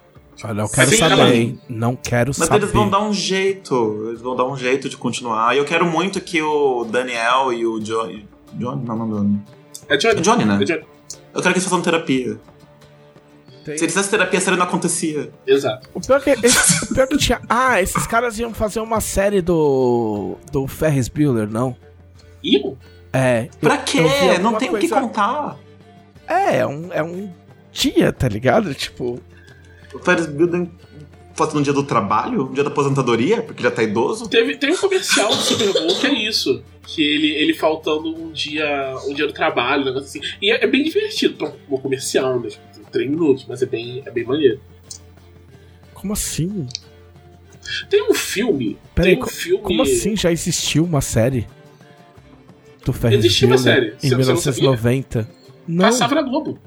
Olha, 0.43 0.61
eu 0.61 0.69
quero 0.69 0.97
saber, 0.97 1.35
hein? 1.35 1.59
Não 1.69 1.95
quero 1.95 2.29
Mas 2.29 2.37
saber. 2.37 2.51
Mas 2.51 2.63
eles 2.63 2.73
vão 2.73 2.89
dar 2.89 3.01
um 3.01 3.13
jeito. 3.13 4.05
Eles 4.09 4.21
vão 4.21 4.35
dar 4.35 4.45
um 4.45 4.57
jeito 4.57 4.89
de 4.89 4.97
continuar. 4.97 5.55
E 5.55 5.59
eu 5.59 5.65
quero 5.65 5.85
muito 5.85 6.19
que 6.19 6.41
o 6.41 6.85
Daniel 6.85 7.53
e 7.53 7.65
o 7.65 7.79
John. 7.79 8.19
John? 8.53 8.75
Não, 8.77 8.95
não, 8.95 9.07
não. 9.07 9.43
É 9.87 9.97
Johnny. 9.97 10.19
É 10.19 10.21
Johnny, 10.21 10.45
né? 10.45 10.59
É 10.61 10.65
Johnny. 10.65 10.85
Eu 11.33 11.41
quero 11.41 11.53
que 11.53 11.59
eles 11.59 11.63
façam 11.63 11.81
terapia. 11.81 12.37
Tem. 13.63 13.77
Se 13.77 13.85
eles 13.85 13.93
fizessem 13.93 14.11
terapia, 14.11 14.39
a 14.39 14.41
série 14.41 14.57
não 14.57 14.65
acontecia. 14.65 15.31
Exato. 15.47 15.89
O 15.93 16.01
pior, 16.01 16.21
que, 16.21 16.31
esse, 16.31 16.83
o 16.83 16.93
pior 16.93 17.07
que 17.07 17.17
tinha. 17.17 17.41
Ah, 17.47 17.81
esses 17.81 18.05
caras 18.05 18.37
iam 18.37 18.53
fazer 18.53 18.81
uma 18.81 18.99
série 18.99 19.41
do. 19.41 20.35
do 20.51 20.67
Ferris 20.67 21.07
Bueller, 21.07 21.49
não? 21.49 21.75
Iam? 22.43 22.77
É. 23.11 23.47
Pra 23.61 23.77
quê? 23.77 24.01
Não 24.41 24.55
tem 24.55 24.67
o 24.67 24.71
coisa... 24.71 24.87
que 24.87 25.01
contar. 25.01 25.57
É, 26.27 26.57
é 26.57 26.67
um, 26.67 26.91
é 26.91 27.01
um 27.01 27.31
dia, 27.71 28.11
tá 28.11 28.27
ligado? 28.27 28.73
Tipo. 28.73 29.19
O 29.93 29.99
Ferris 29.99 30.25
Bueller 30.25 30.67
foto 31.33 31.55
no 31.55 31.61
dia 31.63 31.73
do 31.73 31.83
trabalho? 31.83 32.45
No 32.45 32.53
dia 32.53 32.63
da 32.63 32.69
aposentadoria? 32.69 33.41
Porque 33.41 33.61
já 33.63 33.71
tá 33.71 33.81
idoso? 33.83 34.27
Teve, 34.29 34.55
tem 34.57 34.71
um 34.71 34.77
comercial 34.77 35.29
do 35.29 35.41
Super 35.41 35.71
Bowl 35.73 35.95
que 35.99 36.07
é 36.07 36.13
isso. 36.13 36.63
Que 36.85 37.01
ele, 37.01 37.27
ele 37.31 37.53
faltando 37.53 38.13
um 38.15 38.31
dia, 38.31 38.95
um 39.07 39.13
dia 39.13 39.25
do 39.25 39.33
trabalho, 39.33 39.83
um 39.83 39.85
negócio 39.85 40.07
assim. 40.07 40.21
E 40.41 40.51
é, 40.51 40.63
é 40.63 40.67
bem 40.67 40.83
divertido 40.83 41.35
pra 41.35 41.53
um 41.69 41.77
comercial, 41.77 42.39
né? 42.39 42.49
Tipo, 42.49 42.91
três 42.91 43.09
minutos, 43.09 43.45
mas 43.47 43.61
é 43.61 43.65
bem, 43.65 44.03
é 44.05 44.11
bem 44.11 44.23
maneiro. 44.25 44.59
Como 45.93 46.13
assim? 46.13 46.67
Tem 47.89 48.03
um 48.03 48.13
filme. 48.13 48.77
Peraí, 48.93 49.15
tem 49.15 49.23
um 49.23 49.27
filme. 49.27 49.63
como 49.63 49.81
assim 49.83 50.15
já 50.17 50.31
existiu 50.31 50.83
uma 50.83 50.99
série? 51.01 51.47
Do 52.85 52.91
Ferris 52.91 53.19
Existiu 53.19 53.47
uma 53.47 53.57
série, 53.57 53.93
Em 54.03 54.09
você- 54.09 54.15
você 54.15 54.31
não 54.31 54.35
sabia? 54.37 54.61
1990. 54.63 55.29
Não, 55.65 55.85
Passava 55.85 56.15
na 56.15 56.21
Globo. 56.23 56.59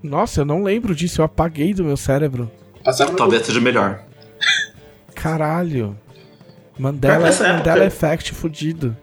nossa, 0.00 0.42
eu 0.42 0.44
não 0.44 0.62
lembro 0.62 0.94
disso, 0.94 1.20
eu 1.20 1.24
apaguei 1.24 1.74
do 1.74 1.82
meu 1.82 1.96
cérebro. 1.96 2.48
Passava 2.84 3.14
Talvez 3.14 3.46
seja 3.46 3.60
melhor. 3.60 4.02
Caralho. 5.14 5.98
Mandela, 6.78 7.18
Pior 7.28 7.36
que 7.36 7.42
Mandela 7.42 7.84
época- 7.84 7.86
Effect 7.86 8.32
fudido. 8.34 8.96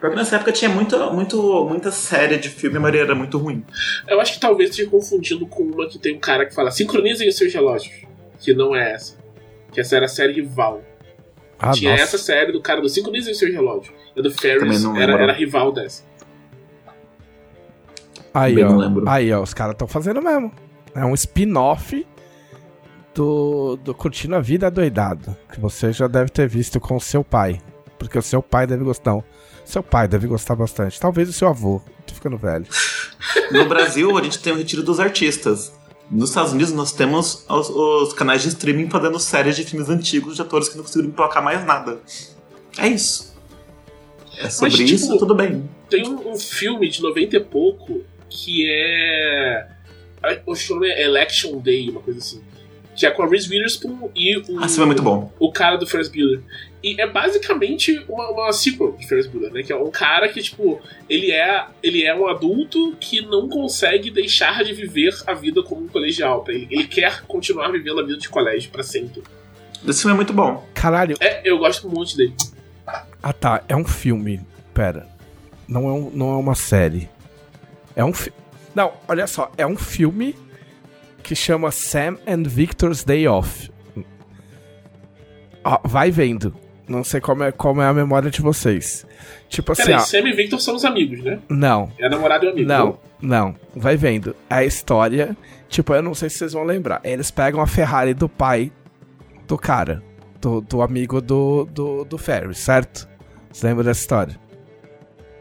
Porque 0.00 0.14
nessa 0.14 0.36
época 0.36 0.52
tinha 0.52 0.70
muito, 0.70 0.96
muito, 1.12 1.64
muita 1.68 1.90
série 1.90 2.36
de 2.38 2.48
filme, 2.48 2.76
a 2.76 2.80
maioria 2.80 3.02
era 3.02 3.14
muito 3.16 3.36
ruim. 3.36 3.64
Eu 4.06 4.20
acho 4.20 4.34
que 4.34 4.38
talvez 4.40 4.70
esteja 4.70 4.88
confundindo 4.88 5.44
com 5.46 5.64
uma 5.64 5.88
que 5.88 5.98
tem 5.98 6.14
um 6.14 6.20
cara 6.20 6.46
que 6.46 6.54
fala 6.54 6.70
sincronizem 6.70 7.28
os 7.28 7.36
seus 7.36 7.52
relógios. 7.52 7.92
Que 8.38 8.54
não 8.54 8.76
é 8.76 8.92
essa. 8.92 9.16
Que 9.72 9.80
essa 9.80 9.96
era 9.96 10.04
a 10.04 10.08
série 10.08 10.34
rival. 10.34 10.82
Ah, 11.58 11.72
Tinha 11.72 11.90
nossa. 11.90 12.02
essa 12.04 12.18
série 12.18 12.52
do 12.52 12.60
cara 12.62 12.80
do 12.80 12.88
sincronizem 12.88 13.32
os 13.32 13.38
seus 13.40 13.52
relógios. 13.52 13.92
A 14.16 14.20
do 14.22 14.30
Ferris 14.30 14.84
era, 14.96 15.14
era 15.20 15.32
rival 15.32 15.72
dessa. 15.72 16.04
Aí, 18.32 18.52
Também 18.54 18.64
ó. 18.64 18.68
não 18.70 18.78
lembro. 18.78 19.08
Aí, 19.08 19.32
ó, 19.32 19.42
os 19.42 19.52
caras 19.52 19.72
estão 19.72 19.88
fazendo 19.88 20.22
mesmo. 20.22 20.52
É 20.94 21.04
um 21.04 21.14
spin-off 21.14 22.06
do, 23.18 23.76
do 23.82 23.92
Curtindo 23.92 24.36
a 24.36 24.40
Vida 24.40 24.70
Doidado. 24.70 25.36
Que 25.52 25.58
você 25.58 25.92
já 25.92 26.06
deve 26.06 26.30
ter 26.30 26.48
visto 26.48 26.78
com 26.78 26.96
o 26.96 27.00
seu 27.00 27.24
pai. 27.24 27.60
Porque 27.98 28.16
o 28.16 28.22
seu 28.22 28.40
pai 28.40 28.64
deve 28.64 28.84
gostar. 28.84 29.10
Não, 29.10 29.24
seu 29.64 29.82
pai 29.82 30.06
deve 30.06 30.28
gostar 30.28 30.54
bastante. 30.54 31.00
Talvez 31.00 31.28
o 31.28 31.32
seu 31.32 31.48
avô. 31.48 31.82
Tô 32.06 32.14
ficando 32.14 32.38
velho. 32.38 32.64
No 33.50 33.68
Brasil, 33.68 34.16
a 34.16 34.22
gente 34.22 34.38
tem 34.38 34.52
o 34.52 34.56
Retiro 34.56 34.84
dos 34.84 35.00
Artistas. 35.00 35.72
Nos 36.08 36.30
Estados 36.30 36.52
Unidos, 36.52 36.72
nós 36.72 36.92
temos 36.92 37.44
os, 37.48 37.68
os 37.68 38.12
canais 38.12 38.42
de 38.42 38.48
streaming 38.48 38.88
fazendo 38.88 39.18
séries 39.18 39.56
de 39.56 39.64
filmes 39.64 39.88
antigos 39.88 40.36
de 40.36 40.42
atores 40.42 40.68
que 40.68 40.76
não 40.76 40.84
conseguiram 40.84 41.10
emplacar 41.10 41.42
mais 41.42 41.66
nada. 41.66 42.00
É 42.78 42.86
isso. 42.86 43.36
É 44.38 44.48
sobre 44.48 44.76
tipo, 44.76 44.90
isso, 44.90 45.18
tudo 45.18 45.34
bem. 45.34 45.68
Tem 45.90 46.06
um, 46.06 46.32
um 46.32 46.38
filme 46.38 46.88
de 46.88 47.02
90 47.02 47.36
e 47.36 47.40
pouco 47.40 48.00
que 48.30 48.64
é. 48.70 49.68
O 50.46 50.54
filme 50.54 50.88
é 50.88 51.02
Election 51.02 51.58
Day, 51.58 51.90
uma 51.90 52.00
coisa 52.00 52.20
assim. 52.20 52.40
Que 52.98 53.06
é 53.06 53.10
com 53.10 53.22
a 53.22 53.28
Reese 53.28 53.48
Witherspoon 53.48 54.10
e 54.14 54.36
o, 54.38 54.40
Ah, 54.60 54.68
filme 54.68 54.82
é 54.82 54.86
muito 54.86 55.02
bom. 55.02 55.32
o 55.38 55.52
cara 55.52 55.76
do 55.76 55.86
Ferris 55.86 56.08
Bueller. 56.08 56.40
E 56.82 57.00
é 57.00 57.06
basicamente 57.06 58.04
uma, 58.08 58.28
uma 58.30 58.52
sequel 58.52 58.92
de 58.92 59.06
Ferris 59.06 59.26
Bueller, 59.26 59.52
né? 59.52 59.62
Que 59.62 59.72
é 59.72 59.76
um 59.76 59.90
cara 59.90 60.28
que, 60.28 60.42
tipo, 60.42 60.80
ele 61.08 61.30
é, 61.30 61.64
ele 61.82 62.04
é 62.04 62.14
um 62.14 62.26
adulto 62.26 62.96
que 63.00 63.20
não 63.20 63.48
consegue 63.48 64.10
deixar 64.10 64.64
de 64.64 64.72
viver 64.72 65.14
a 65.26 65.34
vida 65.34 65.62
como 65.62 65.82
um 65.84 65.88
colegial. 65.88 66.44
Ele, 66.48 66.66
ele 66.70 66.86
quer 66.86 67.22
continuar 67.22 67.68
vivendo 67.70 68.00
a 68.00 68.02
vida 68.04 68.18
de 68.18 68.28
colégio 68.28 68.70
pra 68.70 68.82
sempre. 68.82 69.22
Esse 69.86 70.02
filme 70.02 70.14
é 70.14 70.16
muito 70.16 70.32
bom. 70.32 70.66
Caralho. 70.74 71.16
É, 71.20 71.40
eu 71.48 71.58
gosto 71.58 71.88
muito 71.88 72.16
dele. 72.16 72.34
Ah, 73.22 73.32
tá. 73.32 73.62
É 73.68 73.76
um 73.76 73.84
filme. 73.84 74.40
Pera. 74.74 75.06
Não 75.68 75.88
é, 75.88 75.92
um, 75.92 76.10
não 76.10 76.32
é 76.32 76.36
uma 76.36 76.54
série. 76.54 77.08
É 77.94 78.04
um 78.04 78.12
fi... 78.12 78.32
Não, 78.74 78.92
olha 79.06 79.26
só. 79.26 79.52
É 79.56 79.66
um 79.66 79.76
filme 79.76 80.34
que 81.28 81.34
chama 81.34 81.70
Sam 81.70 82.16
and 82.26 82.44
Victor's 82.44 83.04
Day 83.04 83.28
Off. 83.28 83.70
Ó, 85.62 85.78
vai 85.84 86.10
vendo. 86.10 86.54
Não 86.88 87.04
sei 87.04 87.20
como 87.20 87.42
é, 87.42 87.52
como 87.52 87.82
é 87.82 87.86
a 87.86 87.92
memória 87.92 88.30
de 88.30 88.40
vocês. 88.40 89.06
Tipo 89.46 89.72
assim, 89.72 89.82
Peraí, 89.82 89.96
ó. 89.96 89.98
Sam 90.00 90.20
e 90.20 90.32
Victor 90.32 90.58
são 90.58 90.74
os 90.74 90.86
amigos, 90.86 91.22
né? 91.22 91.38
Não, 91.46 91.92
É 91.98 92.08
namorado 92.08 92.46
e 92.46 92.48
amigo. 92.48 92.66
não, 92.66 92.98
não. 93.20 93.54
Vai 93.76 93.94
vendo. 93.94 94.34
A 94.48 94.64
história, 94.64 95.36
tipo, 95.68 95.92
eu 95.92 96.00
não 96.02 96.14
sei 96.14 96.30
se 96.30 96.38
vocês 96.38 96.54
vão 96.54 96.64
lembrar. 96.64 97.02
Eles 97.04 97.30
pegam 97.30 97.60
a 97.60 97.66
Ferrari 97.66 98.14
do 98.14 98.26
pai 98.26 98.72
do 99.46 99.58
cara, 99.58 100.02
do, 100.40 100.62
do 100.62 100.80
amigo 100.80 101.20
do, 101.20 101.66
do, 101.70 102.04
do 102.06 102.16
Ferry, 102.16 102.54
certo? 102.54 103.06
Você 103.52 103.66
lembra 103.66 103.84
dessa 103.84 104.00
história? 104.00 104.40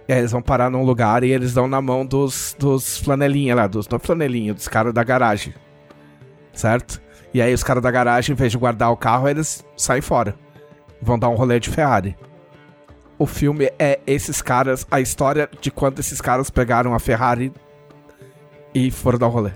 E 0.06 0.12
aí 0.12 0.20
eles 0.20 0.34
vão 0.34 0.42
parar 0.42 0.70
num 0.70 0.84
lugar 0.84 1.24
e 1.24 1.32
eles 1.32 1.54
dão 1.54 1.66
na 1.66 1.82
mão 1.82 2.06
dos, 2.06 2.54
dos 2.60 2.98
flanelinha 2.98 3.56
lá, 3.56 3.68
dos, 3.68 3.88
não 3.88 4.00
flanelinha, 4.00 4.54
dos 4.54 4.68
caras 4.68 4.94
da 4.94 5.04
garagem. 5.04 5.54
Certo? 6.58 7.00
E 7.32 7.40
aí 7.40 7.54
os 7.54 7.64
caras 7.64 7.84
da 7.84 7.92
garagem, 7.92 8.34
em 8.34 8.36
vez 8.36 8.52
de 8.52 8.58
guardar 8.58 8.92
o 8.92 8.98
carro, 8.98 9.30
eles 9.30 9.64
saem 9.76 10.02
fora. 10.02 10.36
Vão 11.00 11.20
dar 11.20 11.30
um 11.30 11.36
rolê 11.36 11.60
de 11.60 11.70
Ferrari. 11.70 12.18
O 13.20 13.28
filme 13.28 13.72
é 13.78 14.00
esses 14.08 14.42
caras, 14.42 14.86
a 14.90 15.00
história 15.00 15.48
de 15.62 15.70
quando 15.70 16.00
esses 16.00 16.20
caras 16.20 16.50
pegaram 16.50 16.96
a 16.96 17.00
Ferrari 17.00 17.54
e 18.74 18.90
foram 18.90 19.20
dar 19.20 19.28
um 19.28 19.32
rolê. 19.32 19.52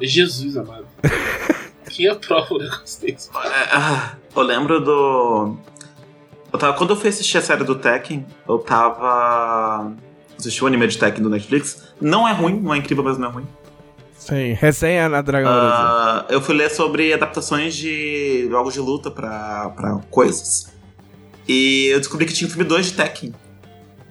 Jesus 0.00 0.56
amado. 0.56 0.86
Quem 1.88 2.08
aprova 2.08 2.52
um 2.52 2.58
negócio 2.58 3.00
desse? 3.00 3.30
É, 3.30 3.68
ah, 3.72 4.16
eu 4.34 4.42
lembro 4.42 4.80
do. 4.80 5.56
Eu 6.52 6.58
tava, 6.58 6.76
quando 6.76 6.90
eu 6.90 6.96
fui 6.96 7.10
assistir 7.10 7.38
a 7.38 7.42
série 7.42 7.62
do 7.62 7.76
Tekken, 7.76 8.26
eu 8.48 8.58
tava. 8.58 9.92
assisti 10.36 10.64
o 10.64 10.66
anime 10.66 10.88
de 10.88 10.98
Tekken 10.98 11.22
do 11.22 11.30
Netflix. 11.30 11.94
Não 12.00 12.26
é 12.26 12.32
ruim, 12.32 12.60
não 12.60 12.74
é 12.74 12.78
incrível, 12.78 13.04
mas 13.04 13.18
não 13.18 13.28
é 13.28 13.30
ruim. 13.30 13.46
Sim, 14.26 14.54
resenha 14.54 15.06
na 15.06 15.20
Dragão 15.20 15.52
Brasil. 15.52 15.86
Ah, 15.86 16.26
eu 16.30 16.40
fui 16.40 16.54
ler 16.54 16.70
sobre 16.70 17.12
adaptações 17.12 17.74
de 17.74 18.48
jogos 18.48 18.72
de 18.72 18.80
luta 18.80 19.10
pra, 19.10 19.68
pra 19.76 20.00
coisas. 20.10 20.72
E 21.46 21.88
eu 21.88 21.98
descobri 21.98 22.24
que 22.24 22.32
tinha 22.32 22.48
o 22.48 22.50
filme 22.50 22.64
2 22.64 22.86
de 22.86 22.92
Tekken. 22.94 23.34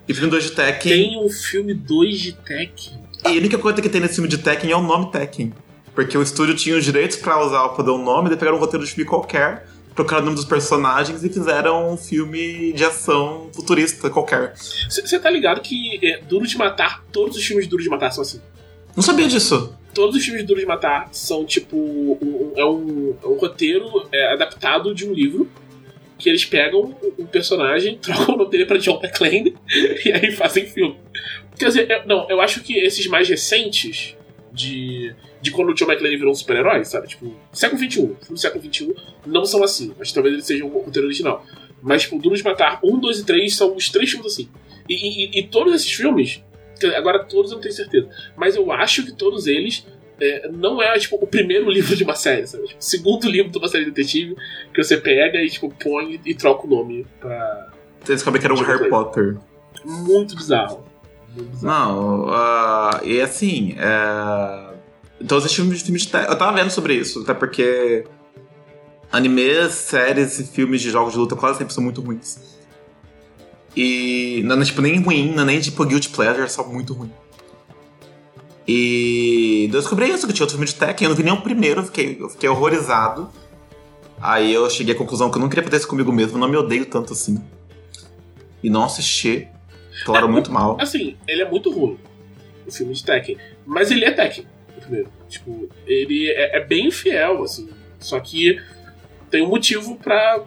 E 0.07 0.11
o 0.11 0.15
filme 0.15 0.29
2 0.29 0.43
de 0.43 0.51
Tekken. 0.51 0.91
Tem 0.91 1.19
um 1.19 1.27
filme 1.31 1.73
2 1.73 2.19
de 2.19 2.33
Tekken. 2.33 3.03
E 3.25 3.27
a 3.27 3.31
única 3.31 3.57
coisa 3.57 3.81
que 3.81 3.89
tem 3.89 3.99
nesse 3.99 4.13
filme 4.13 4.29
de 4.29 4.37
Tekken 4.37 4.69
é 4.69 4.75
o 4.75 4.81
nome 4.83 5.11
Tekken. 5.11 5.51
Porque 5.95 6.15
o 6.15 6.21
estúdio 6.21 6.53
tinha 6.55 6.77
os 6.77 6.85
direitos 6.85 7.17
pra 7.17 7.43
usar 7.43 7.67
poder 7.69 7.89
o 7.89 7.97
nome, 7.97 8.29
daí 8.29 8.37
pegaram 8.37 8.57
um 8.57 8.61
roteiro 8.61 8.85
de 8.85 8.91
filme 8.91 9.09
qualquer, 9.09 9.65
trocaram 9.95 10.21
o 10.21 10.25
nome 10.25 10.35
dos 10.35 10.45
personagens 10.45 11.23
e 11.23 11.29
fizeram 11.29 11.91
um 11.91 11.97
filme 11.97 12.71
de 12.73 12.85
ação 12.85 13.49
futurista 13.51 14.11
qualquer. 14.11 14.53
Você 14.87 15.19
tá 15.19 15.31
ligado 15.31 15.59
que 15.59 15.99
é, 16.05 16.21
Duro 16.21 16.45
de 16.45 16.55
Matar, 16.55 17.03
todos 17.11 17.35
os 17.35 17.43
filmes 17.43 17.65
de 17.65 17.71
Duro 17.71 17.81
de 17.81 17.89
Matar 17.89 18.11
são 18.11 18.21
assim. 18.21 18.39
Não 18.95 19.01
sabia 19.01 19.27
disso. 19.27 19.75
Todos 19.93 20.15
os 20.15 20.23
filmes 20.23 20.41
de 20.41 20.47
Duro 20.47 20.59
de 20.59 20.65
Matar 20.65 21.09
são 21.11 21.45
tipo. 21.45 21.75
um- 21.77 22.51
é, 22.55 22.65
um, 22.65 23.15
é 23.23 23.27
um 23.27 23.35
roteiro 23.37 24.07
é, 24.11 24.33
adaptado 24.33 24.93
de 24.93 25.07
um 25.07 25.13
livro. 25.13 25.49
Que 26.17 26.29
eles 26.29 26.45
pegam 26.45 26.95
um- 27.19 27.25
personagem, 27.25 27.97
trocam 28.01 28.35
o 28.35 28.37
nome 28.37 28.49
dele 28.51 28.65
pra 28.65 28.77
John 28.77 28.99
McClane 29.03 29.55
e 30.05 30.11
aí 30.11 30.31
fazem 30.31 30.65
filme. 30.65 30.95
Quer 31.59 31.67
dizer, 31.67 31.89
eu- 31.91 32.05
não, 32.07 32.29
eu 32.29 32.39
acho 32.39 32.61
que 32.63 32.77
esses 32.77 33.07
mais 33.07 33.27
recentes, 33.27 34.15
de, 34.51 35.13
de 35.41 35.51
quando 35.51 35.69
o 35.69 35.73
John 35.73 35.85
McClane 35.85 36.15
virou 36.15 36.31
um 36.31 36.35
super-herói, 36.35 36.85
sabe? 36.85 37.07
Tipo, 37.09 37.35
século 37.51 37.77
XXI, 37.81 37.89
filme 37.95 38.15
do 38.29 38.37
século 38.37 38.63
XXI, 38.63 38.93
não 39.25 39.43
são 39.45 39.63
assim, 39.63 39.93
mas 39.97 40.11
talvez 40.13 40.33
eles 40.35 40.45
sejam 40.45 40.67
um 40.67 40.71
roteiro 40.71 41.07
original. 41.07 41.45
Mas, 41.81 42.03
tipo, 42.03 42.17
Duro 42.19 42.35
de 42.37 42.43
Matar 42.43 42.79
1, 42.83 42.99
2 42.99 43.19
e 43.19 43.25
3 43.25 43.53
são 43.55 43.75
os 43.75 43.89
três 43.89 44.09
filmes 44.11 44.31
assim. 44.31 44.47
E, 44.87 44.93
e- 45.25 45.39
e 45.39 45.43
todos 45.47 45.73
esses 45.73 45.91
filmes, 45.91 46.41
agora 46.95 47.23
todos 47.23 47.51
eu 47.51 47.55
não 47.55 47.61
tenho 47.61 47.73
certeza, 47.73 48.09
mas 48.35 48.55
eu 48.55 48.71
acho 48.71 49.05
que 49.05 49.11
todos 49.11 49.47
eles 49.47 49.85
é, 50.19 50.49
não 50.49 50.81
é 50.81 50.97
tipo 50.97 51.17
o 51.17 51.27
primeiro 51.27 51.69
livro 51.71 51.95
de 51.95 52.03
uma 52.03 52.15
série, 52.15 52.47
sabe? 52.47 52.67
Tipo, 52.67 52.79
o 52.79 52.83
segundo 52.83 53.29
livro 53.29 53.51
de 53.51 53.57
uma 53.57 53.67
série 53.67 53.85
de 53.85 53.91
detetive 53.91 54.35
que 54.73 54.83
você 54.83 54.97
pega 54.97 55.39
e 55.41 55.49
tipo 55.49 55.73
põe 55.81 56.19
e 56.25 56.33
troca 56.33 56.65
o 56.65 56.69
nome 56.69 57.05
pra. 57.19 57.71
Você 58.03 58.13
descobre 58.13 58.39
que 58.39 58.45
era 58.45 58.53
um 58.53 58.57
Tipo, 58.57 58.69
Harry 58.69 58.89
Potter. 58.89 59.37
Muito 59.85 60.35
bizarro. 60.35 60.85
Muito 61.35 61.49
bizarro. 61.49 62.25
Não, 62.25 62.29
ah, 62.29 63.01
e 63.03 63.21
assim, 63.21 63.75
é... 63.77 64.73
todos 65.27 65.45
esses 65.45 65.55
filmes, 65.55 65.81
filmes 65.81 66.03
de 66.03 66.11
Tekken. 66.11 66.29
Eu 66.29 66.37
tava 66.37 66.55
vendo 66.55 66.69
sobre 66.69 66.95
isso, 66.95 67.21
até 67.21 67.33
porque 67.33 68.03
animes, 69.11 69.71
séries 69.73 70.39
e 70.39 70.45
filmes 70.45 70.81
de 70.81 70.89
jogos 70.89 71.13
de 71.13 71.19
luta 71.19 71.35
quase 71.35 71.59
sempre 71.59 71.73
são 71.73 71.83
muito 71.83 72.01
ruins. 72.01 72.52
E 73.75 74.41
não 74.45 74.61
é 74.61 74.65
tipo 74.65 74.81
nem 74.81 75.01
ruim, 75.01 75.31
não 75.33 75.43
é 75.43 75.45
nem 75.47 75.59
tipo 75.59 75.83
guilty 75.85 76.09
pleasure, 76.09 76.43
é 76.43 76.47
só 76.47 76.63
muito 76.63 76.93
ruim. 76.93 77.11
E 78.67 79.65
eu 79.65 79.79
descobri 79.79 80.09
isso, 80.09 80.25
que 80.25 80.33
tinha 80.33 80.43
outro 80.43 80.55
filme 80.55 80.65
de 80.65 80.75
Tekken, 80.75 81.05
eu 81.05 81.09
não 81.09 81.17
vi 81.17 81.23
nem 81.23 81.33
o 81.33 81.41
primeiro, 81.41 81.81
eu 81.81 81.85
fiquei, 81.85 82.17
eu 82.19 82.29
fiquei 82.29 82.47
horrorizado. 82.47 83.29
Aí 84.21 84.53
eu 84.53 84.69
cheguei 84.69 84.95
à 84.95 84.97
conclusão 84.97 85.29
que 85.29 85.37
eu 85.37 85.41
não 85.41 85.49
queria 85.49 85.63
fazer 85.63 85.77
isso 85.77 85.87
comigo 85.87 86.11
mesmo, 86.11 86.37
não 86.37 86.47
me 86.47 86.55
odeio 86.55 86.85
tanto 86.85 87.13
assim. 87.13 87.43
E 88.63 88.69
não 88.69 88.85
assisti. 88.85 89.47
Claro, 90.05 90.29
muito 90.29 90.51
mal. 90.51 90.77
Assim, 90.81 91.17
ele 91.27 91.43
é 91.43 91.49
muito 91.49 91.69
ruim, 91.71 91.99
o 92.65 92.71
filme 92.71 92.93
de 92.93 93.03
Tekken. 93.03 93.37
Mas 93.65 93.91
ele 93.91 94.05
é 94.05 94.11
Tekken, 94.11 94.45
o 94.75 94.81
primeiro. 94.81 95.09
Tipo, 95.29 95.69
ele 95.85 96.29
é, 96.29 96.57
é 96.57 96.59
bem 96.65 96.89
fiel, 96.89 97.43
assim. 97.43 97.69
Só 97.99 98.19
que 98.19 98.59
tem 99.29 99.43
um 99.43 99.49
motivo 99.49 99.95
pra 99.97 100.43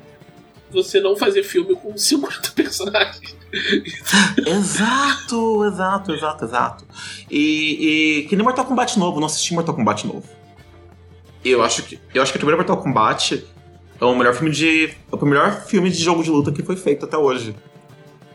você 0.70 1.00
não 1.00 1.16
fazer 1.16 1.42
filme 1.42 1.74
com 1.76 1.96
50 1.96 2.50
personagens. 2.54 3.36
Exato, 4.46 5.64
exato, 5.64 6.12
exato, 6.12 6.44
exato. 6.44 6.84
E, 7.30 8.20
e 8.22 8.28
que 8.28 8.36
nem 8.36 8.44
Mortal 8.44 8.64
Kombat 8.64 8.98
novo, 8.98 9.18
não 9.20 9.26
assisti 9.26 9.54
Mortal 9.54 9.74
Kombat 9.74 10.06
novo. 10.06 10.24
Eu 11.44 11.62
acho 11.62 11.82
que 11.84 11.98
eu 12.14 12.22
acho 12.22 12.32
que 12.32 12.38
o 12.38 12.40
primeiro 12.40 12.58
Mortal 12.58 12.76
Kombat 12.82 13.44
é 14.00 14.04
o 14.04 14.14
melhor 14.16 14.34
filme 14.34 14.50
de 14.50 14.86
é 15.12 15.14
o 15.16 15.26
melhor 15.26 15.64
filme 15.66 15.90
de 15.90 16.02
jogo 16.02 16.22
de 16.22 16.30
luta 16.30 16.52
que 16.52 16.62
foi 16.62 16.76
feito 16.76 17.04
até 17.04 17.16
hoje. 17.16 17.54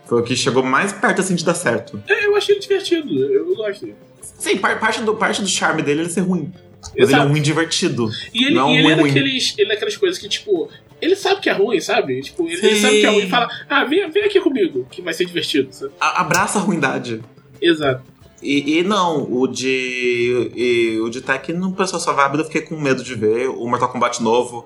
Foi 0.05 0.21
o 0.21 0.23
que 0.23 0.35
chegou 0.35 0.63
mais 0.63 0.91
perto 0.91 1.21
assim 1.21 1.35
de 1.35 1.45
dar 1.45 1.53
certo. 1.55 2.01
É, 2.07 2.25
eu 2.25 2.35
achei 2.35 2.55
ele 2.55 2.61
divertido, 2.61 3.09
eu, 3.25 3.55
gosto 3.55 3.81
dele. 3.85 3.95
Sim, 4.21 4.57
par- 4.57 4.79
parte 4.79 5.01
do 5.01 5.15
parte 5.15 5.41
do 5.41 5.47
charme 5.47 5.81
dele 5.81 6.01
é 6.01 6.03
ele 6.03 6.11
ser 6.11 6.21
ruim. 6.21 6.51
Mas 6.97 7.09
ele 7.09 7.19
é 7.19 7.23
um 7.23 7.29
ruim 7.29 7.41
divertido. 7.41 8.09
E 8.33 8.45
ele, 8.45 8.55
Não 8.55 8.71
e 8.73 8.77
ele 8.77 8.87
é 8.87 8.93
ruim, 8.93 9.01
ruim. 9.03 9.13
daqueles. 9.13 9.53
Ele 9.57 9.67
é 9.71 9.73
daquelas 9.75 9.95
coisas 9.97 10.17
que, 10.17 10.27
tipo, 10.27 10.67
ele 11.01 11.15
sabe 11.15 11.41
que 11.41 11.49
é 11.49 11.53
ruim, 11.53 11.79
sabe? 11.81 12.21
Tipo, 12.21 12.47
ele, 12.47 12.65
ele 12.65 12.75
sabe 12.79 12.99
que 12.99 13.05
é 13.05 13.09
ruim 13.09 13.25
e 13.25 13.29
fala, 13.29 13.49
ah, 13.69 13.83
vem, 13.85 14.09
vem 14.09 14.23
aqui 14.25 14.39
comigo, 14.39 14.85
que 14.91 15.01
vai 15.01 15.13
ser 15.13 15.25
divertido, 15.25 15.69
sabe? 15.73 15.91
A- 15.99 16.21
abraça 16.21 16.59
a 16.59 16.61
ruindade. 16.61 17.21
Exato. 17.61 18.03
E, 18.41 18.79
e 18.79 18.83
não, 18.83 19.31
o 19.31 19.47
de. 19.47 20.51
E, 20.55 20.99
o 20.99 21.09
de 21.09 21.21
Tekken, 21.21 21.61
o 21.63 21.73
pessoal 21.73 22.01
só 22.01 22.11
vai, 22.13 22.33
eu 22.39 22.43
fiquei 22.45 22.61
com 22.61 22.79
medo 22.79 23.03
de 23.03 23.13
ver. 23.15 23.49
O 23.49 23.67
Mortal 23.67 23.89
Kombat 23.89 24.21
novo. 24.23 24.65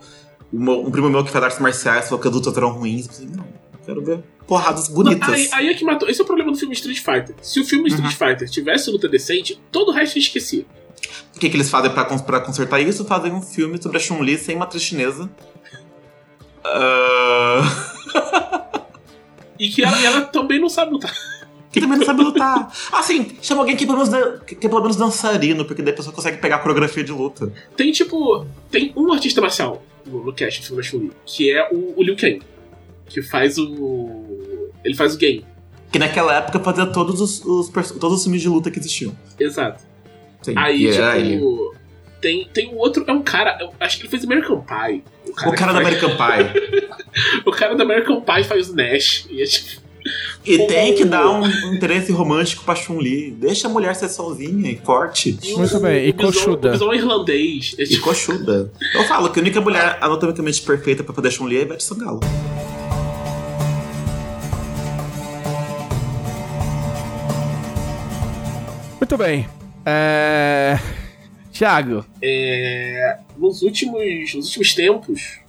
meu- 0.52 0.82
Um 0.86 0.92
primo 0.92 1.10
meu 1.10 1.24
que 1.26 1.32
faz 1.32 1.44
artes 1.44 1.60
marciais 1.60 2.06
falou 2.06 2.22
que 2.22 2.28
as 2.28 2.34
lutas 2.34 2.56
eram 2.56 2.70
ruins. 2.72 3.08
Eu 3.08 3.14
falei, 3.14 3.30
não, 3.36 3.44
eu 3.46 3.80
quero 3.86 4.02
ver 4.04 4.20
porradas 4.48 4.88
bonitas. 4.88 5.28
Aí, 5.28 5.50
aí 5.52 5.68
é 5.70 5.74
que 5.74 5.84
matou. 5.84 6.08
Esse 6.08 6.22
é 6.22 6.24
o 6.24 6.28
problema 6.28 6.52
do 6.52 6.58
filme 6.58 6.74
Street 6.74 7.00
Fighter. 7.00 7.36
Se 7.42 7.60
o 7.60 7.66
filme 7.66 7.90
Street 7.90 8.14
Fighter 8.14 8.50
tivesse 8.50 8.90
luta 8.92 9.10
decente, 9.10 9.60
todo 9.72 9.90
o 9.90 9.92
resto 9.92 10.14
se 10.14 10.20
esquecia. 10.20 10.66
O 11.36 11.40
que, 11.40 11.50
que 11.50 11.58
eles 11.58 11.70
fazem 11.70 11.92
pra 11.92 12.06
consertar 12.40 12.80
isso? 12.80 13.04
Fazem 13.06 13.34
um 13.34 13.42
filme 13.42 13.82
sobre 13.82 13.98
a 13.98 14.00
Chun-Li 14.00 14.38
sem 14.38 14.56
matriz 14.56 14.82
chinesa. 14.84 15.30
Ah, 16.66 17.62
E 19.60 19.70
que 19.70 19.84
ela, 19.84 20.02
ela 20.06 20.22
também 20.22 20.60
não 20.60 20.68
sabe 20.68 20.92
lutar. 20.92 21.14
que 21.72 21.80
também 21.80 21.98
não 21.98 22.06
sabe 22.06 22.22
lutar. 22.24 22.72
Assim, 22.92 23.38
chama 23.42 23.62
alguém 23.62 23.76
que 23.78 23.86
pelo 23.86 23.98
menos, 24.00 24.12
dan- 24.12 24.40
que 24.40 24.56
é 24.66 24.70
pelo 24.70 24.82
menos 24.82 24.98
dançarino, 24.98 25.64
porque 25.64 25.82
daí 25.82 25.94
a 25.94 25.96
pessoa 25.96 26.14
consegue 26.14 26.38
pegar 26.38 26.58
a 26.58 26.60
coreografia 26.60 27.04
de 27.04 27.12
luta. 27.14 27.52
Tem 27.78 27.92
tipo. 27.92 28.46
Tem 28.70 28.92
um 28.98 29.14
artista 29.14 29.40
marcial 29.40 29.82
no, 30.06 30.26
no 30.26 30.34
cast 30.34 30.60
do 30.60 30.66
filme 30.68 30.84
Chun-Li, 30.84 31.12
que 31.26 31.50
é 31.52 31.70
o, 31.72 31.94
o 31.98 32.04
Liu 32.04 32.18
Kang. 32.18 32.42
Que 33.08 33.22
faz 33.22 33.58
o. 33.58 34.70
Ele 34.84 34.94
faz 34.96 35.16
o 35.16 35.18
game. 35.18 35.46
Que 35.92 36.00
naquela 36.00 36.36
época 36.36 36.60
fazia 36.60 36.86
todos 36.88 37.22
os, 37.22 37.46
os 37.46 37.70
perso- 37.70 37.98
todos 37.98 38.18
os 38.18 38.24
filmes 38.24 38.42
de 38.42 38.50
luta 38.50 38.70
que 38.70 38.80
existiam. 38.80 39.16
Exato. 39.40 39.84
Sim, 40.42 40.54
Aí, 40.58 40.88
e 40.88 40.92
tipo. 40.92 41.04
ele. 41.04 41.72
Tem, 42.22 42.50
tem 42.54 42.74
um 42.74 42.78
outro. 42.78 43.06
É 43.08 43.12
um 43.14 43.22
cara. 43.22 43.58
eu 43.62 43.74
acho 43.80 43.96
que 43.98 44.04
ele 44.04 44.10
fez 44.10 44.24
American 44.26 44.62
Pie. 44.62 45.02
O 45.46 45.52
cara 45.54 45.74
da 45.74 45.80
American 45.80 46.12
Pie. 46.12 46.86
O 47.46 47.52
cara 47.52 47.76
da 47.76 47.84
American 47.86 48.20
Pie 48.20 48.44
faz 48.44 48.70
o 48.70 48.76
Nash. 48.76 49.26
E 49.30 49.42
é 49.42 49.46
tipo. 49.46 49.82
E 50.46 50.68
tem 50.68 50.94
que 50.96 51.06
dar 51.06 51.30
um, 51.32 51.48
interesse 51.74 52.12
romântico 52.12 52.64
pra 52.66 52.76
Chun-Li. 52.76 53.32
Deixa 53.32 53.68
a 53.68 53.70
mulher 53.70 53.96
ser 53.96 54.10
sozinha 54.10 54.70
e 54.70 54.76
forte. 54.76 55.40
e 55.42 55.54
Muito 55.54 55.78
o, 55.78 55.80
bem, 55.80 56.10
e 56.10 56.14
coxuda? 56.14 56.70
O 56.70 56.72
bisão 56.74 56.94
irlandês. 56.94 57.74
É 57.80 57.84
E 57.84 57.88
tipo, 57.88 58.04
coxuda. 58.04 58.70
Eu 58.94 59.04
falo 59.06 59.30
que 59.32 59.40
a 59.40 59.42
única 59.42 59.62
mulher 59.62 59.98
anatomicamente 60.02 60.62
perfeita 60.62 61.04
pra 61.06 61.14
poder 61.14 61.32
Chun-Li 61.32 61.56
é 61.56 61.60
a 61.60 61.62
Ivete 61.64 61.84
Sangalo. 61.86 62.20
Muito 69.00 69.18
bem. 69.18 69.48
É. 69.86 70.80
Tiago, 71.56 72.06
é, 72.22 73.18
nos, 73.38 73.62
últimos, 73.62 74.34
nos 74.36 74.46
últimos 74.48 74.74
tempos, 74.76 75.40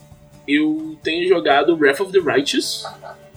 eu 0.47 0.97
tenho 1.03 1.29
jogado 1.29 1.77
Breath 1.77 2.01
of 2.01 2.13
the 2.13 2.21
Righteous, 2.21 2.85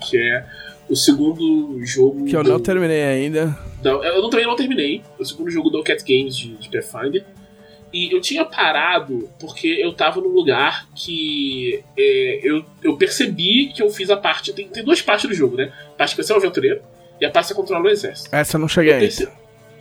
que 0.07 0.15
é 0.17 0.45
o 0.87 0.95
segundo 0.95 1.83
jogo. 1.83 2.25
que 2.25 2.35
eu 2.35 2.43
do- 2.43 2.51
não 2.51 2.59
terminei 2.59 3.03
ainda. 3.03 3.57
da- 3.81 3.89
eu 3.91 4.21
não- 4.21 4.29
também 4.29 4.45
não 4.45 4.55
terminei. 4.55 5.01
É 5.17 5.21
o 5.21 5.25
segundo 5.25 5.49
jogo 5.49 5.69
do 5.71 5.81
Cat 5.83 6.03
Games 6.03 6.35
de, 6.37 6.55
de 6.57 6.69
Pathfinder. 6.69 7.25
E 7.91 8.13
eu 8.13 8.21
tinha 8.21 8.45
parado 8.45 9.27
porque 9.39 9.67
eu 9.67 9.91
tava 9.93 10.21
num 10.21 10.27
lugar 10.29 10.87
que 10.95 11.83
é, 11.97 12.39
eu, 12.43 12.63
eu 12.83 12.95
percebi 12.97 13.71
que 13.73 13.81
eu 13.81 13.89
fiz 13.89 14.11
a 14.11 14.17
parte. 14.17 14.53
Tem, 14.53 14.67
tem 14.67 14.83
duas 14.83 15.01
partes 15.01 15.27
do 15.27 15.33
jogo, 15.33 15.57
né? 15.57 15.73
A 15.95 15.97
parte 15.97 16.15
que 16.15 16.21
você 16.21 16.31
é 16.31 16.35
um 16.35 16.37
aventureiro 16.37 16.81
e 17.19 17.25
a 17.25 17.31
parte 17.31 17.47
que 17.47 17.53
você 17.53 17.59
controla 17.59 17.85
o 17.85 17.89
exército. 17.89 18.29
Essa 18.31 18.57
eu 18.57 18.61
não 18.61 18.67
cheguei 18.67 18.91
Eu 18.91 18.95
ainda. 18.97 19.07
perce- 19.07 19.29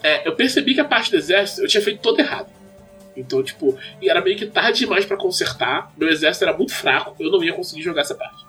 é, 0.02 0.27
eu 0.27 0.35
percebi 0.35 0.73
que 0.74 0.81
a 0.81 0.86
parte 0.86 1.10
do 1.10 1.19
exército 1.19 1.60
eu 1.60 1.69
tinha 1.69 1.82
feito 1.82 2.01
toda 2.01 2.23
errado. 2.23 2.48
Então, 3.19 3.43
tipo, 3.43 3.77
e 4.01 4.09
era 4.09 4.20
meio 4.20 4.36
que 4.36 4.47
tarde 4.47 4.78
demais 4.81 5.05
pra 5.05 5.16
consertar. 5.16 5.93
Meu 5.97 6.09
exército 6.09 6.45
era 6.45 6.57
muito 6.57 6.73
fraco, 6.74 7.15
eu 7.19 7.31
não 7.31 7.43
ia 7.43 7.53
conseguir 7.53 7.82
jogar 7.82 8.03
essa 8.03 8.15
parte. 8.15 8.47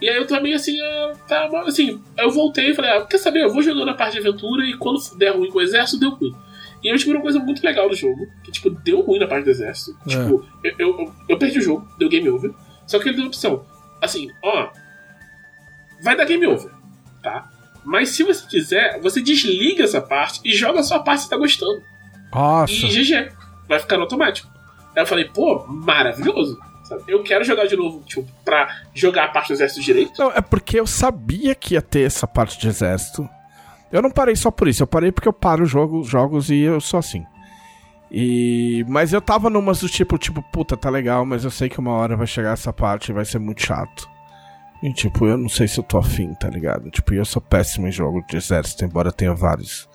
E 0.00 0.08
aí 0.08 0.16
eu 0.16 0.42
meio 0.42 0.56
assim, 0.56 0.76
ah, 0.82 1.12
tá, 1.28 1.48
assim, 1.66 2.02
eu 2.18 2.30
voltei 2.30 2.70
e 2.70 2.74
falei, 2.74 2.90
ah, 2.90 3.06
quer 3.06 3.18
saber, 3.18 3.44
eu 3.44 3.52
vou 3.52 3.62
jogando 3.62 3.88
a 3.90 3.94
parte 3.94 4.14
de 4.14 4.18
aventura 4.26 4.64
e 4.66 4.74
quando 4.76 4.98
der 5.16 5.30
ruim 5.36 5.48
com 5.50 5.58
o 5.58 5.62
exército, 5.62 6.00
deu 6.00 6.10
ruim. 6.10 6.34
E 6.82 6.88
eu 6.88 6.94
descobri 6.94 7.16
uma 7.18 7.22
coisa 7.22 7.38
muito 7.38 7.62
legal 7.64 7.88
do 7.88 7.94
jogo, 7.94 8.26
que, 8.42 8.50
tipo, 8.50 8.68
deu 8.70 9.00
ruim 9.02 9.20
na 9.20 9.28
parte 9.28 9.44
do 9.44 9.50
exército. 9.50 9.96
É. 10.04 10.08
Tipo, 10.10 10.44
eu, 10.64 10.72
eu, 10.78 10.98
eu- 11.00 11.14
eu 11.28 11.38
perdi 11.38 11.58
o 11.58 11.62
jogo, 11.62 11.88
deu 11.98 12.08
game 12.08 12.28
over. 12.28 12.50
Só 12.88 12.98
que 12.98 13.08
ele 13.08 13.16
deu 13.16 13.26
a 13.26 13.28
opção. 13.28 13.64
Assim, 14.00 14.28
ó, 14.42 14.70
vai 16.02 16.16
dar 16.16 16.24
game 16.24 16.46
over, 16.46 16.70
tá? 17.22 17.48
Mas 17.84 18.10
se 18.10 18.22
você 18.24 18.44
quiser, 18.48 19.00
você 19.00 19.20
desliga 19.20 19.84
essa 19.84 20.00
parte 20.00 20.40
e 20.44 20.52
joga 20.52 20.80
a 20.80 20.82
sua 20.82 20.98
parte 21.00 21.18
que 21.22 21.24
você 21.26 21.30
tá 21.30 21.36
gostando. 21.36 21.82
Nossa. 22.32 22.72
E 22.72 22.76
GG. 22.88 23.32
Vai 23.72 23.80
ficar 23.80 23.98
automático. 23.98 24.50
Aí 24.94 25.02
eu 25.02 25.06
falei, 25.06 25.24
pô, 25.24 25.64
maravilhoso. 25.66 26.60
Eu 27.08 27.22
quero 27.22 27.42
jogar 27.42 27.66
de 27.66 27.74
novo, 27.74 28.02
tipo, 28.04 28.30
pra 28.44 28.68
jogar 28.92 29.24
a 29.24 29.28
parte 29.28 29.48
do 29.48 29.54
exército 29.54 29.80
direito. 29.80 30.12
Não, 30.18 30.30
é 30.30 30.42
porque 30.42 30.78
eu 30.78 30.86
sabia 30.86 31.54
que 31.54 31.72
ia 31.72 31.80
ter 31.80 32.02
essa 32.02 32.26
parte 32.26 32.58
de 32.58 32.68
exército. 32.68 33.26
Eu 33.90 34.02
não 34.02 34.10
parei 34.10 34.36
só 34.36 34.50
por 34.50 34.68
isso, 34.68 34.82
eu 34.82 34.86
parei 34.86 35.10
porque 35.10 35.26
eu 35.26 35.32
paro 35.32 35.64
jogo, 35.64 36.04
jogos 36.04 36.50
e 36.50 36.58
eu 36.58 36.82
sou 36.82 37.00
assim. 37.00 37.24
E. 38.10 38.84
Mas 38.88 39.14
eu 39.14 39.22
tava 39.22 39.48
numas 39.48 39.80
do 39.80 39.88
tipo, 39.88 40.18
tipo, 40.18 40.42
puta, 40.52 40.76
tá 40.76 40.90
legal, 40.90 41.24
mas 41.24 41.44
eu 41.44 41.50
sei 41.50 41.70
que 41.70 41.80
uma 41.80 41.92
hora 41.92 42.14
vai 42.14 42.26
chegar 42.26 42.52
essa 42.52 42.74
parte 42.74 43.08
e 43.08 43.14
vai 43.14 43.24
ser 43.24 43.38
muito 43.38 43.64
chato. 43.64 44.06
E 44.82 44.92
tipo, 44.92 45.26
eu 45.26 45.38
não 45.38 45.48
sei 45.48 45.66
se 45.66 45.78
eu 45.80 45.84
tô 45.84 45.96
afim, 45.96 46.34
tá 46.34 46.50
ligado? 46.50 46.90
Tipo, 46.90 47.14
eu 47.14 47.24
sou 47.24 47.40
péssimo 47.40 47.88
em 47.88 47.92
jogo 47.92 48.22
de 48.28 48.36
exército, 48.36 48.84
embora 48.84 49.10
tenha 49.10 49.32
vários. 49.32 49.88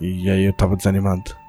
E 0.00 0.30
aí 0.30 0.44
eu 0.44 0.52
tava 0.52 0.76
desanimado. 0.76 1.39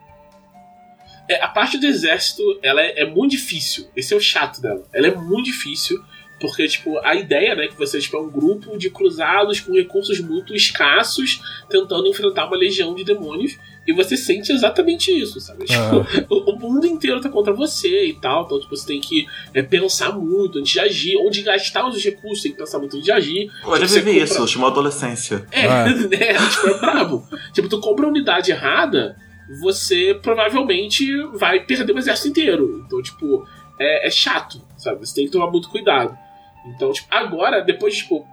É, 1.29 1.41
a 1.41 1.47
parte 1.47 1.77
do 1.77 1.85
exército, 1.85 2.41
ela 2.61 2.81
é, 2.81 3.01
é 3.01 3.05
muito 3.05 3.31
difícil. 3.31 3.87
Esse 3.95 4.13
é 4.13 4.17
o 4.17 4.21
chato 4.21 4.61
dela. 4.61 4.83
Ela 4.93 5.07
é 5.07 5.15
muito 5.15 5.45
difícil. 5.45 6.01
Porque, 6.39 6.67
tipo, 6.67 6.97
a 7.05 7.13
ideia, 7.13 7.53
né, 7.53 7.67
que 7.67 7.77
você 7.77 7.99
tipo, 7.99 8.17
é 8.17 8.19
um 8.19 8.27
grupo 8.27 8.75
de 8.75 8.89
cruzados 8.89 9.59
com 9.59 9.73
recursos 9.73 10.19
muito 10.19 10.55
escassos, 10.55 11.39
tentando 11.69 12.07
enfrentar 12.07 12.47
uma 12.47 12.57
legião 12.57 12.95
de 12.95 13.03
demônios, 13.03 13.59
e 13.85 13.93
você 13.93 14.17
sente 14.17 14.51
exatamente 14.51 15.11
isso, 15.11 15.39
sabe? 15.39 15.65
Tipo, 15.65 16.03
o, 16.33 16.51
o 16.51 16.59
mundo 16.59 16.87
inteiro 16.87 17.21
tá 17.21 17.29
contra 17.29 17.53
você 17.53 18.07
e 18.07 18.13
tal, 18.19 18.45
então, 18.45 18.59
tipo, 18.59 18.75
você 18.75 18.87
tem 18.87 18.99
que 18.99 19.27
é, 19.53 19.61
pensar 19.61 20.13
muito 20.17 20.57
antes 20.57 20.71
de 20.73 20.79
agir, 20.79 21.15
onde 21.17 21.43
gastar 21.43 21.87
os 21.87 22.03
recursos, 22.03 22.41
tem 22.41 22.51
que 22.53 22.57
pensar 22.57 22.79
muito 22.79 22.95
antes 22.95 23.05
de 23.05 23.11
agir. 23.11 23.43
Eu 23.63 23.69
já 23.69 23.75
Tipo, 23.75 23.87
você 23.87 24.01
vivi 24.01 24.19
compra- 24.21 24.35
isso, 24.35 24.47
chamou 24.47 24.67
adolescência. 24.69 25.45
É, 25.51 25.65
É. 25.67 25.89
né? 25.93 26.49
Tipo, 26.49 26.67
é 26.69 26.79
brabo. 26.79 27.23
tipo, 27.53 27.69
tu 27.69 27.79
compra 27.79 28.07
a 28.07 28.09
unidade 28.09 28.49
errada, 28.49 29.15
você 29.59 30.17
provavelmente 30.21 31.05
vai 31.33 31.59
perder 31.59 31.93
o 31.93 31.99
exército 31.99 32.29
inteiro. 32.29 32.83
Então, 32.85 33.01
tipo, 33.01 33.45
é, 33.79 34.07
é 34.07 34.11
chato, 34.11 34.61
sabe? 34.77 35.05
Você 35.05 35.15
tem 35.15 35.25
que 35.25 35.31
tomar 35.31 35.51
muito 35.51 35.69
cuidado. 35.69 36.17
Então, 36.65 36.91
tipo, 36.93 37.07
agora, 37.11 37.61
depois, 37.61 37.97
tipo, 37.97 38.25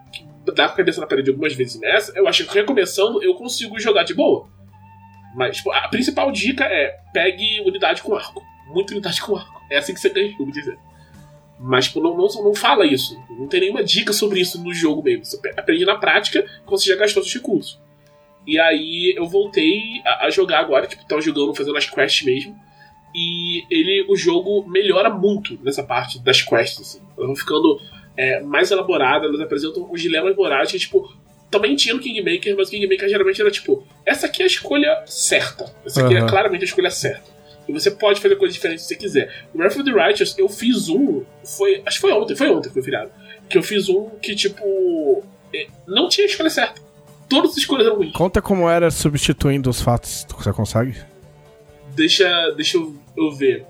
dar 0.54 0.66
a 0.66 0.68
cabeça 0.68 1.00
na 1.00 1.06
parede 1.06 1.30
algumas 1.30 1.54
vezes 1.54 1.80
nessa, 1.80 2.12
eu 2.16 2.28
acho 2.28 2.44
que 2.44 2.54
recomeçando 2.54 3.22
eu 3.22 3.34
consigo 3.34 3.78
jogar 3.80 4.04
de 4.04 4.14
boa. 4.14 4.48
Mas, 5.34 5.58
tipo, 5.58 5.72
a 5.72 5.88
principal 5.88 6.30
dica 6.30 6.64
é 6.64 6.98
pegue 7.12 7.60
unidade 7.62 8.02
com 8.02 8.14
arco. 8.14 8.42
Muita 8.68 8.92
unidade 8.92 9.20
com 9.20 9.36
arco. 9.36 9.60
É 9.70 9.78
assim 9.78 9.94
que 9.94 10.00
você 10.00 10.10
ganha 10.10 10.30
jogo, 10.30 10.52
dizer. 10.52 10.78
Mas, 11.58 11.86
tipo, 11.86 12.00
não, 12.00 12.16
não, 12.16 12.26
não 12.26 12.54
fala 12.54 12.86
isso. 12.86 13.18
Não 13.30 13.48
tem 13.48 13.60
nenhuma 13.60 13.82
dica 13.82 14.12
sobre 14.12 14.40
isso 14.40 14.62
no 14.62 14.72
jogo 14.72 15.02
mesmo. 15.02 15.24
Você 15.24 15.40
aprende 15.56 15.84
na 15.84 15.96
prática 15.96 16.44
quando 16.64 16.80
você 16.80 16.90
já 16.90 16.96
gastou 16.96 17.22
seus 17.22 17.34
recursos. 17.34 17.80
E 18.48 18.58
aí 18.58 19.12
eu 19.14 19.26
voltei 19.26 20.00
a, 20.06 20.24
a 20.24 20.30
jogar 20.30 20.60
agora, 20.60 20.86
tipo, 20.86 21.06
tava 21.06 21.20
jogando, 21.20 21.54
fazendo 21.54 21.76
as 21.76 21.84
quests 21.84 22.24
mesmo. 22.24 22.58
E 23.14 23.62
ele, 23.70 24.06
o 24.08 24.16
jogo 24.16 24.66
melhora 24.66 25.10
muito 25.10 25.58
nessa 25.62 25.82
parte 25.82 26.18
das 26.18 26.40
quests, 26.40 26.80
assim. 26.80 27.00
Elas 27.14 27.26
vão 27.26 27.36
ficando 27.36 27.78
é, 28.16 28.40
mais 28.40 28.70
elaboradas, 28.70 29.28
elas 29.28 29.40
apresentam 29.42 29.86
os 29.92 30.00
dilemas 30.00 30.34
morais 30.34 30.72
que, 30.72 30.78
tipo, 30.78 31.14
também 31.50 31.76
tinha 31.76 31.94
no 31.94 32.00
Kingmaker, 32.00 32.56
mas 32.56 32.68
o 32.68 32.70
Kingmaker 32.70 33.06
geralmente 33.06 33.38
era 33.38 33.50
tipo, 33.50 33.86
essa 34.06 34.24
aqui 34.24 34.40
é 34.40 34.44
a 34.44 34.48
escolha 34.48 35.04
certa. 35.04 35.70
Essa 35.84 36.02
aqui 36.06 36.14
é 36.14 36.18
Aham. 36.20 36.28
claramente 36.28 36.62
a 36.62 36.64
escolha 36.64 36.90
certa. 36.90 37.30
E 37.68 37.72
você 37.72 37.90
pode 37.90 38.18
fazer 38.18 38.36
coisas 38.36 38.54
diferentes 38.54 38.84
se 38.84 38.88
você 38.88 38.96
quiser. 38.96 39.44
O 39.52 39.58
Wrath 39.58 39.76
of 39.76 39.84
the 39.84 39.92
Righteous, 39.92 40.38
eu 40.38 40.48
fiz 40.48 40.88
um, 40.88 41.22
foi, 41.44 41.82
acho 41.84 41.98
que 41.98 42.00
foi 42.00 42.12
ontem, 42.12 42.34
foi 42.34 42.48
ontem 42.48 42.68
que 42.68 42.72
foi 42.72 42.82
feriado. 42.82 43.10
Que 43.46 43.58
eu 43.58 43.62
fiz 43.62 43.90
um 43.90 44.08
que, 44.22 44.34
tipo, 44.34 45.22
é, 45.54 45.66
não 45.86 46.08
tinha 46.08 46.26
a 46.26 46.30
escolha 46.30 46.48
certa. 46.48 46.87
Todas 47.28 47.52
as 47.52 47.58
escolhas 47.58 47.86
eram 47.86 47.96
ruins. 47.96 48.12
Conta 48.12 48.40
como 48.40 48.68
era 48.68 48.90
substituindo 48.90 49.68
os 49.68 49.80
fatos. 49.80 50.26
Você 50.36 50.52
consegue? 50.52 50.96
Deixa, 51.94 52.50
deixa 52.56 52.78
eu, 52.78 52.96
eu 53.16 53.32
ver. 53.32 53.66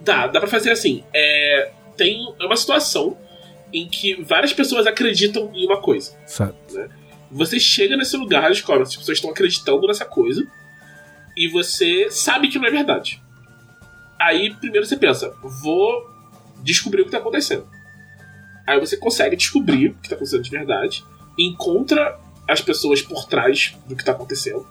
Dá, 0.00 0.26
dá 0.26 0.40
pra 0.40 0.48
fazer 0.48 0.70
assim. 0.70 1.04
É, 1.12 1.70
tem 1.96 2.34
é 2.40 2.44
uma 2.46 2.56
situação 2.56 3.16
em 3.72 3.88
que 3.88 4.22
várias 4.22 4.52
pessoas 4.52 4.86
acreditam 4.86 5.50
em 5.54 5.66
uma 5.66 5.80
coisa. 5.80 6.16
Certo. 6.26 6.56
Você 7.30 7.58
chega 7.58 7.96
nesse 7.96 8.16
lugar 8.16 8.46
e 8.46 8.54
descobre 8.54 8.82
que 8.84 8.88
as 8.88 8.96
pessoas 8.96 9.18
estão 9.18 9.30
acreditando 9.30 9.86
nessa 9.86 10.04
coisa 10.04 10.46
e 11.36 11.48
você 11.48 12.10
sabe 12.10 12.48
que 12.48 12.58
não 12.58 12.66
é 12.66 12.70
verdade. 12.70 13.22
Aí 14.18 14.54
primeiro 14.54 14.86
você 14.86 14.96
pensa, 14.96 15.34
vou 15.42 16.08
descobrir 16.62 17.02
o 17.02 17.04
que 17.04 17.08
está 17.08 17.18
acontecendo. 17.18 17.68
Aí 18.66 18.80
você 18.80 18.96
consegue 18.96 19.36
descobrir 19.36 19.88
o 19.88 19.94
que 19.94 20.06
está 20.06 20.16
acontecendo 20.16 20.42
de 20.42 20.50
verdade, 20.50 21.04
encontra 21.38 22.18
as 22.48 22.60
pessoas 22.60 23.02
por 23.02 23.26
trás 23.26 23.76
do 23.86 23.94
que 23.96 24.02
está 24.02 24.12
acontecendo. 24.12 24.66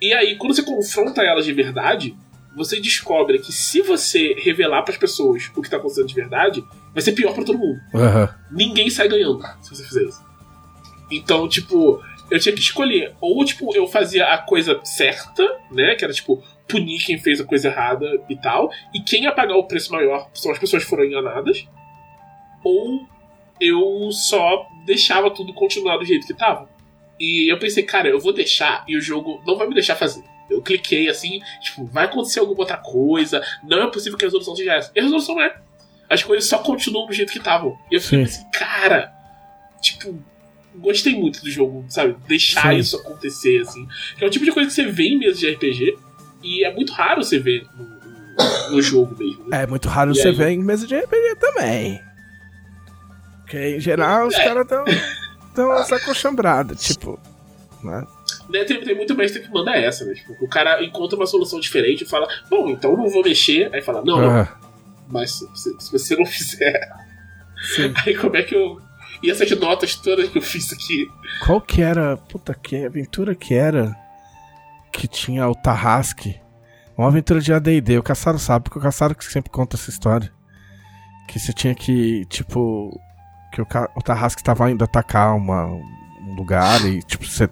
E 0.00 0.12
aí, 0.12 0.36
quando 0.36 0.54
você 0.54 0.62
confronta 0.62 1.22
elas 1.22 1.44
de 1.44 1.52
verdade, 1.52 2.16
você 2.56 2.80
descobre 2.80 3.38
que 3.38 3.52
se 3.52 3.82
você 3.82 4.34
revelar 4.38 4.82
para 4.82 4.92
as 4.92 4.98
pessoas 4.98 5.50
o 5.54 5.62
que 5.62 5.70
tá 5.70 5.76
acontecendo 5.76 6.08
de 6.08 6.14
verdade, 6.14 6.64
vai 6.92 7.02
ser 7.02 7.12
pior 7.12 7.34
para 7.34 7.44
todo 7.44 7.58
mundo. 7.58 7.78
Aham. 7.94 8.34
Ninguém 8.50 8.90
sai 8.90 9.08
ganhando 9.08 9.42
se 9.62 9.70
você 9.70 9.84
fizer 9.84 10.02
isso. 10.02 10.24
Então, 11.10 11.48
tipo, 11.48 12.02
eu 12.30 12.38
tinha 12.38 12.54
que 12.54 12.60
escolher. 12.60 13.14
Ou, 13.20 13.44
tipo, 13.44 13.74
eu 13.76 13.86
fazia 13.86 14.26
a 14.26 14.38
coisa 14.38 14.80
certa, 14.84 15.42
né? 15.70 15.94
Que 15.94 16.04
era, 16.04 16.12
tipo, 16.12 16.42
punir 16.66 17.04
quem 17.04 17.18
fez 17.18 17.40
a 17.40 17.44
coisa 17.44 17.68
errada 17.68 18.06
e 18.28 18.36
tal. 18.36 18.70
E 18.94 19.00
quem 19.00 19.24
ia 19.24 19.32
pagar 19.32 19.56
o 19.56 19.64
preço 19.64 19.92
maior 19.92 20.30
são 20.34 20.52
as 20.52 20.58
pessoas 20.58 20.84
que 20.84 20.90
foram 20.90 21.04
enganadas. 21.04 21.66
Ou 22.64 23.06
eu 23.60 24.10
só 24.12 24.66
deixava 24.86 25.30
tudo 25.30 25.52
continuar 25.52 25.98
do 25.98 26.04
jeito 26.04 26.26
que 26.26 26.34
tava. 26.34 26.68
E 27.20 27.52
eu 27.52 27.58
pensei, 27.58 27.82
cara, 27.82 28.08
eu 28.08 28.18
vou 28.18 28.32
deixar 28.32 28.82
e 28.88 28.96
o 28.96 29.00
jogo 29.00 29.42
não 29.46 29.56
vai 29.58 29.68
me 29.68 29.74
deixar 29.74 29.94
fazer. 29.94 30.24
Eu 30.50 30.62
cliquei 30.62 31.08
assim, 31.08 31.40
tipo, 31.62 31.84
vai 31.86 32.06
acontecer 32.06 32.40
alguma 32.40 32.60
outra 32.60 32.78
coisa, 32.78 33.40
não 33.62 33.82
é 33.82 33.90
possível 33.90 34.18
que 34.18 34.24
a 34.24 34.28
resolução 34.28 34.56
seja 34.56 34.72
essa. 34.74 34.90
E 34.96 34.98
a 34.98 35.02
resolução 35.02 35.40
é. 35.40 35.54
As 36.08 36.24
coisas 36.24 36.48
só 36.48 36.58
continuam 36.58 37.06
do 37.06 37.12
jeito 37.12 37.30
que 37.30 37.38
estavam. 37.38 37.78
E 37.90 37.94
eu 37.94 38.00
fiquei 38.00 38.26
Sim. 38.26 38.40
assim, 38.40 38.50
cara, 38.50 39.12
tipo, 39.80 40.18
gostei 40.74 41.14
muito 41.14 41.40
do 41.40 41.48
jogo, 41.50 41.84
sabe? 41.88 42.16
Deixar 42.26 42.72
Sim. 42.72 42.78
isso 42.80 42.96
acontecer, 42.96 43.60
assim. 43.60 43.86
Que 44.18 44.24
é 44.24 44.26
o 44.26 44.30
tipo 44.30 44.44
de 44.44 44.50
coisa 44.50 44.68
que 44.68 44.74
você 44.74 44.86
vê 44.86 45.04
em 45.04 45.18
mesa 45.18 45.38
de 45.38 45.48
RPG. 45.50 45.96
E 46.42 46.64
é 46.64 46.74
muito 46.74 46.92
raro 46.92 47.22
você 47.22 47.38
ver 47.38 47.64
no, 47.76 48.70
no- 48.72 48.82
jogo 48.82 49.14
mesmo. 49.16 49.46
né? 49.48 49.62
É 49.62 49.66
muito 49.68 49.88
raro 49.88 50.10
E 50.10 50.16
você 50.16 50.28
aí? 50.28 50.34
ver 50.34 50.48
em 50.48 50.58
mesa 50.58 50.84
de 50.86 50.96
RPG 50.98 51.36
também. 51.38 52.00
Porque 53.42 53.76
em 53.76 53.80
geral 53.80 54.26
os 54.26 54.34
É. 54.34 54.44
caras 54.44 54.66
tão, 55.54 55.68
tão 55.68 55.78
essa 55.78 55.96
acochambrada, 55.96 56.74
tipo. 56.74 57.18
Né? 57.82 58.06
Né, 58.50 58.64
Tem, 58.64 58.82
tem 58.84 58.94
muito 58.94 59.14
mestre 59.14 59.40
que 59.40 59.50
manda 59.50 59.74
essa, 59.76 60.04
né? 60.04 60.12
Tipo, 60.14 60.32
o 60.44 60.48
cara 60.48 60.84
encontra 60.84 61.16
uma 61.16 61.26
solução 61.26 61.58
diferente 61.58 62.04
e 62.04 62.06
fala, 62.06 62.28
bom, 62.50 62.68
então 62.68 62.96
não 62.96 63.08
vou 63.08 63.22
mexer. 63.22 63.70
Aí 63.74 63.80
fala, 63.80 64.02
não, 64.04 64.20
não, 64.20 64.48
mas 65.08 65.32
se, 65.32 65.48
se- 65.54 65.76
se 65.80 65.90
você 65.92 66.14
não 66.16 66.26
fizer, 66.26 66.88
sim. 67.74 67.92
aí 68.06 68.14
como 68.16 68.36
é 68.36 68.42
que 68.42 68.54
eu. 68.54 68.78
E 69.22 69.30
essas 69.30 69.50
notas 69.58 69.94
todas 69.96 70.28
que 70.30 70.38
eu 70.38 70.42
fiz 70.42 70.72
aqui? 70.72 71.06
Qual 71.44 71.60
que 71.60 71.82
era. 71.82 72.16
Puta, 72.16 72.54
que 72.54 72.84
aventura 72.84 73.34
que 73.34 73.54
era? 73.54 73.94
Que 74.92 75.06
tinha 75.06 75.48
o 75.48 75.54
Tarrasque. 75.54 76.40
Uma 76.96 77.08
aventura 77.08 77.40
de 77.40 77.52
ADD. 77.52 77.98
O 77.98 78.02
Caçaro 78.02 78.38
sabe, 78.38 78.64
porque 78.64 78.78
o 78.78 78.82
Caçaro 78.82 79.14
que 79.14 79.24
sempre 79.24 79.50
conta 79.50 79.76
essa 79.76 79.88
história. 79.90 80.30
Que 81.28 81.38
você 81.38 81.52
tinha 81.52 81.74
que, 81.74 82.24
tipo. 82.26 82.98
Que 83.50 83.60
o, 83.60 83.66
o 83.96 84.02
Tarrasque 84.02 84.42
tava 84.42 84.70
indo 84.70 84.84
atacar 84.84 85.36
uma, 85.36 85.66
um 85.66 86.34
lugar 86.34 86.84
e, 86.84 87.02
tipo, 87.02 87.24
você. 87.24 87.48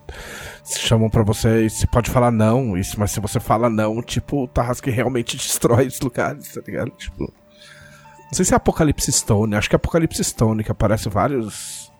Chamam 0.64 1.08
pra 1.08 1.22
você 1.22 1.64
e 1.64 1.70
você 1.70 1.86
pode 1.86 2.10
falar 2.10 2.30
não, 2.30 2.76
isso, 2.76 3.00
mas 3.00 3.10
se 3.10 3.20
você 3.20 3.40
fala 3.40 3.70
não, 3.70 4.02
tipo, 4.02 4.44
o 4.44 4.48
Tarrasque 4.48 4.90
realmente 4.90 5.34
destrói 5.38 5.86
os 5.86 6.00
lugares, 6.00 6.52
tá 6.52 6.60
ligado? 6.66 6.90
Tipo. 6.90 7.22
Não 7.24 8.34
sei 8.34 8.44
se 8.44 8.52
é 8.52 8.56
Apocalipse 8.56 9.10
Stone, 9.10 9.56
acho 9.56 9.70
que 9.70 9.74
é 9.74 9.78
Apocalipse 9.78 10.22
Stone, 10.22 10.62
que 10.62 10.70
aparece 10.70 11.08
vários. 11.08 11.90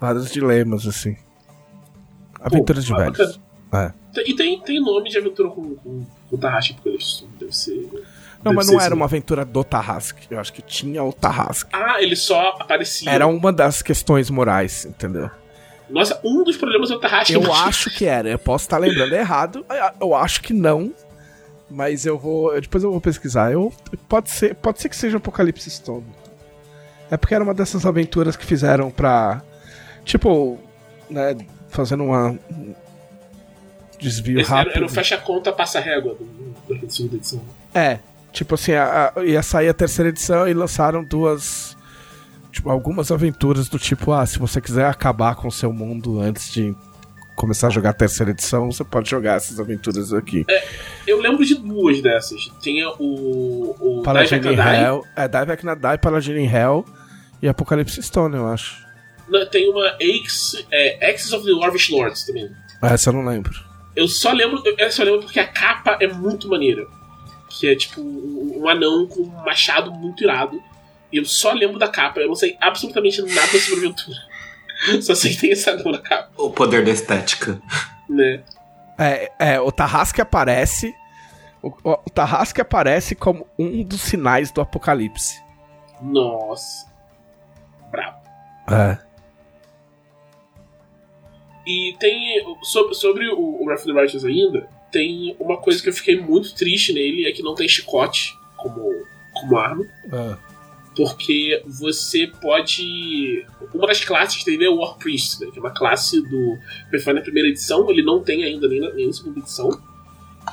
Vários 0.00 0.30
dilemas, 0.30 0.86
assim. 0.86 1.16
Aventuras 2.40 2.84
de 2.84 2.94
ah, 2.94 2.96
velhos. 2.96 3.40
É. 3.72 3.92
E 4.24 4.34
tem, 4.34 4.60
tem 4.62 4.80
nome 4.80 5.10
de 5.10 5.18
aventura 5.18 5.50
com, 5.50 5.74
com, 5.74 6.06
com 6.30 6.36
Tarrasque 6.36 6.72
Apocalipse. 6.72 7.26
Deve 7.38 7.54
ser. 7.54 7.90
Não, 8.44 8.52
mas 8.52 8.68
não 8.68 8.80
era 8.80 8.94
uma 8.94 9.04
aventura 9.04 9.44
do 9.44 9.64
Tarrasque. 9.64 10.26
Eu 10.30 10.38
acho 10.38 10.52
que 10.52 10.62
tinha 10.62 11.02
o 11.02 11.12
Tarrasque. 11.12 11.68
Ah, 11.72 12.00
ele 12.00 12.14
só 12.16 12.50
aparecia. 12.60 13.10
Era 13.10 13.26
uma 13.26 13.52
das 13.52 13.82
questões 13.82 14.30
morais, 14.30 14.84
entendeu? 14.84 15.30
Nossa, 15.90 16.20
um 16.24 16.44
dos 16.44 16.56
problemas 16.56 16.90
é 16.90 16.94
o 16.94 17.00
Tarrasque. 17.00 17.32
Eu 17.32 17.52
acho 17.52 17.90
que 17.90 18.04
era. 18.04 18.28
Eu 18.28 18.38
posso 18.38 18.64
estar 18.66 18.78
lembrando 18.78 19.12
errado. 19.14 19.64
Eu 20.00 20.14
acho 20.14 20.40
que 20.42 20.52
não. 20.52 20.92
Mas 21.70 22.06
eu 22.06 22.18
vou. 22.18 22.58
Depois 22.60 22.84
eu 22.84 22.90
vou 22.90 23.00
pesquisar. 23.00 23.52
Eu, 23.52 23.72
pode, 24.08 24.30
ser, 24.30 24.54
pode 24.54 24.80
ser 24.80 24.88
que 24.88 24.96
seja 24.96 25.16
Apocalipse 25.16 25.68
Stone. 25.70 26.06
É 27.10 27.16
porque 27.16 27.34
era 27.34 27.42
uma 27.42 27.54
dessas 27.54 27.84
aventuras 27.86 28.36
que 28.36 28.44
fizeram 28.46 28.90
pra. 28.90 29.42
Tipo, 30.04 30.58
né? 31.10 31.36
Fazendo 31.68 32.04
uma. 32.04 32.30
um 32.50 32.74
Desvio 33.98 34.40
Esse 34.40 34.50
era, 34.50 34.58
rápido. 34.60 34.76
era 34.76 34.86
o 34.86 34.88
fecha-conta 34.88 35.52
passa-régua 35.52 36.14
do- 36.14 36.74
da 36.80 36.88
segunda 36.88 37.16
edição. 37.16 37.42
É, 37.74 37.98
tipo 38.38 38.54
assim, 38.54 38.72
a, 38.72 39.12
a- 39.16 39.24
ia 39.24 39.42
sair 39.42 39.68
a 39.68 39.74
terceira 39.74 40.08
edição 40.10 40.46
e 40.48 40.54
lançaram 40.54 41.02
duas. 41.04 41.76
Tipo, 42.52 42.70
algumas 42.70 43.10
aventuras 43.12 43.68
do 43.68 43.78
tipo, 43.78 44.12
ah, 44.12 44.24
se 44.24 44.38
você 44.38 44.60
quiser 44.60 44.86
acabar 44.86 45.34
com 45.36 45.48
o 45.48 45.52
seu 45.52 45.72
mundo 45.72 46.20
antes 46.20 46.50
de 46.52 46.74
começar 47.36 47.66
a 47.68 47.70
jogar 47.70 47.90
a 47.90 47.92
terceira 47.92 48.30
edição, 48.32 48.70
você 48.72 48.82
pode 48.82 49.08
jogar 49.10 49.34
essas 49.36 49.60
aventuras 49.60 50.12
aqui. 50.12 50.44
Eu 51.06 51.20
lembro 51.20 51.44
de 51.44 51.54
duas 51.56 52.00
dessas. 52.00 52.40
Tinha 52.60 52.88
o. 52.98 53.76
o 53.80 54.02
Paladin 54.02 54.36
in. 54.36 54.54
Hell. 54.58 55.04
É, 55.14 55.28
Dive 55.28 55.52
Aknadai, 55.52 55.98
Paladin 55.98 56.32
in 56.38 56.46
Hell 56.48 56.84
e 57.42 57.48
Apocalipse 57.48 58.02
Stone, 58.02 58.34
eu 58.36 58.46
acho. 58.48 58.86
Não, 59.28 59.44
Tem 59.46 59.68
uma 59.70 59.86
Axe, 59.90 60.64
é, 60.72 61.10
Axis 61.10 61.32
of 61.32 61.44
the 61.44 61.52
Larvish 61.52 61.90
Lords 61.90 62.24
também. 62.24 62.50
Essa 62.82 63.10
eu 63.10 63.14
não 63.14 63.24
lembro. 63.24 63.52
Eu 63.94 64.08
só 64.08 64.32
lembro. 64.32 64.62
Eu 64.78 64.90
só 64.90 65.02
lembro 65.02 65.20
porque 65.22 65.38
a 65.40 65.46
capa 65.46 65.98
é 66.00 66.06
muito 66.08 66.48
maneira. 66.48 66.86
Que 67.48 67.70
é 67.70 67.76
tipo 67.76 68.00
um 68.00 68.68
anão 68.68 69.06
com 69.06 69.22
um 69.22 69.44
machado 69.44 69.90
muito 69.92 70.22
irado. 70.22 70.62
E 71.12 71.16
eu 71.16 71.24
só 71.24 71.52
lembro 71.52 71.78
da 71.78 71.88
capa. 71.88 72.20
Eu 72.20 72.28
não 72.28 72.34
sei 72.34 72.56
absolutamente 72.60 73.22
nada 73.22 73.58
sobre 73.58 73.74
a 73.74 73.88
aventura. 73.88 74.18
Só 75.02 75.12
sei 75.12 75.32
que 75.32 75.40
tem 75.40 75.50
esse 75.50 75.68
anão 75.68 75.90
na 75.90 75.98
capa, 75.98 76.30
O 76.36 76.50
poder 76.50 76.84
da 76.84 76.92
estética. 76.92 77.60
né? 78.08 78.44
É, 78.96 79.32
é 79.38 79.60
o 79.60 79.72
Tarrasque 79.72 80.20
aparece. 80.20 80.94
O, 81.60 81.68
o, 81.82 81.92
o 82.06 82.10
Tarrasque 82.10 82.60
aparece 82.60 83.16
como 83.16 83.44
um 83.58 83.82
dos 83.82 84.00
sinais 84.02 84.52
do 84.52 84.60
Apocalipse. 84.60 85.42
Nossa. 86.00 86.86
Brabo. 87.90 88.18
É. 88.70 88.98
E 91.66 91.96
tem. 91.98 92.44
Sobre, 92.62 92.94
sobre 92.94 93.28
o, 93.28 93.38
o 93.38 93.64
Wrath 93.66 93.80
of 93.80 93.92
the 93.92 94.00
Righteous 94.00 94.24
ainda, 94.24 94.68
tem 94.90 95.36
uma 95.38 95.56
coisa 95.56 95.82
que 95.82 95.88
eu 95.88 95.92
fiquei 95.92 96.20
muito 96.20 96.54
triste 96.54 96.92
nele, 96.92 97.26
é 97.28 97.32
que 97.32 97.42
não 97.42 97.54
tem 97.54 97.68
chicote 97.68 98.38
como, 98.56 99.04
como 99.32 99.56
arma. 99.56 99.84
Porque 100.96 101.62
você 101.64 102.26
pode. 102.26 103.46
Uma 103.72 103.86
das 103.86 104.04
classes 104.04 104.42
dele 104.42 104.64
é 104.64 104.68
o 104.68 104.76
War 104.78 104.96
Priest, 104.98 105.40
né? 105.40 105.48
Que 105.52 105.58
é 105.58 105.62
uma 105.62 105.70
classe 105.70 106.20
do 106.20 106.58
Pathfinder 106.90 107.22
primeira 107.22 107.48
edição, 107.48 107.88
ele 107.90 108.02
não 108.02 108.20
tem 108.22 108.42
ainda 108.42 108.66
nem 108.66 108.80
na, 108.80 108.90
nem 108.92 109.06
na 109.06 109.12
segunda 109.12 109.38
edição. 109.38 109.80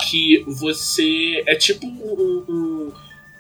Que 0.07 0.43
você. 0.45 1.41
É 1.47 1.55
tipo 1.55 1.87
um. 1.87 2.45
um- 2.47 2.91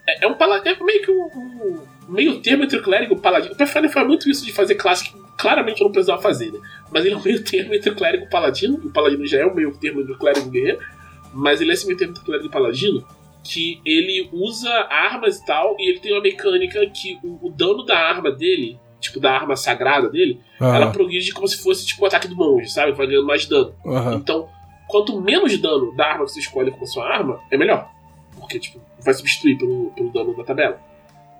é, 0.07 0.25
é 0.25 0.27
um 0.27 0.33
paladino. 0.33 0.75
É 0.79 0.83
meio 0.83 1.01
que 1.03 1.11
um, 1.11 1.23
um 1.25 1.81
meio 2.07 2.39
termo 2.41 2.63
entre 2.63 2.77
o 2.77 2.83
clérigo 2.83 3.13
e 3.13 3.17
o 3.17 3.19
paladino. 3.21 3.53
O 3.53 3.57
Pathfinder 3.57 3.91
faz 3.91 4.07
muito 4.07 4.27
isso 4.29 4.43
de 4.43 4.51
fazer 4.51 4.73
classe 4.75 5.03
que 5.09 5.15
claramente 5.37 5.81
eu 5.81 5.85
não 5.85 5.91
precisava 5.91 6.21
fazer, 6.21 6.51
né? 6.51 6.59
Mas 6.95 7.03
ele 7.03 7.13
é 7.13 7.17
um 7.17 7.21
meio 7.21 7.43
termo 7.43 7.73
entre 7.73 7.89
o 7.89 7.95
clérigo 7.95 8.23
e 8.23 8.27
o 8.27 8.29
paladino. 8.29 8.79
E 8.81 8.87
o 8.87 8.89
paladino 8.89 9.27
já 9.27 9.39
é 9.41 9.45
um 9.45 9.53
meio 9.53 9.75
termo 9.77 9.99
entre 9.99 10.13
o 10.13 10.17
clérigo 10.17 10.45
e 10.45 10.47
o 10.47 10.51
guerreiro. 10.51 10.79
Mas 11.33 11.59
ele 11.59 11.71
é 11.71 11.73
esse 11.73 11.85
meio 11.85 11.99
termo 11.99 12.13
entre 12.13 12.23
o 12.23 12.25
clérigo 12.25 12.47
e 12.47 12.49
o 12.49 12.51
paladino 12.51 13.05
que 13.43 13.81
ele 13.85 14.29
usa 14.31 14.71
armas 14.89 15.37
e 15.37 15.45
tal, 15.45 15.75
e 15.77 15.89
ele 15.89 15.99
tem 15.99 16.13
uma 16.13 16.21
mecânica 16.21 16.83
que 16.87 17.19
o, 17.23 17.47
o 17.47 17.49
dano 17.51 17.83
da 17.85 17.95
arma 17.95 18.31
dele, 18.31 18.79
tipo, 18.99 19.19
da 19.19 19.33
arma 19.33 19.55
sagrada 19.55 20.09
dele, 20.09 20.39
ela 20.59 20.85
Aham. 20.85 20.91
progride 20.91 21.31
como 21.31 21.47
se 21.47 21.61
fosse 21.61 21.85
tipo 21.85 22.01
o 22.01 22.07
ataque 22.07 22.27
do 22.27 22.35
monge, 22.35 22.69
sabe? 22.69 22.93
Vai 22.93 23.05
ganhando 23.05 23.27
mais 23.27 23.45
dano. 23.45 23.75
Aham. 23.85 24.15
Então, 24.15 24.49
quanto 24.87 25.21
menos 25.21 25.55
dano 25.59 25.95
da 25.95 26.07
arma 26.07 26.25
que 26.25 26.31
você 26.31 26.39
escolhe 26.39 26.71
como 26.71 26.87
sua 26.87 27.07
arma, 27.07 27.39
é 27.51 27.57
melhor. 27.57 27.87
Porque, 28.39 28.57
tipo, 28.57 28.81
vai 28.99 29.13
substituir 29.13 29.57
pelo, 29.57 29.91
pelo 29.91 30.11
dano 30.11 30.35
da 30.35 30.43
tabela. 30.43 30.79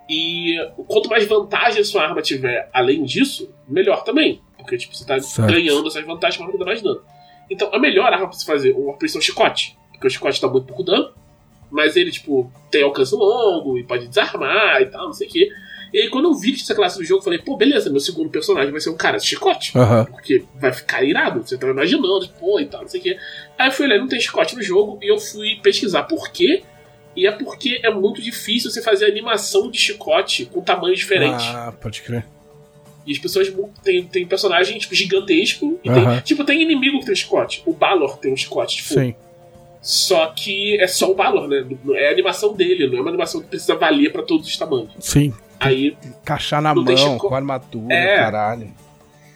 E 0.07 0.57
quanto 0.87 1.09
mais 1.09 1.25
vantagem 1.25 1.81
a 1.81 1.85
sua 1.85 2.03
arma 2.03 2.21
tiver 2.21 2.69
além 2.71 3.03
disso, 3.03 3.51
melhor 3.67 4.03
também. 4.03 4.41
Porque, 4.65 4.77
tipo, 4.77 4.95
você 4.95 5.05
tá 5.05 5.19
Certo. 5.19 5.51
ganhando 5.51 5.87
essas 5.87 6.03
vantagens 6.05 6.43
para 6.43 6.57
dar 6.57 6.65
mais 6.65 6.81
dano. 6.81 7.01
Então, 7.49 7.69
a 7.71 7.79
melhor 7.79 8.11
arma 8.11 8.27
pra 8.27 8.35
você 8.37 8.45
fazer 8.45 8.73
uma 8.73 8.91
operação 8.93 9.21
chicote. 9.21 9.77
Porque 9.91 10.07
o 10.07 10.09
chicote 10.09 10.41
dá 10.41 10.47
muito 10.47 10.65
pouco 10.65 10.83
dano. 10.83 11.11
Mas 11.71 11.95
ele, 11.95 12.11
tipo, 12.11 12.51
tem 12.71 12.83
alcance 12.83 13.13
longo 13.15 13.77
e 13.77 13.83
pode 13.83 14.07
desarmar 14.07 14.81
e 14.81 14.85
tal, 14.87 15.05
não 15.05 15.13
sei 15.13 15.27
o 15.27 15.31
quê. 15.31 15.49
E 15.93 15.99
aí, 15.99 16.09
quando 16.09 16.25
eu 16.25 16.33
vi 16.33 16.51
que 16.53 16.61
essa 16.61 16.75
classe 16.75 16.97
do 16.97 17.03
jogo, 17.05 17.19
eu 17.19 17.23
falei, 17.23 17.39
pô, 17.39 17.55
beleza, 17.55 17.89
meu 17.89 17.99
segundo 17.99 18.29
personagem 18.29 18.71
vai 18.71 18.81
ser 18.81 18.89
um 18.89 18.97
cara 18.97 19.17
de 19.17 19.25
chicote. 19.25 19.71
Porque 20.05 20.43
vai 20.55 20.71
ficar 20.73 21.03
irado, 21.03 21.41
você 21.45 21.57
tá 21.57 21.67
imaginando, 21.67 22.27
pô, 22.39 22.59
e 22.59 22.65
tal, 22.65 22.81
não 22.81 22.87
sei 22.87 22.99
o 22.99 23.03
quê. 23.03 23.17
Aí 23.57 23.67
eu 23.67 23.71
fui 23.71 23.85
olhar, 23.85 23.99
não 23.99 24.07
tem 24.07 24.19
chicote 24.19 24.55
no 24.55 24.61
jogo, 24.63 24.99
e 25.01 25.11
eu 25.11 25.17
fui 25.17 25.59
pesquisar 25.61 26.03
por 26.03 26.29
quê. 26.31 26.63
E 27.15 27.25
é 27.25 27.31
porque 27.31 27.79
é 27.81 27.89
muito 27.89 28.21
difícil 28.21 28.69
você 28.69 28.81
fazer 28.81 29.05
animação 29.05 29.71
de 29.71 29.77
chicote 29.79 30.45
com 30.45 30.61
tamanho 30.61 30.95
diferente. 30.95 31.43
Ah, 31.47 31.73
pode 31.79 32.01
crer. 32.01 32.25
E 33.05 33.11
as 33.11 33.19
pessoas 33.19 33.51
tem, 33.83 34.03
tem 34.03 34.25
personagem 34.25 34.77
tipo, 34.79 34.95
gigantesco 34.95 35.79
e 35.83 35.89
Aham. 35.89 36.13
tem. 36.15 36.19
Tipo, 36.21 36.43
tem 36.43 36.61
inimigo 36.61 36.99
que 36.99 37.05
tem 37.05 37.15
chicote. 37.15 37.61
O 37.65 37.73
Balor 37.73 38.17
tem 38.17 38.33
um 38.33 38.37
chicote, 38.37 38.77
tipo. 38.77 38.93
Sim. 38.99 39.13
Só 39.81 40.27
que 40.27 40.75
é 40.81 40.87
só 40.87 41.11
o 41.11 41.15
Balor, 41.15 41.47
né? 41.47 41.63
É 41.93 42.09
a 42.09 42.11
animação 42.11 42.53
dele, 42.55 42.87
não 42.87 42.97
é 42.97 43.01
uma 43.01 43.09
animação 43.09 43.39
que 43.41 43.47
precisa 43.47 43.75
valer 43.75 44.11
pra 44.11 44.23
todos 44.23 44.47
os 44.47 44.57
tamanhos. 44.57 44.89
Sim. 44.99 45.31
Aí 45.59 45.95
Encaixar 46.03 46.61
na 46.61 46.73
mão, 46.73 46.97
chico- 46.97 47.29
com 47.29 47.35
armadura, 47.35 47.93
É. 47.93 48.17
caralho. 48.17 48.73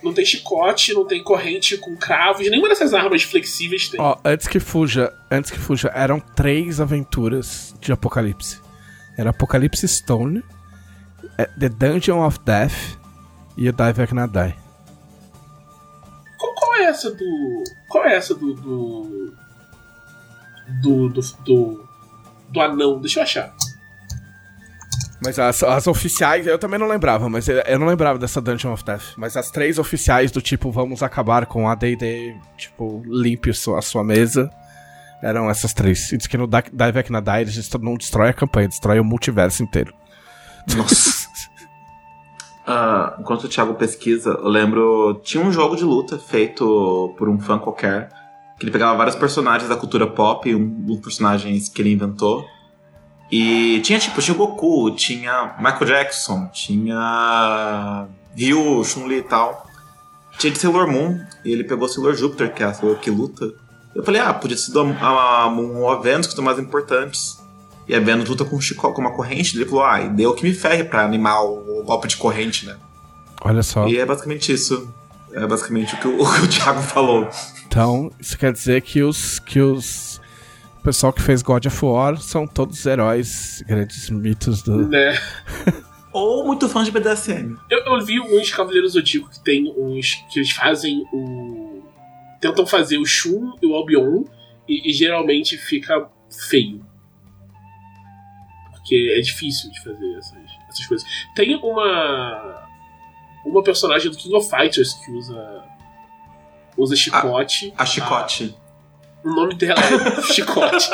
não 0.03 0.13
tem 0.13 0.25
chicote, 0.25 0.93
não 0.93 1.05
tem 1.05 1.21
corrente 1.23 1.77
com 1.77 1.95
cravos, 1.95 2.49
nenhuma 2.49 2.69
dessas 2.69 2.93
armas 2.93 3.21
flexíveis 3.23 3.89
tem. 3.89 3.99
Ó, 4.01 4.17
antes 4.25 4.47
que 4.47 4.59
fuja, 4.59 5.13
antes 5.29 5.51
que 5.51 5.59
fuja, 5.59 5.91
eram 5.93 6.19
três 6.19 6.79
aventuras 6.81 7.75
de 7.81 7.91
Apocalipse. 7.91 8.59
Era 9.17 9.29
Apocalipse 9.31 9.85
Stone, 9.87 10.41
é, 11.37 11.45
The 11.59 11.67
Dungeon 11.69 12.25
of 12.25 12.39
Death 12.45 12.97
e 13.59 13.67
o 13.69 13.73
Not 14.15 14.31
Die. 14.31 14.55
Qual, 16.37 16.55
qual 16.55 16.75
é 16.75 16.83
essa 16.83 17.11
do. 17.11 17.63
Qual 17.89 18.05
é 18.05 18.15
essa 18.15 18.33
do. 18.33 18.53
do. 18.53 19.33
do. 20.81 21.09
do, 21.09 21.21
do, 21.43 21.89
do 22.49 22.61
anão? 22.61 23.01
Deixa 23.01 23.19
eu 23.19 23.23
achar. 23.23 23.53
Mas 25.21 25.37
as, 25.37 25.61
as 25.61 25.87
oficiais, 25.87 26.47
eu 26.47 26.57
também 26.57 26.79
não 26.79 26.87
lembrava, 26.87 27.27
mas 27.27 27.49
eu, 27.49 27.57
eu 27.57 27.77
não 27.77 27.87
lembrava 27.87 28.17
dessa 28.17 28.39
Dungeon 28.39 28.71
of 28.71 28.85
Death. 28.85 29.15
Mas 29.17 29.35
as 29.35 29.51
três 29.51 29.77
oficiais 29.77 30.31
do 30.31 30.41
tipo, 30.41 30.71
vamos 30.71 31.03
acabar 31.03 31.45
com 31.45 31.67
a 31.67 31.75
D&D, 31.75 32.37
tipo, 32.55 33.03
limpe 33.05 33.49
a 33.49 33.81
sua, 33.81 33.81
mesa, 34.05 34.49
eram 35.21 35.49
essas 35.49 35.73
três. 35.73 36.13
E 36.13 36.17
diz 36.17 36.27
que 36.27 36.37
no 36.37 36.47
Not 36.47 36.71
Die 36.71 37.41
eles 37.41 37.69
não 37.81 37.95
destrói 37.95 38.29
a 38.29 38.33
campanha, 38.33 38.69
destrói 38.69 39.01
o 39.01 39.03
multiverso 39.03 39.61
inteiro. 39.61 39.93
Nossa. 40.77 41.18
Ah, 42.71 43.15
enquanto 43.19 43.45
o 43.45 43.49
Thiago 43.49 43.73
pesquisa, 43.73 44.29
eu 44.29 44.47
lembro. 44.47 45.19
Tinha 45.23 45.43
um 45.43 45.51
jogo 45.51 45.75
de 45.75 45.83
luta 45.83 46.19
feito 46.19 47.15
por 47.17 47.27
um 47.27 47.39
fã 47.39 47.57
qualquer. 47.57 48.09
Que 48.59 48.63
ele 48.63 48.71
pegava 48.71 48.95
vários 48.95 49.15
personagens 49.15 49.67
da 49.67 49.75
cultura 49.75 50.05
pop, 50.05 50.53
um 50.53 50.69
dos 50.85 50.99
personagens 50.99 51.67
que 51.67 51.81
ele 51.81 51.93
inventou. 51.93 52.45
E 53.31 53.79
tinha 53.81 53.97
tipo, 53.97 54.21
tinha 54.21 54.35
o 54.35 54.37
Goku, 54.37 54.91
tinha 54.91 55.55
Michael 55.57 55.85
Jackson, 55.85 56.47
tinha 56.53 58.07
Ryu, 58.35 58.83
Chun-Li 58.83 59.17
e 59.17 59.23
tal. 59.23 59.65
Tinha 60.37 60.53
de 60.53 60.59
Sailor 60.59 60.87
Moon, 60.87 61.19
e 61.43 61.51
ele 61.51 61.63
pegou 61.63 61.87
Sailor 61.87 62.13
Júpiter, 62.13 62.53
que 62.53 62.61
é 62.61 62.67
a 62.67 62.73
Sailor 62.73 62.99
que 62.99 63.09
luta. 63.09 63.51
Eu 63.95 64.03
falei, 64.03 64.21
ah, 64.21 64.31
podia 64.31 64.55
ser 64.55 64.77
a, 64.77 64.83
a 65.01 65.45
a 65.45 66.19
que 66.19 66.35
são 66.35 66.43
mais 66.43 66.59
importantes. 66.59 67.38
E 67.89 67.95
a 67.95 67.99
Venus 67.99 68.29
luta 68.29 68.45
com, 68.45 68.55
um 68.55 68.61
chico, 68.61 68.93
com 68.93 69.01
uma 69.01 69.11
corrente. 69.11 69.57
Ele 69.57 69.65
falou, 69.65 69.83
ah, 69.83 69.99
e 69.99 70.09
deu 70.09 70.35
que 70.35 70.43
me 70.43 70.53
ferre 70.53 70.83
pra 70.83 71.03
animar 71.03 71.41
o, 71.41 71.79
o 71.79 71.83
golpe 71.83 72.07
de 72.07 72.17
corrente, 72.17 72.67
né? 72.67 72.77
Olha 73.41 73.63
só. 73.63 73.87
E 73.87 73.97
é 73.97 74.05
basicamente 74.05 74.53
isso. 74.53 74.93
É 75.33 75.45
basicamente 75.47 75.95
o 75.95 75.97
que 75.97 76.07
o, 76.07 76.21
o, 76.21 76.29
que 76.31 76.41
o 76.41 76.47
Thiago 76.47 76.83
falou. 76.83 77.27
Então, 77.67 78.11
isso 78.19 78.37
quer 78.37 78.53
dizer 78.53 78.83
que 78.83 79.01
os. 79.01 79.39
que 79.39 79.59
os. 79.59 80.21
O 80.79 80.83
pessoal 80.83 81.11
que 81.11 81.21
fez 81.21 81.41
God 81.41 81.65
of 81.65 81.83
War 81.85 82.21
são 82.21 82.45
todos 82.45 82.85
heróis, 82.85 83.63
grandes 83.67 84.07
mitos 84.11 84.61
do. 84.61 84.87
Né? 84.87 85.19
Ou 86.13 86.45
muito 86.45 86.69
fãs 86.69 86.85
de 86.85 86.91
BDSM. 86.91 87.55
Eu, 87.71 87.79
eu 87.85 88.05
vi 88.05 88.19
uns 88.19 88.51
Cavaleiros 88.51 88.93
Zodíaco 88.93 89.31
que 89.31 89.43
tem 89.43 89.73
uns. 89.75 90.13
que 90.31 90.39
eles 90.39 90.51
fazem 90.51 91.03
o. 91.11 91.81
tentam 92.39 92.67
fazer 92.67 92.99
o 92.99 93.05
Shun 93.05 93.53
e 93.63 93.65
o 93.65 93.73
Albion, 93.73 94.25
e, 94.67 94.91
e 94.91 94.93
geralmente 94.93 95.57
fica 95.57 96.07
feio. 96.49 96.87
Porque 98.89 99.13
é 99.15 99.21
difícil 99.21 99.69
de 99.69 99.79
fazer 99.81 100.17
essas, 100.17 100.39
essas 100.67 100.85
coisas. 100.87 101.07
Tem 101.35 101.55
uma. 101.55 102.67
Uma 103.45 103.63
personagem 103.63 104.09
do 104.09 104.17
King 104.17 104.35
of 104.35 104.49
Fighters 104.49 104.93
que 104.93 105.11
usa. 105.11 105.63
Usa 106.75 106.95
chicote. 106.95 107.71
A 107.77 107.85
chicote. 107.85 108.55
O 109.23 109.29
nome 109.29 109.53
dela 109.53 109.79
é 109.79 110.21
Chicote. 110.33 110.89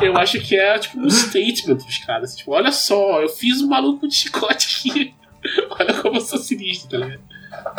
eu 0.00 0.16
acho 0.16 0.40
que 0.40 0.56
é 0.56 0.78
tipo 0.78 0.98
um 0.98 1.10
statement 1.10 1.74
dos 1.76 1.98
caras. 1.98 2.34
Tipo, 2.34 2.52
olha 2.52 2.72
só, 2.72 3.20
eu 3.20 3.28
fiz 3.28 3.60
um 3.60 3.68
maluco 3.68 4.08
de 4.08 4.14
chicote 4.14 4.88
aqui. 4.88 5.14
olha 5.78 6.00
como 6.00 6.16
eu 6.16 6.20
sou 6.20 6.38
sinistro, 6.38 6.98
tá 6.98 7.04
ligado? 7.04 7.22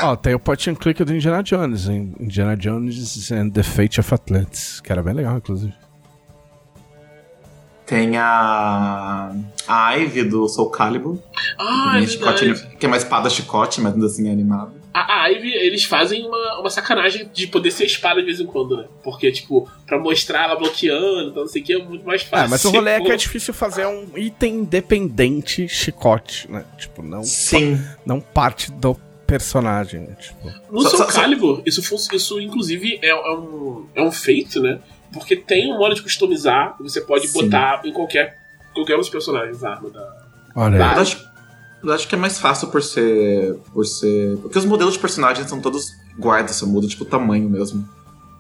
Ó, 0.02 0.16
tem 0.16 0.34
o 0.34 0.40
point 0.40 0.70
and 0.70 0.76
click 0.76 1.04
do 1.04 1.16
Indiana 1.16 1.42
Jones, 1.42 1.88
em 1.88 2.14
Indiana 2.20 2.56
Jones 2.58 3.32
and 3.32 3.52
the 3.52 3.64
Fate 3.64 4.00
of 4.00 4.14
Atlantis, 4.14 4.82
que 4.82 4.92
era 4.92 5.02
bem 5.02 5.14
legal, 5.14 5.38
inclusive. 5.38 5.74
Tem 7.90 8.16
a. 8.18 9.34
A 9.68 9.94
Ivy 9.98 10.24
do 10.24 10.48
Soul 10.48 10.70
Calibur. 10.70 11.18
Ah, 11.57 11.95
que, 11.98 12.03
é 12.03 12.07
chicote, 12.07 12.68
que 12.80 12.86
é 12.86 12.88
uma 12.88 12.98
espada 12.98 13.30
chicote, 13.30 13.82
mas 13.82 13.94
ainda 13.94 14.06
assim 14.06 14.30
é 14.30 14.32
animado. 14.32 14.74
A, 14.94 15.24
a 15.24 15.28
Ivy, 15.28 15.52
eles 15.52 15.84
fazem 15.86 16.24
uma, 16.26 16.60
uma 16.60 16.70
sacanagem 16.70 17.30
de 17.34 17.48
poder 17.48 17.72
ser 17.72 17.86
espada 17.86 18.20
de 18.20 18.26
vez 18.28 18.40
em 18.40 18.45
quando, 18.45 18.78
né? 18.78 18.86
Porque, 19.03 19.32
tipo, 19.32 19.68
pra 19.88 19.98
mostrar 19.99 20.44
ela 20.45 20.56
bloqueando, 20.56 21.30
então 21.32 21.44
não 21.44 21.48
sei 21.49 21.61
o 21.64 21.66
que, 21.66 21.74
é 21.74 21.84
muito 21.84 22.06
mais 22.06 22.22
fácil. 22.22 22.45
Ah, 22.45 22.48
mas 22.49 22.64
o 22.66 22.70
rolê 22.70 22.91
é 22.91 23.02
que 23.02 23.11
é 23.11 23.16
difícil 23.16 23.53
fazer 23.53 23.86
um 23.88 24.07
item 24.16 24.56
independente 24.61 25.68
chicote, 25.68 26.49
né? 26.52 26.66
Tipo, 26.78 27.02
não, 27.02 27.24
Sim. 27.24 27.80
não 28.06 28.20
parte 28.22 28.72
do 28.72 28.95
personagem, 29.26 30.02
né? 30.02 30.16
Tipo, 30.20 30.52
No 30.72 30.82
Só- 30.84 30.90
Soul 30.90 31.03
só- 31.06 31.11
só- 31.11 31.22
Calibur, 31.22 31.61
isso, 31.66 31.82
isso 32.14 32.40
inclusive 32.40 32.99
é, 33.03 33.10
é 33.10 33.32
um, 33.36 33.86
é 33.95 34.02
um 34.02 34.11
feito, 34.11 34.60
né? 34.61 34.80
Porque 35.11 35.36
tem 35.36 35.73
um 35.73 35.77
modo 35.77 35.95
de 35.95 36.02
customizar, 36.02 36.76
você 36.80 37.02
pode 37.02 37.27
Sim. 37.27 37.44
botar 37.44 37.81
em 37.84 37.91
qualquer, 37.91 38.38
qualquer 38.73 38.95
um 38.95 38.99
dos 38.99 39.10
personagens 39.10 39.64
a 39.64 39.72
arma 39.72 39.90
da. 39.90 40.27
olha 40.56 40.76
aí. 40.76 40.95
Eu 40.95 41.02
acho, 41.02 41.30
eu 41.84 41.94
acho 41.94 42.07
que 42.07 42.15
é 42.15 42.18
mais 42.18 42.40
fácil 42.40 42.68
por 42.68 42.84
ser. 42.84 43.56
por 43.73 43.86
ser. 43.86 44.38
Porque 44.38 44.57
os 44.57 44.65
modelos 44.65 44.94
de 44.94 44.99
personagens 44.99 45.48
são 45.49 45.60
todos 45.60 45.91
iguais, 46.18 46.52
só 46.52 46.65
muda 46.65 46.88
tipo 46.88 47.03
o 47.03 47.07
tamanho 47.07 47.49
mesmo. 47.49 47.88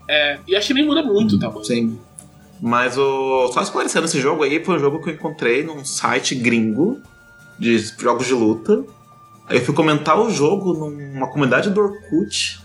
É, 0.07 0.39
e 0.47 0.55
acho 0.55 0.67
que 0.67 0.73
nem 0.73 0.85
muda 0.85 1.03
muito 1.03 1.35
o 1.35 1.39
tamanho. 1.39 1.63
Sim. 1.63 1.99
Mas 2.61 2.97
o. 2.97 3.49
Só 3.53 3.61
esclarecendo 3.61 4.05
esse 4.05 4.19
jogo 4.19 4.43
aí, 4.43 4.63
foi 4.63 4.75
um 4.75 4.79
jogo 4.79 5.01
que 5.01 5.09
eu 5.09 5.13
encontrei 5.13 5.63
num 5.63 5.83
site 5.85 6.35
gringo 6.35 7.01
de 7.57 7.77
jogos 7.77 8.27
de 8.27 8.33
luta. 8.33 8.83
Aí 9.47 9.57
eu 9.57 9.65
fui 9.65 9.73
comentar 9.73 10.19
o 10.19 10.29
jogo 10.29 10.73
numa 10.73 11.27
comunidade 11.27 11.69
do 11.69 11.81
Orkut 11.81 12.59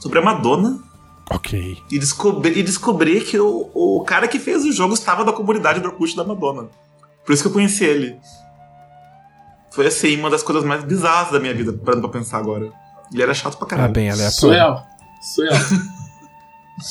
sobre 0.00 0.18
a 0.18 0.22
Madonna. 0.22 0.89
Ok. 1.30 1.78
E 1.90 1.98
descobri, 1.98 2.58
e 2.58 2.62
descobri 2.62 3.20
que 3.20 3.38
o, 3.38 3.70
o 3.72 4.02
cara 4.04 4.26
que 4.26 4.38
fez 4.38 4.64
o 4.64 4.72
jogo 4.72 4.94
estava 4.94 5.24
da 5.24 5.32
comunidade 5.32 5.80
do 5.80 5.86
Orkut 5.88 6.16
da 6.16 6.24
Madonna. 6.24 6.68
Por 7.24 7.32
isso 7.32 7.42
que 7.42 7.48
eu 7.48 7.52
conheci 7.52 7.84
ele. 7.84 8.16
Foi 9.70 9.86
assim, 9.86 10.16
uma 10.16 10.28
das 10.28 10.42
coisas 10.42 10.64
mais 10.64 10.82
bizarras 10.82 11.30
da 11.30 11.38
minha 11.38 11.54
vida, 11.54 11.72
parando 11.72 12.08
pra 12.08 12.18
pensar 12.18 12.38
agora. 12.38 12.72
Ele 13.12 13.22
era 13.22 13.32
chato 13.32 13.56
pra 13.56 13.66
Ah, 13.66 13.70
caralho. 13.70 13.92
bem 13.92 14.10
Sou 14.30 14.50
aleatório. 14.50 14.84
eu. 14.84 15.22
Sou 15.22 15.44
eu. 15.44 15.52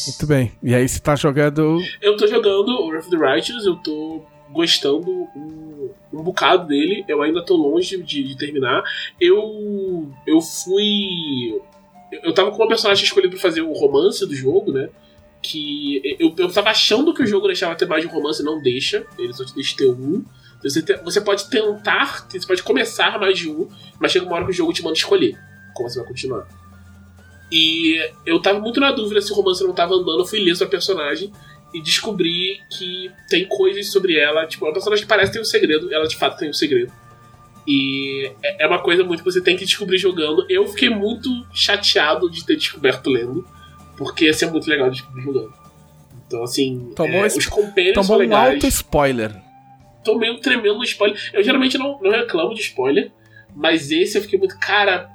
Muito 0.07 0.28
bem. 0.28 0.52
E 0.61 0.74
aí 0.76 0.88
você 0.88 0.99
tá 0.99 1.16
jogando. 1.16 1.80
eu 2.02 2.16
tô 2.16 2.28
jogando 2.28 2.70
o 2.70 2.88
Wrath 2.90 3.07
of 3.07 3.10
the 3.10 3.18
Righteous, 3.18 3.66
eu 3.66 3.76
tô 3.78 4.22
gostando 4.52 5.10
um, 5.36 5.90
um 6.14 6.24
bocado 6.24 6.68
dele, 6.68 7.03
eu 7.07 7.22
ainda 7.22 7.44
tô 7.44 7.56
longe 7.56 8.02
de, 8.02 8.24
de 8.24 8.38
terminar. 8.38 8.84
Eu. 9.20 10.07
Eu 10.28 10.41
fui. 10.41 11.60
Eu 12.11 12.34
tava 12.34 12.52
com 12.52 12.57
uma 12.57 12.68
personagem 12.68 13.03
escolhida 13.03 13.31
pra 13.31 13.40
fazer 13.40 13.61
o 13.61 13.72
romance 13.73 14.26
do 14.26 14.36
jogo, 14.36 14.72
né? 14.72 14.90
Que 15.41 16.02
eu, 16.19 16.34
eu 16.38 16.52
tava 16.52 16.69
achando 16.69 17.14
que 17.14 17.22
o 17.23 17.27
jogo 17.27 17.48
deixava 17.48 17.76
ter 17.76 17.86
mais 17.88 18.02
de 18.02 18.07
um 18.07 18.11
romance, 18.11 18.44
não 18.44 18.61
deixa. 18.61 19.06
Ele 19.18 19.31
só 19.34 19.45
te 19.45 19.53
deixa 19.56 19.76
ter 19.77 19.88
um. 19.88 20.23
Você, 20.61 20.81
te- 20.81 20.98
você 21.03 21.22
pode 21.22 21.49
tentar, 21.49 22.27
você 22.30 22.45
pode 22.45 22.61
começar 22.64 23.18
mais 23.19 23.38
de 23.38 23.49
um, 23.49 23.69
mas 23.99 24.11
chega 24.11 24.26
uma 24.26 24.36
hora 24.36 24.45
que 24.45 24.52
o 24.52 24.53
jogo 24.53 24.73
te 24.73 24.84
manda 24.84 24.98
escolher 24.98 25.38
como 25.73 25.88
você 25.90 25.99
vai 25.99 26.07
continuar. 26.07 26.45
E 27.52 27.98
eu 28.26 28.41
tava 28.41 28.60
muito 28.60 28.80
na 28.80 28.91
dúvida 28.91 29.22
se 29.22 29.31
o 29.31 29.36
romance 29.36 29.64
não 29.64 29.73
tava 29.73 29.95
andando, 29.95 30.19
eu 30.19 30.26
fui 30.26 30.40
ler 30.40 30.56
sua 30.56 30.68
personagem 30.68 31.31
e 31.73 31.81
descobri 31.81 32.60
que 32.69 33.10
tem 33.30 33.48
coisas 33.48 33.91
sobre 33.91 34.18
ela. 34.18 34.45
Tipo, 34.45 34.65
é 34.65 34.68
uma 34.68 34.73
personagem 34.73 35.03
que 35.03 35.10
parece 35.10 35.31
ter 35.31 35.40
um 35.40 35.45
segredo, 35.45 35.91
ela 35.94 36.07
de 36.07 36.15
fato 36.18 36.38
tem 36.38 36.49
um 36.49 36.53
segredo. 36.53 36.91
E 37.68 38.31
é 38.44 38.64
é 38.64 38.68
uma 38.68 38.80
coisa 38.80 39.03
muito 39.03 39.23
que 39.23 39.31
você 39.31 39.41
tem 39.41 39.56
que 39.56 39.65
descobrir 39.65 39.98
jogando. 39.98 40.45
Eu 40.49 40.68
fiquei 40.68 40.90
muito 40.90 41.30
chateado 41.53 42.30
de 42.30 42.45
ter 42.45 42.56
descoberto 42.56 43.10
lendo, 43.10 43.45
porque 43.98 44.26
ia 44.26 44.34
ser 44.34 44.49
muito 44.52 44.69
legal 44.69 44.90
de 44.90 44.98
descobrir 44.98 45.23
jogando. 45.23 45.53
Então, 46.27 46.44
assim, 46.44 46.91
Tomou 46.95 47.23
é, 47.23 47.27
os 47.27 47.45
compênios 47.48 47.95
são 47.95 48.03
Tomou 48.03 48.18
um 48.18 48.19
legais 48.19 48.53
alto 48.56 48.68
spoiler. 48.68 49.36
tomei 50.03 50.30
um 50.30 50.40
tremendo 50.40 50.84
spoiler. 50.84 51.18
Eu 51.34 51.44
geralmente 51.44 51.77
não, 51.77 51.99
não 52.02 52.11
reclamo 52.11 52.53
de 52.53 52.61
spoiler, 52.61 53.11
mas 53.56 53.91
esse 53.91 54.18
eu 54.18 54.22
fiquei 54.22 54.38
muito. 54.38 54.57
Cara, 54.60 55.10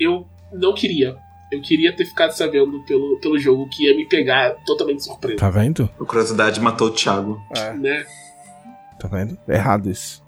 eu 0.00 0.26
não 0.52 0.72
queria. 0.74 1.16
Eu 1.52 1.60
queria 1.60 1.92
ter 1.94 2.06
ficado 2.06 2.32
sabendo 2.32 2.82
pelo, 2.84 3.20
pelo 3.20 3.38
jogo 3.38 3.68
que 3.68 3.84
ia 3.84 3.94
me 3.94 4.06
pegar 4.08 4.54
totalmente 4.64 4.98
de 4.98 5.04
surpresa. 5.04 5.38
Tá 5.38 5.50
vendo? 5.50 5.88
A 6.00 6.04
curiosidade 6.04 6.58
matou 6.60 6.88
o 6.88 6.90
Thiago. 6.90 7.40
É. 7.54 7.72
Né? 7.74 8.06
Tá 8.98 9.06
vendo? 9.06 9.38
Errado 9.46 9.90
isso. 9.90 10.23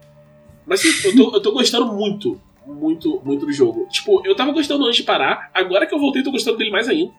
Mas 0.67 0.85
eu 1.05 1.15
tô, 1.17 1.35
eu 1.37 1.41
tô 1.41 1.53
gostando 1.53 1.87
muito, 1.93 2.41
muito, 2.67 3.21
muito 3.25 3.47
do 3.47 3.53
jogo. 3.53 3.87
Tipo, 3.91 4.21
eu 4.27 4.35
tava 4.35 4.53
gostando 4.53 4.85
antes 4.85 4.97
de 4.97 5.03
parar, 5.05 5.51
agora 5.55 5.87
que 5.87 5.95
eu 5.95 5.99
voltei, 5.99 6.23
tô 6.23 6.31
gostando 6.33 6.59
dele 6.59 6.71
mais 6.71 6.89
ainda. 6.89 7.13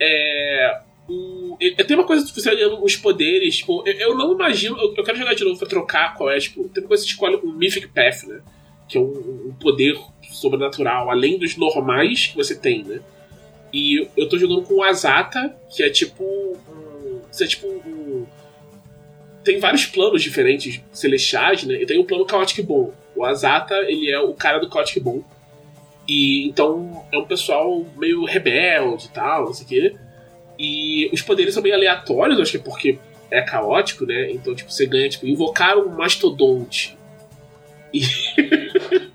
É. 0.00 0.80
O, 1.08 1.56
e- 1.60 1.72
tem 1.84 1.96
uma 1.96 2.06
coisa 2.06 2.24
que 2.26 2.32
você 2.40 2.54
ganhando 2.54 2.82
os 2.82 2.96
poderes, 2.96 3.58
tipo, 3.58 3.82
eu, 3.86 3.92
eu 3.94 4.14
não 4.16 4.32
imagino. 4.32 4.76
Eu, 4.78 4.94
eu 4.96 5.04
quero 5.04 5.18
jogar 5.18 5.34
de 5.34 5.44
novo 5.44 5.58
pra 5.58 5.68
trocar 5.68 6.14
qual 6.14 6.30
é, 6.30 6.38
tipo, 6.38 6.68
tem 6.68 6.82
uma 6.82 6.88
coisa 6.88 7.02
que 7.02 7.08
você 7.10 7.14
escolhe 7.14 7.36
o 7.36 7.52
Mythic 7.52 7.88
Path, 7.88 8.24
né? 8.26 8.40
Que 8.88 8.98
é 8.98 9.00
um, 9.00 9.48
um 9.48 9.54
poder 9.60 9.98
sobrenatural, 10.30 11.10
além 11.10 11.38
dos 11.38 11.56
normais 11.56 12.26
que 12.26 12.36
você 12.36 12.54
tem, 12.54 12.82
né? 12.84 13.00
E 13.72 14.08
eu 14.16 14.28
tô 14.28 14.38
jogando 14.38 14.62
com 14.62 14.74
o 14.74 14.82
Azata, 14.82 15.54
que 15.74 15.82
é 15.82 15.90
tipo. 15.90 16.24
Um, 16.24 17.20
você 17.30 17.44
é 17.44 17.46
tipo 17.48 17.66
um, 17.66 18.26
tem 19.44 19.58
vários 19.58 19.86
planos 19.86 20.22
diferentes 20.22 20.80
celestiais, 20.92 21.64
né? 21.64 21.82
E 21.82 21.86
tem 21.86 21.98
o 21.98 22.04
plano 22.04 22.26
Chaotic 22.28 22.64
Bom. 22.64 22.92
O 23.14 23.24
Azata, 23.24 23.74
ele 23.86 24.10
é 24.10 24.18
o 24.18 24.34
cara 24.34 24.58
do 24.58 24.72
Chaotic 24.72 25.02
Bom. 25.02 25.22
E 26.08 26.48
então 26.48 27.04
é 27.12 27.18
um 27.18 27.24
pessoal 27.24 27.84
meio 27.96 28.24
rebelde 28.24 29.06
e 29.06 29.10
tal, 29.10 29.46
não 29.46 29.54
sei 29.54 29.64
o 29.64 29.68
quê. 29.68 29.96
E 30.58 31.10
os 31.12 31.22
poderes 31.22 31.54
são 31.54 31.62
meio 31.62 31.74
aleatórios, 31.74 32.40
acho 32.40 32.52
que 32.52 32.56
é 32.56 32.60
porque 32.60 32.98
é 33.30 33.42
caótico, 33.42 34.06
né? 34.06 34.30
Então, 34.30 34.54
tipo, 34.54 34.70
você 34.70 34.86
ganha, 34.86 35.08
tipo, 35.08 35.26
invocar 35.26 35.76
um 35.76 35.96
mastodonte. 35.96 36.96
E... 37.92 38.02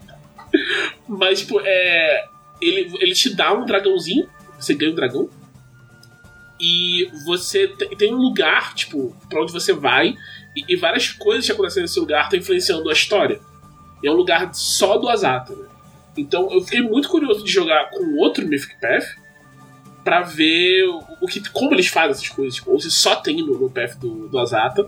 Mas, 1.07 1.39
tipo, 1.39 1.60
é. 1.64 2.26
Ele, 2.61 2.91
ele 2.99 3.14
te 3.14 3.34
dá 3.34 3.53
um 3.53 3.65
dragãozinho, 3.65 4.27
você 4.60 4.73
ganha 4.73 4.91
um 4.91 4.95
dragão. 4.95 5.30
E 6.60 7.10
você 7.26 7.68
tem 7.98 8.14
um 8.14 8.18
lugar, 8.18 8.73
tipo, 8.73 9.15
pra 9.30 9.41
onde 9.41 9.52
você 9.52 9.72
vai, 9.72 10.15
e, 10.56 10.73
e 10.73 10.76
várias 10.76 11.10
coisas 11.10 11.45
que 11.45 11.52
acontecem 11.52 11.81
nesse 11.81 11.99
lugar 11.99 12.26
estão 12.26 12.40
influenciando 12.40 12.90
a 12.90 12.94
história. 12.94 13.40
E 14.03 14.07
é 14.07 14.11
um 14.11 14.15
lugar 14.15 14.53
só 14.53 14.98
do 14.98 15.07
Azata, 15.10 15.56
né? 15.56 15.68
Então 16.18 16.52
eu 16.52 16.61
fiquei 16.61 16.81
muito 16.81 17.07
curioso 17.07 17.44
de 17.44 17.52
jogar 17.52 17.90
com 17.91 18.18
outro 18.18 18.45
Mythic 18.45 18.76
Path 18.81 19.06
para 20.03 20.22
ver 20.22 20.86
o 21.22 21.27
que, 21.27 21.48
como 21.49 21.73
eles 21.73 21.88
fazem 21.88 22.11
essas 22.11 22.30
coisas, 22.30 22.56
tipo, 22.56 22.72
ou 22.72 22.80
se 22.80 22.90
só 22.90 23.15
tem 23.15 23.38
no, 23.38 23.57
no 23.57 23.69
path 23.69 23.95
do, 23.98 24.27
do 24.27 24.40
Azata, 24.40 24.88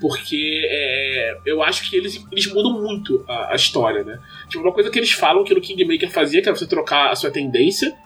porque 0.00 0.62
é, 0.68 1.38
eu 1.46 1.62
acho 1.62 1.88
que 1.88 1.96
eles, 1.96 2.24
eles 2.30 2.46
mudam 2.52 2.72
muito 2.72 3.24
a, 3.28 3.52
a, 3.52 3.54
história, 3.54 4.04
né? 4.04 4.18
Tipo, 4.48 4.64
uma 4.64 4.72
coisa 4.72 4.90
que 4.90 4.98
eles 4.98 5.12
falam 5.12 5.44
que 5.44 5.54
no 5.54 5.60
Kingmaker 5.60 6.10
fazia, 6.10 6.42
que 6.42 6.48
era 6.48 6.56
você 6.56 6.66
trocar 6.66 7.10
a 7.10 7.16
sua 7.16 7.30
tendência, 7.30 7.96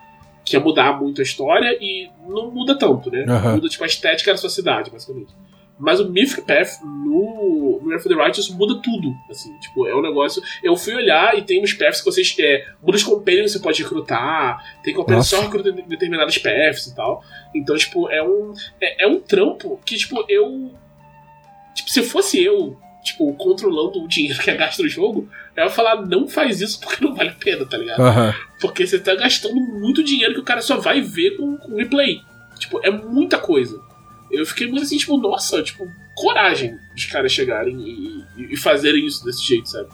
que 0.45 0.57
ia 0.57 0.61
mudar 0.61 0.99
muito 0.99 1.21
a 1.21 1.25
história, 1.25 1.77
e 1.81 2.11
não 2.29 2.51
muda 2.51 2.79
tanto, 2.79 3.11
né? 3.11 3.25
Uhum. 3.29 3.55
Muda 3.57 3.69
tipo, 3.69 3.85
a 3.85 3.87
estética 3.87 4.33
da 4.33 4.39
sua 4.39 4.51
cidade, 4.51 4.91
basicamente. 4.91 5.33
Mas 5.81 5.99
o 5.99 6.11
Mythic 6.11 6.43
Path 6.43 6.83
no, 6.85 7.81
Earth 7.91 8.05
of 8.05 8.09
the 8.11 8.15
Righteous 8.15 8.51
muda 8.51 8.83
tudo. 8.83 9.15
Assim, 9.31 9.57
tipo, 9.61 9.87
é 9.89 9.97
um 9.97 10.03
negócio. 10.03 10.43
Eu 10.63 10.77
fui 10.77 10.95
olhar 10.95 11.37
e 11.39 11.43
tem 11.43 11.63
uns 11.63 11.73
paths 11.73 12.01
que 12.01 12.05
vocês. 12.05 12.37
É, 12.39 12.67
muda 12.83 12.99
os 12.99 13.03
companions 13.03 13.53
que 13.53 13.59
você 13.59 13.63
pode 13.63 13.83
recrutar. 13.83 14.63
Tem 14.83 14.93
companions 14.93 15.29
só 15.29 15.41
recruta 15.41 15.73
determinados 15.73 16.37
paths 16.37 16.89
e 16.89 16.95
tal. 16.95 17.25
Então, 17.55 17.75
tipo, 17.77 18.11
é 18.11 18.23
um. 18.23 18.53
É, 18.79 19.05
é 19.05 19.07
um 19.07 19.19
trampo 19.21 19.81
que, 19.83 19.97
tipo, 19.97 20.23
eu. 20.29 20.71
Tipo, 21.75 21.89
se 21.89 22.03
fosse 22.03 22.45
eu, 22.45 22.79
tipo, 23.03 23.33
controlando 23.35 24.03
o 24.03 24.09
dinheiro 24.09 24.39
que 24.39 24.51
é 24.51 24.57
gasto 24.57 24.83
no 24.83 24.89
jogo, 24.89 25.29
eu 25.57 25.65
ia 25.65 25.71
falar, 25.71 26.07
não 26.07 26.29
faz 26.29 26.61
isso 26.61 26.81
porque 26.81 27.05
não 27.05 27.15
vale 27.15 27.31
a 27.31 27.35
pena, 27.35 27.65
tá 27.65 27.77
ligado? 27.77 28.01
Uhum. 28.01 28.33
Porque 28.61 28.87
você 28.87 28.99
tá 28.99 29.15
gastando 29.15 29.57
muito 29.57 30.03
dinheiro 30.03 30.35
que 30.35 30.41
o 30.41 30.45
cara 30.45 30.63
só 30.63 30.79
vai 30.79 31.01
ver 31.01 31.37
com, 31.37 31.57
com 31.57 31.77
replay. 31.77 32.21
Tipo, 32.59 32.81
é 32.85 32.91
muita 32.91 33.39
coisa. 33.39 33.81
Eu 34.31 34.47
fiquei 34.47 34.69
muito 34.69 34.85
assim, 34.85 34.97
tipo, 34.97 35.17
nossa, 35.17 35.63
tipo, 35.63 35.91
coragem 36.15 36.79
de 36.95 37.09
caras 37.09 37.33
chegarem 37.33 37.77
e, 37.81 38.25
e, 38.37 38.55
e 38.55 38.57
fazerem 38.57 39.07
isso 39.07 39.25
desse 39.25 39.43
jeito, 39.43 39.69
sabe? 39.69 39.89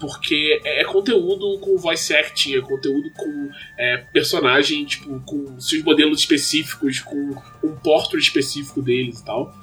Porque 0.00 0.60
é, 0.64 0.82
é, 0.82 0.84
conteúdo 0.84 1.58
com 1.60 1.76
voice 1.76 2.14
acting, 2.14 2.56
é 2.56 2.60
conteúdo 2.60 3.10
com 3.16 3.50
é, 3.78 3.98
personagem, 4.12 4.84
tipo, 4.84 5.20
com 5.20 5.58
seus 5.60 5.82
modelos 5.82 6.20
específicos, 6.20 7.00
com 7.00 7.36
um 7.62 7.76
portrait 7.76 8.22
específico 8.22 8.82
deles 8.82 9.20
e 9.20 9.24
tal. 9.24 9.54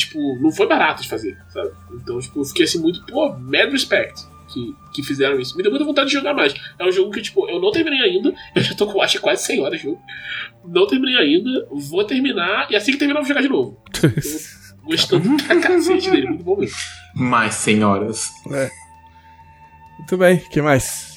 Tipo, 0.00 0.38
não 0.40 0.50
foi 0.50 0.66
barato 0.66 1.02
de 1.02 1.08
fazer, 1.08 1.36
sabe? 1.48 1.70
Então, 1.94 2.18
tipo, 2.18 2.40
eu 2.40 2.44
fiquei 2.44 2.64
assim 2.64 2.80
muito, 2.80 3.04
pô, 3.06 3.34
mad 3.38 3.70
respect 3.70 4.26
que, 4.52 4.74
que 4.92 5.02
fizeram 5.02 5.38
isso. 5.38 5.56
Me 5.56 5.62
deu 5.62 5.70
muita 5.70 5.84
vontade 5.84 6.08
de 6.08 6.14
jogar 6.14 6.34
mais. 6.34 6.54
É 6.78 6.84
um 6.84 6.92
jogo 6.92 7.10
que, 7.10 7.22
tipo, 7.22 7.48
eu 7.48 7.60
não 7.60 7.70
terminei 7.70 8.00
ainda. 8.00 8.34
Eu 8.54 8.62
já 8.62 8.74
tô 8.74 8.86
com, 8.86 9.00
acho, 9.00 9.20
quase 9.20 9.44
100 9.44 9.60
horas 9.60 9.78
de 9.78 9.84
jogo. 9.84 10.00
Não 10.64 10.86
terminei 10.86 11.16
ainda. 11.16 11.68
Vou 11.70 12.04
terminar. 12.04 12.70
E 12.70 12.76
assim 12.76 12.92
que 12.92 12.98
terminar, 12.98 13.20
eu 13.20 13.24
vou 13.24 13.28
jogar 13.28 13.42
de 13.42 13.48
novo. 13.48 13.82
Tô 13.92 14.86
gostando 14.86 15.36
pra 15.44 15.60
cacete 15.60 16.10
dele. 16.10 16.28
Muito 16.28 16.44
bom 16.44 16.56
mesmo. 16.56 16.76
Mais 17.14 17.54
100 17.54 17.84
horas. 17.84 18.30
É. 18.50 18.70
Muito 19.98 20.16
bem. 20.16 20.36
O 20.36 20.48
que 20.50 20.60
mais? 20.60 21.09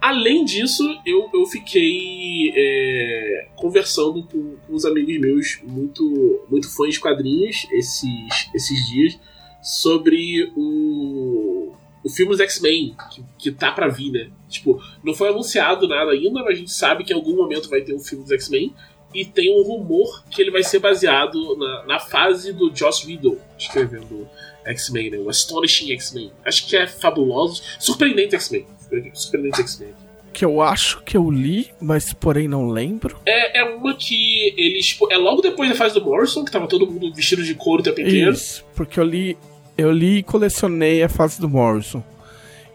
Além 0.00 0.44
disso, 0.44 0.84
eu, 1.04 1.28
eu 1.34 1.44
fiquei 1.46 2.52
é, 2.54 3.48
conversando 3.56 4.22
com, 4.22 4.56
com 4.56 4.74
uns 4.74 4.84
amigos 4.84 5.18
meus 5.18 5.60
muito, 5.64 6.40
muito 6.48 6.74
fãs 6.74 6.94
de 6.94 7.00
quadrinhos 7.00 7.66
esses, 7.72 8.48
esses 8.54 8.88
dias 8.88 9.18
sobre 9.60 10.52
o, 10.56 11.72
o 12.04 12.08
filme 12.08 12.30
dos 12.30 12.40
X-Men, 12.40 12.94
que, 13.10 13.24
que 13.38 13.50
tá 13.50 13.72
pra 13.72 13.88
vir, 13.88 14.12
né? 14.12 14.30
Tipo, 14.48 14.80
não 15.02 15.12
foi 15.14 15.30
anunciado 15.30 15.88
nada 15.88 16.12
ainda, 16.12 16.42
mas 16.42 16.54
a 16.56 16.58
gente 16.58 16.70
sabe 16.70 17.02
que 17.02 17.12
em 17.12 17.16
algum 17.16 17.34
momento 17.36 17.68
vai 17.68 17.80
ter 17.80 17.94
um 17.94 18.00
filme 18.00 18.22
dos 18.22 18.32
X-Men. 18.32 18.72
E 19.14 19.24
tem 19.24 19.58
um 19.58 19.62
rumor 19.62 20.22
que 20.30 20.42
ele 20.42 20.50
vai 20.50 20.62
ser 20.62 20.80
baseado 20.80 21.56
na, 21.56 21.86
na 21.86 21.98
fase 21.98 22.52
do 22.52 22.70
Joss 22.74 23.06
Whedon 23.06 23.38
escrevendo 23.58 24.28
X-Men, 24.64 25.10
né? 25.10 25.18
O 25.18 25.30
Astonishing 25.30 25.92
X-Men. 25.92 26.30
Acho 26.44 26.68
que 26.68 26.76
é 26.76 26.86
fabuloso. 26.86 27.62
Surpreendente 27.80 28.34
X-Men. 28.36 28.66
Surpreendente 29.12 29.60
X-Men. 29.60 29.90
Que 30.32 30.44
eu 30.44 30.60
acho 30.60 31.02
que 31.02 31.16
eu 31.16 31.30
li, 31.30 31.70
mas 31.80 32.12
porém 32.12 32.46
não 32.46 32.68
lembro. 32.68 33.18
É, 33.26 33.60
é 33.60 33.64
uma 33.64 33.94
que 33.94 34.54
eles. 34.56 34.86
Tipo, 34.86 35.12
é 35.12 35.16
logo 35.16 35.40
depois 35.40 35.68
da 35.68 35.74
fase 35.74 35.94
do 35.94 36.04
Morrison, 36.04 36.44
que 36.44 36.52
tava 36.52 36.68
todo 36.68 36.86
mundo 36.86 37.12
vestido 37.12 37.42
de 37.42 37.54
couro 37.54 37.80
o 37.80 37.84
tempo 37.84 38.00
inteiro. 38.00 38.32
Isso, 38.32 38.64
porque 38.74 39.00
eu 39.00 39.04
li 39.04 39.36
eu 39.78 39.92
li 39.92 40.18
e 40.18 40.22
colecionei 40.24 41.04
a 41.04 41.08
fase 41.08 41.40
do 41.40 41.48
Morrison. 41.48 42.02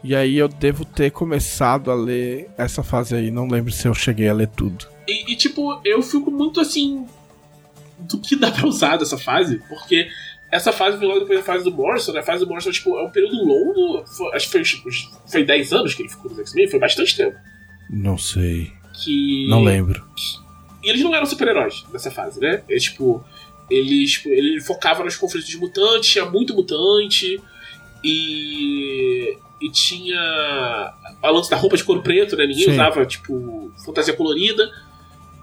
E 0.02 0.16
aí 0.16 0.38
eu 0.38 0.48
devo 0.48 0.86
ter 0.86 1.10
começado 1.10 1.90
a 1.90 1.94
ler 1.94 2.48
essa 2.56 2.82
fase 2.82 3.14
aí. 3.14 3.30
Não 3.30 3.46
lembro 3.46 3.70
se 3.70 3.86
eu 3.86 3.94
cheguei 3.94 4.26
a 4.26 4.32
ler 4.32 4.48
tudo. 4.48 4.88
E, 5.06 5.32
e 5.32 5.36
tipo, 5.36 5.80
eu 5.84 6.02
fico 6.02 6.30
muito 6.30 6.60
assim. 6.60 7.06
Do 7.98 8.18
que 8.18 8.34
dá 8.34 8.50
pra 8.50 8.66
usar 8.66 8.96
dessa 8.96 9.16
fase, 9.16 9.62
porque 9.68 10.08
essa 10.54 10.70
fase 10.72 10.96
veio 10.96 11.10
logo 11.10 11.22
depois 11.22 11.40
da 11.40 11.44
fase 11.44 11.64
do 11.64 11.72
Morrison, 11.72 12.12
né? 12.12 12.20
A 12.20 12.22
fase 12.22 12.44
do 12.44 12.48
Morrison, 12.48 12.70
tipo, 12.70 12.96
é 12.96 13.02
um 13.02 13.10
período 13.10 13.44
longo. 13.44 14.06
Foi, 14.06 14.32
acho 14.36 14.46
que 14.46 14.52
foi, 14.52 14.62
tipo, 14.62 14.88
foi 15.26 15.42
10 15.44 15.72
anos 15.72 15.94
que 15.94 16.02
ele 16.02 16.08
ficou 16.08 16.30
nos 16.30 16.38
X-Men, 16.38 16.68
foi 16.68 16.78
bastante 16.78 17.16
tempo. 17.16 17.36
Não 17.90 18.16
sei. 18.16 18.72
Que. 18.92 19.48
Não 19.48 19.64
lembro. 19.64 20.06
E 20.80 20.88
eles 20.88 21.02
não 21.02 21.12
eram 21.12 21.26
super-heróis 21.26 21.84
nessa 21.92 22.08
fase, 22.08 22.40
né? 22.40 22.62
É 22.70 22.76
tipo. 22.76 23.24
Ele, 23.68 24.06
tipo, 24.06 24.28
ele 24.28 24.60
focava 24.60 25.02
nos 25.02 25.16
conflitos 25.16 25.48
de 25.48 25.56
mutantes, 25.56 26.10
tinha 26.10 26.24
muito 26.24 26.54
mutante 26.54 27.42
e. 28.04 29.36
E 29.60 29.70
tinha 29.70 30.20
a 31.22 31.30
lance 31.30 31.50
da 31.50 31.56
roupa 31.56 31.76
de 31.76 31.82
couro 31.82 32.02
preto, 32.02 32.36
né? 32.36 32.46
Ninguém 32.46 32.66
Sim. 32.66 32.72
usava, 32.72 33.04
tipo, 33.04 33.72
fantasia 33.84 34.14
colorida. 34.14 34.70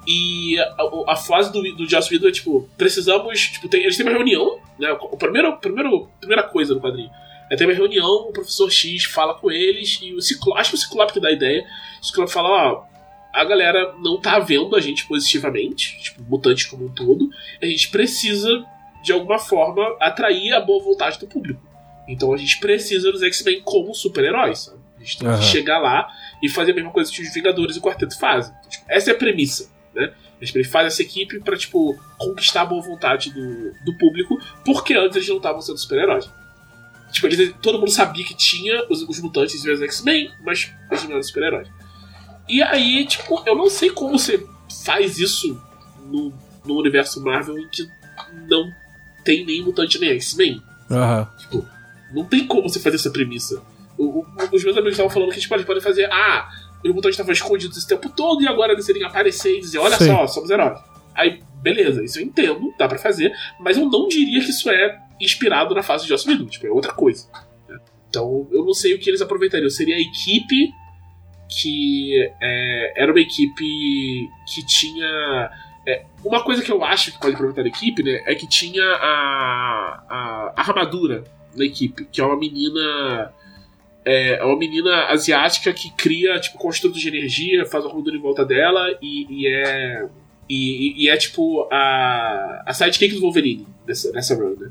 E 0.08 0.60
a, 0.60 1.12
a 1.12 1.16
fase 1.16 1.52
do, 1.52 1.62
do 1.76 1.90
Joss 1.90 2.12
Whedon 2.12 2.28
é, 2.28 2.32
tipo, 2.32 2.70
precisamos. 2.78 3.40
Tipo, 3.40 3.70
tem, 3.70 3.84
eles 3.84 3.96
têm 3.96 4.06
uma 4.06 4.14
reunião, 4.14 4.60
né? 4.80 4.92
O 4.94 5.18
primeiro, 5.18 5.56
primeiro, 5.58 6.10
primeira 6.20 6.44
coisa 6.44 6.74
no 6.74 6.82
quadrinho. 6.82 7.10
É 7.50 7.56
ter 7.56 7.66
uma 7.66 7.74
reunião, 7.74 8.30
o 8.30 8.32
professor 8.32 8.72
X 8.72 9.04
fala 9.04 9.34
com 9.34 9.52
eles, 9.52 10.00
e 10.02 10.14
o 10.14 10.22
Ciclope, 10.22 10.60
acho 10.60 10.70
que 10.72 10.76
o 10.78 10.80
Ciclope 10.80 11.14
que 11.14 11.20
dá 11.20 11.28
a 11.28 11.34
ideia. 11.34 11.66
O 12.02 12.06
Ciclope 12.06 12.32
fala, 12.32 12.50
ó, 12.50 12.84
a 13.34 13.44
galera 13.44 13.94
não 14.00 14.20
tá 14.20 14.40
vendo 14.40 14.76
a 14.76 14.82
gente 14.82 15.06
positivamente, 15.06 16.00
tipo, 16.02 16.22
mutantes 16.24 16.66
como 16.66 16.86
um 16.86 16.90
todo. 16.90 17.30
A 17.62 17.66
gente 17.66 17.90
precisa, 17.90 18.66
de 19.04 19.12
alguma 19.12 19.40
forma, 19.40 19.96
atrair 20.00 20.54
a 20.54 20.60
boa 20.60 20.84
vontade 20.84 21.20
do 21.20 21.28
público. 21.28 21.62
Então 22.08 22.34
a 22.34 22.38
gente 22.38 22.60
precisa 22.60 23.12
dos 23.12 23.24
X-Men 23.24 23.62
como 23.62 23.94
super-heróis, 23.94 24.74
A 24.98 25.00
gente 25.00 25.18
tem 25.18 25.28
uhum. 25.28 25.38
que 25.38 25.46
chegar 25.46 25.80
lá 25.80 26.10
e 26.44 26.50
fazer 26.50 26.72
a 26.72 26.76
mesma 26.76 26.92
coisa 26.92 27.12
que 27.12 27.22
os 27.22 27.34
Vingadores 27.34 27.76
e 27.76 27.80
o 27.80 27.82
Quarteto 27.82 28.20
fazem. 28.20 28.54
Então, 28.60 28.70
tipo, 28.70 28.86
essa 28.90 29.12
é 29.12 29.14
a 29.14 29.18
premissa, 29.18 29.71
né? 29.94 30.14
Gente 30.42 30.64
faz 30.64 30.88
essa 30.88 31.02
equipe 31.02 31.40
para 31.40 31.56
tipo, 31.56 32.00
conquistar 32.18 32.62
a 32.62 32.66
boa 32.66 32.82
vontade 32.82 33.32
do, 33.32 33.74
do 33.86 33.98
público, 33.98 34.40
porque 34.66 34.94
antes 34.94 35.18
eles 35.18 35.30
não 35.30 35.38
estavam 35.38 35.62
sendo 35.62 35.78
super-heróis. 35.78 36.30
Tipo, 37.12 37.28
eles, 37.28 37.54
todo 37.62 37.78
mundo 37.78 37.92
sabia 37.92 38.26
que 38.26 38.34
tinha 38.34 38.86
os, 38.90 39.02
os 39.04 39.20
mutantes 39.20 39.64
e 39.64 39.70
os 39.70 39.82
X-Men, 39.82 40.32
mas 40.44 40.74
eles 40.90 41.04
não 41.04 41.12
eram 41.12 41.24
super-heróis. 41.24 41.68
E 42.48 42.62
aí, 42.64 43.06
tipo, 43.06 43.44
eu 43.46 43.56
não 43.56 43.70
sei 43.70 43.90
como 43.90 44.18
você 44.18 44.46
faz 44.84 45.20
isso 45.20 45.62
no, 46.06 46.34
no 46.66 46.78
universo 46.78 47.22
Marvel 47.22 47.58
em 47.60 47.68
que 47.68 47.88
não 48.48 48.72
tem 49.24 49.46
nem 49.46 49.62
mutante 49.62 50.00
nem 50.00 50.10
X-Men. 50.12 50.62
Uhum. 50.90 51.28
Tipo, 51.38 51.68
não 52.14 52.26
tem 52.26 52.48
como 52.48 52.68
você 52.68 52.80
fazer 52.80 52.96
essa 52.96 53.12
premissa. 53.12 53.62
O, 53.98 54.20
o, 54.20 54.26
os 54.52 54.64
meus 54.64 54.76
amigos 54.76 54.94
estavam 54.94 55.12
falando 55.12 55.32
que 55.32 55.40
tipo, 55.40 55.54
eles 55.54 55.66
podem 55.66 55.82
fazer, 55.82 56.06
ah, 56.12 56.50
os 56.84 56.96
mutantes 56.96 57.16
estavam 57.16 57.34
escondidos 57.34 57.78
esse 57.78 57.88
tempo 57.88 58.10
todo 58.10 58.42
e 58.42 58.48
agora 58.48 58.74
eles 58.74 58.88
irem 58.90 59.04
aparecer 59.04 59.58
e 59.58 59.62
dizer, 59.62 59.80
olha 59.80 59.98
Sim. 59.98 60.08
só, 60.08 60.28
somos 60.28 60.50
heróis. 60.50 60.80
Aí, 61.14 61.42
beleza, 61.62 62.04
isso 62.04 62.20
eu 62.20 62.24
entendo, 62.24 62.74
dá 62.78 62.88
para 62.88 62.98
fazer, 62.98 63.34
mas 63.60 63.78
eu 63.78 63.90
não 63.90 64.08
diria 64.08 64.40
que 64.40 64.50
isso 64.50 64.70
é 64.70 65.00
inspirado 65.20 65.76
na 65.76 65.84
fase 65.84 66.04
de 66.04 66.10
Joss 66.10 66.28
Whedon, 66.28 66.46
tipo, 66.46 66.66
é 66.66 66.72
outra 66.72 66.94
coisa. 66.94 67.28
Né? 67.70 67.80
Então, 68.10 68.48
eu 68.52 68.66
não 68.66 68.74
sei 68.74 68.94
o 68.94 69.00
que 69.00 69.10
eles 69.10 69.22
aproveitariam. 69.22 69.70
Seria 69.70 69.96
a 69.96 70.00
equipe 70.00 70.74
que 71.48 72.32
é, 72.42 72.94
era 73.04 73.12
uma 73.12 73.20
equipe 73.20 74.30
que 74.48 74.66
tinha. 74.66 75.52
É, 75.86 76.06
uma 76.24 76.44
coisa 76.44 76.62
que 76.62 76.72
eu 76.72 76.84
acho 76.84 77.12
que 77.12 77.20
pode 77.20 77.36
aproveitar 77.36 77.64
a 77.64 77.68
equipe, 77.68 78.04
né, 78.04 78.22
é 78.26 78.36
que 78.36 78.48
tinha 78.48 78.84
a, 78.84 80.04
a, 80.10 80.54
a 80.56 80.62
armadura 80.62 81.24
na 81.56 81.66
equipe, 81.66 82.06
que 82.06 82.22
é 82.22 82.26
uma 82.26 82.38
menina. 82.38 83.34
É, 84.04 84.34
é 84.40 84.44
uma 84.44 84.58
menina 84.58 85.06
asiática 85.08 85.72
que 85.72 85.92
cria, 85.96 86.40
tipo, 86.40 86.58
construtos 86.58 87.00
de 87.00 87.08
energia, 87.08 87.66
faz 87.66 87.86
a 87.86 87.88
armadura 87.88 88.16
em 88.16 88.20
volta 88.22 88.44
dela 88.44 88.98
e, 89.02 89.28
e 89.30 89.48
é. 89.48 90.06
E, 90.50 91.06
e, 91.06 91.10
é 91.10 91.16
tipo 91.16 91.66
a, 91.72 92.64
a 92.66 92.74
sidekick 92.74 93.16
do 93.16 93.22
Wolverine 93.22 93.66
nessa, 93.88 94.12
nessa 94.12 94.36
run, 94.36 94.56
né? 94.60 94.70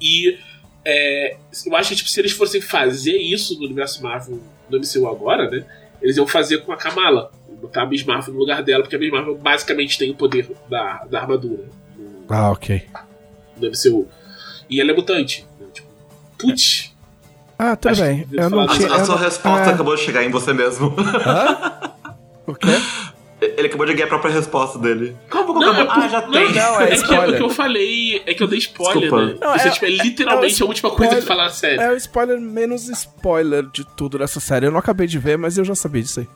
E 0.00 0.38
é, 0.84 1.36
eu 1.66 1.76
acho 1.76 1.90
que 1.90 1.96
tipo, 1.96 2.08
se 2.08 2.18
eles 2.20 2.32
fossem 2.32 2.60
fazer 2.60 3.16
isso 3.16 3.56
no 3.60 3.66
universo 3.66 4.02
Marvel 4.02 4.40
do 4.68 4.78
MCU 4.80 5.06
agora, 5.06 5.48
né? 5.48 5.64
eles 6.02 6.16
iam 6.16 6.26
fazer 6.26 6.58
com 6.64 6.72
a 6.72 6.76
Kamala. 6.76 7.30
Botar 7.60 7.82
a 7.82 7.86
Miss 7.86 8.02
Marvel 8.04 8.32
no 8.32 8.40
lugar 8.40 8.62
dela, 8.62 8.82
porque 8.82 8.96
a 8.96 8.98
Miss 8.98 9.10
Marvel 9.10 9.36
basicamente 9.36 9.98
tem 9.98 10.10
o 10.10 10.14
poder 10.14 10.50
da, 10.68 11.04
da 11.04 11.20
armadura 11.20 11.68
no, 11.96 12.24
Ah, 12.28 12.50
ok. 12.50 12.82
no 13.60 13.68
MCU. 13.68 14.08
E 14.68 14.80
ela 14.80 14.90
é 14.90 14.94
mutante. 14.94 15.46
né? 15.60 15.66
Tipo, 15.72 15.88
putz. 16.38 16.89
Ah, 17.62 17.76
tudo 17.76 17.92
Acho 17.92 18.02
bem. 18.02 18.26
que 18.26 18.36
Eu 18.40 18.48
não 18.48 18.66
tinha. 18.68 18.88
A, 18.90 18.96
a 18.96 18.98
eu 19.00 19.04
sua 19.04 19.16
não- 19.16 19.22
resposta 19.22 19.68
é. 19.70 19.74
acabou 19.74 19.94
de 19.94 20.00
chegar 20.02 20.24
em 20.24 20.30
você 20.30 20.52
mesmo. 20.54 20.94
Hã? 20.98 21.90
O 22.46 22.54
quê? 22.54 22.68
Ele 23.42 23.66
acabou 23.68 23.84
de 23.86 23.92
ganhar 23.94 24.06
a 24.06 24.08
própria 24.08 24.32
resposta 24.32 24.78
dele. 24.78 25.14
Como 25.30 25.52
Não, 25.54 25.62
é 25.74 25.82
acabou? 25.82 25.94
por- 25.94 26.02
Ah, 26.04 26.08
já 26.08 26.20
não, 26.22 26.30
tem. 26.30 26.52
Não, 26.52 26.80
é 26.80 26.84
é 26.84 26.86
que 26.88 26.94
spoiler. 26.96 27.28
o 27.28 27.36
que 27.36 27.42
eu 27.42 27.50
falei 27.50 28.22
é 28.26 28.34
que 28.34 28.42
eu 28.42 28.46
dei 28.48 28.58
spoiler, 28.58 29.00
Desculpa. 29.02 29.26
né? 29.26 29.34
Não, 29.40 29.56
Isso 29.56 29.64
é, 29.66 29.68
é- 29.68 29.72
tipo, 29.72 29.84
é 29.86 29.88
literalmente 29.90 30.62
é 30.62 30.64
a 30.64 30.68
última 30.68 30.90
coisa 30.90 31.12
que 31.14 31.18
spoiler- 31.20 31.26
falar 31.36 31.44
na 31.44 31.50
série. 31.50 31.80
É 31.82 31.90
o 31.92 31.96
spoiler 31.96 32.40
menos 32.40 32.88
spoiler 32.88 33.64
de 33.70 33.84
tudo 33.96 34.18
dessa 34.18 34.40
série. 34.40 34.66
Eu 34.66 34.70
não 34.70 34.78
acabei 34.78 35.06
de 35.06 35.18
ver, 35.18 35.36
mas 35.38 35.56
eu 35.58 35.64
já 35.64 35.74
sabia 35.74 36.02
disso 36.02 36.20
aí. 36.20 36.28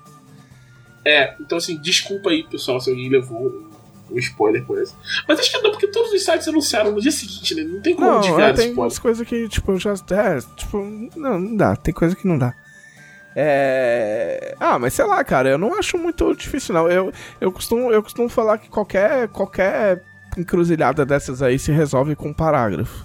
É, 1.06 1.34
então 1.40 1.58
assim, 1.58 1.76
desculpa 1.80 2.30
aí, 2.30 2.42
pessoal, 2.44 2.80
se 2.80 2.88
alguém 2.88 3.10
levou 3.10 3.63
um, 4.10 4.18
spoiler 4.18 4.64
por 4.64 4.80
essa. 4.80 4.94
Mas 5.28 5.38
acho 5.40 5.50
que 5.50 5.58
não, 5.62 5.70
porque 5.70 5.86
todos 5.88 6.12
os 6.12 6.24
sites 6.24 6.46
anunciaram 6.48 6.92
no 6.92 7.00
dia 7.00 7.10
seguinte, 7.12 7.54
né? 7.54 7.62
Não 7.64 7.80
tem 7.80 7.94
como 7.94 8.06
Não, 8.10 8.20
desviar 8.20 8.50
é, 8.50 8.52
tem 8.52 8.68
spoiler. 8.68 8.78
umas 8.84 8.98
coisas 8.98 9.26
que, 9.26 9.48
tipo, 9.48 9.76
já. 9.78 9.92
É, 9.92 10.38
tipo, 10.56 10.78
não, 11.16 11.38
não 11.38 11.56
dá. 11.56 11.76
Tem 11.76 11.92
coisa 11.94 12.14
que 12.16 12.26
não 12.26 12.38
dá. 12.38 12.54
É. 13.36 14.54
Ah, 14.60 14.78
mas 14.78 14.94
sei 14.94 15.04
lá, 15.04 15.22
cara, 15.24 15.48
eu 15.48 15.58
não 15.58 15.78
acho 15.78 15.98
muito 15.98 16.34
difícil, 16.36 16.74
não. 16.74 16.88
Eu, 16.88 17.12
eu, 17.40 17.50
costumo, 17.50 17.90
eu 17.90 18.02
costumo 18.02 18.28
falar 18.28 18.58
que 18.58 18.68
qualquer, 18.68 19.28
qualquer 19.28 20.02
encruzilhada 20.38 21.04
dessas 21.04 21.42
aí 21.42 21.58
se 21.58 21.72
resolve 21.72 22.14
com 22.14 22.28
um 22.28 22.32
parágrafo. 22.32 23.04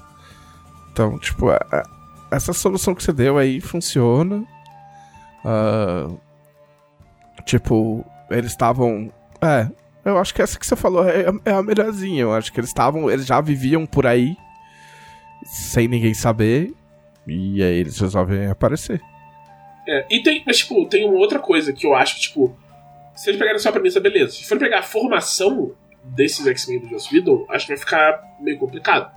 Então, 0.91 1.17
tipo, 1.17 1.51
é- 1.51 1.59
é- 1.73 1.83
essa 2.31 2.53
solução 2.53 2.93
que 2.93 3.03
você 3.03 3.11
deu 3.11 3.37
aí 3.37 3.59
funciona. 3.59 4.43
Ah, 5.43 6.07
tipo, 7.45 8.05
eles 8.29 8.51
estavam. 8.51 9.11
É, 9.41 9.67
eu 10.09 10.17
acho 10.17 10.33
que 10.33 10.41
essa 10.41 10.59
que 10.59 10.65
você 10.65 10.75
falou 10.75 11.07
é, 11.07 11.25
é 11.45 11.51
a 11.51 11.63
melhorzinha. 11.63 12.21
Eu 12.21 12.33
acho 12.33 12.51
que 12.51 12.59
eles 12.59 12.69
estavam. 12.69 13.09
Eles 13.09 13.25
já 13.25 13.39
viviam 13.41 13.85
por 13.85 14.05
aí 14.05 14.35
sem 15.43 15.87
ninguém 15.87 16.13
saber. 16.13 16.73
E 17.27 17.61
aí 17.63 17.79
eles 17.79 17.99
resolvem 17.99 18.47
aparecer. 18.47 19.01
É, 19.87 20.05
e 20.09 20.21
tem, 20.21 20.43
mas, 20.45 20.57
tipo, 20.57 20.85
tem 20.87 21.07
uma 21.07 21.17
outra 21.17 21.39
coisa 21.39 21.73
que 21.73 21.85
eu 21.85 21.95
acho 21.95 22.15
que, 22.15 22.21
tipo, 22.21 22.57
se 23.15 23.29
eles 23.29 23.39
pegarem 23.39 23.59
só 23.59 23.69
a 23.69 23.71
premissa, 23.71 23.99
beleza. 23.99 24.33
Se 24.33 24.47
for 24.47 24.57
pegar 24.57 24.79
a 24.79 24.83
formação 24.83 25.73
desses 26.03 26.45
X-Men 26.45 26.79
do 26.79 26.89
Joss 26.89 27.13
Whedon, 27.13 27.45
acho 27.49 27.65
que 27.65 27.73
vai 27.73 27.79
ficar 27.79 28.21
meio 28.39 28.57
complicado. 28.57 29.11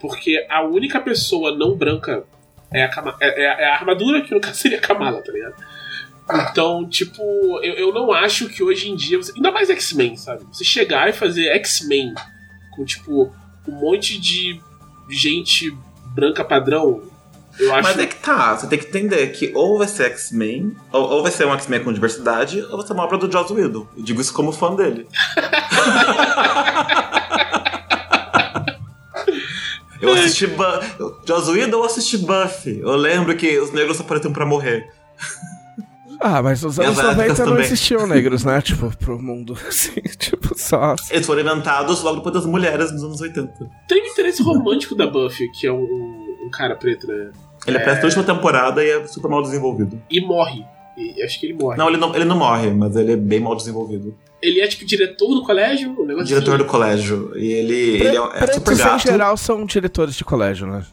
Porque 0.00 0.46
a 0.48 0.62
única 0.62 1.00
pessoa 1.00 1.56
não 1.56 1.76
branca 1.76 2.24
é 2.72 2.84
a, 2.84 3.16
é, 3.20 3.44
é 3.44 3.44
é 3.44 3.70
a 3.70 3.74
armadura, 3.74 4.22
que 4.22 4.34
no 4.34 4.40
caso 4.40 4.56
seria 4.56 4.78
a 4.78 4.80
Kamala, 4.80 5.22
tá 5.22 5.32
ligado? 5.32 5.54
Então, 6.30 6.88
tipo, 6.88 7.22
eu, 7.62 7.74
eu 7.74 7.92
não 7.92 8.12
acho 8.12 8.48
que 8.48 8.62
hoje 8.62 8.90
em 8.90 8.96
dia. 8.96 9.16
Você, 9.16 9.32
ainda 9.34 9.50
mais 9.50 9.70
X-Men, 9.70 10.16
sabe? 10.16 10.44
Você 10.52 10.64
chegar 10.64 11.08
e 11.08 11.12
fazer 11.12 11.48
X-Men 11.48 12.14
com, 12.74 12.84
tipo, 12.84 13.32
um 13.66 13.72
monte 13.72 14.20
de 14.20 14.60
gente 15.08 15.74
branca 16.14 16.44
padrão. 16.44 17.02
Eu 17.58 17.74
acho. 17.74 17.82
Mas 17.82 17.98
é 17.98 18.06
que 18.06 18.16
tá, 18.16 18.56
você 18.56 18.66
tem 18.66 18.78
que 18.78 18.86
entender 18.86 19.26
que 19.28 19.52
ou 19.54 19.78
vai 19.78 19.88
ser 19.88 20.04
X-Men, 20.04 20.76
ou, 20.92 21.10
ou 21.10 21.22
vai 21.22 21.32
ser 21.32 21.46
um 21.46 21.54
X-Men 21.54 21.82
com 21.82 21.92
diversidade, 21.92 22.62
ou 22.62 22.76
vai 22.76 22.86
ser 22.86 22.92
uma 22.92 23.04
obra 23.04 23.18
do 23.18 23.30
Joss 23.30 23.52
Whedon. 23.52 23.86
Eu 23.96 24.02
digo 24.02 24.20
isso 24.20 24.32
como 24.32 24.52
fã 24.52 24.76
dele. 24.76 25.08
eu 30.00 30.12
assisti 30.12 30.46
Buffy. 30.46 30.94
Joss 31.26 31.50
Whedon, 31.50 31.78
eu 31.78 31.84
assisti 31.84 32.18
Buffy. 32.18 32.80
Eu 32.80 32.96
lembro 32.96 33.36
que 33.36 33.58
os 33.58 33.72
negros 33.72 34.00
apareciam 34.00 34.32
pra 34.32 34.46
morrer. 34.46 34.88
Ah, 36.20 36.42
mas 36.42 36.62
nos 36.62 36.78
anos 36.80 36.98
as 36.98 37.16
lésbicas 37.16 37.38
90 37.38 37.46
não 37.54 37.60
existiam 37.60 38.06
negros, 38.06 38.44
né? 38.44 38.60
Tipo, 38.60 38.94
pro 38.96 39.20
mundo. 39.20 39.56
Assim, 39.68 40.00
tipo, 40.18 40.58
só. 40.58 40.96
Eles 41.10 41.26
foram 41.26 41.42
inventados 41.42 42.02
logo 42.02 42.16
depois 42.16 42.34
das 42.34 42.46
mulheres 42.46 42.92
nos 42.92 43.04
anos 43.04 43.20
80. 43.20 43.52
Tem 43.88 44.02
o 44.02 44.06
interesse 44.06 44.42
romântico 44.42 44.94
da 44.94 45.06
Buffy, 45.06 45.50
que 45.52 45.66
é 45.66 45.72
um, 45.72 45.84
um 46.44 46.50
cara 46.50 46.74
preto, 46.74 47.06
né? 47.06 47.30
Ele 47.66 47.76
aparece 47.76 48.00
na 48.00 48.06
última 48.06 48.24
temporada 48.24 48.84
e 48.84 48.90
é 48.90 49.06
super 49.06 49.28
mal 49.28 49.42
desenvolvido. 49.42 50.00
E 50.10 50.20
morre. 50.20 50.64
E 50.96 51.22
acho 51.22 51.38
que 51.38 51.46
ele 51.46 51.54
morre. 51.54 51.76
Não 51.76 51.88
ele, 51.88 51.96
não, 51.96 52.14
ele 52.14 52.24
não 52.24 52.36
morre, 52.36 52.70
mas 52.70 52.96
ele 52.96 53.12
é 53.12 53.16
bem 53.16 53.38
mal 53.40 53.54
desenvolvido. 53.54 54.14
Ele 54.42 54.60
é 54.60 54.66
tipo 54.66 54.84
diretor 54.84 55.34
do 55.34 55.42
colégio, 55.42 55.90
um 55.90 56.24
diretor 56.24 56.54
assim. 56.54 56.64
do 56.64 56.64
colégio. 56.64 57.32
E 57.36 57.52
ele, 57.52 57.74
ele 57.74 58.06
é, 58.08 58.10
é 58.10 58.14
super 58.14 58.46
Pretos 58.46 58.80
em 58.80 58.84
gato. 58.84 59.02
geral 59.02 59.36
são 59.36 59.64
diretores 59.64 60.14
de 60.14 60.24
colégio, 60.24 60.66
né? 60.66 60.84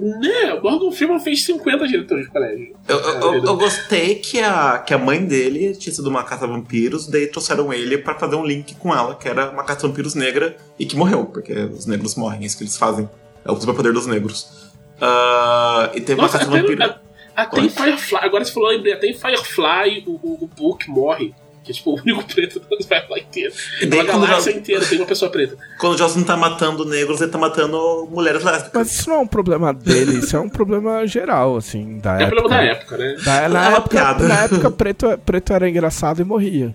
Né, 0.00 0.54
o 0.54 0.62
Morgan 0.62 0.90
Freeman 0.92 1.20
fez 1.20 1.44
50 1.44 1.86
diretores 1.86 2.24
de 2.24 2.30
colégio. 2.30 2.74
Eu, 2.88 2.98
eu, 2.98 3.34
eu- 3.34 3.44
eu 3.44 3.56
gostei 3.56 4.14
que 4.14 4.40
a, 4.40 4.78
que 4.78 4.94
a 4.94 4.98
mãe 4.98 5.22
dele 5.24 5.74
tinha 5.76 5.94
sido 5.94 6.08
uma 6.08 6.24
caça-vampiros, 6.24 7.06
daí 7.06 7.26
trouxeram 7.26 7.70
ele 7.72 7.98
pra 7.98 8.14
fazer 8.18 8.36
um 8.36 8.44
link 8.46 8.74
com 8.76 8.94
ela, 8.94 9.14
que 9.14 9.28
era 9.28 9.50
uma 9.50 9.62
caça-vampiros 9.62 10.14
negra 10.14 10.56
e 10.78 10.86
que 10.86 10.96
morreu, 10.96 11.26
porque 11.26 11.52
os 11.52 11.84
negros 11.86 12.14
morrem, 12.14 12.42
é 12.42 12.46
isso 12.46 12.56
que 12.56 12.62
eles 12.64 12.76
fazem. 12.78 13.08
É 13.44 13.52
o 13.52 13.56
superpoder 13.60 13.92
dos 13.92 14.06
negros. 14.06 14.70
Ah, 15.00 15.90
e 15.94 16.00
teve 16.00 16.20
Nossa, 16.20 16.36
uma 16.38 16.44
até, 16.44 16.50
caça-vampiro. 16.50 16.82
a- 16.84 17.00
até 17.36 17.60
em 17.60 17.68
Firefly, 17.68 18.18
agora 18.22 18.44
você 18.44 18.52
falou, 18.52 18.68
lembrei, 18.70 18.92
até 18.92 19.06
em 19.06 19.14
Firefly 19.14 20.04
o, 20.06 20.12
o, 20.12 20.44
o 20.44 20.46
Book 20.46 20.88
morre. 20.90 21.34
Que 21.62 21.72
é 21.72 21.74
tipo 21.74 21.90
o 21.90 22.00
único 22.00 22.24
preto 22.24 22.58
da 22.58 22.66
Firefly 22.68 23.20
inteira. 23.20 23.52
E 23.82 23.86
daí, 23.86 24.00
Uma 24.00 24.10
quando, 24.12 24.26
galáxia 24.26 24.54
o- 24.54 24.56
inteira 24.56 24.84
tem 24.86 24.98
uma 24.98 25.06
pessoa 25.06 25.30
preta. 25.30 25.58
quando 25.78 25.94
o 25.94 25.98
Joss 25.98 26.16
não 26.16 26.24
tá 26.24 26.36
matando 26.36 26.84
negros, 26.86 27.20
ele 27.20 27.30
tá 27.30 27.36
matando 27.38 28.08
mulheres 28.10 28.42
lésbicas. 28.42 28.72
Mas 28.74 28.90
isso 28.98 29.10
não 29.10 29.16
é 29.16 29.18
um 29.20 29.26
problema 29.26 29.74
dele, 29.74 30.18
isso 30.20 30.34
é 30.34 30.40
um 30.40 30.48
problema 30.48 31.06
geral, 31.06 31.56
assim, 31.56 31.98
da 31.98 32.18
É 32.18 32.22
época. 32.24 32.40
problema 32.40 32.62
da 32.62 32.66
época, 32.70 32.96
né? 32.96 33.16
Da- 33.24 33.48
na, 33.50 33.64
É 33.64 33.68
uma 33.68 33.76
época 33.76 33.88
piada. 33.90 34.26
na 34.28 34.44
época, 34.44 34.70
preto, 34.70 35.18
preto 35.26 35.52
era 35.52 35.68
engraçado 35.68 36.20
e 36.22 36.24
morria. 36.24 36.74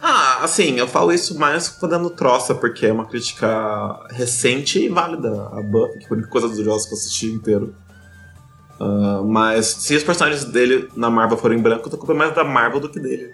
Ah, 0.00 0.44
assim, 0.44 0.78
eu 0.78 0.86
falo 0.86 1.12
isso 1.12 1.36
mais 1.38 1.66
fazendo 1.68 2.08
troça, 2.10 2.54
porque 2.54 2.86
é 2.86 2.92
uma 2.92 3.06
crítica 3.06 3.48
recente 4.10 4.78
e 4.78 4.88
válida 4.88 5.48
a 5.52 5.60
Buffy, 5.60 5.98
que 5.98 6.06
foi 6.08 6.16
a 6.16 6.18
única 6.20 6.30
coisa 6.30 6.48
do 6.48 6.64
Joss 6.64 6.86
que 6.86 6.94
eu 6.94 6.98
assisti 6.98 7.26
inteiro. 7.26 7.74
Ah, 8.80 9.22
mas 9.24 9.66
se 9.66 9.96
os 9.96 10.02
personagens 10.04 10.44
dele 10.44 10.88
na 10.96 11.10
Marvel 11.10 11.36
forem 11.38 11.58
brancos, 11.58 11.92
a 11.92 11.96
culpa 11.96 12.12
é 12.12 12.16
mais 12.16 12.34
da 12.34 12.44
Marvel 12.44 12.80
do 12.80 12.88
que 12.88 13.00
dele. 13.00 13.32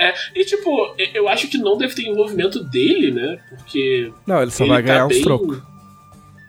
É, 0.00 0.14
e 0.36 0.44
tipo, 0.44 0.70
eu- 0.96 1.08
eu 1.14 1.28
acho 1.28 1.48
que 1.48 1.58
não 1.58 1.76
deve 1.76 1.94
ter 1.94 2.02
envolvimento 2.02 2.62
dele, 2.62 3.10
né? 3.10 3.40
Porque 3.48 4.12
Não, 4.26 4.40
ele 4.40 4.50
só 4.52 4.62
ele 4.64 4.72
vai 4.72 4.82
ganhar 4.82 4.98
tá 5.00 5.06
uns 5.06 5.14
bem- 5.14 5.22
trocos. 5.22 5.60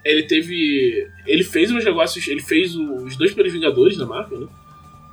Ele 0.05 0.23
teve. 0.23 1.07
Ele 1.25 1.43
fez 1.43 1.71
os 1.71 1.83
negócios. 1.83 2.27
Ele 2.27 2.41
fez 2.41 2.75
os 2.75 3.15
dois 3.17 3.31
primeiros 3.31 3.51
Vingadores 3.53 3.97
na 3.97 4.05
Marvel, 4.05 4.41
né? 4.41 4.47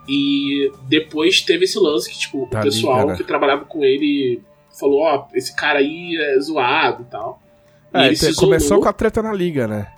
E 0.08 0.70
depois 0.88 1.40
teve 1.40 1.64
esse 1.64 1.78
lance 1.78 2.08
que, 2.10 2.18
tipo, 2.18 2.48
Da 2.50 2.60
o 2.60 2.62
pessoal 2.62 3.06
né? 3.08 3.16
que 3.16 3.24
trabalhava 3.24 3.64
com 3.64 3.82
ele 3.84 4.40
falou, 4.78 5.00
ó, 5.00 5.26
esse 5.34 5.56
cara 5.56 5.78
aí 5.80 6.16
é 6.16 6.38
zoado 6.38 7.02
e 7.02 7.06
tal. 7.10 7.42
E 7.94 7.98
É, 7.98 8.06
ele 8.08 8.14
te- 8.14 8.26
se 8.26 8.36
começou 8.36 8.78
com 8.80 8.88
a 8.88 8.92
treta 8.92 9.22
na 9.22 9.32
liga, 9.32 9.66
né? 9.66 9.88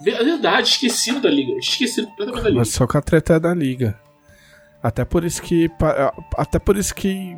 Ver- 0.00 0.24
Verdade, 0.24 0.68
esquecido 0.68 1.20
da 1.20 1.30
Liga. 1.30 1.58
Esquecido 1.58 2.06
completamente 2.08 2.42
da 2.42 2.48
Liga. 2.50 2.54
Começou 2.62 2.86
com 2.88 2.98
a 2.98 3.02
treta 3.02 3.38
da 3.40 3.54
liga. 3.54 3.98
Até 4.82 5.04
por 5.04 5.24
isso 5.24 5.42
que. 5.42 5.68
Até 6.36 6.58
por 6.58 6.76
isso 6.76 6.94
que. 6.94 7.36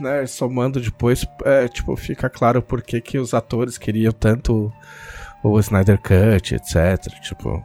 Né, 0.00 0.26
somando 0.26 0.80
depois, 0.80 1.26
é, 1.44 1.66
tipo, 1.66 1.96
fica 1.96 2.30
claro 2.30 2.62
por 2.62 2.82
que, 2.82 3.00
que 3.00 3.18
os 3.18 3.34
atores 3.34 3.76
queriam 3.76 4.12
tanto 4.12 4.72
o 5.42 5.58
Snyder 5.58 5.98
Cut, 5.98 6.54
etc. 6.54 7.12
Tipo. 7.22 7.62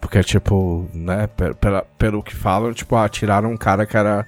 Porque, 0.00 0.22
tipo, 0.22 0.88
né, 0.94 1.26
pe- 1.26 1.54
pela, 1.54 1.82
pelo 1.98 2.22
que 2.22 2.34
falam, 2.34 2.72
tipo, 2.74 2.94
ah, 2.94 3.08
tiraram 3.08 3.50
um 3.50 3.56
cara 3.56 3.86
que 3.86 3.96
era, 3.96 4.26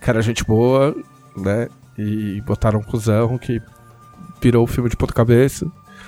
que 0.00 0.08
era 0.08 0.22
gente 0.22 0.44
boa, 0.44 0.94
né? 1.36 1.68
E 1.98 2.40
botaram 2.42 2.78
um 2.78 2.82
cuzão 2.82 3.36
que 3.36 3.60
virou 4.40 4.62
o 4.64 4.66
filme 4.68 4.88
de 4.88 4.96
ponta 4.96 5.12
cabeça. 5.12 5.66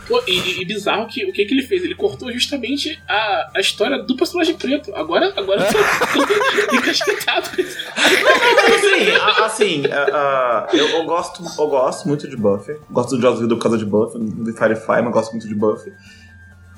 Pô, 0.08 0.22
e, 0.26 0.62
e- 0.62 0.64
bizarro 0.64 1.06
que 1.06 1.24
o 1.26 1.32
que, 1.32 1.44
que 1.44 1.52
ele 1.54 1.62
fez? 1.62 1.84
Ele 1.84 1.94
cortou 1.94 2.32
justamente 2.32 2.98
a, 3.06 3.50
a 3.54 3.60
história 3.60 4.02
do 4.02 4.16
personagem 4.16 4.56
preto. 4.56 4.90
Agora, 4.96 5.32
agora 5.36 5.64
tá 5.64 5.78
encasquetado. 6.74 7.50
Mas 7.56 8.84
assim, 8.84 9.10
a- 9.20 9.44
assim 9.46 9.82
a- 9.86 10.16
a- 10.16 10.76
eu, 10.76 10.88
eu 10.88 11.04
gosto, 11.04 11.42
eu 11.60 11.68
gosto 11.68 12.08
muito 12.08 12.26
de 12.28 12.36
Buffy. 12.36 12.76
Gosto 12.90 13.16
do 13.16 13.20
Joss 13.22 13.42
Whedon 13.42 13.56
por 13.56 13.62
causa 13.62 13.76
de 13.78 13.84
Buffy, 13.84 14.18
de 14.18 14.52
Firefly, 14.52 15.02
mas 15.02 15.12
gosto 15.12 15.32
muito 15.32 15.46
de 15.46 15.54
Buffy. 15.54 15.92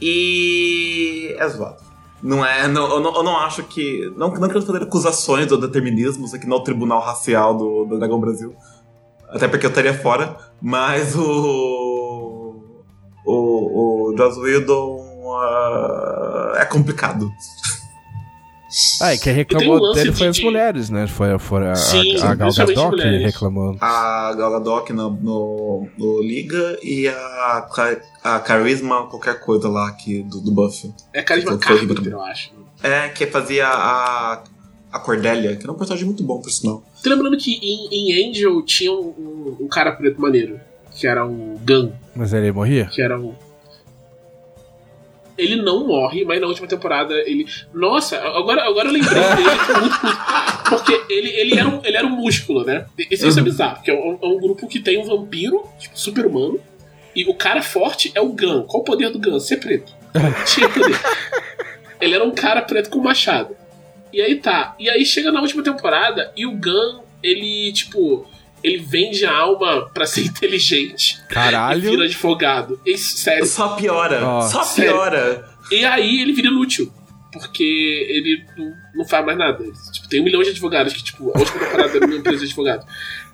E 0.01 1.35
é 1.39 1.49
zoado. 1.49 1.83
Não 2.23 2.45
é, 2.45 2.69
não, 2.69 2.91
eu, 2.91 3.01
não, 3.01 3.15
eu 3.17 3.23
não 3.23 3.37
acho 3.39 3.63
que. 3.63 4.13
Não, 4.17 4.29
não 4.29 4.49
quero 4.49 4.63
fazer 4.63 4.83
acusações 4.83 5.51
ou 5.53 5.59
determinismos 5.59 6.35
aqui 6.35 6.47
no 6.47 6.63
Tribunal 6.63 7.01
Racial 7.01 7.57
do, 7.57 7.85
do 7.85 7.99
Dragão 7.99 8.21
Brasil. 8.21 8.55
Até 9.29 9.47
porque 9.49 9.65
eu 9.65 9.71
estaria 9.71 9.95
fora. 9.95 10.37
Mas 10.61 11.15
o. 11.17 11.90
O, 14.21 14.25
o 14.25 14.29
Joss 14.31 14.41
Whedon 14.41 15.37
ah, 15.41 16.55
é 16.61 16.65
complicado. 16.65 17.31
Ah, 19.03 19.13
e 19.13 19.19
quem 19.19 19.33
reclamou 19.33 19.91
um 19.91 19.93
dele 19.93 20.13
de- 20.13 20.17
foi 20.17 20.29
as 20.29 20.37
de- 20.37 20.45
mulheres, 20.45 20.91
né? 20.91 21.09
Foi, 21.09 21.37
foi 21.41 21.69
a, 21.69 21.75
Sim, 21.75 22.17
a, 22.21 22.31
a 22.31 22.35
Gal 22.37 22.53
Gadot 22.55 22.97
que 22.97 23.17
reclamou. 23.19 23.77
a 23.81 24.33
Gal 24.37 24.51
Gadot 24.53 24.93
no, 24.93 25.11
no, 25.11 25.89
no 25.99 26.23
Liga 26.23 26.79
e 26.81 27.09
a, 27.09 27.67
a 28.23 28.39
Carisma 28.39 29.09
qualquer 29.09 29.41
coisa 29.41 29.69
lá 29.69 29.89
aqui 29.89 30.23
do, 30.23 30.41
do 30.41 30.53
Buffy. 30.53 30.93
É 31.13 31.21
carisma 31.21 31.59
Carpenter, 31.59 32.13
eu 32.13 32.21
acho. 32.23 32.53
É, 32.81 33.09
que 33.09 33.27
fazia 33.27 33.67
a, 33.67 34.45
a 34.93 34.99
Cordélia, 35.01 35.57
que 35.57 35.65
era 35.65 35.73
um 35.73 35.77
personagem 35.77 36.07
muito 36.07 36.23
bom, 36.23 36.41
por 36.41 36.51
sinal. 36.51 36.85
Tô 37.03 37.11
lembrando 37.11 37.37
que 37.39 37.51
em, 37.61 37.89
em 38.13 38.31
Angel 38.31 38.63
tinha 38.63 38.93
um, 38.93 39.09
um- 39.19 39.57
um 39.63 39.69
cara 39.69 39.91
preto 39.93 40.21
maneiro, 40.21 40.61
que 40.95 41.09
era 41.09 41.27
o 41.27 41.59
Gun, 41.67 41.91
Mas 42.15 42.33
ele 42.33 42.53
morria? 42.53 42.87
que 42.87 43.03
era 43.03 43.19
o. 43.21 43.35
Ele 45.41 45.57
não 45.57 45.87
morre, 45.87 46.25
mas 46.25 46.41
na 46.41 46.47
última 46.47 46.69
temporada 46.69 47.15
ele. 47.27 47.47
Nossa, 47.73 48.19
agora, 48.19 48.63
agora 48.67 48.89
eu 48.89 48.93
lembrei 48.93 49.23
dele 49.23 49.81
muito. 49.81 50.01
Porque 50.69 50.93
ele, 51.09 51.31
ele, 51.31 51.59
era 51.59 51.69
um, 51.69 51.81
ele 51.83 51.97
era 51.97 52.07
um 52.07 52.11
músculo, 52.11 52.65
né? 52.65 52.87
Isso, 53.11 53.27
isso 53.27 53.41
é 53.41 53.43
bizarro, 53.43 53.77
porque 53.77 53.91
é 53.91 53.95
um, 53.95 54.19
é 54.23 54.27
um 54.27 54.39
grupo 54.39 54.69
que 54.69 54.79
tem 54.79 54.99
um 54.99 55.05
vampiro, 55.05 55.65
tipo, 55.81 55.99
super-humano, 55.99 56.61
e 57.15 57.25
o 57.25 57.35
cara 57.35 57.61
forte 57.61 58.13
é 58.15 58.21
o 58.21 58.29
Gun. 58.29 58.63
Qual 58.63 58.83
o 58.83 58.85
poder 58.85 59.11
do 59.11 59.19
Gun? 59.19 59.41
Ser 59.41 59.57
preto. 59.57 59.93
Tinha 60.47 60.69
poder. 60.69 60.97
Ele 62.01 62.15
era 62.15 62.25
um 62.25 62.31
cara 62.31 62.63
preto 62.63 62.89
com 62.89 63.01
machado. 63.01 63.57
E 64.13 64.21
aí 64.21 64.37
tá. 64.37 64.75
E 64.79 64.89
aí 64.89 65.05
chega 65.05 65.31
na 65.31 65.41
última 65.41 65.63
temporada 65.63 66.33
e 66.37 66.47
o 66.47 66.53
Gun, 66.53 67.01
ele, 67.23 67.73
tipo. 67.73 68.27
Ele 68.63 68.79
vende 68.79 69.25
a 69.25 69.33
alma 69.37 69.89
pra 69.93 70.07
ser 70.07 70.23
inteligente. 70.27 71.19
E 71.29 71.33
Caralho. 71.33 71.81
vira 71.91 72.05
advogado. 72.05 72.81
Isso, 72.85 73.17
sério. 73.19 73.47
Só 73.47 73.71
piora, 73.77 74.25
Ó, 74.25 74.41
só 74.43 74.63
sério. 74.63 74.93
piora. 74.93 75.49
E 75.71 75.85
aí 75.85 76.21
ele 76.21 76.33
vira 76.33 76.49
inútil. 76.49 76.93
Porque 77.33 77.63
ele 77.63 78.45
não, 78.59 78.73
não 78.97 79.05
faz 79.09 79.25
mais 79.25 79.39
nada. 79.39 79.63
Tipo, 79.93 80.09
tem 80.09 80.21
um 80.21 80.25
milhão 80.25 80.43
de 80.43 80.51
advogados 80.51 80.93
que, 80.93 81.01
tipo, 81.05 81.31
a 81.33 81.39
última 81.39 81.61
temporada 81.61 81.97
era 81.97 82.05
uma 82.05 82.17
empresa 82.17 82.39
de 82.39 82.47
advogados. 82.47 82.85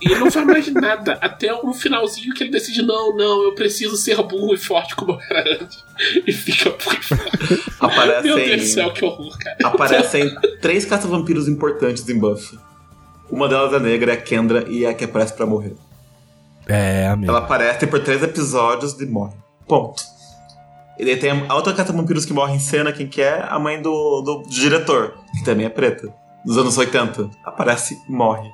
E 0.03 0.11
ele 0.11 0.20
não 0.20 0.31
faz 0.31 0.47
mais 0.47 0.69
nada. 0.70 1.15
Até 1.15 1.55
um 1.55 1.73
finalzinho 1.73 2.35
que 2.35 2.44
ele 2.44 2.51
decide: 2.51 2.82
não, 2.82 3.16
não, 3.16 3.43
eu 3.44 3.55
preciso 3.55 3.97
ser 3.97 4.16
burro 4.23 4.53
e 4.53 4.59
forte 4.59 4.94
como 4.94 5.12
eu 5.12 5.19
era 5.31 5.62
antes. 5.62 5.82
E 6.27 6.31
fica 6.31 6.69
burro 6.73 6.98
e 7.01 7.03
forte. 7.03 7.73
Aparecem, 7.81 8.23
Meu 8.24 8.36
Deus 8.36 8.61
do 8.61 8.66
céu, 8.66 8.93
que 8.93 9.03
horror, 9.03 9.39
cara. 9.39 9.57
aparecem 9.65 10.31
três 10.61 10.85
caça-vampiros 10.85 11.48
importantes 11.48 12.07
em 12.07 12.19
Buffy. 12.19 12.59
Uma 13.31 13.48
delas 13.48 13.73
é 13.73 13.78
negra, 13.81 14.12
é 14.12 14.15
a 14.15 14.20
Kendra, 14.20 14.65
e 14.69 14.85
é 14.85 14.89
a 14.90 14.94
que 14.94 15.05
aparece 15.05 15.32
pra 15.35 15.47
morrer. 15.47 15.74
É, 16.69 17.07
amigo. 17.09 17.31
Ela 17.31 17.40
aparece 17.40 17.86
por 17.86 18.01
três 18.03 18.23
episódios 18.23 19.01
e 19.01 19.07
morre. 19.07 19.35
Ponto. 19.66 20.03
E 20.98 21.05
daí 21.05 21.16
tem 21.16 21.31
a 21.48 21.55
outra 21.55 21.74
caça-vampiros 21.74 22.24
que 22.24 22.32
morre 22.32 22.55
em 22.55 22.59
cena, 22.59 22.93
quem 22.93 23.07
que 23.07 23.20
é? 23.20 23.44
A 23.48 23.59
mãe 23.59 23.81
do, 23.82 24.23
do 24.23 24.43
diretor, 24.48 25.15
que 25.36 25.44
também 25.44 25.66
é 25.66 25.69
preta, 25.69 26.12
dos 26.44 26.57
anos 26.57 26.78
80. 26.78 27.28
Aparece 27.44 27.98
e 28.09 28.12
morre. 28.12 28.51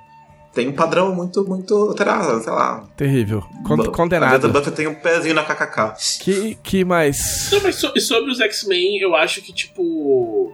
Tem 0.53 0.69
um 0.69 0.73
padrão 0.73 1.15
muito, 1.15 1.43
muito 1.49 1.74
alterado, 1.74 2.43
sei 2.43 2.53
lá. 2.53 2.85
Terrível. 2.97 3.43
Con- 3.66 3.77
Bu- 3.77 3.85
A 3.85 3.93
condenado. 3.93 4.51
Buffy 4.51 4.70
tem 4.73 4.86
um 4.86 4.94
pezinho 4.94 5.35
na 5.35 5.43
KKK. 5.44 5.94
Que, 6.20 6.55
que 6.57 6.85
mais? 6.85 7.49
Não, 7.53 7.61
mas 7.62 7.77
so- 7.77 7.93
e 7.97 8.01
sobre 8.01 8.31
os 8.31 8.39
X-Men, 8.40 8.99
eu 9.01 9.15
acho 9.15 9.40
que, 9.40 9.53
tipo. 9.53 10.53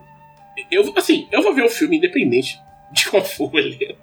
Eu, 0.71 0.93
assim, 0.97 1.27
eu 1.33 1.43
vou 1.43 1.53
ver 1.55 1.65
o 1.65 1.69
filme 1.71 1.97
independente 1.97 2.61
de 2.93 3.09
qual 3.11 3.25
for 3.25 3.51
o 3.53 3.59
elenco. 3.59 3.99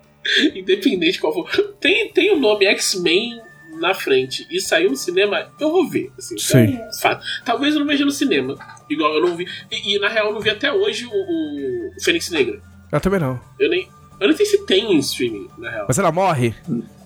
Independente 0.56 1.14
de 1.14 1.20
qual 1.20 1.34
for. 1.34 1.50
Tem, 1.80 2.10
tem 2.12 2.32
o 2.34 2.40
nome 2.40 2.66
X-Men 2.66 3.42
na 3.80 3.94
frente 3.94 4.48
e 4.50 4.60
saiu 4.62 4.90
no 4.90 4.96
cinema, 4.96 5.52
eu 5.60 5.70
vou 5.72 5.88
ver. 5.90 6.10
Assim, 6.18 6.38
Sim. 6.38 6.64
Então, 6.64 6.94
fa- 7.02 7.20
Talvez 7.44 7.74
eu 7.74 7.82
não 7.82 7.88
veja 7.88 8.06
no 8.06 8.12
cinema. 8.12 8.56
Igual 8.90 9.14
eu 9.16 9.22
não 9.22 9.36
vi. 9.36 9.46
E, 9.72 9.96
e, 9.96 10.00
na 10.00 10.08
real 10.08 10.28
eu 10.28 10.34
não 10.34 10.40
vi 10.40 10.50
até 10.50 10.72
hoje 10.72 11.06
o, 11.06 11.12
o 11.12 12.02
Fênix 12.02 12.30
Negra. 12.30 12.62
Eu 12.92 13.02
também 13.02 13.20
não. 13.20 13.40
Eu 13.60 13.70
nem. 13.70 13.90
Eu 14.20 14.28
nem 14.30 14.38
sei 14.38 14.46
se 14.46 14.66
tem 14.66 14.94
em 14.94 15.00
streaming, 15.00 15.50
na 15.58 15.70
real. 15.70 15.86
Mas 15.90 16.00
ela 16.00 16.12
morre? 16.12 16.56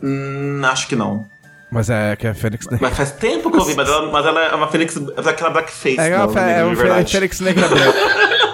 Hum, 0.03 0.61
acho 0.63 0.87
que 0.87 0.95
não. 0.95 1.25
Mas 1.71 1.89
é 1.89 2.15
que 2.15 2.27
é 2.27 2.33
Fênix 2.35 2.65
Negra. 2.67 2.87
Mas 2.87 2.97
faz 2.97 3.11
tempo 3.13 3.49
que 3.51 3.57
eu 3.57 3.65
vi, 3.65 3.75
mas 3.75 3.87
ela, 3.89 4.11
mas 4.11 4.25
ela 4.25 4.43
é 4.45 4.53
uma 4.55 4.67
Fênix. 4.67 4.95
É 4.95 5.21
daquela 5.21 5.49
blackface. 5.49 5.99
É, 5.99 6.09
não, 6.17 6.27
uma, 6.29 6.39
é 6.41 6.63
negra 6.65 7.01
um. 7.01 7.05
Fênix 7.07 7.39
Negra 7.39 7.67
branca. 7.67 7.93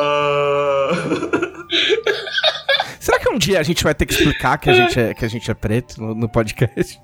Ah, 0.00 0.90
Dia 3.48 3.60
a 3.60 3.62
gente 3.62 3.82
vai 3.82 3.94
ter 3.94 4.04
que 4.04 4.12
explicar 4.12 4.58
que 4.58 4.68
a 4.68 4.74
gente 4.74 5.00
é, 5.00 5.14
que 5.14 5.24
a 5.24 5.28
gente 5.28 5.50
é 5.50 5.54
preto 5.54 5.98
no, 5.98 6.14
no 6.14 6.28
podcast? 6.28 7.00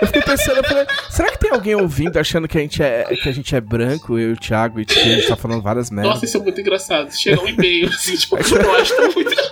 Eu 0.00 0.06
fiquei 0.06 0.22
pensando, 0.22 0.58
eu 0.58 0.62
falei, 0.62 0.86
será 1.10 1.32
que 1.32 1.38
tem 1.40 1.50
alguém 1.50 1.74
ouvindo 1.74 2.16
achando 2.16 2.46
que 2.46 2.56
a 2.56 2.60
gente 2.60 2.80
é, 2.80 3.02
que 3.02 3.28
a 3.28 3.32
gente 3.32 3.56
é 3.56 3.60
branco, 3.60 4.16
eu 4.16 4.30
e 4.30 4.32
o 4.34 4.36
Thiago, 4.36 4.78
e 4.78 4.84
que 4.84 4.96
a 4.96 5.02
gente 5.02 5.26
tá 5.26 5.34
falando 5.34 5.60
várias 5.60 5.90
merdas? 5.90 6.14
Nossa, 6.14 6.26
isso 6.26 6.36
é 6.36 6.40
muito 6.40 6.60
engraçado. 6.60 7.10
Chega 7.10 7.42
um 7.42 7.48
e-mail, 7.48 7.88
assim, 7.88 8.14
tipo, 8.14 8.36
nós 8.36 8.88
estamos 8.88 9.16
muito. 9.16 9.34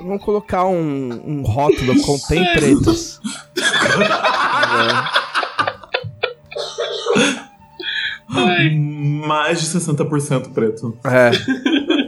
Vamos 0.00 0.24
colocar 0.24 0.66
um, 0.66 1.22
um 1.24 1.42
rótulo 1.42 2.02
contém 2.02 2.44
pretos. 2.54 3.20
Ai, 8.28 8.70
mais 8.70 9.60
de 9.60 9.68
60% 9.68 10.52
preto. 10.52 10.98
É, 11.04 11.30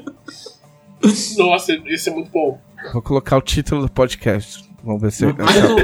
nossa, 1.39 1.73
isso 1.87 2.09
é 2.09 2.12
muito 2.12 2.31
bom. 2.31 2.61
vou 2.93 3.03
colocar 3.03 3.37
o 3.37 3.43
título 3.43 3.83
do 3.83 3.91
podcast. 3.91 4.65
Vamos 4.83 5.03
ver 5.03 5.12
se. 5.12 5.27
Mas 5.27 5.37
o, 5.37 5.77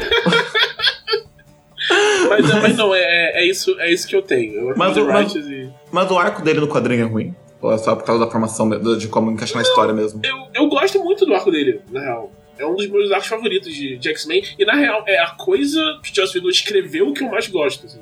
Mas, 2.28 2.51
mas 2.62 2.77
não, 2.77 2.95
é, 2.95 3.43
é, 3.43 3.47
isso, 3.47 3.78
é 3.81 3.93
isso 3.93 4.07
que 4.09 4.16
eu 4.16 4.23
tenho. 4.23 4.55
Eu 4.55 4.66
Mas 4.77 4.77
mas, 4.77 4.97
o- 4.97 5.07
mas- 5.07 5.35
e... 5.35 5.70
mas 5.93 6.11
o 6.11 6.19
arco 6.19 6.43
dele 6.43 6.61
no 6.61 6.69
quadrinho 6.69 7.03
é 7.03 7.07
ruim. 7.09 7.35
Ou 7.61 7.73
é 7.73 7.78
só 7.78 7.97
por 7.97 8.05
causa 8.05 8.24
da 8.24 8.31
formação 8.31 8.69
de, 8.69 8.99
de 8.99 9.09
como 9.09 9.31
encaixar 9.31 9.57
na 9.57 9.62
história 9.62 9.95
mesmo? 9.95 10.20
eu, 10.23 10.36
eu 10.55 10.69
gosto 10.69 11.03
muito 11.03 11.24
do 11.24 11.35
arco 11.35 11.51
dele, 11.51 11.81
na 11.91 12.01
real. 12.01 12.31
É 12.59 12.65
um 12.66 12.74
dos 12.77 12.86
meus 12.89 13.11
arcos 13.11 13.27
favoritos 13.28 13.74
de, 13.74 13.97
de 13.97 14.09
X-Men. 14.11 14.43
E 14.59 14.65
na 14.65 14.74
real, 14.74 15.03
é 15.07 15.19
a 15.19 15.31
coisa 15.31 15.81
que 16.03 16.12
o 16.12 16.15
Joss 16.15 16.36
Whedon 16.36 16.51
escreveu 16.51 17.12
que 17.12 17.23
eu 17.24 17.28
mais 17.31 17.49
gosto. 17.49 17.86
Assim. 17.86 18.01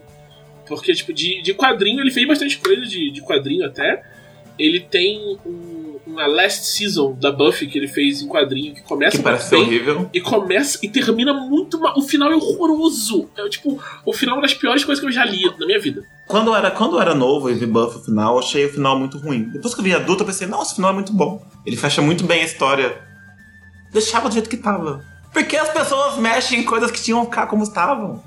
Porque, 0.67 0.93
tipo, 0.95 1.13
de, 1.13 1.41
de 1.43 1.55
quadrinho, 1.55 2.01
ele 2.01 2.11
fez 2.11 2.27
bastante 2.27 2.59
coisa 2.59 2.83
de, 2.83 3.11
de 3.13 3.23
quadrinho 3.23 3.65
até. 3.65 4.03
Ele 4.59 4.81
tem 4.81 5.39
um, 5.47 5.82
uma 6.13 6.27
last 6.27 6.67
season 6.67 7.15
da 7.19 7.33
Buffy 7.33 7.67
que 7.67 7.79
ele 7.79 7.89
fez 7.89 8.23
em 8.23 8.29
quadrinho 8.29 8.75
que 8.75 8.83
começa 8.83 9.17
Que 9.17 9.23
parece 9.23 9.51
bem. 9.51 9.63
horrível. 9.63 10.11
E 10.13 10.21
começa 10.21 10.79
e 10.83 10.89
termina 10.89 11.33
muito 11.33 11.81
mal. 11.81 11.97
O 11.99 12.03
final 12.03 12.31
é 12.31 12.37
horroroso. 12.37 13.29
É 13.37 13.49
tipo, 13.49 13.81
o 14.05 14.13
final 14.13 14.35
é 14.35 14.39
uma 14.39 14.43
das 14.43 14.55
piores 14.55 14.85
coisas 14.85 15.01
que 15.01 15.09
eu 15.09 15.13
já 15.13 15.25
li 15.25 15.43
na 15.59 15.67
minha 15.67 15.81
vida. 15.81 16.05
Quando 16.29 16.49
eu 16.49 16.55
era, 16.55 16.71
quando 16.71 16.97
eu 16.97 17.01
era 17.01 17.15
novo 17.15 17.51
e 17.51 17.55
vi 17.55 17.67
Buffy 17.67 17.99
o 18.01 18.05
final, 18.05 18.35
eu 18.35 18.39
achei 18.39 18.65
o 18.67 18.73
final 18.73 18.99
muito 18.99 19.19
ruim. 19.19 19.45
Depois 19.51 19.75
que 19.75 19.81
eu 19.81 19.85
vi 19.85 19.95
adulto, 19.95 20.23
eu 20.23 20.27
pensei, 20.27 20.47
nossa, 20.47 20.73
o 20.73 20.77
final 20.77 20.91
é 20.91 20.95
muito 20.95 21.13
bom. 21.13 21.45
Ele 21.67 21.77
fecha 21.77 22.01
muito 22.01 22.25
bem 22.25 22.43
a 22.43 22.45
história. 22.45 22.97
Deixava 23.93 24.29
do 24.29 24.33
jeito 24.35 24.49
que 24.49 24.57
tava. 24.57 25.05
Porque 25.33 25.57
as 25.57 25.69
pessoas 25.71 26.19
mexem 26.19 26.61
em 26.61 26.63
coisas 26.65 26.91
que 26.91 27.03
tinham 27.03 27.21
que 27.25 27.31
ficar 27.31 27.47
como 27.47 27.63
estavam. 27.63 28.23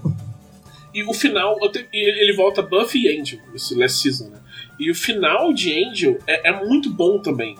E 0.93 1.03
o 1.03 1.13
final, 1.13 1.57
ele 1.93 2.33
volta 2.35 2.61
Buffy 2.61 3.03
e 3.05 3.19
Angel, 3.19 3.39
esse 3.53 3.75
last 3.75 4.01
season, 4.01 4.29
né? 4.29 4.39
E 4.79 4.89
o 4.91 4.95
final 4.95 5.53
de 5.53 5.71
Angel 5.85 6.17
é, 6.27 6.49
é 6.49 6.65
muito 6.65 6.89
bom 6.89 7.19
também. 7.19 7.55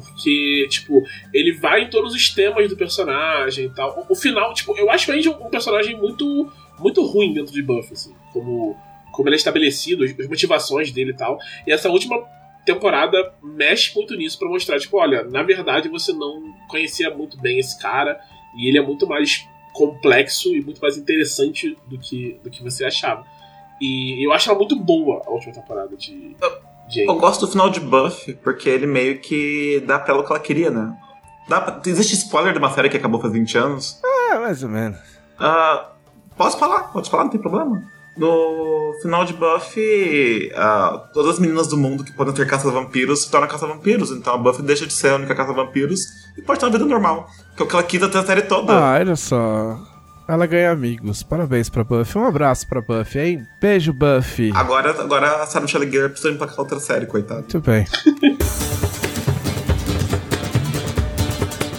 Porque, 0.00 0.66
tipo, 0.68 1.02
ele 1.32 1.52
vai 1.52 1.84
em 1.84 1.90
todos 1.90 2.14
os 2.14 2.28
temas 2.30 2.68
do 2.68 2.76
personagem 2.76 3.66
e 3.66 3.70
tal. 3.70 4.04
O, 4.08 4.12
o 4.12 4.16
final, 4.16 4.52
tipo, 4.52 4.76
eu 4.76 4.90
acho 4.90 5.10
o 5.10 5.14
Angel 5.14 5.32
um 5.40 5.50
personagem 5.50 5.96
muito, 5.96 6.50
muito 6.78 7.02
ruim 7.02 7.32
dentro 7.32 7.52
de 7.52 7.62
Buffy, 7.62 7.94
assim. 7.94 8.14
Como, 8.32 8.76
como 9.12 9.28
ele 9.28 9.36
é 9.36 9.38
estabelecido, 9.38 10.04
as, 10.04 10.28
motivações 10.28 10.92
dele 10.92 11.12
e 11.12 11.16
tal. 11.16 11.38
E 11.66 11.72
essa 11.72 11.88
última 11.88 12.22
temporada 12.64 13.32
mexe 13.42 13.94
muito 13.94 14.14
nisso 14.14 14.38
pra 14.38 14.48
mostrar, 14.48 14.78
tipo, 14.78 14.98
olha, 14.98 15.24
na 15.24 15.42
verdade 15.42 15.88
você 15.88 16.12
não 16.12 16.54
conhecia 16.68 17.10
muito 17.10 17.38
bem 17.40 17.58
esse 17.58 17.80
cara. 17.80 18.20
E 18.56 18.68
ele 18.68 18.78
é 18.78 18.82
muito 18.82 19.06
mais 19.06 19.46
complexo 19.72 20.54
e 20.54 20.60
muito 20.62 20.80
mais 20.80 20.96
interessante 20.96 21.76
do 21.86 21.98
que, 21.98 22.38
do 22.42 22.50
que 22.50 22.62
você 22.62 22.84
achava. 22.84 23.26
E 23.80 24.26
eu 24.26 24.32
acho 24.32 24.48
ela 24.48 24.58
muito 24.58 24.76
boa 24.76 25.22
a 25.26 25.30
última 25.30 25.52
temporada 25.52 25.94
de, 25.96 26.34
Eu 27.06 27.16
gosto 27.16 27.46
do 27.46 27.52
final 27.52 27.68
de 27.70 27.80
Buffy, 27.80 28.34
porque 28.34 28.68
ele 28.68 28.86
meio 28.86 29.18
que 29.20 29.82
dá 29.86 29.98
pra 29.98 30.12
ela 30.14 30.22
o 30.22 30.26
que 30.26 30.32
ela 30.32 30.40
queria, 30.40 30.70
né? 30.70 30.92
Dá 31.48 31.60
pra- 31.60 31.80
Existe 31.86 32.14
spoiler 32.14 32.52
de 32.52 32.58
uma 32.58 32.70
série 32.70 32.88
que 32.88 32.96
acabou 32.96 33.20
faz 33.20 33.32
20 33.32 33.56
anos. 33.58 34.00
É, 34.30 34.38
mais 34.38 34.62
ou 34.62 34.68
menos. 34.68 34.98
Ah, 35.38 35.88
posso 36.36 36.58
falar, 36.58 36.84
pode 36.92 37.10
falar, 37.10 37.24
não 37.24 37.30
tem 37.30 37.40
problema. 37.40 37.82
No 38.16 38.94
final 39.02 39.24
de 39.26 39.34
Buffy, 39.34 40.50
ah, 40.56 41.08
todas 41.12 41.32
as 41.34 41.38
meninas 41.38 41.66
do 41.68 41.76
mundo 41.76 42.02
que 42.02 42.12
podem 42.12 42.32
ter 42.32 42.46
caça-vampiros 42.46 43.22
se 43.22 43.30
tornam 43.30 43.46
caça-vampiros. 43.48 44.10
Então 44.10 44.34
a 44.34 44.38
Buffy 44.38 44.62
deixa 44.62 44.86
de 44.86 44.92
ser 44.94 45.10
a 45.10 45.16
única 45.16 45.34
caça-vampiros 45.34 46.00
e 46.36 46.40
pode 46.42 46.58
ter 46.60 46.66
uma 46.66 46.72
vida 46.72 46.84
normal. 46.86 47.28
Que 47.56 47.62
é 47.62 47.66
o 47.66 47.68
que 47.68 47.74
ela 47.74 47.82
quis 47.84 48.02
até 48.02 48.18
a 48.18 48.24
série 48.24 48.42
toda. 48.42 48.72
Ah, 48.72 48.94
olha 48.98 49.16
só. 49.16 49.78
Ela 50.28 50.46
ganha 50.46 50.72
amigos. 50.72 51.22
Parabéns 51.22 51.68
pra 51.68 51.84
Buffy. 51.84 52.18
Um 52.20 52.26
abraço 52.26 52.66
pra 52.66 52.80
Buffy, 52.80 53.18
hein? 53.20 53.46
Beijo, 53.60 53.92
Buffy. 53.92 54.50
Agora, 54.54 54.90
agora 54.90 55.42
a 55.42 55.46
Sarah 55.46 55.64
Michelle 55.64 55.90
Gellar 55.90 56.08
precisa 56.10 56.32
emplacar 56.34 56.58
outra 56.60 56.80
série, 56.80 57.06
coitado. 57.06 57.40
Muito 57.42 57.60
bem. 57.60 57.86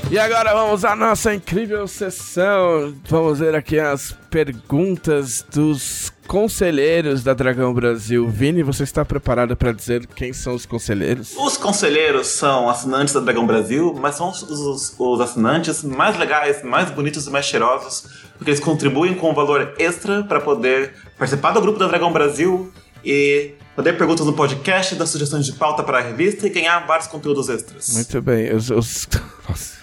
E 0.09 0.17
agora 0.17 0.53
vamos 0.53 0.85
à 0.85 0.95
nossa 0.95 1.35
incrível 1.35 1.85
sessão. 1.85 2.95
Vamos 3.09 3.39
ver 3.39 3.53
aqui 3.53 3.77
as 3.77 4.13
perguntas 4.31 5.45
dos 5.53 6.13
conselheiros 6.25 7.23
da 7.23 7.33
Dragão 7.33 7.73
Brasil. 7.73 8.25
Vini, 8.29 8.63
você 8.63 8.83
está 8.83 9.03
preparado 9.03 9.57
para 9.57 9.73
dizer 9.73 10.07
quem 10.07 10.31
são 10.31 10.55
os 10.55 10.65
conselheiros? 10.65 11.35
Os 11.37 11.57
conselheiros 11.57 12.27
são 12.27 12.69
assinantes 12.69 13.13
da 13.15 13.19
Dragão 13.19 13.45
Brasil, 13.45 13.93
mas 13.99 14.15
são 14.15 14.29
os, 14.29 14.43
os- 14.43 14.95
os 14.97 15.19
assinantes 15.19 15.83
mais 15.83 16.17
legais, 16.17 16.63
mais 16.63 16.89
bonitos 16.89 17.27
e 17.27 17.29
mais 17.29 17.45
cheirosos, 17.45 18.05
porque 18.38 18.51
eles 18.51 18.59
contribuem 18.59 19.15
com 19.15 19.31
um 19.31 19.34
valor 19.34 19.73
extra 19.77 20.23
para 20.23 20.39
poder 20.39 20.93
participar 21.18 21.51
do 21.51 21.61
grupo 21.61 21.80
da 21.80 21.88
Dragão 21.88 22.11
Brasil 22.11 22.72
e 23.03 23.51
fazer 23.76 23.93
perguntas 23.93 24.26
no 24.26 24.34
podcast, 24.34 24.95
dar 24.95 25.05
sugestões 25.05 25.45
de 25.45 25.53
pauta 25.53 25.84
para 25.84 25.99
a 25.99 26.01
revista 26.01 26.47
e 26.47 26.49
ganhar 26.49 26.85
vários 26.85 27.07
conteúdos 27.07 27.49
extras. 27.49 27.93
Muito 27.93 28.22
bem. 28.22 28.53
Os, 28.53 28.69
os... 28.69 29.07
Nossa, 29.47 29.77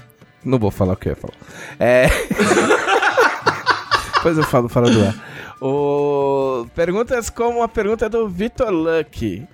não 0.45 0.59
vou 0.59 0.71
falar 0.71 0.95
o 0.95 0.97
que 0.97 1.09
eu 1.09 1.13
ia 1.13 1.17
falar. 1.17 1.35
É. 1.79 2.09
Depois 4.17 4.39
eu 4.39 4.45
falo 4.45 4.69
fora 4.69 4.91
do 4.91 5.05
ar. 5.05 5.15
O... 5.61 6.67
Perguntas 6.75 7.31
como 7.31 7.63
a 7.63 7.69
pergunta 7.69 8.09
do 8.09 8.29
Vitor 8.29 8.71
Lucky. 8.71 9.47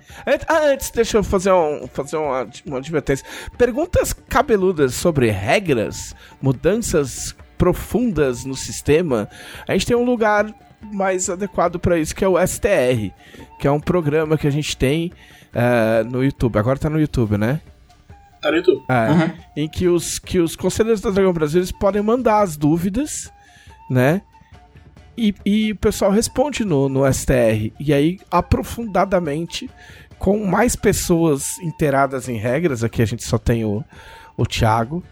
Ah, 0.47 0.65
antes, 0.65 0.89
deixa 0.89 1.17
eu 1.17 1.23
fazer, 1.23 1.51
um, 1.51 1.87
fazer 1.87 2.17
uma, 2.17 2.47
uma 2.65 2.77
advertência. 2.77 3.25
Perguntas 3.57 4.13
cabeludas 4.27 4.95
sobre 4.95 5.29
regras, 5.29 6.15
mudanças 6.41 7.35
profundas 7.61 8.43
no 8.43 8.55
sistema. 8.55 9.29
A 9.67 9.73
gente 9.73 9.85
tem 9.85 9.95
um 9.95 10.03
lugar 10.03 10.51
mais 10.91 11.29
adequado 11.29 11.77
para 11.77 11.99
isso, 11.99 12.15
que 12.15 12.25
é 12.25 12.27
o 12.27 12.35
STR, 12.43 13.13
que 13.59 13.67
é 13.67 13.71
um 13.71 13.79
programa 13.79 14.35
que 14.35 14.47
a 14.47 14.49
gente 14.49 14.75
tem 14.75 15.11
uh, 15.53 16.03
no 16.09 16.23
YouTube. 16.23 16.57
Agora 16.57 16.79
tá 16.79 16.89
no 16.89 16.99
YouTube, 16.99 17.37
né? 17.37 17.61
Tá 18.41 18.49
no 18.49 18.57
YouTube. 18.57 18.83
É, 18.89 19.11
uhum. 19.11 19.31
Em 19.55 19.69
que 19.69 19.87
os, 19.87 20.17
que 20.17 20.39
os 20.39 20.55
conselheiros 20.55 21.01
da 21.01 21.11
Dragão 21.11 21.31
Brasil 21.31 21.63
podem 21.79 22.01
mandar 22.01 22.41
as 22.41 22.57
dúvidas, 22.57 23.31
né? 23.87 24.23
E, 25.15 25.35
e 25.45 25.71
o 25.73 25.75
pessoal 25.75 26.09
responde 26.09 26.65
no, 26.65 26.89
no 26.89 27.13
STR. 27.13 27.71
E 27.79 27.93
aí, 27.93 28.19
aprofundadamente, 28.31 29.69
com 30.17 30.47
mais 30.47 30.75
pessoas 30.75 31.59
inteiradas 31.59 32.27
em 32.27 32.37
regras, 32.37 32.83
aqui 32.83 33.03
a 33.03 33.05
gente 33.05 33.23
só 33.23 33.37
tem 33.37 33.63
o, 33.63 33.83
o 34.35 34.47
Thiago. 34.47 35.03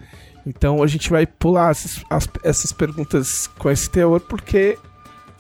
Então 0.49 0.81
a 0.81 0.87
gente 0.87 1.11
vai 1.11 1.27
pular 1.27 1.69
essas, 1.69 2.03
as, 2.09 2.27
essas 2.43 2.71
perguntas 2.73 3.47
com 3.59 3.69
esse 3.69 3.87
teor, 3.87 4.19
porque 4.19 4.79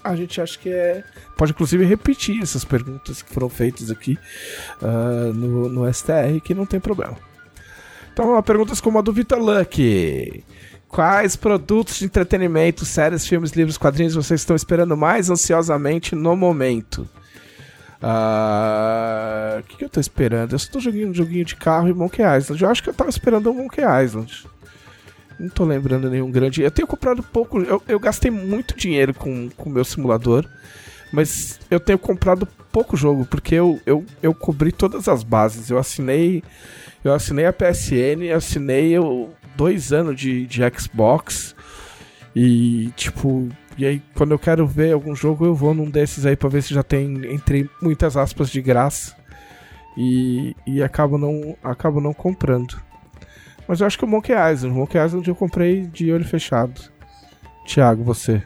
a 0.03 0.15
gente 0.15 0.39
acha 0.39 0.57
que 0.57 0.69
é. 0.69 1.03
Pode 1.35 1.51
inclusive 1.51 1.83
repetir 1.83 2.41
essas 2.43 2.63
perguntas 2.63 3.23
que 3.23 3.33
foram 3.33 3.49
feitas 3.49 3.89
aqui 3.89 4.17
uh, 4.81 5.33
no, 5.33 5.67
no 5.67 5.93
STR, 5.93 6.39
que 6.43 6.53
não 6.53 6.65
tem 6.65 6.79
problema. 6.79 7.17
Então, 8.13 8.41
perguntas 8.43 8.79
como 8.79 8.99
a 8.99 9.01
do 9.01 9.11
Vitor 9.11 9.39
Luck. 9.39 10.43
Quais 10.87 11.35
produtos 11.35 11.99
de 11.99 12.05
entretenimento, 12.05 12.83
séries, 12.85 13.25
filmes, 13.25 13.51
livros, 13.51 13.77
quadrinhos 13.77 14.15
vocês 14.15 14.41
estão 14.41 14.55
esperando 14.55 14.97
mais 14.97 15.29
ansiosamente 15.29 16.15
no 16.15 16.35
momento? 16.35 17.07
Ah, 18.01 19.57
o 19.59 19.63
que, 19.63 19.77
que, 19.77 19.85
eu 19.85 19.89
tô 19.89 19.99
esperando? 19.99 20.53
Eu 20.53 20.57
estou 20.57 20.81
jogando 20.81 21.09
um 21.09 21.13
joguinho 21.13 21.45
de 21.45 21.55
carro 21.55 21.87
em 21.87 21.93
Monkey 21.93 22.23
Island. 22.23 22.63
Eu 22.63 22.69
acho 22.69 22.81
que 22.83 22.89
eu 22.89 22.93
tava 22.93 23.09
esperando 23.09 23.51
o 23.51 23.53
Monkey 23.53 23.81
Island. 23.81 24.47
Não 25.39 25.49
tô 25.49 25.63
lembrando 25.63 26.09
nenhum 26.09 26.29
grande. 26.29 26.61
Eu 26.61 26.71
tenho 26.71 26.87
comprado 26.87 27.23
pouco. 27.23 27.61
Eu, 27.61 27.81
eu 27.87 27.99
gastei 27.99 28.29
muito 28.29 28.75
dinheiro 28.75 29.13
com 29.13 29.49
o 29.57 29.69
meu 29.69 29.85
simulador. 29.85 30.45
Mas 31.11 31.59
eu 31.71 31.79
tenho 31.79 31.97
comprado 31.97 32.47
pouco 32.71 32.95
jogo, 32.95 33.25
porque 33.25 33.55
eu, 33.55 33.79
eu, 33.85 34.05
eu 34.21 34.33
cobri 34.33 34.71
todas 34.71 35.07
as 35.07 35.23
bases. 35.23 35.69
Eu 35.69 35.77
assinei. 35.77 36.43
Eu 37.03 37.13
assinei 37.13 37.45
a 37.45 37.53
PSN, 37.53 38.29
assinei 38.35 38.99
o, 38.99 39.29
dois 39.55 39.91
anos 39.91 40.19
de, 40.19 40.45
de 40.45 40.61
Xbox. 40.77 41.55
E, 42.35 42.91
tipo, 42.95 43.49
e 43.77 43.85
aí 43.85 44.01
quando 44.15 44.31
eu 44.31 44.39
quero 44.39 44.67
ver 44.67 44.93
algum 44.93 45.15
jogo, 45.15 45.45
eu 45.45 45.55
vou 45.55 45.73
num 45.73 45.89
desses 45.89 46.25
aí 46.25 46.35
pra 46.35 46.49
ver 46.49 46.61
se 46.61 46.73
já 46.73 46.83
tem, 46.83 47.25
entre 47.33 47.69
muitas 47.81 48.15
aspas, 48.15 48.49
de 48.49 48.61
graça. 48.61 49.15
E, 49.97 50.55
e 50.65 50.81
acabo, 50.83 51.17
não, 51.17 51.57
acabo 51.63 51.99
não 51.99 52.13
comprando. 52.13 52.79
Mas 53.69 53.81
eu 53.81 53.85
acho 53.85 53.99
que 53.99 54.03
o 54.03 54.07
Monkey 54.07 54.33
Island. 54.33 54.75
O 54.75 54.79
Monkey 54.79 54.97
Island 54.97 55.27
eu 55.27 55.35
comprei 55.35 55.81
de 55.85 56.11
olho 56.11 56.25
fechado. 56.25 56.91
Thiago, 57.67 58.03
você. 58.03 58.41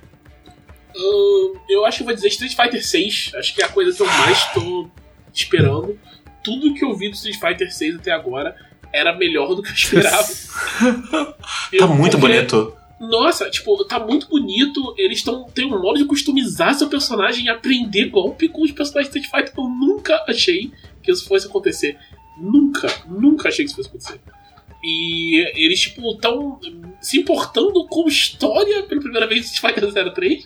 Uh, 0.93 1.57
eu 1.69 1.85
acho 1.85 1.99
que 1.99 2.03
vou 2.03 2.13
dizer 2.13 2.27
Street 2.27 2.53
Fighter 2.53 2.85
6. 2.85 3.31
Acho 3.35 3.55
que 3.55 3.61
é 3.61 3.65
a 3.65 3.69
coisa 3.69 3.95
que 3.95 4.03
eu 4.03 4.05
mais 4.05 4.51
tô 4.51 4.89
esperando. 5.33 5.97
Tudo 6.43 6.73
que 6.73 6.83
eu 6.83 6.93
vi 6.93 7.07
do 7.07 7.15
Street 7.15 7.39
Fighter 7.39 7.73
6 7.73 7.95
até 7.95 8.11
agora 8.11 8.53
era 8.91 9.15
melhor 9.15 9.55
do 9.55 9.63
que 9.63 9.69
eu 9.69 9.73
esperava. 9.73 10.27
tá 11.79 11.87
muito 11.87 12.19
porque, 12.19 12.35
bonito. 12.35 12.75
Nossa, 12.99 13.49
tipo, 13.49 13.81
tá 13.85 14.01
muito 14.01 14.27
bonito. 14.27 14.93
Eles 14.97 15.19
estão 15.19 15.45
tem 15.45 15.65
um 15.65 15.81
modo 15.81 15.99
de 15.99 16.05
customizar 16.05 16.75
seu 16.75 16.89
personagem 16.89 17.45
e 17.45 17.49
aprender 17.49 18.09
golpe 18.09 18.49
com 18.49 18.61
os 18.61 18.73
personagens 18.73 19.09
de 19.13 19.19
Street 19.19 19.47
Fighter. 19.47 19.57
Eu 19.57 19.69
nunca 19.69 20.21
achei 20.27 20.69
que 21.01 21.09
isso 21.09 21.25
fosse 21.25 21.47
acontecer. 21.47 21.97
Nunca, 22.37 22.93
nunca 23.07 23.47
achei 23.47 23.63
que 23.63 23.71
isso 23.71 23.77
fosse 23.77 23.87
acontecer. 23.87 24.33
E 24.83 25.37
eles, 25.55 25.79
tipo, 25.79 26.11
estão 26.11 26.59
se 26.99 27.17
importando 27.19 27.87
com 27.87 28.07
história 28.07 28.83
pela 28.83 29.01
primeira 29.01 29.25
vez 29.25 29.41
em 29.41 29.53
Street 29.53 29.75
Fighter 29.75 30.13
03. 30.13 30.43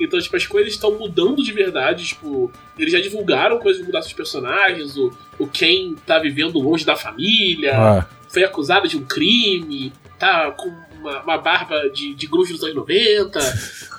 Então, 0.00 0.18
tipo, 0.20 0.36
as 0.36 0.46
coisas 0.46 0.72
estão 0.72 0.96
mudando 0.96 1.42
de 1.42 1.52
verdade. 1.52 2.04
Tipo, 2.04 2.52
eles 2.78 2.92
já 2.92 3.00
divulgaram 3.00 3.58
coisas 3.58 3.80
de 3.80 3.86
mudar 3.86 4.02
seus 4.02 4.14
personagens. 4.14 4.96
O, 4.96 5.12
o 5.38 5.46
Ken 5.46 5.94
tá 6.06 6.18
vivendo 6.20 6.58
longe 6.60 6.84
da 6.84 6.94
família, 6.94 7.76
ah. 7.76 8.06
foi 8.28 8.44
acusado 8.44 8.86
de 8.86 8.96
um 8.96 9.04
crime, 9.04 9.92
tá 10.18 10.52
com 10.52 10.68
uma, 11.00 11.22
uma 11.22 11.38
barba 11.38 11.88
de, 11.90 12.14
de 12.14 12.26
grunge 12.26 12.52
dos 12.52 12.62
anos 12.62 12.76
90, 12.76 13.40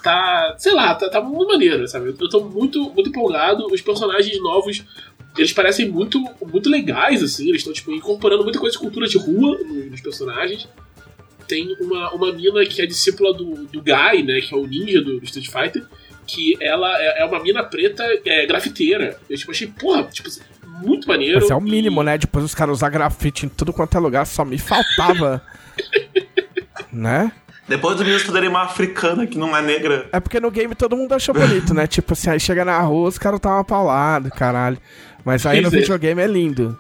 tá. 0.04 0.56
sei 0.58 0.74
lá, 0.74 0.96
tá, 0.96 1.10
tá 1.10 1.20
muito 1.20 1.50
maneiro, 1.50 1.88
sabe? 1.88 2.16
Eu 2.18 2.30
tô 2.30 2.42
muito, 2.42 2.92
muito 2.92 3.10
empolgado. 3.10 3.66
Os 3.68 3.82
personagens 3.82 4.42
novos. 4.42 4.84
Eles 5.38 5.54
parecem 5.54 5.90
muito, 5.90 6.20
muito 6.46 6.70
legais, 6.70 7.24
assim. 7.24 7.48
Eles 7.48 7.62
estão, 7.62 7.74
tipo, 7.74 7.92
incorporando 7.92 8.44
muita 8.44 8.60
coisa 8.60 8.74
de 8.74 8.80
cultura 8.80 9.08
de 9.08 9.18
rua 9.18 9.58
nos 9.90 10.02
personagens 10.02 10.68
tem 11.52 11.76
uma, 11.82 12.14
uma 12.14 12.32
mina 12.32 12.66
que 12.66 12.82
é 12.82 12.86
discípula 12.86 13.34
do, 13.34 13.68
do 13.68 13.82
Guy, 13.82 14.24
né? 14.24 14.40
Que 14.40 14.56
é 14.56 14.58
o 14.58 14.66
ninja 14.66 15.02
do, 15.02 15.20
do 15.20 15.26
Street 15.26 15.50
Fighter. 15.50 15.84
Que 16.26 16.56
ela 16.62 16.98
é, 16.98 17.24
é 17.24 17.26
uma 17.26 17.44
mina 17.44 17.62
preta 17.62 18.06
é, 18.26 18.46
grafiteira. 18.46 19.20
Eu 19.30 19.38
tipo, 19.38 19.52
achei, 19.52 19.68
porra, 19.68 20.04
tipo, 20.04 20.30
muito 20.82 21.10
maneiro. 21.10 21.42
Mas 21.42 21.52
é 21.52 21.56
o 21.56 21.60
mínimo, 21.60 22.02
e... 22.02 22.06
né? 22.06 22.18
Depois 22.18 22.46
os 22.46 22.56
caras 22.56 22.78
usar 22.78 22.90
grafite 22.90 23.46
em 23.46 23.50
tudo 23.50 23.74
quanto 23.74 23.98
é 23.98 24.00
lugar, 24.00 24.26
só 24.26 24.46
me 24.46 24.58
faltava. 24.58 25.42
né? 26.90 27.34
Depois 27.68 27.96
do 27.98 28.04
meninos 28.04 28.24
poderem 28.24 28.50
uma 28.50 28.64
africana 28.64 29.28
que 29.28 29.38
não 29.38 29.56
é 29.56 29.62
negra. 29.62 30.08
É 30.12 30.20
porque 30.22 30.40
no 30.40 30.52
game 30.52 30.74
todo 30.74 30.96
mundo 30.96 31.14
achou 31.14 31.34
bonito, 31.36 31.74
né? 31.74 31.86
tipo 31.88 32.14
assim, 32.14 32.30
aí 32.30 32.40
chega 32.40 32.64
na 32.64 32.80
rua, 32.82 33.10
os 33.10 33.18
caras 33.18 33.40
tava 33.40 33.64
paulado, 33.64 34.30
caralho. 34.32 34.78
Mas 35.24 35.46
aí 35.46 35.62
no 35.62 35.70
videogame 35.70 36.22
é 36.22 36.28
lindo. 36.28 36.78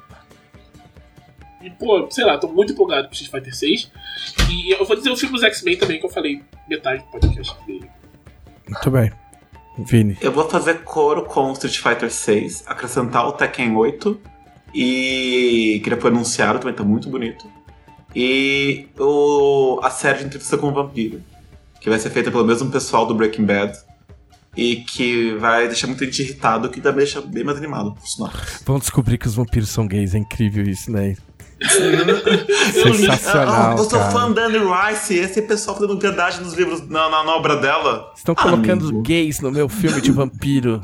E, 1.61 1.69
pô, 1.69 2.07
sei 2.09 2.25
lá, 2.25 2.37
tô 2.37 2.47
muito 2.47 2.73
empolgado 2.73 3.07
com 3.07 3.13
Street 3.13 3.31
Fighter 3.31 3.55
6. 3.55 3.91
E 4.49 4.71
eu 4.71 4.85
vou 4.85 4.95
dizer 4.95 5.11
o 5.11 5.15
filme 5.15 5.33
dos 5.33 5.43
X-Men 5.43 5.77
também, 5.77 5.99
que 5.99 6.05
eu 6.05 6.09
falei 6.09 6.41
metade 6.67 7.03
do 7.03 7.09
podcast 7.09 7.55
dele. 7.65 7.89
Muito 8.67 8.91
bem. 8.91 9.11
Vini. 9.77 10.17
Eu 10.21 10.31
vou 10.31 10.49
fazer 10.49 10.83
coro 10.83 11.23
com 11.23 11.51
Street 11.53 11.77
Fighter 11.77 12.11
6, 12.11 12.63
acrescentar 12.67 13.27
o 13.27 13.31
Tekken 13.31 13.75
8 13.75 14.19
e 14.73 15.81
que 15.83 15.89
já 15.89 15.97
foi 15.97 16.09
anunciado, 16.11 16.59
também 16.59 16.75
tá 16.75 16.83
muito 16.83 17.09
bonito. 17.09 17.45
E 18.15 18.87
o, 18.99 19.79
a 19.81 19.89
série 19.89 20.19
de 20.19 20.25
entrevista 20.25 20.57
com 20.57 20.67
o 20.67 20.73
vampiro, 20.73 21.21
que 21.79 21.89
vai 21.89 21.97
ser 21.97 22.09
feita 22.09 22.29
pelo 22.29 22.45
mesmo 22.45 22.69
pessoal 22.69 23.05
do 23.05 23.15
Breaking 23.15 23.45
Bad 23.45 23.77
e 24.55 24.77
que 24.77 25.33
vai 25.35 25.67
deixar 25.67 25.87
muita 25.87 26.05
gente 26.05 26.21
irritado, 26.21 26.69
que 26.69 26.81
também 26.81 26.99
deixa 27.05 27.21
bem 27.21 27.43
mais 27.43 27.57
animado, 27.57 27.93
por 27.93 28.05
sinal. 28.07 28.31
Vamos 28.65 28.81
descobrir 28.81 29.17
que 29.17 29.27
os 29.27 29.35
vampiros 29.35 29.69
são 29.69 29.87
gays, 29.87 30.13
é 30.13 30.17
incrível 30.17 30.63
isso, 30.63 30.91
né? 30.91 31.15
Sensacional. 32.73 33.77
eu 33.77 33.83
sou 33.83 33.99
cara. 33.99 34.11
fã 34.11 34.31
da 34.31 34.45
Anne 34.45 34.57
Rice, 34.57 35.13
esse 35.15 35.41
pessoal 35.43 35.77
fazendo 35.77 35.99
verdade 35.99 36.41
nos 36.41 36.53
livros, 36.53 36.81
na, 36.89 37.07
na, 37.09 37.23
na 37.23 37.35
obra 37.35 37.55
dela. 37.57 38.11
Estão 38.15 38.33
colocando 38.33 38.85
Amigo. 38.85 39.01
gays 39.03 39.39
no 39.41 39.51
meu 39.51 39.69
filme 39.69 40.01
de 40.01 40.11
vampiro. 40.11 40.81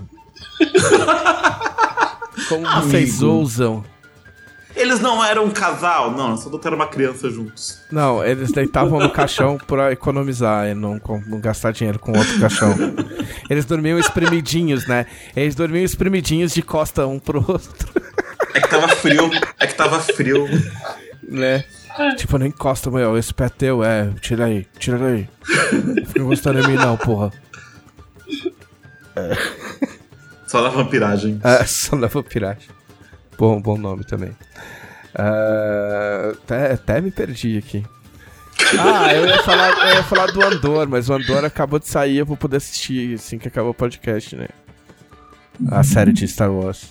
Como 2.47 2.63
vocês 2.81 3.21
Amigo. 3.21 3.25
ousam? 3.25 3.83
Eles 4.77 4.99
não 4.99 5.23
eram 5.23 5.45
um 5.45 5.49
casal, 5.49 6.11
não, 6.11 6.37
só 6.37 6.49
botaram 6.49 6.75
uma 6.75 6.87
criança 6.87 7.29
juntos. 7.29 7.81
Não, 7.91 8.23
eles 8.23 8.51
deitavam 8.51 8.99
no 8.99 9.09
caixão 9.09 9.57
pra 9.57 9.91
economizar 9.91 10.67
e 10.67 10.73
não, 10.73 11.01
não 11.25 11.39
gastar 11.39 11.71
dinheiro 11.71 11.97
com 11.97 12.15
outro 12.17 12.39
caixão. 12.39 12.75
Eles 13.49 13.65
dormiam 13.65 13.97
espremidinhos, 13.97 14.87
né? 14.87 15.07
Eles 15.35 15.55
dormiam 15.55 15.83
espremidinhos 15.83 16.53
de 16.53 16.61
costa 16.61 17.07
um 17.07 17.17
pro 17.17 17.43
outro. 17.47 17.87
É 18.53 18.61
que 18.61 18.69
tava 18.69 18.87
frio. 18.89 19.31
É 19.59 19.67
que 19.67 19.73
tava 19.73 19.99
frio. 19.99 20.47
Né? 21.23 21.65
Tipo, 22.15 22.37
não 22.37 22.45
encosta, 22.45 22.91
meu. 22.91 23.17
Esse 23.17 23.33
pé 23.33 23.45
é 23.45 23.49
teu, 23.49 23.83
é. 23.83 24.09
Tira 24.21 24.45
aí, 24.45 24.67
tira 24.77 25.03
aí. 25.05 25.27
Não 25.73 26.05
fica 26.05 26.19
encostando 26.19 26.59
em 26.59 26.67
mim, 26.67 26.75
não, 26.75 26.95
porra. 26.95 27.31
É. 29.15 29.35
Só 30.45 30.61
na 30.61 30.69
vampiragem. 30.69 31.41
É, 31.43 31.65
só 31.65 31.95
na 31.95 32.07
vampiragem. 32.07 32.76
Bom, 33.37 33.61
bom 33.61 33.77
nome 33.77 34.03
também. 34.03 34.31
Uh, 35.13 36.31
até, 36.31 36.73
até 36.73 37.01
me 37.01 37.11
perdi 37.11 37.57
aqui. 37.57 37.85
Ah, 38.79 39.13
eu 39.13 39.25
ia, 39.27 39.43
falar, 39.43 39.69
eu 39.89 39.95
ia 39.95 40.03
falar 40.03 40.31
do 40.31 40.43
Andor, 40.43 40.87
mas 40.87 41.09
o 41.09 41.13
Andor 41.13 41.45
acabou 41.45 41.79
de 41.79 41.87
sair, 41.87 42.17
eu 42.17 42.25
vou 42.25 42.35
poder 42.35 42.57
assistir 42.57 43.15
assim 43.15 43.37
que 43.37 43.47
acabou 43.47 43.71
o 43.71 43.73
podcast, 43.73 44.35
né? 44.35 44.47
A 45.71 45.83
série 45.83 46.11
de 46.11 46.27
Star 46.27 46.51
Wars. 46.51 46.89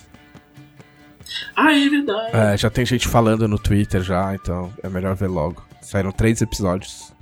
Ah, 1.55 1.73
é 1.73 1.89
verdade. 1.89 2.29
É, 2.33 2.57
já 2.57 2.69
tem 2.69 2.85
gente 2.85 3.07
falando 3.07 3.47
no 3.47 3.59
Twitter 3.59 4.01
já, 4.01 4.33
então 4.33 4.71
é 4.81 4.89
melhor 4.89 5.15
ver 5.15 5.27
logo. 5.27 5.63
Saíram 5.81 6.11
três 6.11 6.41
episódios. 6.41 7.13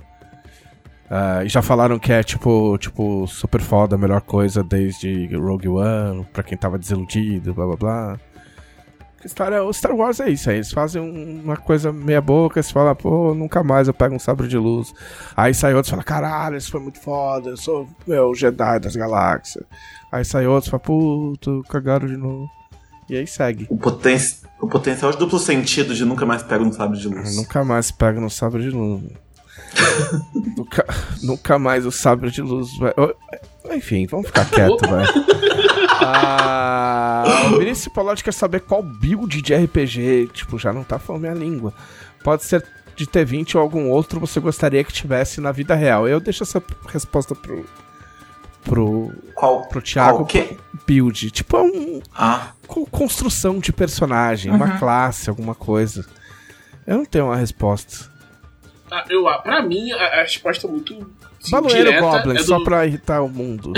Ah, 1.10 1.44
e 1.44 1.48
já 1.48 1.62
falaram 1.62 1.98
que 1.98 2.12
é 2.12 2.22
tipo, 2.22 2.76
tipo, 2.78 3.26
super 3.26 3.60
foda, 3.60 3.94
a 3.94 3.98
melhor 3.98 4.20
coisa 4.22 4.62
desde 4.62 5.26
Rogue 5.36 5.68
One, 5.68 6.24
pra 6.32 6.42
quem 6.42 6.56
tava 6.58 6.78
desiludido, 6.78 7.54
blá 7.54 7.66
blá 7.66 7.76
blá. 7.76 8.20
História, 9.26 9.62
o 9.62 9.72
Star 9.72 9.94
Wars 9.94 10.20
é 10.20 10.30
isso 10.30 10.48
aí, 10.48 10.56
eles 10.56 10.70
fazem 10.72 11.02
um- 11.02 11.42
uma 11.44 11.56
coisa 11.56 11.92
meia 11.92 12.20
boca, 12.20 12.58
eles 12.58 12.70
falam, 12.70 12.94
pô, 12.94 13.34
nunca 13.34 13.62
mais 13.62 13.88
eu 13.88 13.94
pego 13.94 14.14
um 14.14 14.18
sabre 14.18 14.48
de 14.48 14.56
luz. 14.56 14.94
Aí 15.36 15.52
sai 15.52 15.74
outros 15.74 15.88
e 15.88 15.90
fala, 15.90 16.02
caralho, 16.04 16.56
isso 16.56 16.70
foi 16.70 16.80
muito 16.80 17.00
foda, 17.00 17.50
eu 17.50 17.56
sou 17.56 17.88
meu 18.06 18.34
Jedi 18.34 18.78
das 18.80 18.96
galáxias. 18.96 19.64
Aí 20.10 20.24
sai 20.24 20.46
outros 20.46 20.68
e 20.68 20.70
fala, 20.70 20.80
puto, 20.82 21.62
cagaram 21.68 22.06
de 22.06 22.16
novo. 22.16 22.48
E 23.08 23.16
aí 23.16 23.26
segue. 23.26 23.66
O, 23.70 23.76
poten 23.76 24.16
o 24.60 24.66
potencial 24.68 25.12
de 25.12 25.18
duplo 25.18 25.38
sentido 25.38 25.94
de 25.94 26.04
nunca 26.04 26.24
mais 26.26 26.42
pega 26.42 26.64
um 26.64 26.72
sabre 26.72 26.98
de 26.98 27.08
luz. 27.08 27.36
Nunca 27.36 27.62
mais 27.64 27.90
pega 27.90 28.20
no 28.20 28.28
sabre 28.30 28.62
de 28.62 28.70
luz. 28.70 29.02
nunca, 30.56 30.84
nunca 31.22 31.58
mais 31.58 31.86
o 31.86 31.92
sabre 31.92 32.30
de 32.30 32.42
luz 32.42 32.68
vai. 32.78 32.92
Enfim, 33.74 34.06
vamos 34.06 34.26
ficar 34.26 34.44
quieto, 34.48 34.86
vai. 34.88 35.04
Ah, 35.98 37.24
o 37.52 37.58
Vinícius 37.58 37.92
Polotti 37.92 38.22
quer 38.22 38.32
saber 38.32 38.60
qual 38.60 38.82
build 38.82 39.40
de 39.42 39.54
RPG, 39.54 40.30
tipo, 40.32 40.58
já 40.58 40.72
não 40.72 40.84
tá 40.84 40.98
falando 40.98 41.22
minha 41.22 41.34
língua. 41.34 41.72
Pode 42.22 42.44
ser 42.44 42.64
de 42.94 43.06
T20 43.06 43.54
ou 43.56 43.60
algum 43.60 43.88
outro 43.90 44.20
você 44.20 44.38
gostaria 44.40 44.82
que 44.84 44.92
tivesse 44.92 45.40
na 45.40 45.52
vida 45.52 45.74
real. 45.74 46.06
Eu 46.08 46.20
deixo 46.20 46.42
essa 46.42 46.62
resposta 46.88 47.34
pro. 47.34 47.64
pro. 48.62 49.12
Qual? 49.34 49.66
pro 49.68 49.82
Thiago. 49.82 50.18
Qual 50.18 50.26
que? 50.26 50.56
Build. 50.86 51.30
Tipo, 51.30 51.56
é 51.56 51.62
um, 51.62 52.00
Ah, 52.14 52.50
co- 52.66 52.86
construção 52.86 53.58
de 53.58 53.72
personagem, 53.72 54.52
uma 54.52 54.78
classe, 54.78 55.28
alguma 55.30 55.54
coisa. 55.54 56.04
Eu 56.86 56.98
não 56.98 57.04
tenho 57.04 57.26
uma 57.26 57.36
resposta. 57.36 58.10
Ah, 58.90 59.04
eu, 59.08 59.26
ah, 59.28 59.38
pra 59.38 59.62
mim, 59.62 59.90
a, 59.92 59.96
a 60.20 60.22
resposta 60.22 60.66
é 60.66 60.70
muito. 60.70 61.10
Baloeiro 61.50 61.84
direta 61.90 62.00
Goblin, 62.00 62.36
é 62.36 62.42
só 62.42 62.58
do- 62.58 62.64
pra 62.64 62.86
irritar 62.86 63.22
o 63.22 63.28
mundo. 63.28 63.72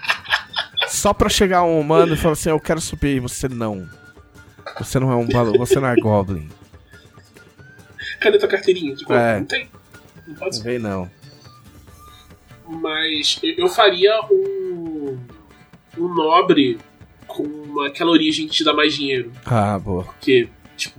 só 0.88 1.12
pra 1.12 1.28
chegar 1.28 1.62
um 1.62 1.78
humano 1.80 2.14
e 2.14 2.16
falar 2.16 2.32
assim, 2.32 2.50
eu 2.50 2.60
quero 2.60 2.80
subir, 2.80 3.16
e 3.16 3.20
você 3.20 3.48
não. 3.48 3.88
Você 4.78 4.98
não 4.98 5.10
é 5.10 5.16
um 5.16 5.26
balo, 5.26 5.56
você 5.58 5.78
não 5.80 5.88
é 5.88 5.96
Goblin. 5.96 6.48
Cadê 8.20 8.38
tua 8.38 8.48
carteirinha? 8.48 8.94
de 8.94 9.04
Goblin? 9.04 9.20
É. 9.20 9.38
Não 9.38 9.46
tem. 9.46 9.68
Não 10.26 10.34
pode 10.34 10.56
Não 10.56 10.62
ser. 10.62 10.62
vem 10.62 10.78
não. 10.78 11.10
Mas 12.68 13.38
eu, 13.42 13.68
faria 13.68 14.20
um. 14.30 15.18
Um 15.98 16.14
nobre 16.14 16.78
com 17.26 17.80
aquela 17.80 18.10
origem 18.10 18.46
que 18.46 18.52
te 18.54 18.64
dá 18.64 18.72
mais 18.72 18.94
dinheiro. 18.94 19.32
Ah, 19.44 19.76
boa. 19.78 20.04
Porque, 20.04 20.48
tipo, 20.76 20.98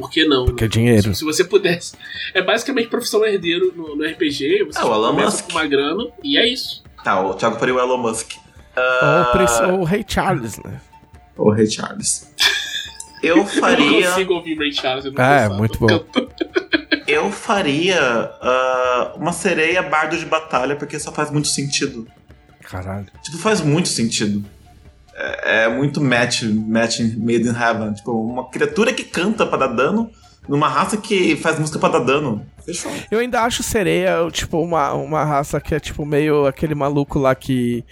por 0.00 0.10
que 0.10 0.24
não? 0.24 0.44
Porque 0.46 0.64
é 0.64 0.66
né? 0.66 0.70
dinheiro. 0.70 1.12
Se, 1.14 1.18
se 1.20 1.24
você 1.24 1.42
pudesse. 1.44 1.94
É 2.32 2.40
basicamente 2.42 2.88
profissão 2.88 3.24
herdeiro 3.26 3.72
no, 3.74 3.96
no 3.96 4.04
RPG. 4.04 4.64
Você 4.64 4.78
É, 4.78 4.84
o 4.84 4.94
Elon 4.94 5.08
começa 5.10 5.30
Musk. 5.38 5.44
com 5.46 5.52
uma 5.52 5.66
grana 5.66 6.04
e 6.22 6.38
é 6.38 6.46
isso. 6.46 6.82
tá. 7.02 7.20
O 7.20 7.34
Thiago 7.34 7.58
faria 7.58 7.74
o 7.74 7.78
Elon 7.80 7.98
Musk. 7.98 8.32
Ou, 8.76 9.22
o 9.22 9.32
Prince- 9.32 9.62
ou 9.64 9.80
o 9.80 9.84
Rei 9.84 10.04
Charles, 10.06 10.58
né? 10.64 10.80
Ou 11.36 11.48
o 11.48 11.52
Ray 11.52 11.66
Charles. 11.68 12.32
Eu 13.22 13.28
Eu 13.34 13.36
não 13.38 13.46
faria. 13.46 14.08
consigo 14.10 14.34
ouvir 14.34 14.56
Ray 14.56 14.72
Charles. 14.72 15.04
eu 15.04 15.12
não 15.12 15.22
É, 15.24 15.38
consigo. 15.48 15.54
muito 15.58 15.78
bom. 15.80 15.88
Eu 17.08 17.32
faria 17.32 17.98
ah, 18.02 19.14
uma 19.16 19.32
sereia 19.32 19.80
bardo 19.82 20.16
de 20.18 20.26
batalha, 20.26 20.76
porque 20.76 20.98
só 21.00 21.10
faz 21.10 21.30
muito 21.30 21.48
sentido. 21.48 22.06
Caralho. 22.62 23.06
Tipo, 23.22 23.38
faz 23.38 23.62
muito 23.62 23.88
sentido. 23.88 24.44
É, 25.20 25.64
é 25.64 25.68
muito 25.68 26.00
match, 26.00 26.44
match 26.44 27.00
made 27.00 27.48
in 27.48 27.54
heaven. 27.54 27.92
Tipo, 27.92 28.12
uma 28.12 28.48
criatura 28.48 28.92
que 28.92 29.02
canta 29.02 29.44
pra 29.44 29.58
dar 29.58 29.66
dano 29.68 30.10
numa 30.48 30.68
raça 30.68 30.96
que 30.96 31.36
faz 31.36 31.58
música 31.58 31.78
pra 31.78 31.88
dar 31.88 31.98
dano. 32.00 32.46
Fechou. 32.64 32.90
Eu 33.10 33.18
ainda 33.18 33.42
acho 33.42 33.62
sereia, 33.62 34.28
tipo, 34.30 34.58
uma, 34.60 34.92
uma 34.94 35.24
raça 35.24 35.60
que 35.60 35.74
é, 35.74 35.80
tipo, 35.80 36.06
meio 36.06 36.46
aquele 36.46 36.74
maluco 36.74 37.18
lá 37.18 37.34
que... 37.34 37.84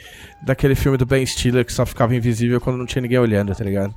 Daquele 0.42 0.76
filme 0.76 0.96
do 0.96 1.04
Ben 1.04 1.26
Stiller 1.26 1.64
que 1.64 1.72
só 1.72 1.84
ficava 1.84 2.14
invisível 2.14 2.60
quando 2.60 2.76
não 2.76 2.86
tinha 2.86 3.02
ninguém 3.02 3.18
olhando, 3.18 3.54
tá 3.54 3.64
ligado? 3.64 3.92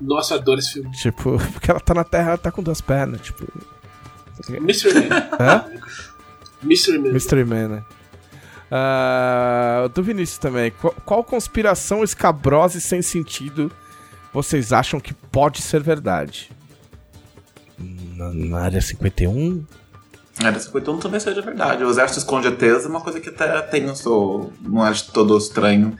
Nossa, 0.00 0.34
eu 0.34 0.38
adoro 0.38 0.60
esse 0.60 0.74
filme. 0.74 0.90
Tipo, 0.92 1.38
porque 1.52 1.70
ela 1.70 1.80
tá 1.80 1.92
na 1.92 2.04
terra, 2.04 2.28
ela 2.28 2.38
tá 2.38 2.52
com 2.52 2.62
duas 2.62 2.80
pernas, 2.80 3.20
tipo... 3.20 3.46
Mystery 4.60 5.08
Man. 5.08 5.28
Hã? 5.38 5.64
Mystery 6.62 6.98
Man. 6.98 7.12
Mystery 7.12 7.44
Man, 7.44 7.68
né? 7.68 7.84
Ah, 8.70 9.90
do 9.92 10.02
Vinícius 10.02 10.38
também. 10.38 10.70
Qual, 10.70 10.94
qual 11.04 11.24
conspiração 11.24 12.04
escabrosa 12.04 12.78
e 12.78 12.80
sem 12.80 13.02
sentido 13.02 13.70
vocês 14.32 14.72
acham 14.72 15.00
que 15.00 15.12
pode 15.12 15.60
ser 15.60 15.82
verdade? 15.82 16.50
Na, 17.78 18.32
na 18.32 18.60
área 18.60 18.80
51? 18.80 19.64
Era 20.42 20.58
51 20.58 20.98
talvez 20.98 21.22
seja 21.22 21.42
verdade. 21.42 21.84
O 21.84 21.90
exército 21.90 22.20
esconde 22.20 22.48
ETs 22.48 22.84
é 22.84 22.88
uma 22.88 23.00
coisa 23.00 23.20
que 23.20 23.28
até 23.28 23.60
tem. 23.62 23.82
Não 23.82 23.94
de 25.06 25.12
todo 25.12 25.36
estranho. 25.36 25.96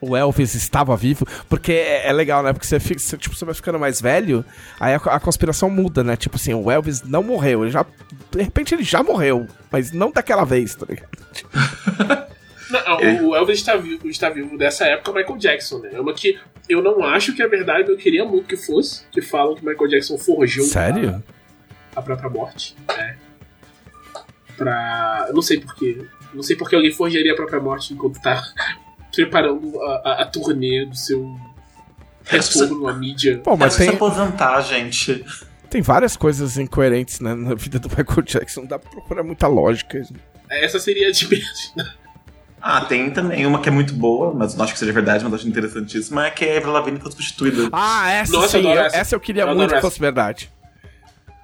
O 0.00 0.16
Elvis 0.16 0.54
estava 0.54 0.96
vivo? 0.96 1.26
Porque 1.48 1.72
é, 1.72 2.08
é 2.08 2.12
legal, 2.12 2.42
né? 2.42 2.52
Porque 2.52 2.66
você, 2.66 2.80
fica, 2.80 2.98
você, 2.98 3.16
tipo, 3.18 3.36
você 3.36 3.44
vai 3.44 3.54
ficando 3.54 3.78
mais 3.78 4.00
velho, 4.00 4.44
aí 4.78 4.94
a, 4.94 4.96
a 4.96 5.20
conspiração 5.20 5.68
muda, 5.68 6.02
né? 6.02 6.16
Tipo 6.16 6.36
assim, 6.36 6.54
o 6.54 6.70
Elvis 6.70 7.02
não 7.02 7.22
morreu. 7.22 7.62
Ele 7.62 7.70
já, 7.70 7.84
de 8.30 8.42
repente 8.42 8.74
ele 8.74 8.82
já 8.82 9.02
morreu, 9.02 9.46
mas 9.70 9.92
não 9.92 10.10
daquela 10.10 10.44
vez, 10.44 10.74
tá 10.74 10.86
ligado? 10.88 12.30
Não, 12.70 13.30
o 13.30 13.34
Elvis 13.34 13.58
está 13.58 13.76
vivo, 13.76 14.08
está 14.08 14.30
vivo 14.30 14.56
dessa 14.56 14.84
época, 14.84 15.12
Michael 15.12 15.38
Jackson, 15.38 15.78
né? 15.78 15.90
É 15.92 16.00
uma 16.00 16.14
que 16.14 16.38
eu 16.68 16.80
não 16.80 17.02
acho 17.02 17.34
que 17.34 17.42
é 17.42 17.48
verdade, 17.48 17.80
mas 17.80 17.90
eu 17.90 17.96
queria 17.96 18.24
muito 18.24 18.46
que 18.46 18.56
fosse. 18.56 19.04
Que 19.10 19.20
falam 19.20 19.56
que 19.56 19.66
Michael 19.66 19.88
Jackson 19.88 20.16
forjou 20.16 20.64
Sério? 20.64 21.20
a, 21.96 21.98
a 21.98 22.02
própria 22.02 22.30
morte. 22.30 22.76
É. 22.96 23.16
Pra. 24.56 25.26
Eu 25.28 25.34
não 25.34 25.42
sei 25.42 25.60
porquê. 25.60 26.06
Não 26.32 26.44
sei 26.44 26.54
porque 26.54 26.76
alguém 26.76 26.92
forjaria 26.92 27.32
a 27.32 27.34
própria 27.34 27.58
morte 27.58 27.92
enquanto 27.92 28.20
tá 28.22 28.40
preparando 29.14 29.80
a, 29.82 29.94
a, 30.04 30.22
a 30.22 30.26
turnê 30.26 30.86
do 30.86 30.96
seu 30.96 31.36
retorno 32.24 32.88
à 32.88 32.92
mídia. 32.92 33.38
Pô, 33.38 33.56
mas 33.56 33.76
tem, 33.76 33.88
aposentar, 33.90 34.60
gente. 34.62 35.24
tem 35.68 35.82
várias 35.82 36.16
coisas 36.16 36.56
incoerentes 36.58 37.20
né, 37.20 37.34
na 37.34 37.54
vida 37.54 37.78
do 37.78 37.88
Michael 37.88 38.22
Jackson. 38.22 38.60
Não 38.62 38.68
dá 38.68 38.78
pra 38.78 38.90
procurar 38.90 39.22
muita 39.22 39.46
lógica. 39.46 40.00
Essa 40.48 40.78
seria 40.78 41.08
a 41.08 41.12
de 41.12 41.28
menos. 41.28 41.74
Ah, 42.62 42.82
tem 42.82 43.10
também 43.10 43.46
uma 43.46 43.60
que 43.60 43.68
é 43.70 43.72
muito 43.72 43.94
boa, 43.94 44.34
mas 44.34 44.54
não 44.54 44.64
acho 44.64 44.74
que 44.74 44.78
seja 44.78 44.92
verdade, 44.92 45.24
mas 45.24 45.32
acho 45.32 45.48
interessantíssima, 45.48 46.26
é 46.26 46.30
que 46.30 46.44
a 46.44 46.58
Avril 46.58 46.72
Lavigne 46.72 47.00
foi 47.00 47.10
substituída. 47.10 47.70
Ah, 47.72 48.10
essa 48.10 48.32
Nossa, 48.32 48.58
eu 48.58 48.62
sim. 48.62 48.68
eu- 48.68 48.78
essa. 48.80 48.96
essa. 48.96 49.14
eu 49.14 49.20
queria 49.20 49.42
Eu 49.44 49.54
muito 49.54 49.70
que 49.70 49.76
essa. 49.76 49.80
fosse 49.86 49.98
verdade. 49.98 50.50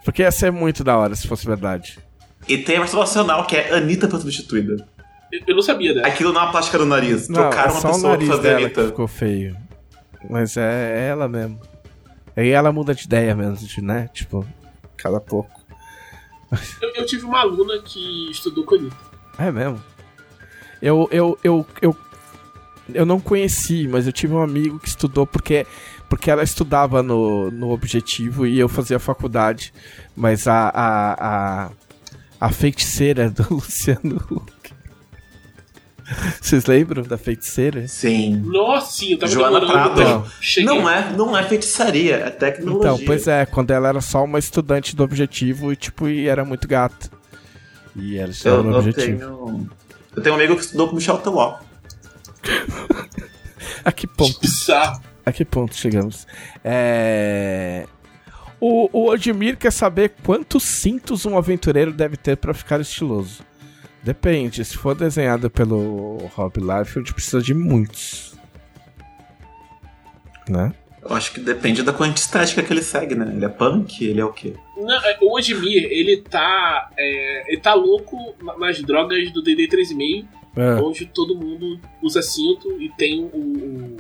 Porque 0.05 0.23
ia 0.23 0.31
ser 0.31 0.53
muito 0.53 0.85
da 0.85 0.97
hora 0.97 1.15
se 1.17 1.27
fosse 1.27 1.47
verdade. 1.47 1.99
E 2.47 2.59
tem 2.59 2.77
a 2.77 2.81
versão 2.81 3.01
nacional, 3.01 3.47
que 3.47 3.57
é 3.57 3.75
Anitta 3.75 4.09
foi 4.11 4.21
substituída. 4.21 4.87
Eu, 5.33 5.55
não 5.55 5.63
sabia 5.63 5.95
dessa. 5.95 6.07
Aquilo 6.07 6.33
não 6.33 6.41
é 6.41 6.45
uma 6.45 6.53
plástica 6.53 6.79
no 6.79 6.87
nariz. 6.87 7.29
Não, 7.29 7.41
Trocaram 7.41 7.71
é 7.71 7.79
uma 7.79 7.93
pessoa 7.93 8.19
pra 8.19 8.27
fazer 8.27 8.55
Anitta. 8.55 8.83
que 8.83 8.89
ficou 8.89 9.09
feio. 9.09 9.57
Mas 10.29 10.57
é, 10.57 10.99
é 10.99 11.09
ela 11.09 11.29
mesmo. 11.29 11.61
Aí 12.37 12.51
ela 12.51 12.73
muda 12.73 12.95
de 12.95 13.05
ideia 13.05 13.35
mesmo, 13.35 13.67
de, 13.67 13.83
né? 13.83 14.09
Tipo, 14.13 14.47
cada 14.97 15.21
pouco. 15.21 15.51
Eu, 16.81 16.93
eu 16.95 17.07
tive 17.07 17.25
uma 17.25 17.41
aluna 17.41 17.79
que 17.83 18.31
estudou 18.31 18.65
com 18.65 18.75
a 18.75 18.79
Anitta. 18.79 18.97
É 19.39 19.51
mesmo. 19.51 19.83
Eu, 20.81 21.09
eu, 21.11 21.39
eu, 21.43 21.67
eu, 21.83 21.97
eu 22.93 23.07
não 23.07 23.19
conheci, 23.19 23.89
mas 23.89 24.07
eu 24.07 24.13
tive 24.13 24.35
um 24.35 24.43
amigo 24.43 24.79
que 24.79 24.89
estudou 24.89 25.27
porque, 25.27 25.67
porque 26.09 26.31
ela 26.31 26.43
estudava 26.43 27.03
no, 27.03 27.51
no 27.51 27.71
Objetivo 27.71 28.47
e 28.47 28.59
eu 28.59 28.69
fazia 28.69 28.99
faculdade. 28.99 29.73
Mas 30.15 30.47
a, 30.47 30.69
a, 30.69 31.67
a, 31.67 31.71
a 32.41 32.49
feiticeira 32.51 33.31
do 33.31 33.47
Luciano 33.55 34.17
Huck. 34.31 34.56
Vocês 36.41 36.67
lembram 36.67 37.03
da 37.03 37.19
feiticeira? 37.19 37.87
Sim. 37.89 38.37
Nossa, 38.45 38.93
sim, 38.93 39.13
eu 39.13 39.19
tava 39.19 39.33
Joana 39.33 39.61
Prata. 39.61 40.25
Não 40.63 40.89
é, 40.89 41.13
não 41.13 41.37
é 41.37 41.43
feitiçaria, 41.43 42.17
é 42.17 42.31
tecnologia. 42.31 42.93
Então, 42.93 43.05
pois 43.07 43.27
é, 43.27 43.45
quando 43.45 43.73
ela 43.73 43.89
era 43.89 44.01
só 44.01 44.23
uma 44.25 44.39
estudante 44.39 44.95
do 44.95 45.03
Objetivo 45.03 45.73
e, 45.73 45.77
tipo, 45.77 46.09
e 46.09 46.29
era 46.29 46.45
muito 46.45 46.69
gata. 46.69 47.11
E 47.95 48.17
ela 48.19 48.31
estudava 48.31 48.59
Eu, 48.59 48.65
no 48.65 48.71
eu 48.73 48.79
Objetivo. 48.79 49.19
tenho. 49.19 49.71
Eu 50.15 50.23
tenho 50.23 50.35
um 50.35 50.39
amigo 50.39 50.55
que 50.57 50.63
estudou 50.63 50.89
com 50.89 50.97
Michel 50.97 51.19
Teló. 51.19 51.59
A 53.85 53.93
que 53.93 54.07
ponto? 54.07 54.41
Bizarro. 54.41 55.01
A 55.25 55.33
que 55.33 55.45
ponto 55.45 55.75
chegamos? 55.75 56.27
É... 56.65 57.87
O, 58.61 58.89
o 58.93 59.11
Odmir 59.11 59.57
quer 59.57 59.73
saber 59.73 60.15
quantos 60.25 60.63
cintos 60.63 61.27
um 61.27 61.37
aventureiro 61.37 61.93
deve 61.93 62.17
ter 62.17 62.37
pra 62.37 62.55
ficar 62.55 62.81
estiloso. 62.81 63.43
Depende, 64.07 64.65
se 64.65 64.77
for 64.77 64.95
desenhado 64.95 65.51
pelo 65.51 66.19
Rob 66.37 66.61
Liefeld, 66.61 67.13
precisa 67.13 67.43
de 67.43 67.53
muitos. 67.53 68.37
Né? 70.49 70.73
Eu 71.03 71.13
acho 71.17 71.33
que 71.33 71.41
depende 71.41 71.83
da 71.83 71.93
quantidade 71.93 72.21
estética 72.21 72.63
que 72.63 72.73
ele 72.73 72.83
segue, 72.83 73.17
né? 73.17 73.33
Ele 73.35 73.45
é 73.45 73.49
punk, 73.49 74.05
ele 74.05 74.21
é 74.21 74.25
o 74.25 74.33
quê? 74.33 74.55
Não, 74.77 74.95
é, 75.05 75.19
o 75.21 75.37
Odmir, 75.37 75.89
ele 75.91 76.19
tá. 76.19 76.89
é, 76.97 77.51
ele 77.53 77.61
tá 77.61 77.75
louco 77.75 78.17
na- 78.41 78.57
nas 78.57 78.81
drogas 78.81 79.29
do 79.33 79.43
DD 79.43 79.67
3,5, 79.67 80.25
É. 80.57 80.75
onde 80.81 81.05
todo 81.07 81.35
mundo 81.35 81.81
usa 82.01 82.23
cinto 82.23 82.81
e 82.81 82.89
tem 82.91 83.25
o, 83.25 83.27
o, 83.27 83.97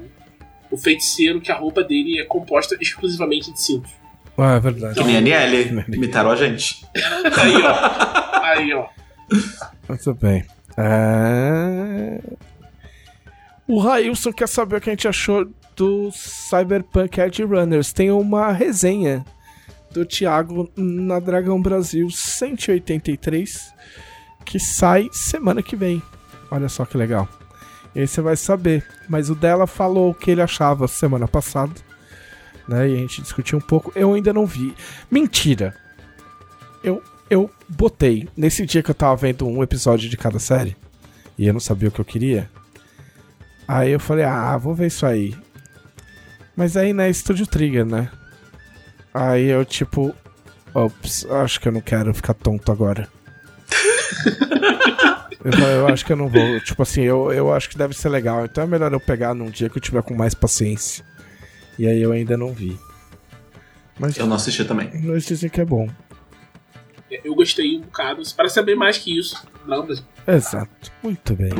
o 0.70 0.76
feiticeiro 0.76 1.40
que 1.40 1.50
a 1.50 1.56
roupa 1.56 1.82
dele 1.82 2.20
é 2.20 2.24
composta 2.24 2.76
exclusivamente 2.80 3.52
de 3.52 3.60
cintos. 3.60 3.90
Ah, 4.38 4.54
é 4.54 4.60
verdade. 4.60 4.94
Que 4.94 5.02
nem 5.04 5.16
a 5.16 5.20
NL. 5.20 5.84
Imitaram 5.92 6.30
a 6.30 6.36
gente. 6.36 6.86
Aí, 6.94 7.56
ó. 7.62 8.40
Aí, 8.44 8.72
ó. 8.72 8.86
Muito 9.88 10.14
bem. 10.14 10.44
É... 10.76 12.20
O 13.66 13.80
Railson 13.80 14.32
quer 14.32 14.48
saber 14.48 14.76
o 14.76 14.80
que 14.80 14.90
a 14.90 14.92
gente 14.92 15.08
achou 15.08 15.48
do 15.74 16.10
Cyberpunk 16.12 17.20
Edge 17.20 17.42
Runners. 17.42 17.92
Tem 17.92 18.10
uma 18.10 18.52
resenha 18.52 19.24
do 19.90 20.04
Thiago 20.04 20.70
na 20.76 21.18
Dragão 21.18 21.60
Brasil 21.60 22.08
183 22.10 23.74
que 24.44 24.60
sai 24.60 25.08
semana 25.12 25.62
que 25.62 25.74
vem. 25.74 26.02
Olha 26.50 26.68
só 26.68 26.84
que 26.84 26.96
legal. 26.96 27.28
E 27.94 28.06
você 28.06 28.20
vai 28.20 28.36
saber. 28.36 28.86
Mas 29.08 29.30
o 29.30 29.34
dela 29.34 29.66
falou 29.66 30.10
o 30.10 30.14
que 30.14 30.30
ele 30.30 30.42
achava 30.42 30.86
semana 30.86 31.26
passada. 31.26 31.72
Né? 32.68 32.90
E 32.90 32.94
a 32.94 32.98
gente 32.98 33.22
discutiu 33.22 33.58
um 33.58 33.60
pouco. 33.60 33.90
Eu 33.96 34.14
ainda 34.14 34.32
não 34.32 34.46
vi. 34.46 34.74
Mentira! 35.10 35.74
Eu, 36.84 37.02
eu 37.30 37.50
botei. 37.68 38.28
Nesse 38.36 38.64
dia 38.66 38.82
que 38.82 38.90
eu 38.90 38.94
tava 38.94 39.16
vendo 39.16 39.46
um 39.46 39.62
episódio 39.62 40.08
de 40.08 40.16
cada 40.16 40.38
série. 40.38 40.76
E 41.38 41.46
eu 41.46 41.52
não 41.52 41.60
sabia 41.60 41.88
o 41.88 41.92
que 41.92 42.00
eu 42.00 42.04
queria. 42.04 42.48
Aí 43.68 43.90
eu 43.90 44.00
falei, 44.00 44.24
ah, 44.24 44.56
vou 44.56 44.74
ver 44.74 44.86
isso 44.86 45.04
aí. 45.04 45.34
Mas 46.56 46.76
aí, 46.76 46.92
né, 46.92 47.10
Estúdio 47.10 47.46
Trigger, 47.46 47.84
né? 47.84 48.08
Aí 49.12 49.46
eu, 49.46 49.64
tipo, 49.64 50.14
ops, 50.72 51.26
acho 51.30 51.60
que 51.60 51.68
eu 51.68 51.72
não 51.72 51.80
quero 51.80 52.14
ficar 52.14 52.34
tonto 52.34 52.70
agora. 52.72 53.08
eu, 55.44 55.52
eu 55.52 55.88
acho 55.88 56.04
que 56.04 56.12
eu 56.12 56.16
não 56.16 56.28
vou. 56.28 56.60
Tipo 56.60 56.82
assim, 56.82 57.02
eu, 57.02 57.32
eu 57.32 57.52
acho 57.52 57.68
que 57.68 57.76
deve 57.76 57.94
ser 57.94 58.08
legal. 58.08 58.44
Então 58.44 58.64
é 58.64 58.66
melhor 58.66 58.92
eu 58.92 59.00
pegar 59.00 59.34
num 59.34 59.50
dia 59.50 59.68
que 59.68 59.78
eu 59.78 59.82
tiver 59.82 60.02
com 60.02 60.14
mais 60.14 60.34
paciência. 60.34 61.04
E 61.78 61.86
aí 61.86 62.00
eu 62.00 62.12
ainda 62.12 62.36
não 62.36 62.52
vi. 62.52 62.78
Mas 63.98 64.16
Eu 64.16 64.26
não 64.26 64.36
assisti 64.36 64.64
também. 64.64 64.90
eles 64.92 65.26
dizem 65.26 65.50
que 65.50 65.60
é 65.60 65.64
bom. 65.64 65.88
Eu 67.24 67.34
gostei 67.34 67.76
um 67.76 67.82
bocado. 67.82 68.22
Parece 68.36 68.54
saber 68.54 68.74
mais 68.74 68.98
que 68.98 69.16
isso. 69.18 69.36
Não, 69.66 69.86
mas 69.86 70.02
Exato. 70.26 70.92
Muito 71.02 71.34
bem. 71.34 71.50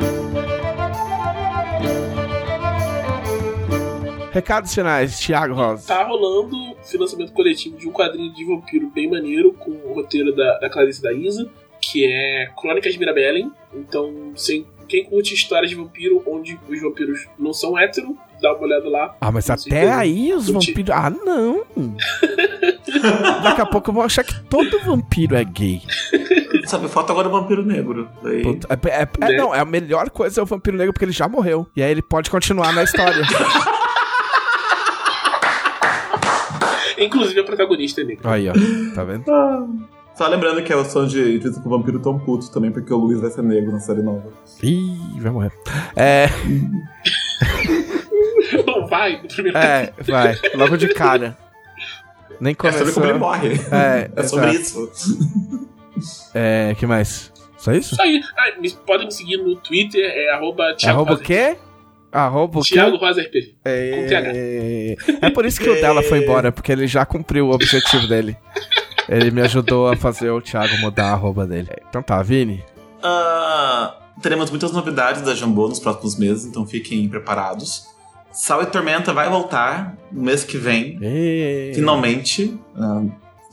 Recados 4.31 4.73
finais, 4.73 5.19
Thiago 5.19 5.53
Rosa. 5.55 5.87
tá 5.87 6.03
rolando 6.03 6.55
financiamento 6.83 7.33
coletivo 7.33 7.77
de 7.77 7.87
um 7.87 7.91
quadrinho 7.91 8.31
de 8.33 8.45
vampiro 8.45 8.89
bem 8.91 9.09
maneiro, 9.09 9.53
com 9.53 9.71
o 9.71 9.93
roteiro 9.93 10.35
da, 10.35 10.59
da 10.59 10.69
Clarice 10.69 11.01
da 11.01 11.11
Isa, 11.11 11.49
que 11.81 12.05
é 12.05 12.47
Crônicas 12.59 12.93
de 12.93 12.99
Mirabellen. 12.99 13.51
Então, 13.73 14.33
sem, 14.35 14.67
quem 14.87 15.03
curte 15.05 15.33
histórias 15.33 15.69
de 15.69 15.75
vampiro 15.75 16.23
onde 16.25 16.57
os 16.69 16.81
vampiros 16.81 17.27
não 17.37 17.51
são 17.53 17.77
hétero, 17.77 18.17
dá 18.41 18.53
uma 18.53 18.63
olhada 18.63 18.89
lá. 18.89 19.15
Ah, 19.21 19.31
mas 19.31 19.49
até 19.49 19.91
aí 19.91 20.33
os 20.33 20.49
Curti. 20.49 20.67
vampiros. 20.71 20.95
Ah, 20.95 21.09
não! 21.09 21.65
Daqui 23.43 23.61
a 23.61 23.65
pouco 23.65 23.89
eu 23.89 23.93
vou 23.93 24.03
achar 24.03 24.23
que 24.23 24.39
todo 24.45 24.79
vampiro 24.85 25.35
é 25.35 25.43
gay. 25.43 25.81
Sabe, 26.65 26.87
falta 26.87 27.11
agora 27.13 27.27
o 27.27 27.31
Vampiro 27.31 27.63
Negro. 27.65 28.09
Daí... 28.21 28.41
Puta, 28.43 28.67
É, 28.69 28.89
é- 28.89 29.01
é- 29.03 29.29
Né? 29.31 29.37
não, 29.37 29.53
é 29.55 29.59
a 29.59 29.65
melhor 29.65 30.09
coisa 30.09 30.41
é 30.41 30.43
o 30.43 30.45
vampiro 30.45 30.75
negro 30.77 30.91
porque 30.93 31.05
ele 31.05 31.11
já 31.13 31.27
morreu. 31.27 31.65
E 31.75 31.81
aí 31.83 31.91
ele 31.91 32.01
pode 32.01 32.29
continuar 32.29 32.73
na 32.73 32.83
história. 32.83 33.23
Inclusive 36.97 37.39
a 37.39 37.43
protagonista 37.43 38.01
é 38.01 38.03
negra. 38.03 38.31
aí, 38.31 38.49
ó. 38.49 38.53
Tá 38.95 39.03
vendo? 39.03 39.23
Só 40.17 40.27
lembrando 40.27 40.63
que 40.63 40.73
é 40.73 40.75
o 40.75 40.83
som 40.83 41.05
de 41.05 41.35
entrevista 41.35 41.61
com 41.61 41.69
o 41.69 41.77
Vampiro 41.77 41.99
tão 41.99 42.17
puto 42.17 42.49
também, 42.49 42.71
porque 42.71 42.91
o 42.91 42.97
Luiz 42.97 43.21
vai 43.21 43.29
ser 43.29 43.43
negro 43.43 43.71
na 43.71 43.79
série 43.79 44.01
nova. 44.01 44.33
Ih, 44.63 44.97
vai 45.19 45.31
morrer. 45.31 45.51
É, 45.95 46.27
Não 48.65 48.87
vai 48.87 49.21
no 49.21 49.27
primeiro 49.27 49.55
é, 49.57 49.93
vai. 50.01 50.35
Logo 50.55 50.75
de 50.75 50.87
cara. 50.89 51.37
Nem 52.39 52.53
É 52.53 52.55
sobre 52.71 52.93
começou. 52.93 52.95
como 53.03 53.05
ele 53.05 53.19
morre. 53.19 53.49
É, 53.71 54.09
É 54.15 54.23
sobre 54.23 54.51
isso. 54.53 54.91
É, 56.33 56.73
que 56.77 56.87
mais? 56.87 57.31
Só 57.57 57.71
isso? 57.73 57.93
Isso 57.93 58.01
aí. 58.01 58.19
Ah, 58.37 58.51
podem 58.87 59.05
me 59.05 59.11
seguir 59.11 59.37
no 59.37 59.55
Twitter, 59.55 60.01
é 60.03 60.33
arroba 60.33 60.73
Thiago 60.75 61.01
Arroba 61.01 61.13
o 61.13 61.17
quê? 61.19 61.57
Arroba 62.11 62.59
o 62.59 62.63
quê? 62.63 62.73
Thiago 62.73 62.97
Rosa 62.97 63.21
RPG. 63.21 63.55
com 63.63 64.07
TH. 64.07 64.31
É... 64.33 64.95
é 65.21 65.29
por 65.29 65.45
isso 65.45 65.59
que 65.59 65.69
o 65.69 65.75
dela 65.75 66.01
foi 66.01 66.23
embora, 66.23 66.51
porque 66.51 66.71
ele 66.71 66.87
já 66.87 67.05
cumpriu 67.05 67.49
o 67.49 67.51
objetivo 67.51 68.07
dele. 68.07 68.35
Ele 69.09 69.31
me 69.31 69.41
ajudou 69.41 69.87
a 69.87 69.95
fazer 69.95 70.29
o 70.31 70.41
Thiago 70.41 70.77
mudar 70.79 71.09
a 71.09 71.13
arroba 71.13 71.45
dele. 71.47 71.69
Então 71.89 72.03
tá, 72.03 72.21
Vini. 72.21 72.63
Ah, 73.01 73.95
teremos 74.21 74.49
muitas 74.49 74.71
novidades 74.71 75.21
da 75.21 75.33
Jambô 75.33 75.67
nos 75.67 75.79
próximos 75.79 76.17
meses, 76.17 76.45
então 76.45 76.65
fiquem 76.65 77.07
preparados. 77.07 77.87
Sal 78.31 78.61
e 78.61 78.65
Tormenta 78.65 79.13
vai 79.13 79.29
voltar 79.29 79.97
no 80.11 80.21
mês 80.21 80.43
que 80.43 80.57
vem, 80.57 80.99
finalmente. 81.73 82.59
Ah, 82.75 83.03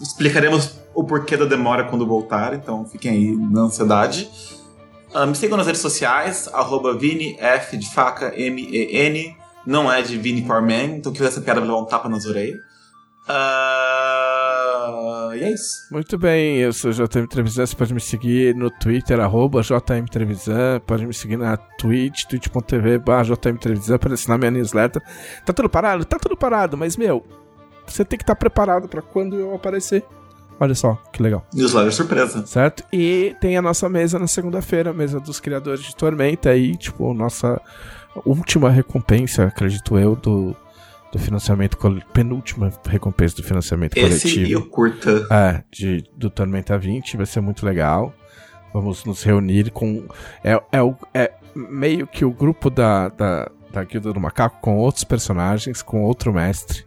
explicaremos 0.00 0.78
o 0.94 1.04
porquê 1.04 1.36
da 1.36 1.44
demora 1.44 1.84
quando 1.84 2.06
voltar, 2.06 2.54
então 2.54 2.84
fiquem 2.84 3.10
aí 3.10 3.36
na 3.36 3.62
ansiedade. 3.62 4.28
Ah, 5.14 5.26
me 5.26 5.36
sigam 5.36 5.56
nas 5.56 5.66
redes 5.66 5.80
sociais, 5.80 6.48
arroba 6.52 6.92
Vini 6.98 7.36
F 7.38 7.76
de 7.76 7.88
faca 7.94 8.32
M-E-N. 8.36 9.36
Não 9.66 9.90
é 9.90 10.02
de 10.02 10.18
Vini 10.18 10.42
Powerman, 10.42 10.96
então 10.96 11.12
quem 11.12 11.18
quiser 11.18 11.28
essa 11.28 11.40
piada 11.40 11.60
vai 11.60 11.68
levar 11.68 11.80
um 11.80 11.86
tapa 11.86 12.08
nas 12.08 12.26
orelhas. 12.26 12.58
Ah, 13.26 14.33
e 15.34 15.42
é 15.42 15.52
isso. 15.52 15.86
Muito 15.90 16.18
bem, 16.18 16.58
eu 16.58 16.72
sou 16.72 16.90
o 16.90 16.94
JM 16.94 17.26
Trevisan, 17.26 17.66
você 17.66 17.76
pode 17.76 17.94
me 17.94 18.00
seguir 18.00 18.54
no 18.54 18.70
Twitter, 18.70 19.20
arroba 19.20 19.62
JM 19.62 20.06
Trevisan, 20.10 20.80
pode 20.86 21.06
me 21.06 21.14
seguir 21.14 21.36
na 21.36 21.56
Twitch, 21.56 22.24
twitch.tv 22.24 22.98
barra 22.98 23.24
JM 23.24 23.56
Trevisan, 23.56 23.98
para 23.98 24.14
assinar 24.14 24.38
minha 24.38 24.50
newsletter. 24.50 25.02
Tá 25.44 25.52
tudo 25.52 25.68
parado? 25.68 26.04
Tá 26.04 26.18
tudo 26.18 26.36
parado, 26.36 26.76
mas, 26.76 26.96
meu, 26.96 27.24
você 27.86 28.04
tem 28.04 28.18
que 28.18 28.22
estar 28.22 28.34
preparado 28.34 28.88
pra 28.88 29.02
quando 29.02 29.36
eu 29.36 29.54
aparecer. 29.54 30.04
Olha 30.58 30.74
só, 30.74 30.94
que 31.12 31.22
legal. 31.22 31.44
Newsletter 31.52 31.92
surpresa. 31.92 32.46
Certo? 32.46 32.84
E 32.92 33.34
tem 33.40 33.56
a 33.56 33.62
nossa 33.62 33.88
mesa 33.88 34.18
na 34.18 34.26
segunda-feira, 34.26 34.92
mesa 34.92 35.18
dos 35.18 35.40
criadores 35.40 35.82
de 35.82 35.96
Tormenta 35.96 36.50
aí, 36.50 36.76
tipo, 36.76 37.12
nossa 37.12 37.60
última 38.24 38.70
recompensa, 38.70 39.44
acredito 39.44 39.98
eu, 39.98 40.14
do, 40.14 40.56
do 41.14 41.18
financiamento 41.18 41.76
coletivo. 41.78 42.12
Penúltima 42.12 42.72
recompensa 42.88 43.36
do 43.36 43.44
financiamento 43.44 43.96
Esse 43.96 44.22
coletivo. 44.22 44.50
e 44.50 44.56
o 44.56 44.66
curta. 44.66 45.26
É, 45.30 45.62
de, 45.70 46.04
do 46.16 46.28
Tormenta 46.28 46.76
20, 46.76 47.16
vai 47.16 47.26
ser 47.26 47.40
muito 47.40 47.64
legal. 47.64 48.12
Vamos 48.72 49.04
nos 49.04 49.22
reunir 49.22 49.70
com. 49.70 50.06
É, 50.42 50.54
é, 50.72 50.94
é 51.14 51.32
meio 51.54 52.06
que 52.08 52.24
o 52.24 52.32
grupo 52.32 52.68
da, 52.68 53.08
da, 53.10 53.48
da 53.72 53.84
Guilda 53.84 54.12
do 54.12 54.20
Macaco 54.20 54.60
com 54.60 54.76
outros 54.76 55.04
personagens, 55.04 55.82
com 55.82 56.02
outro 56.02 56.32
mestre, 56.32 56.84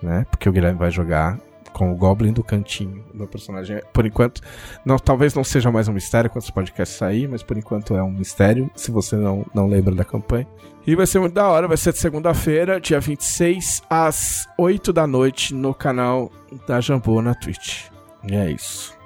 né? 0.00 0.24
Porque 0.30 0.48
o 0.48 0.52
Guilherme 0.52 0.78
vai 0.78 0.92
jogar 0.92 1.36
com 1.76 1.92
o 1.92 1.94
Goblin 1.94 2.32
do 2.32 2.42
Cantinho. 2.42 3.04
Meu 3.12 3.28
personagem, 3.28 3.82
por 3.92 4.06
enquanto, 4.06 4.40
não, 4.82 4.98
talvez 4.98 5.34
não 5.34 5.44
seja 5.44 5.70
mais 5.70 5.86
um 5.86 5.92
mistério 5.92 6.30
quando 6.30 6.42
esse 6.42 6.52
podcast 6.52 6.96
sair, 6.96 7.28
mas 7.28 7.42
por 7.42 7.58
enquanto 7.58 7.94
é 7.94 8.02
um 8.02 8.10
mistério, 8.10 8.70
se 8.74 8.90
você 8.90 9.14
não, 9.14 9.44
não 9.54 9.68
lembra 9.68 9.94
da 9.94 10.02
campanha. 10.02 10.46
E 10.86 10.96
vai 10.96 11.06
ser 11.06 11.18
muito 11.18 11.34
da 11.34 11.46
hora, 11.46 11.68
vai 11.68 11.76
ser 11.76 11.92
de 11.92 11.98
segunda-feira, 11.98 12.80
dia 12.80 12.98
26, 12.98 13.82
às 13.90 14.48
8 14.56 14.90
da 14.90 15.06
noite, 15.06 15.52
no 15.52 15.74
canal 15.74 16.32
da 16.66 16.80
Jambô 16.80 17.20
na 17.20 17.34
Twitch. 17.34 17.88
E 18.26 18.34
é 18.34 18.50
isso. 18.50 18.96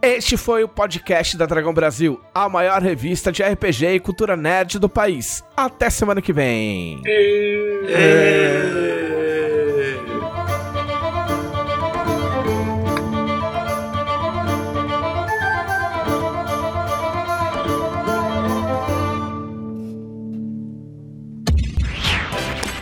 Este 0.00 0.36
foi 0.36 0.62
o 0.62 0.68
podcast 0.68 1.36
da 1.36 1.46
Dragão 1.46 1.74
Brasil, 1.74 2.20
a 2.32 2.48
maior 2.48 2.80
revista 2.80 3.32
de 3.32 3.42
RPG 3.42 3.86
e 3.86 3.98
cultura 4.00 4.36
nerd 4.36 4.78
do 4.78 4.88
país. 4.88 5.42
Até 5.56 5.90
semana 5.90 6.22
que 6.22 6.32
vem. 6.32 7.02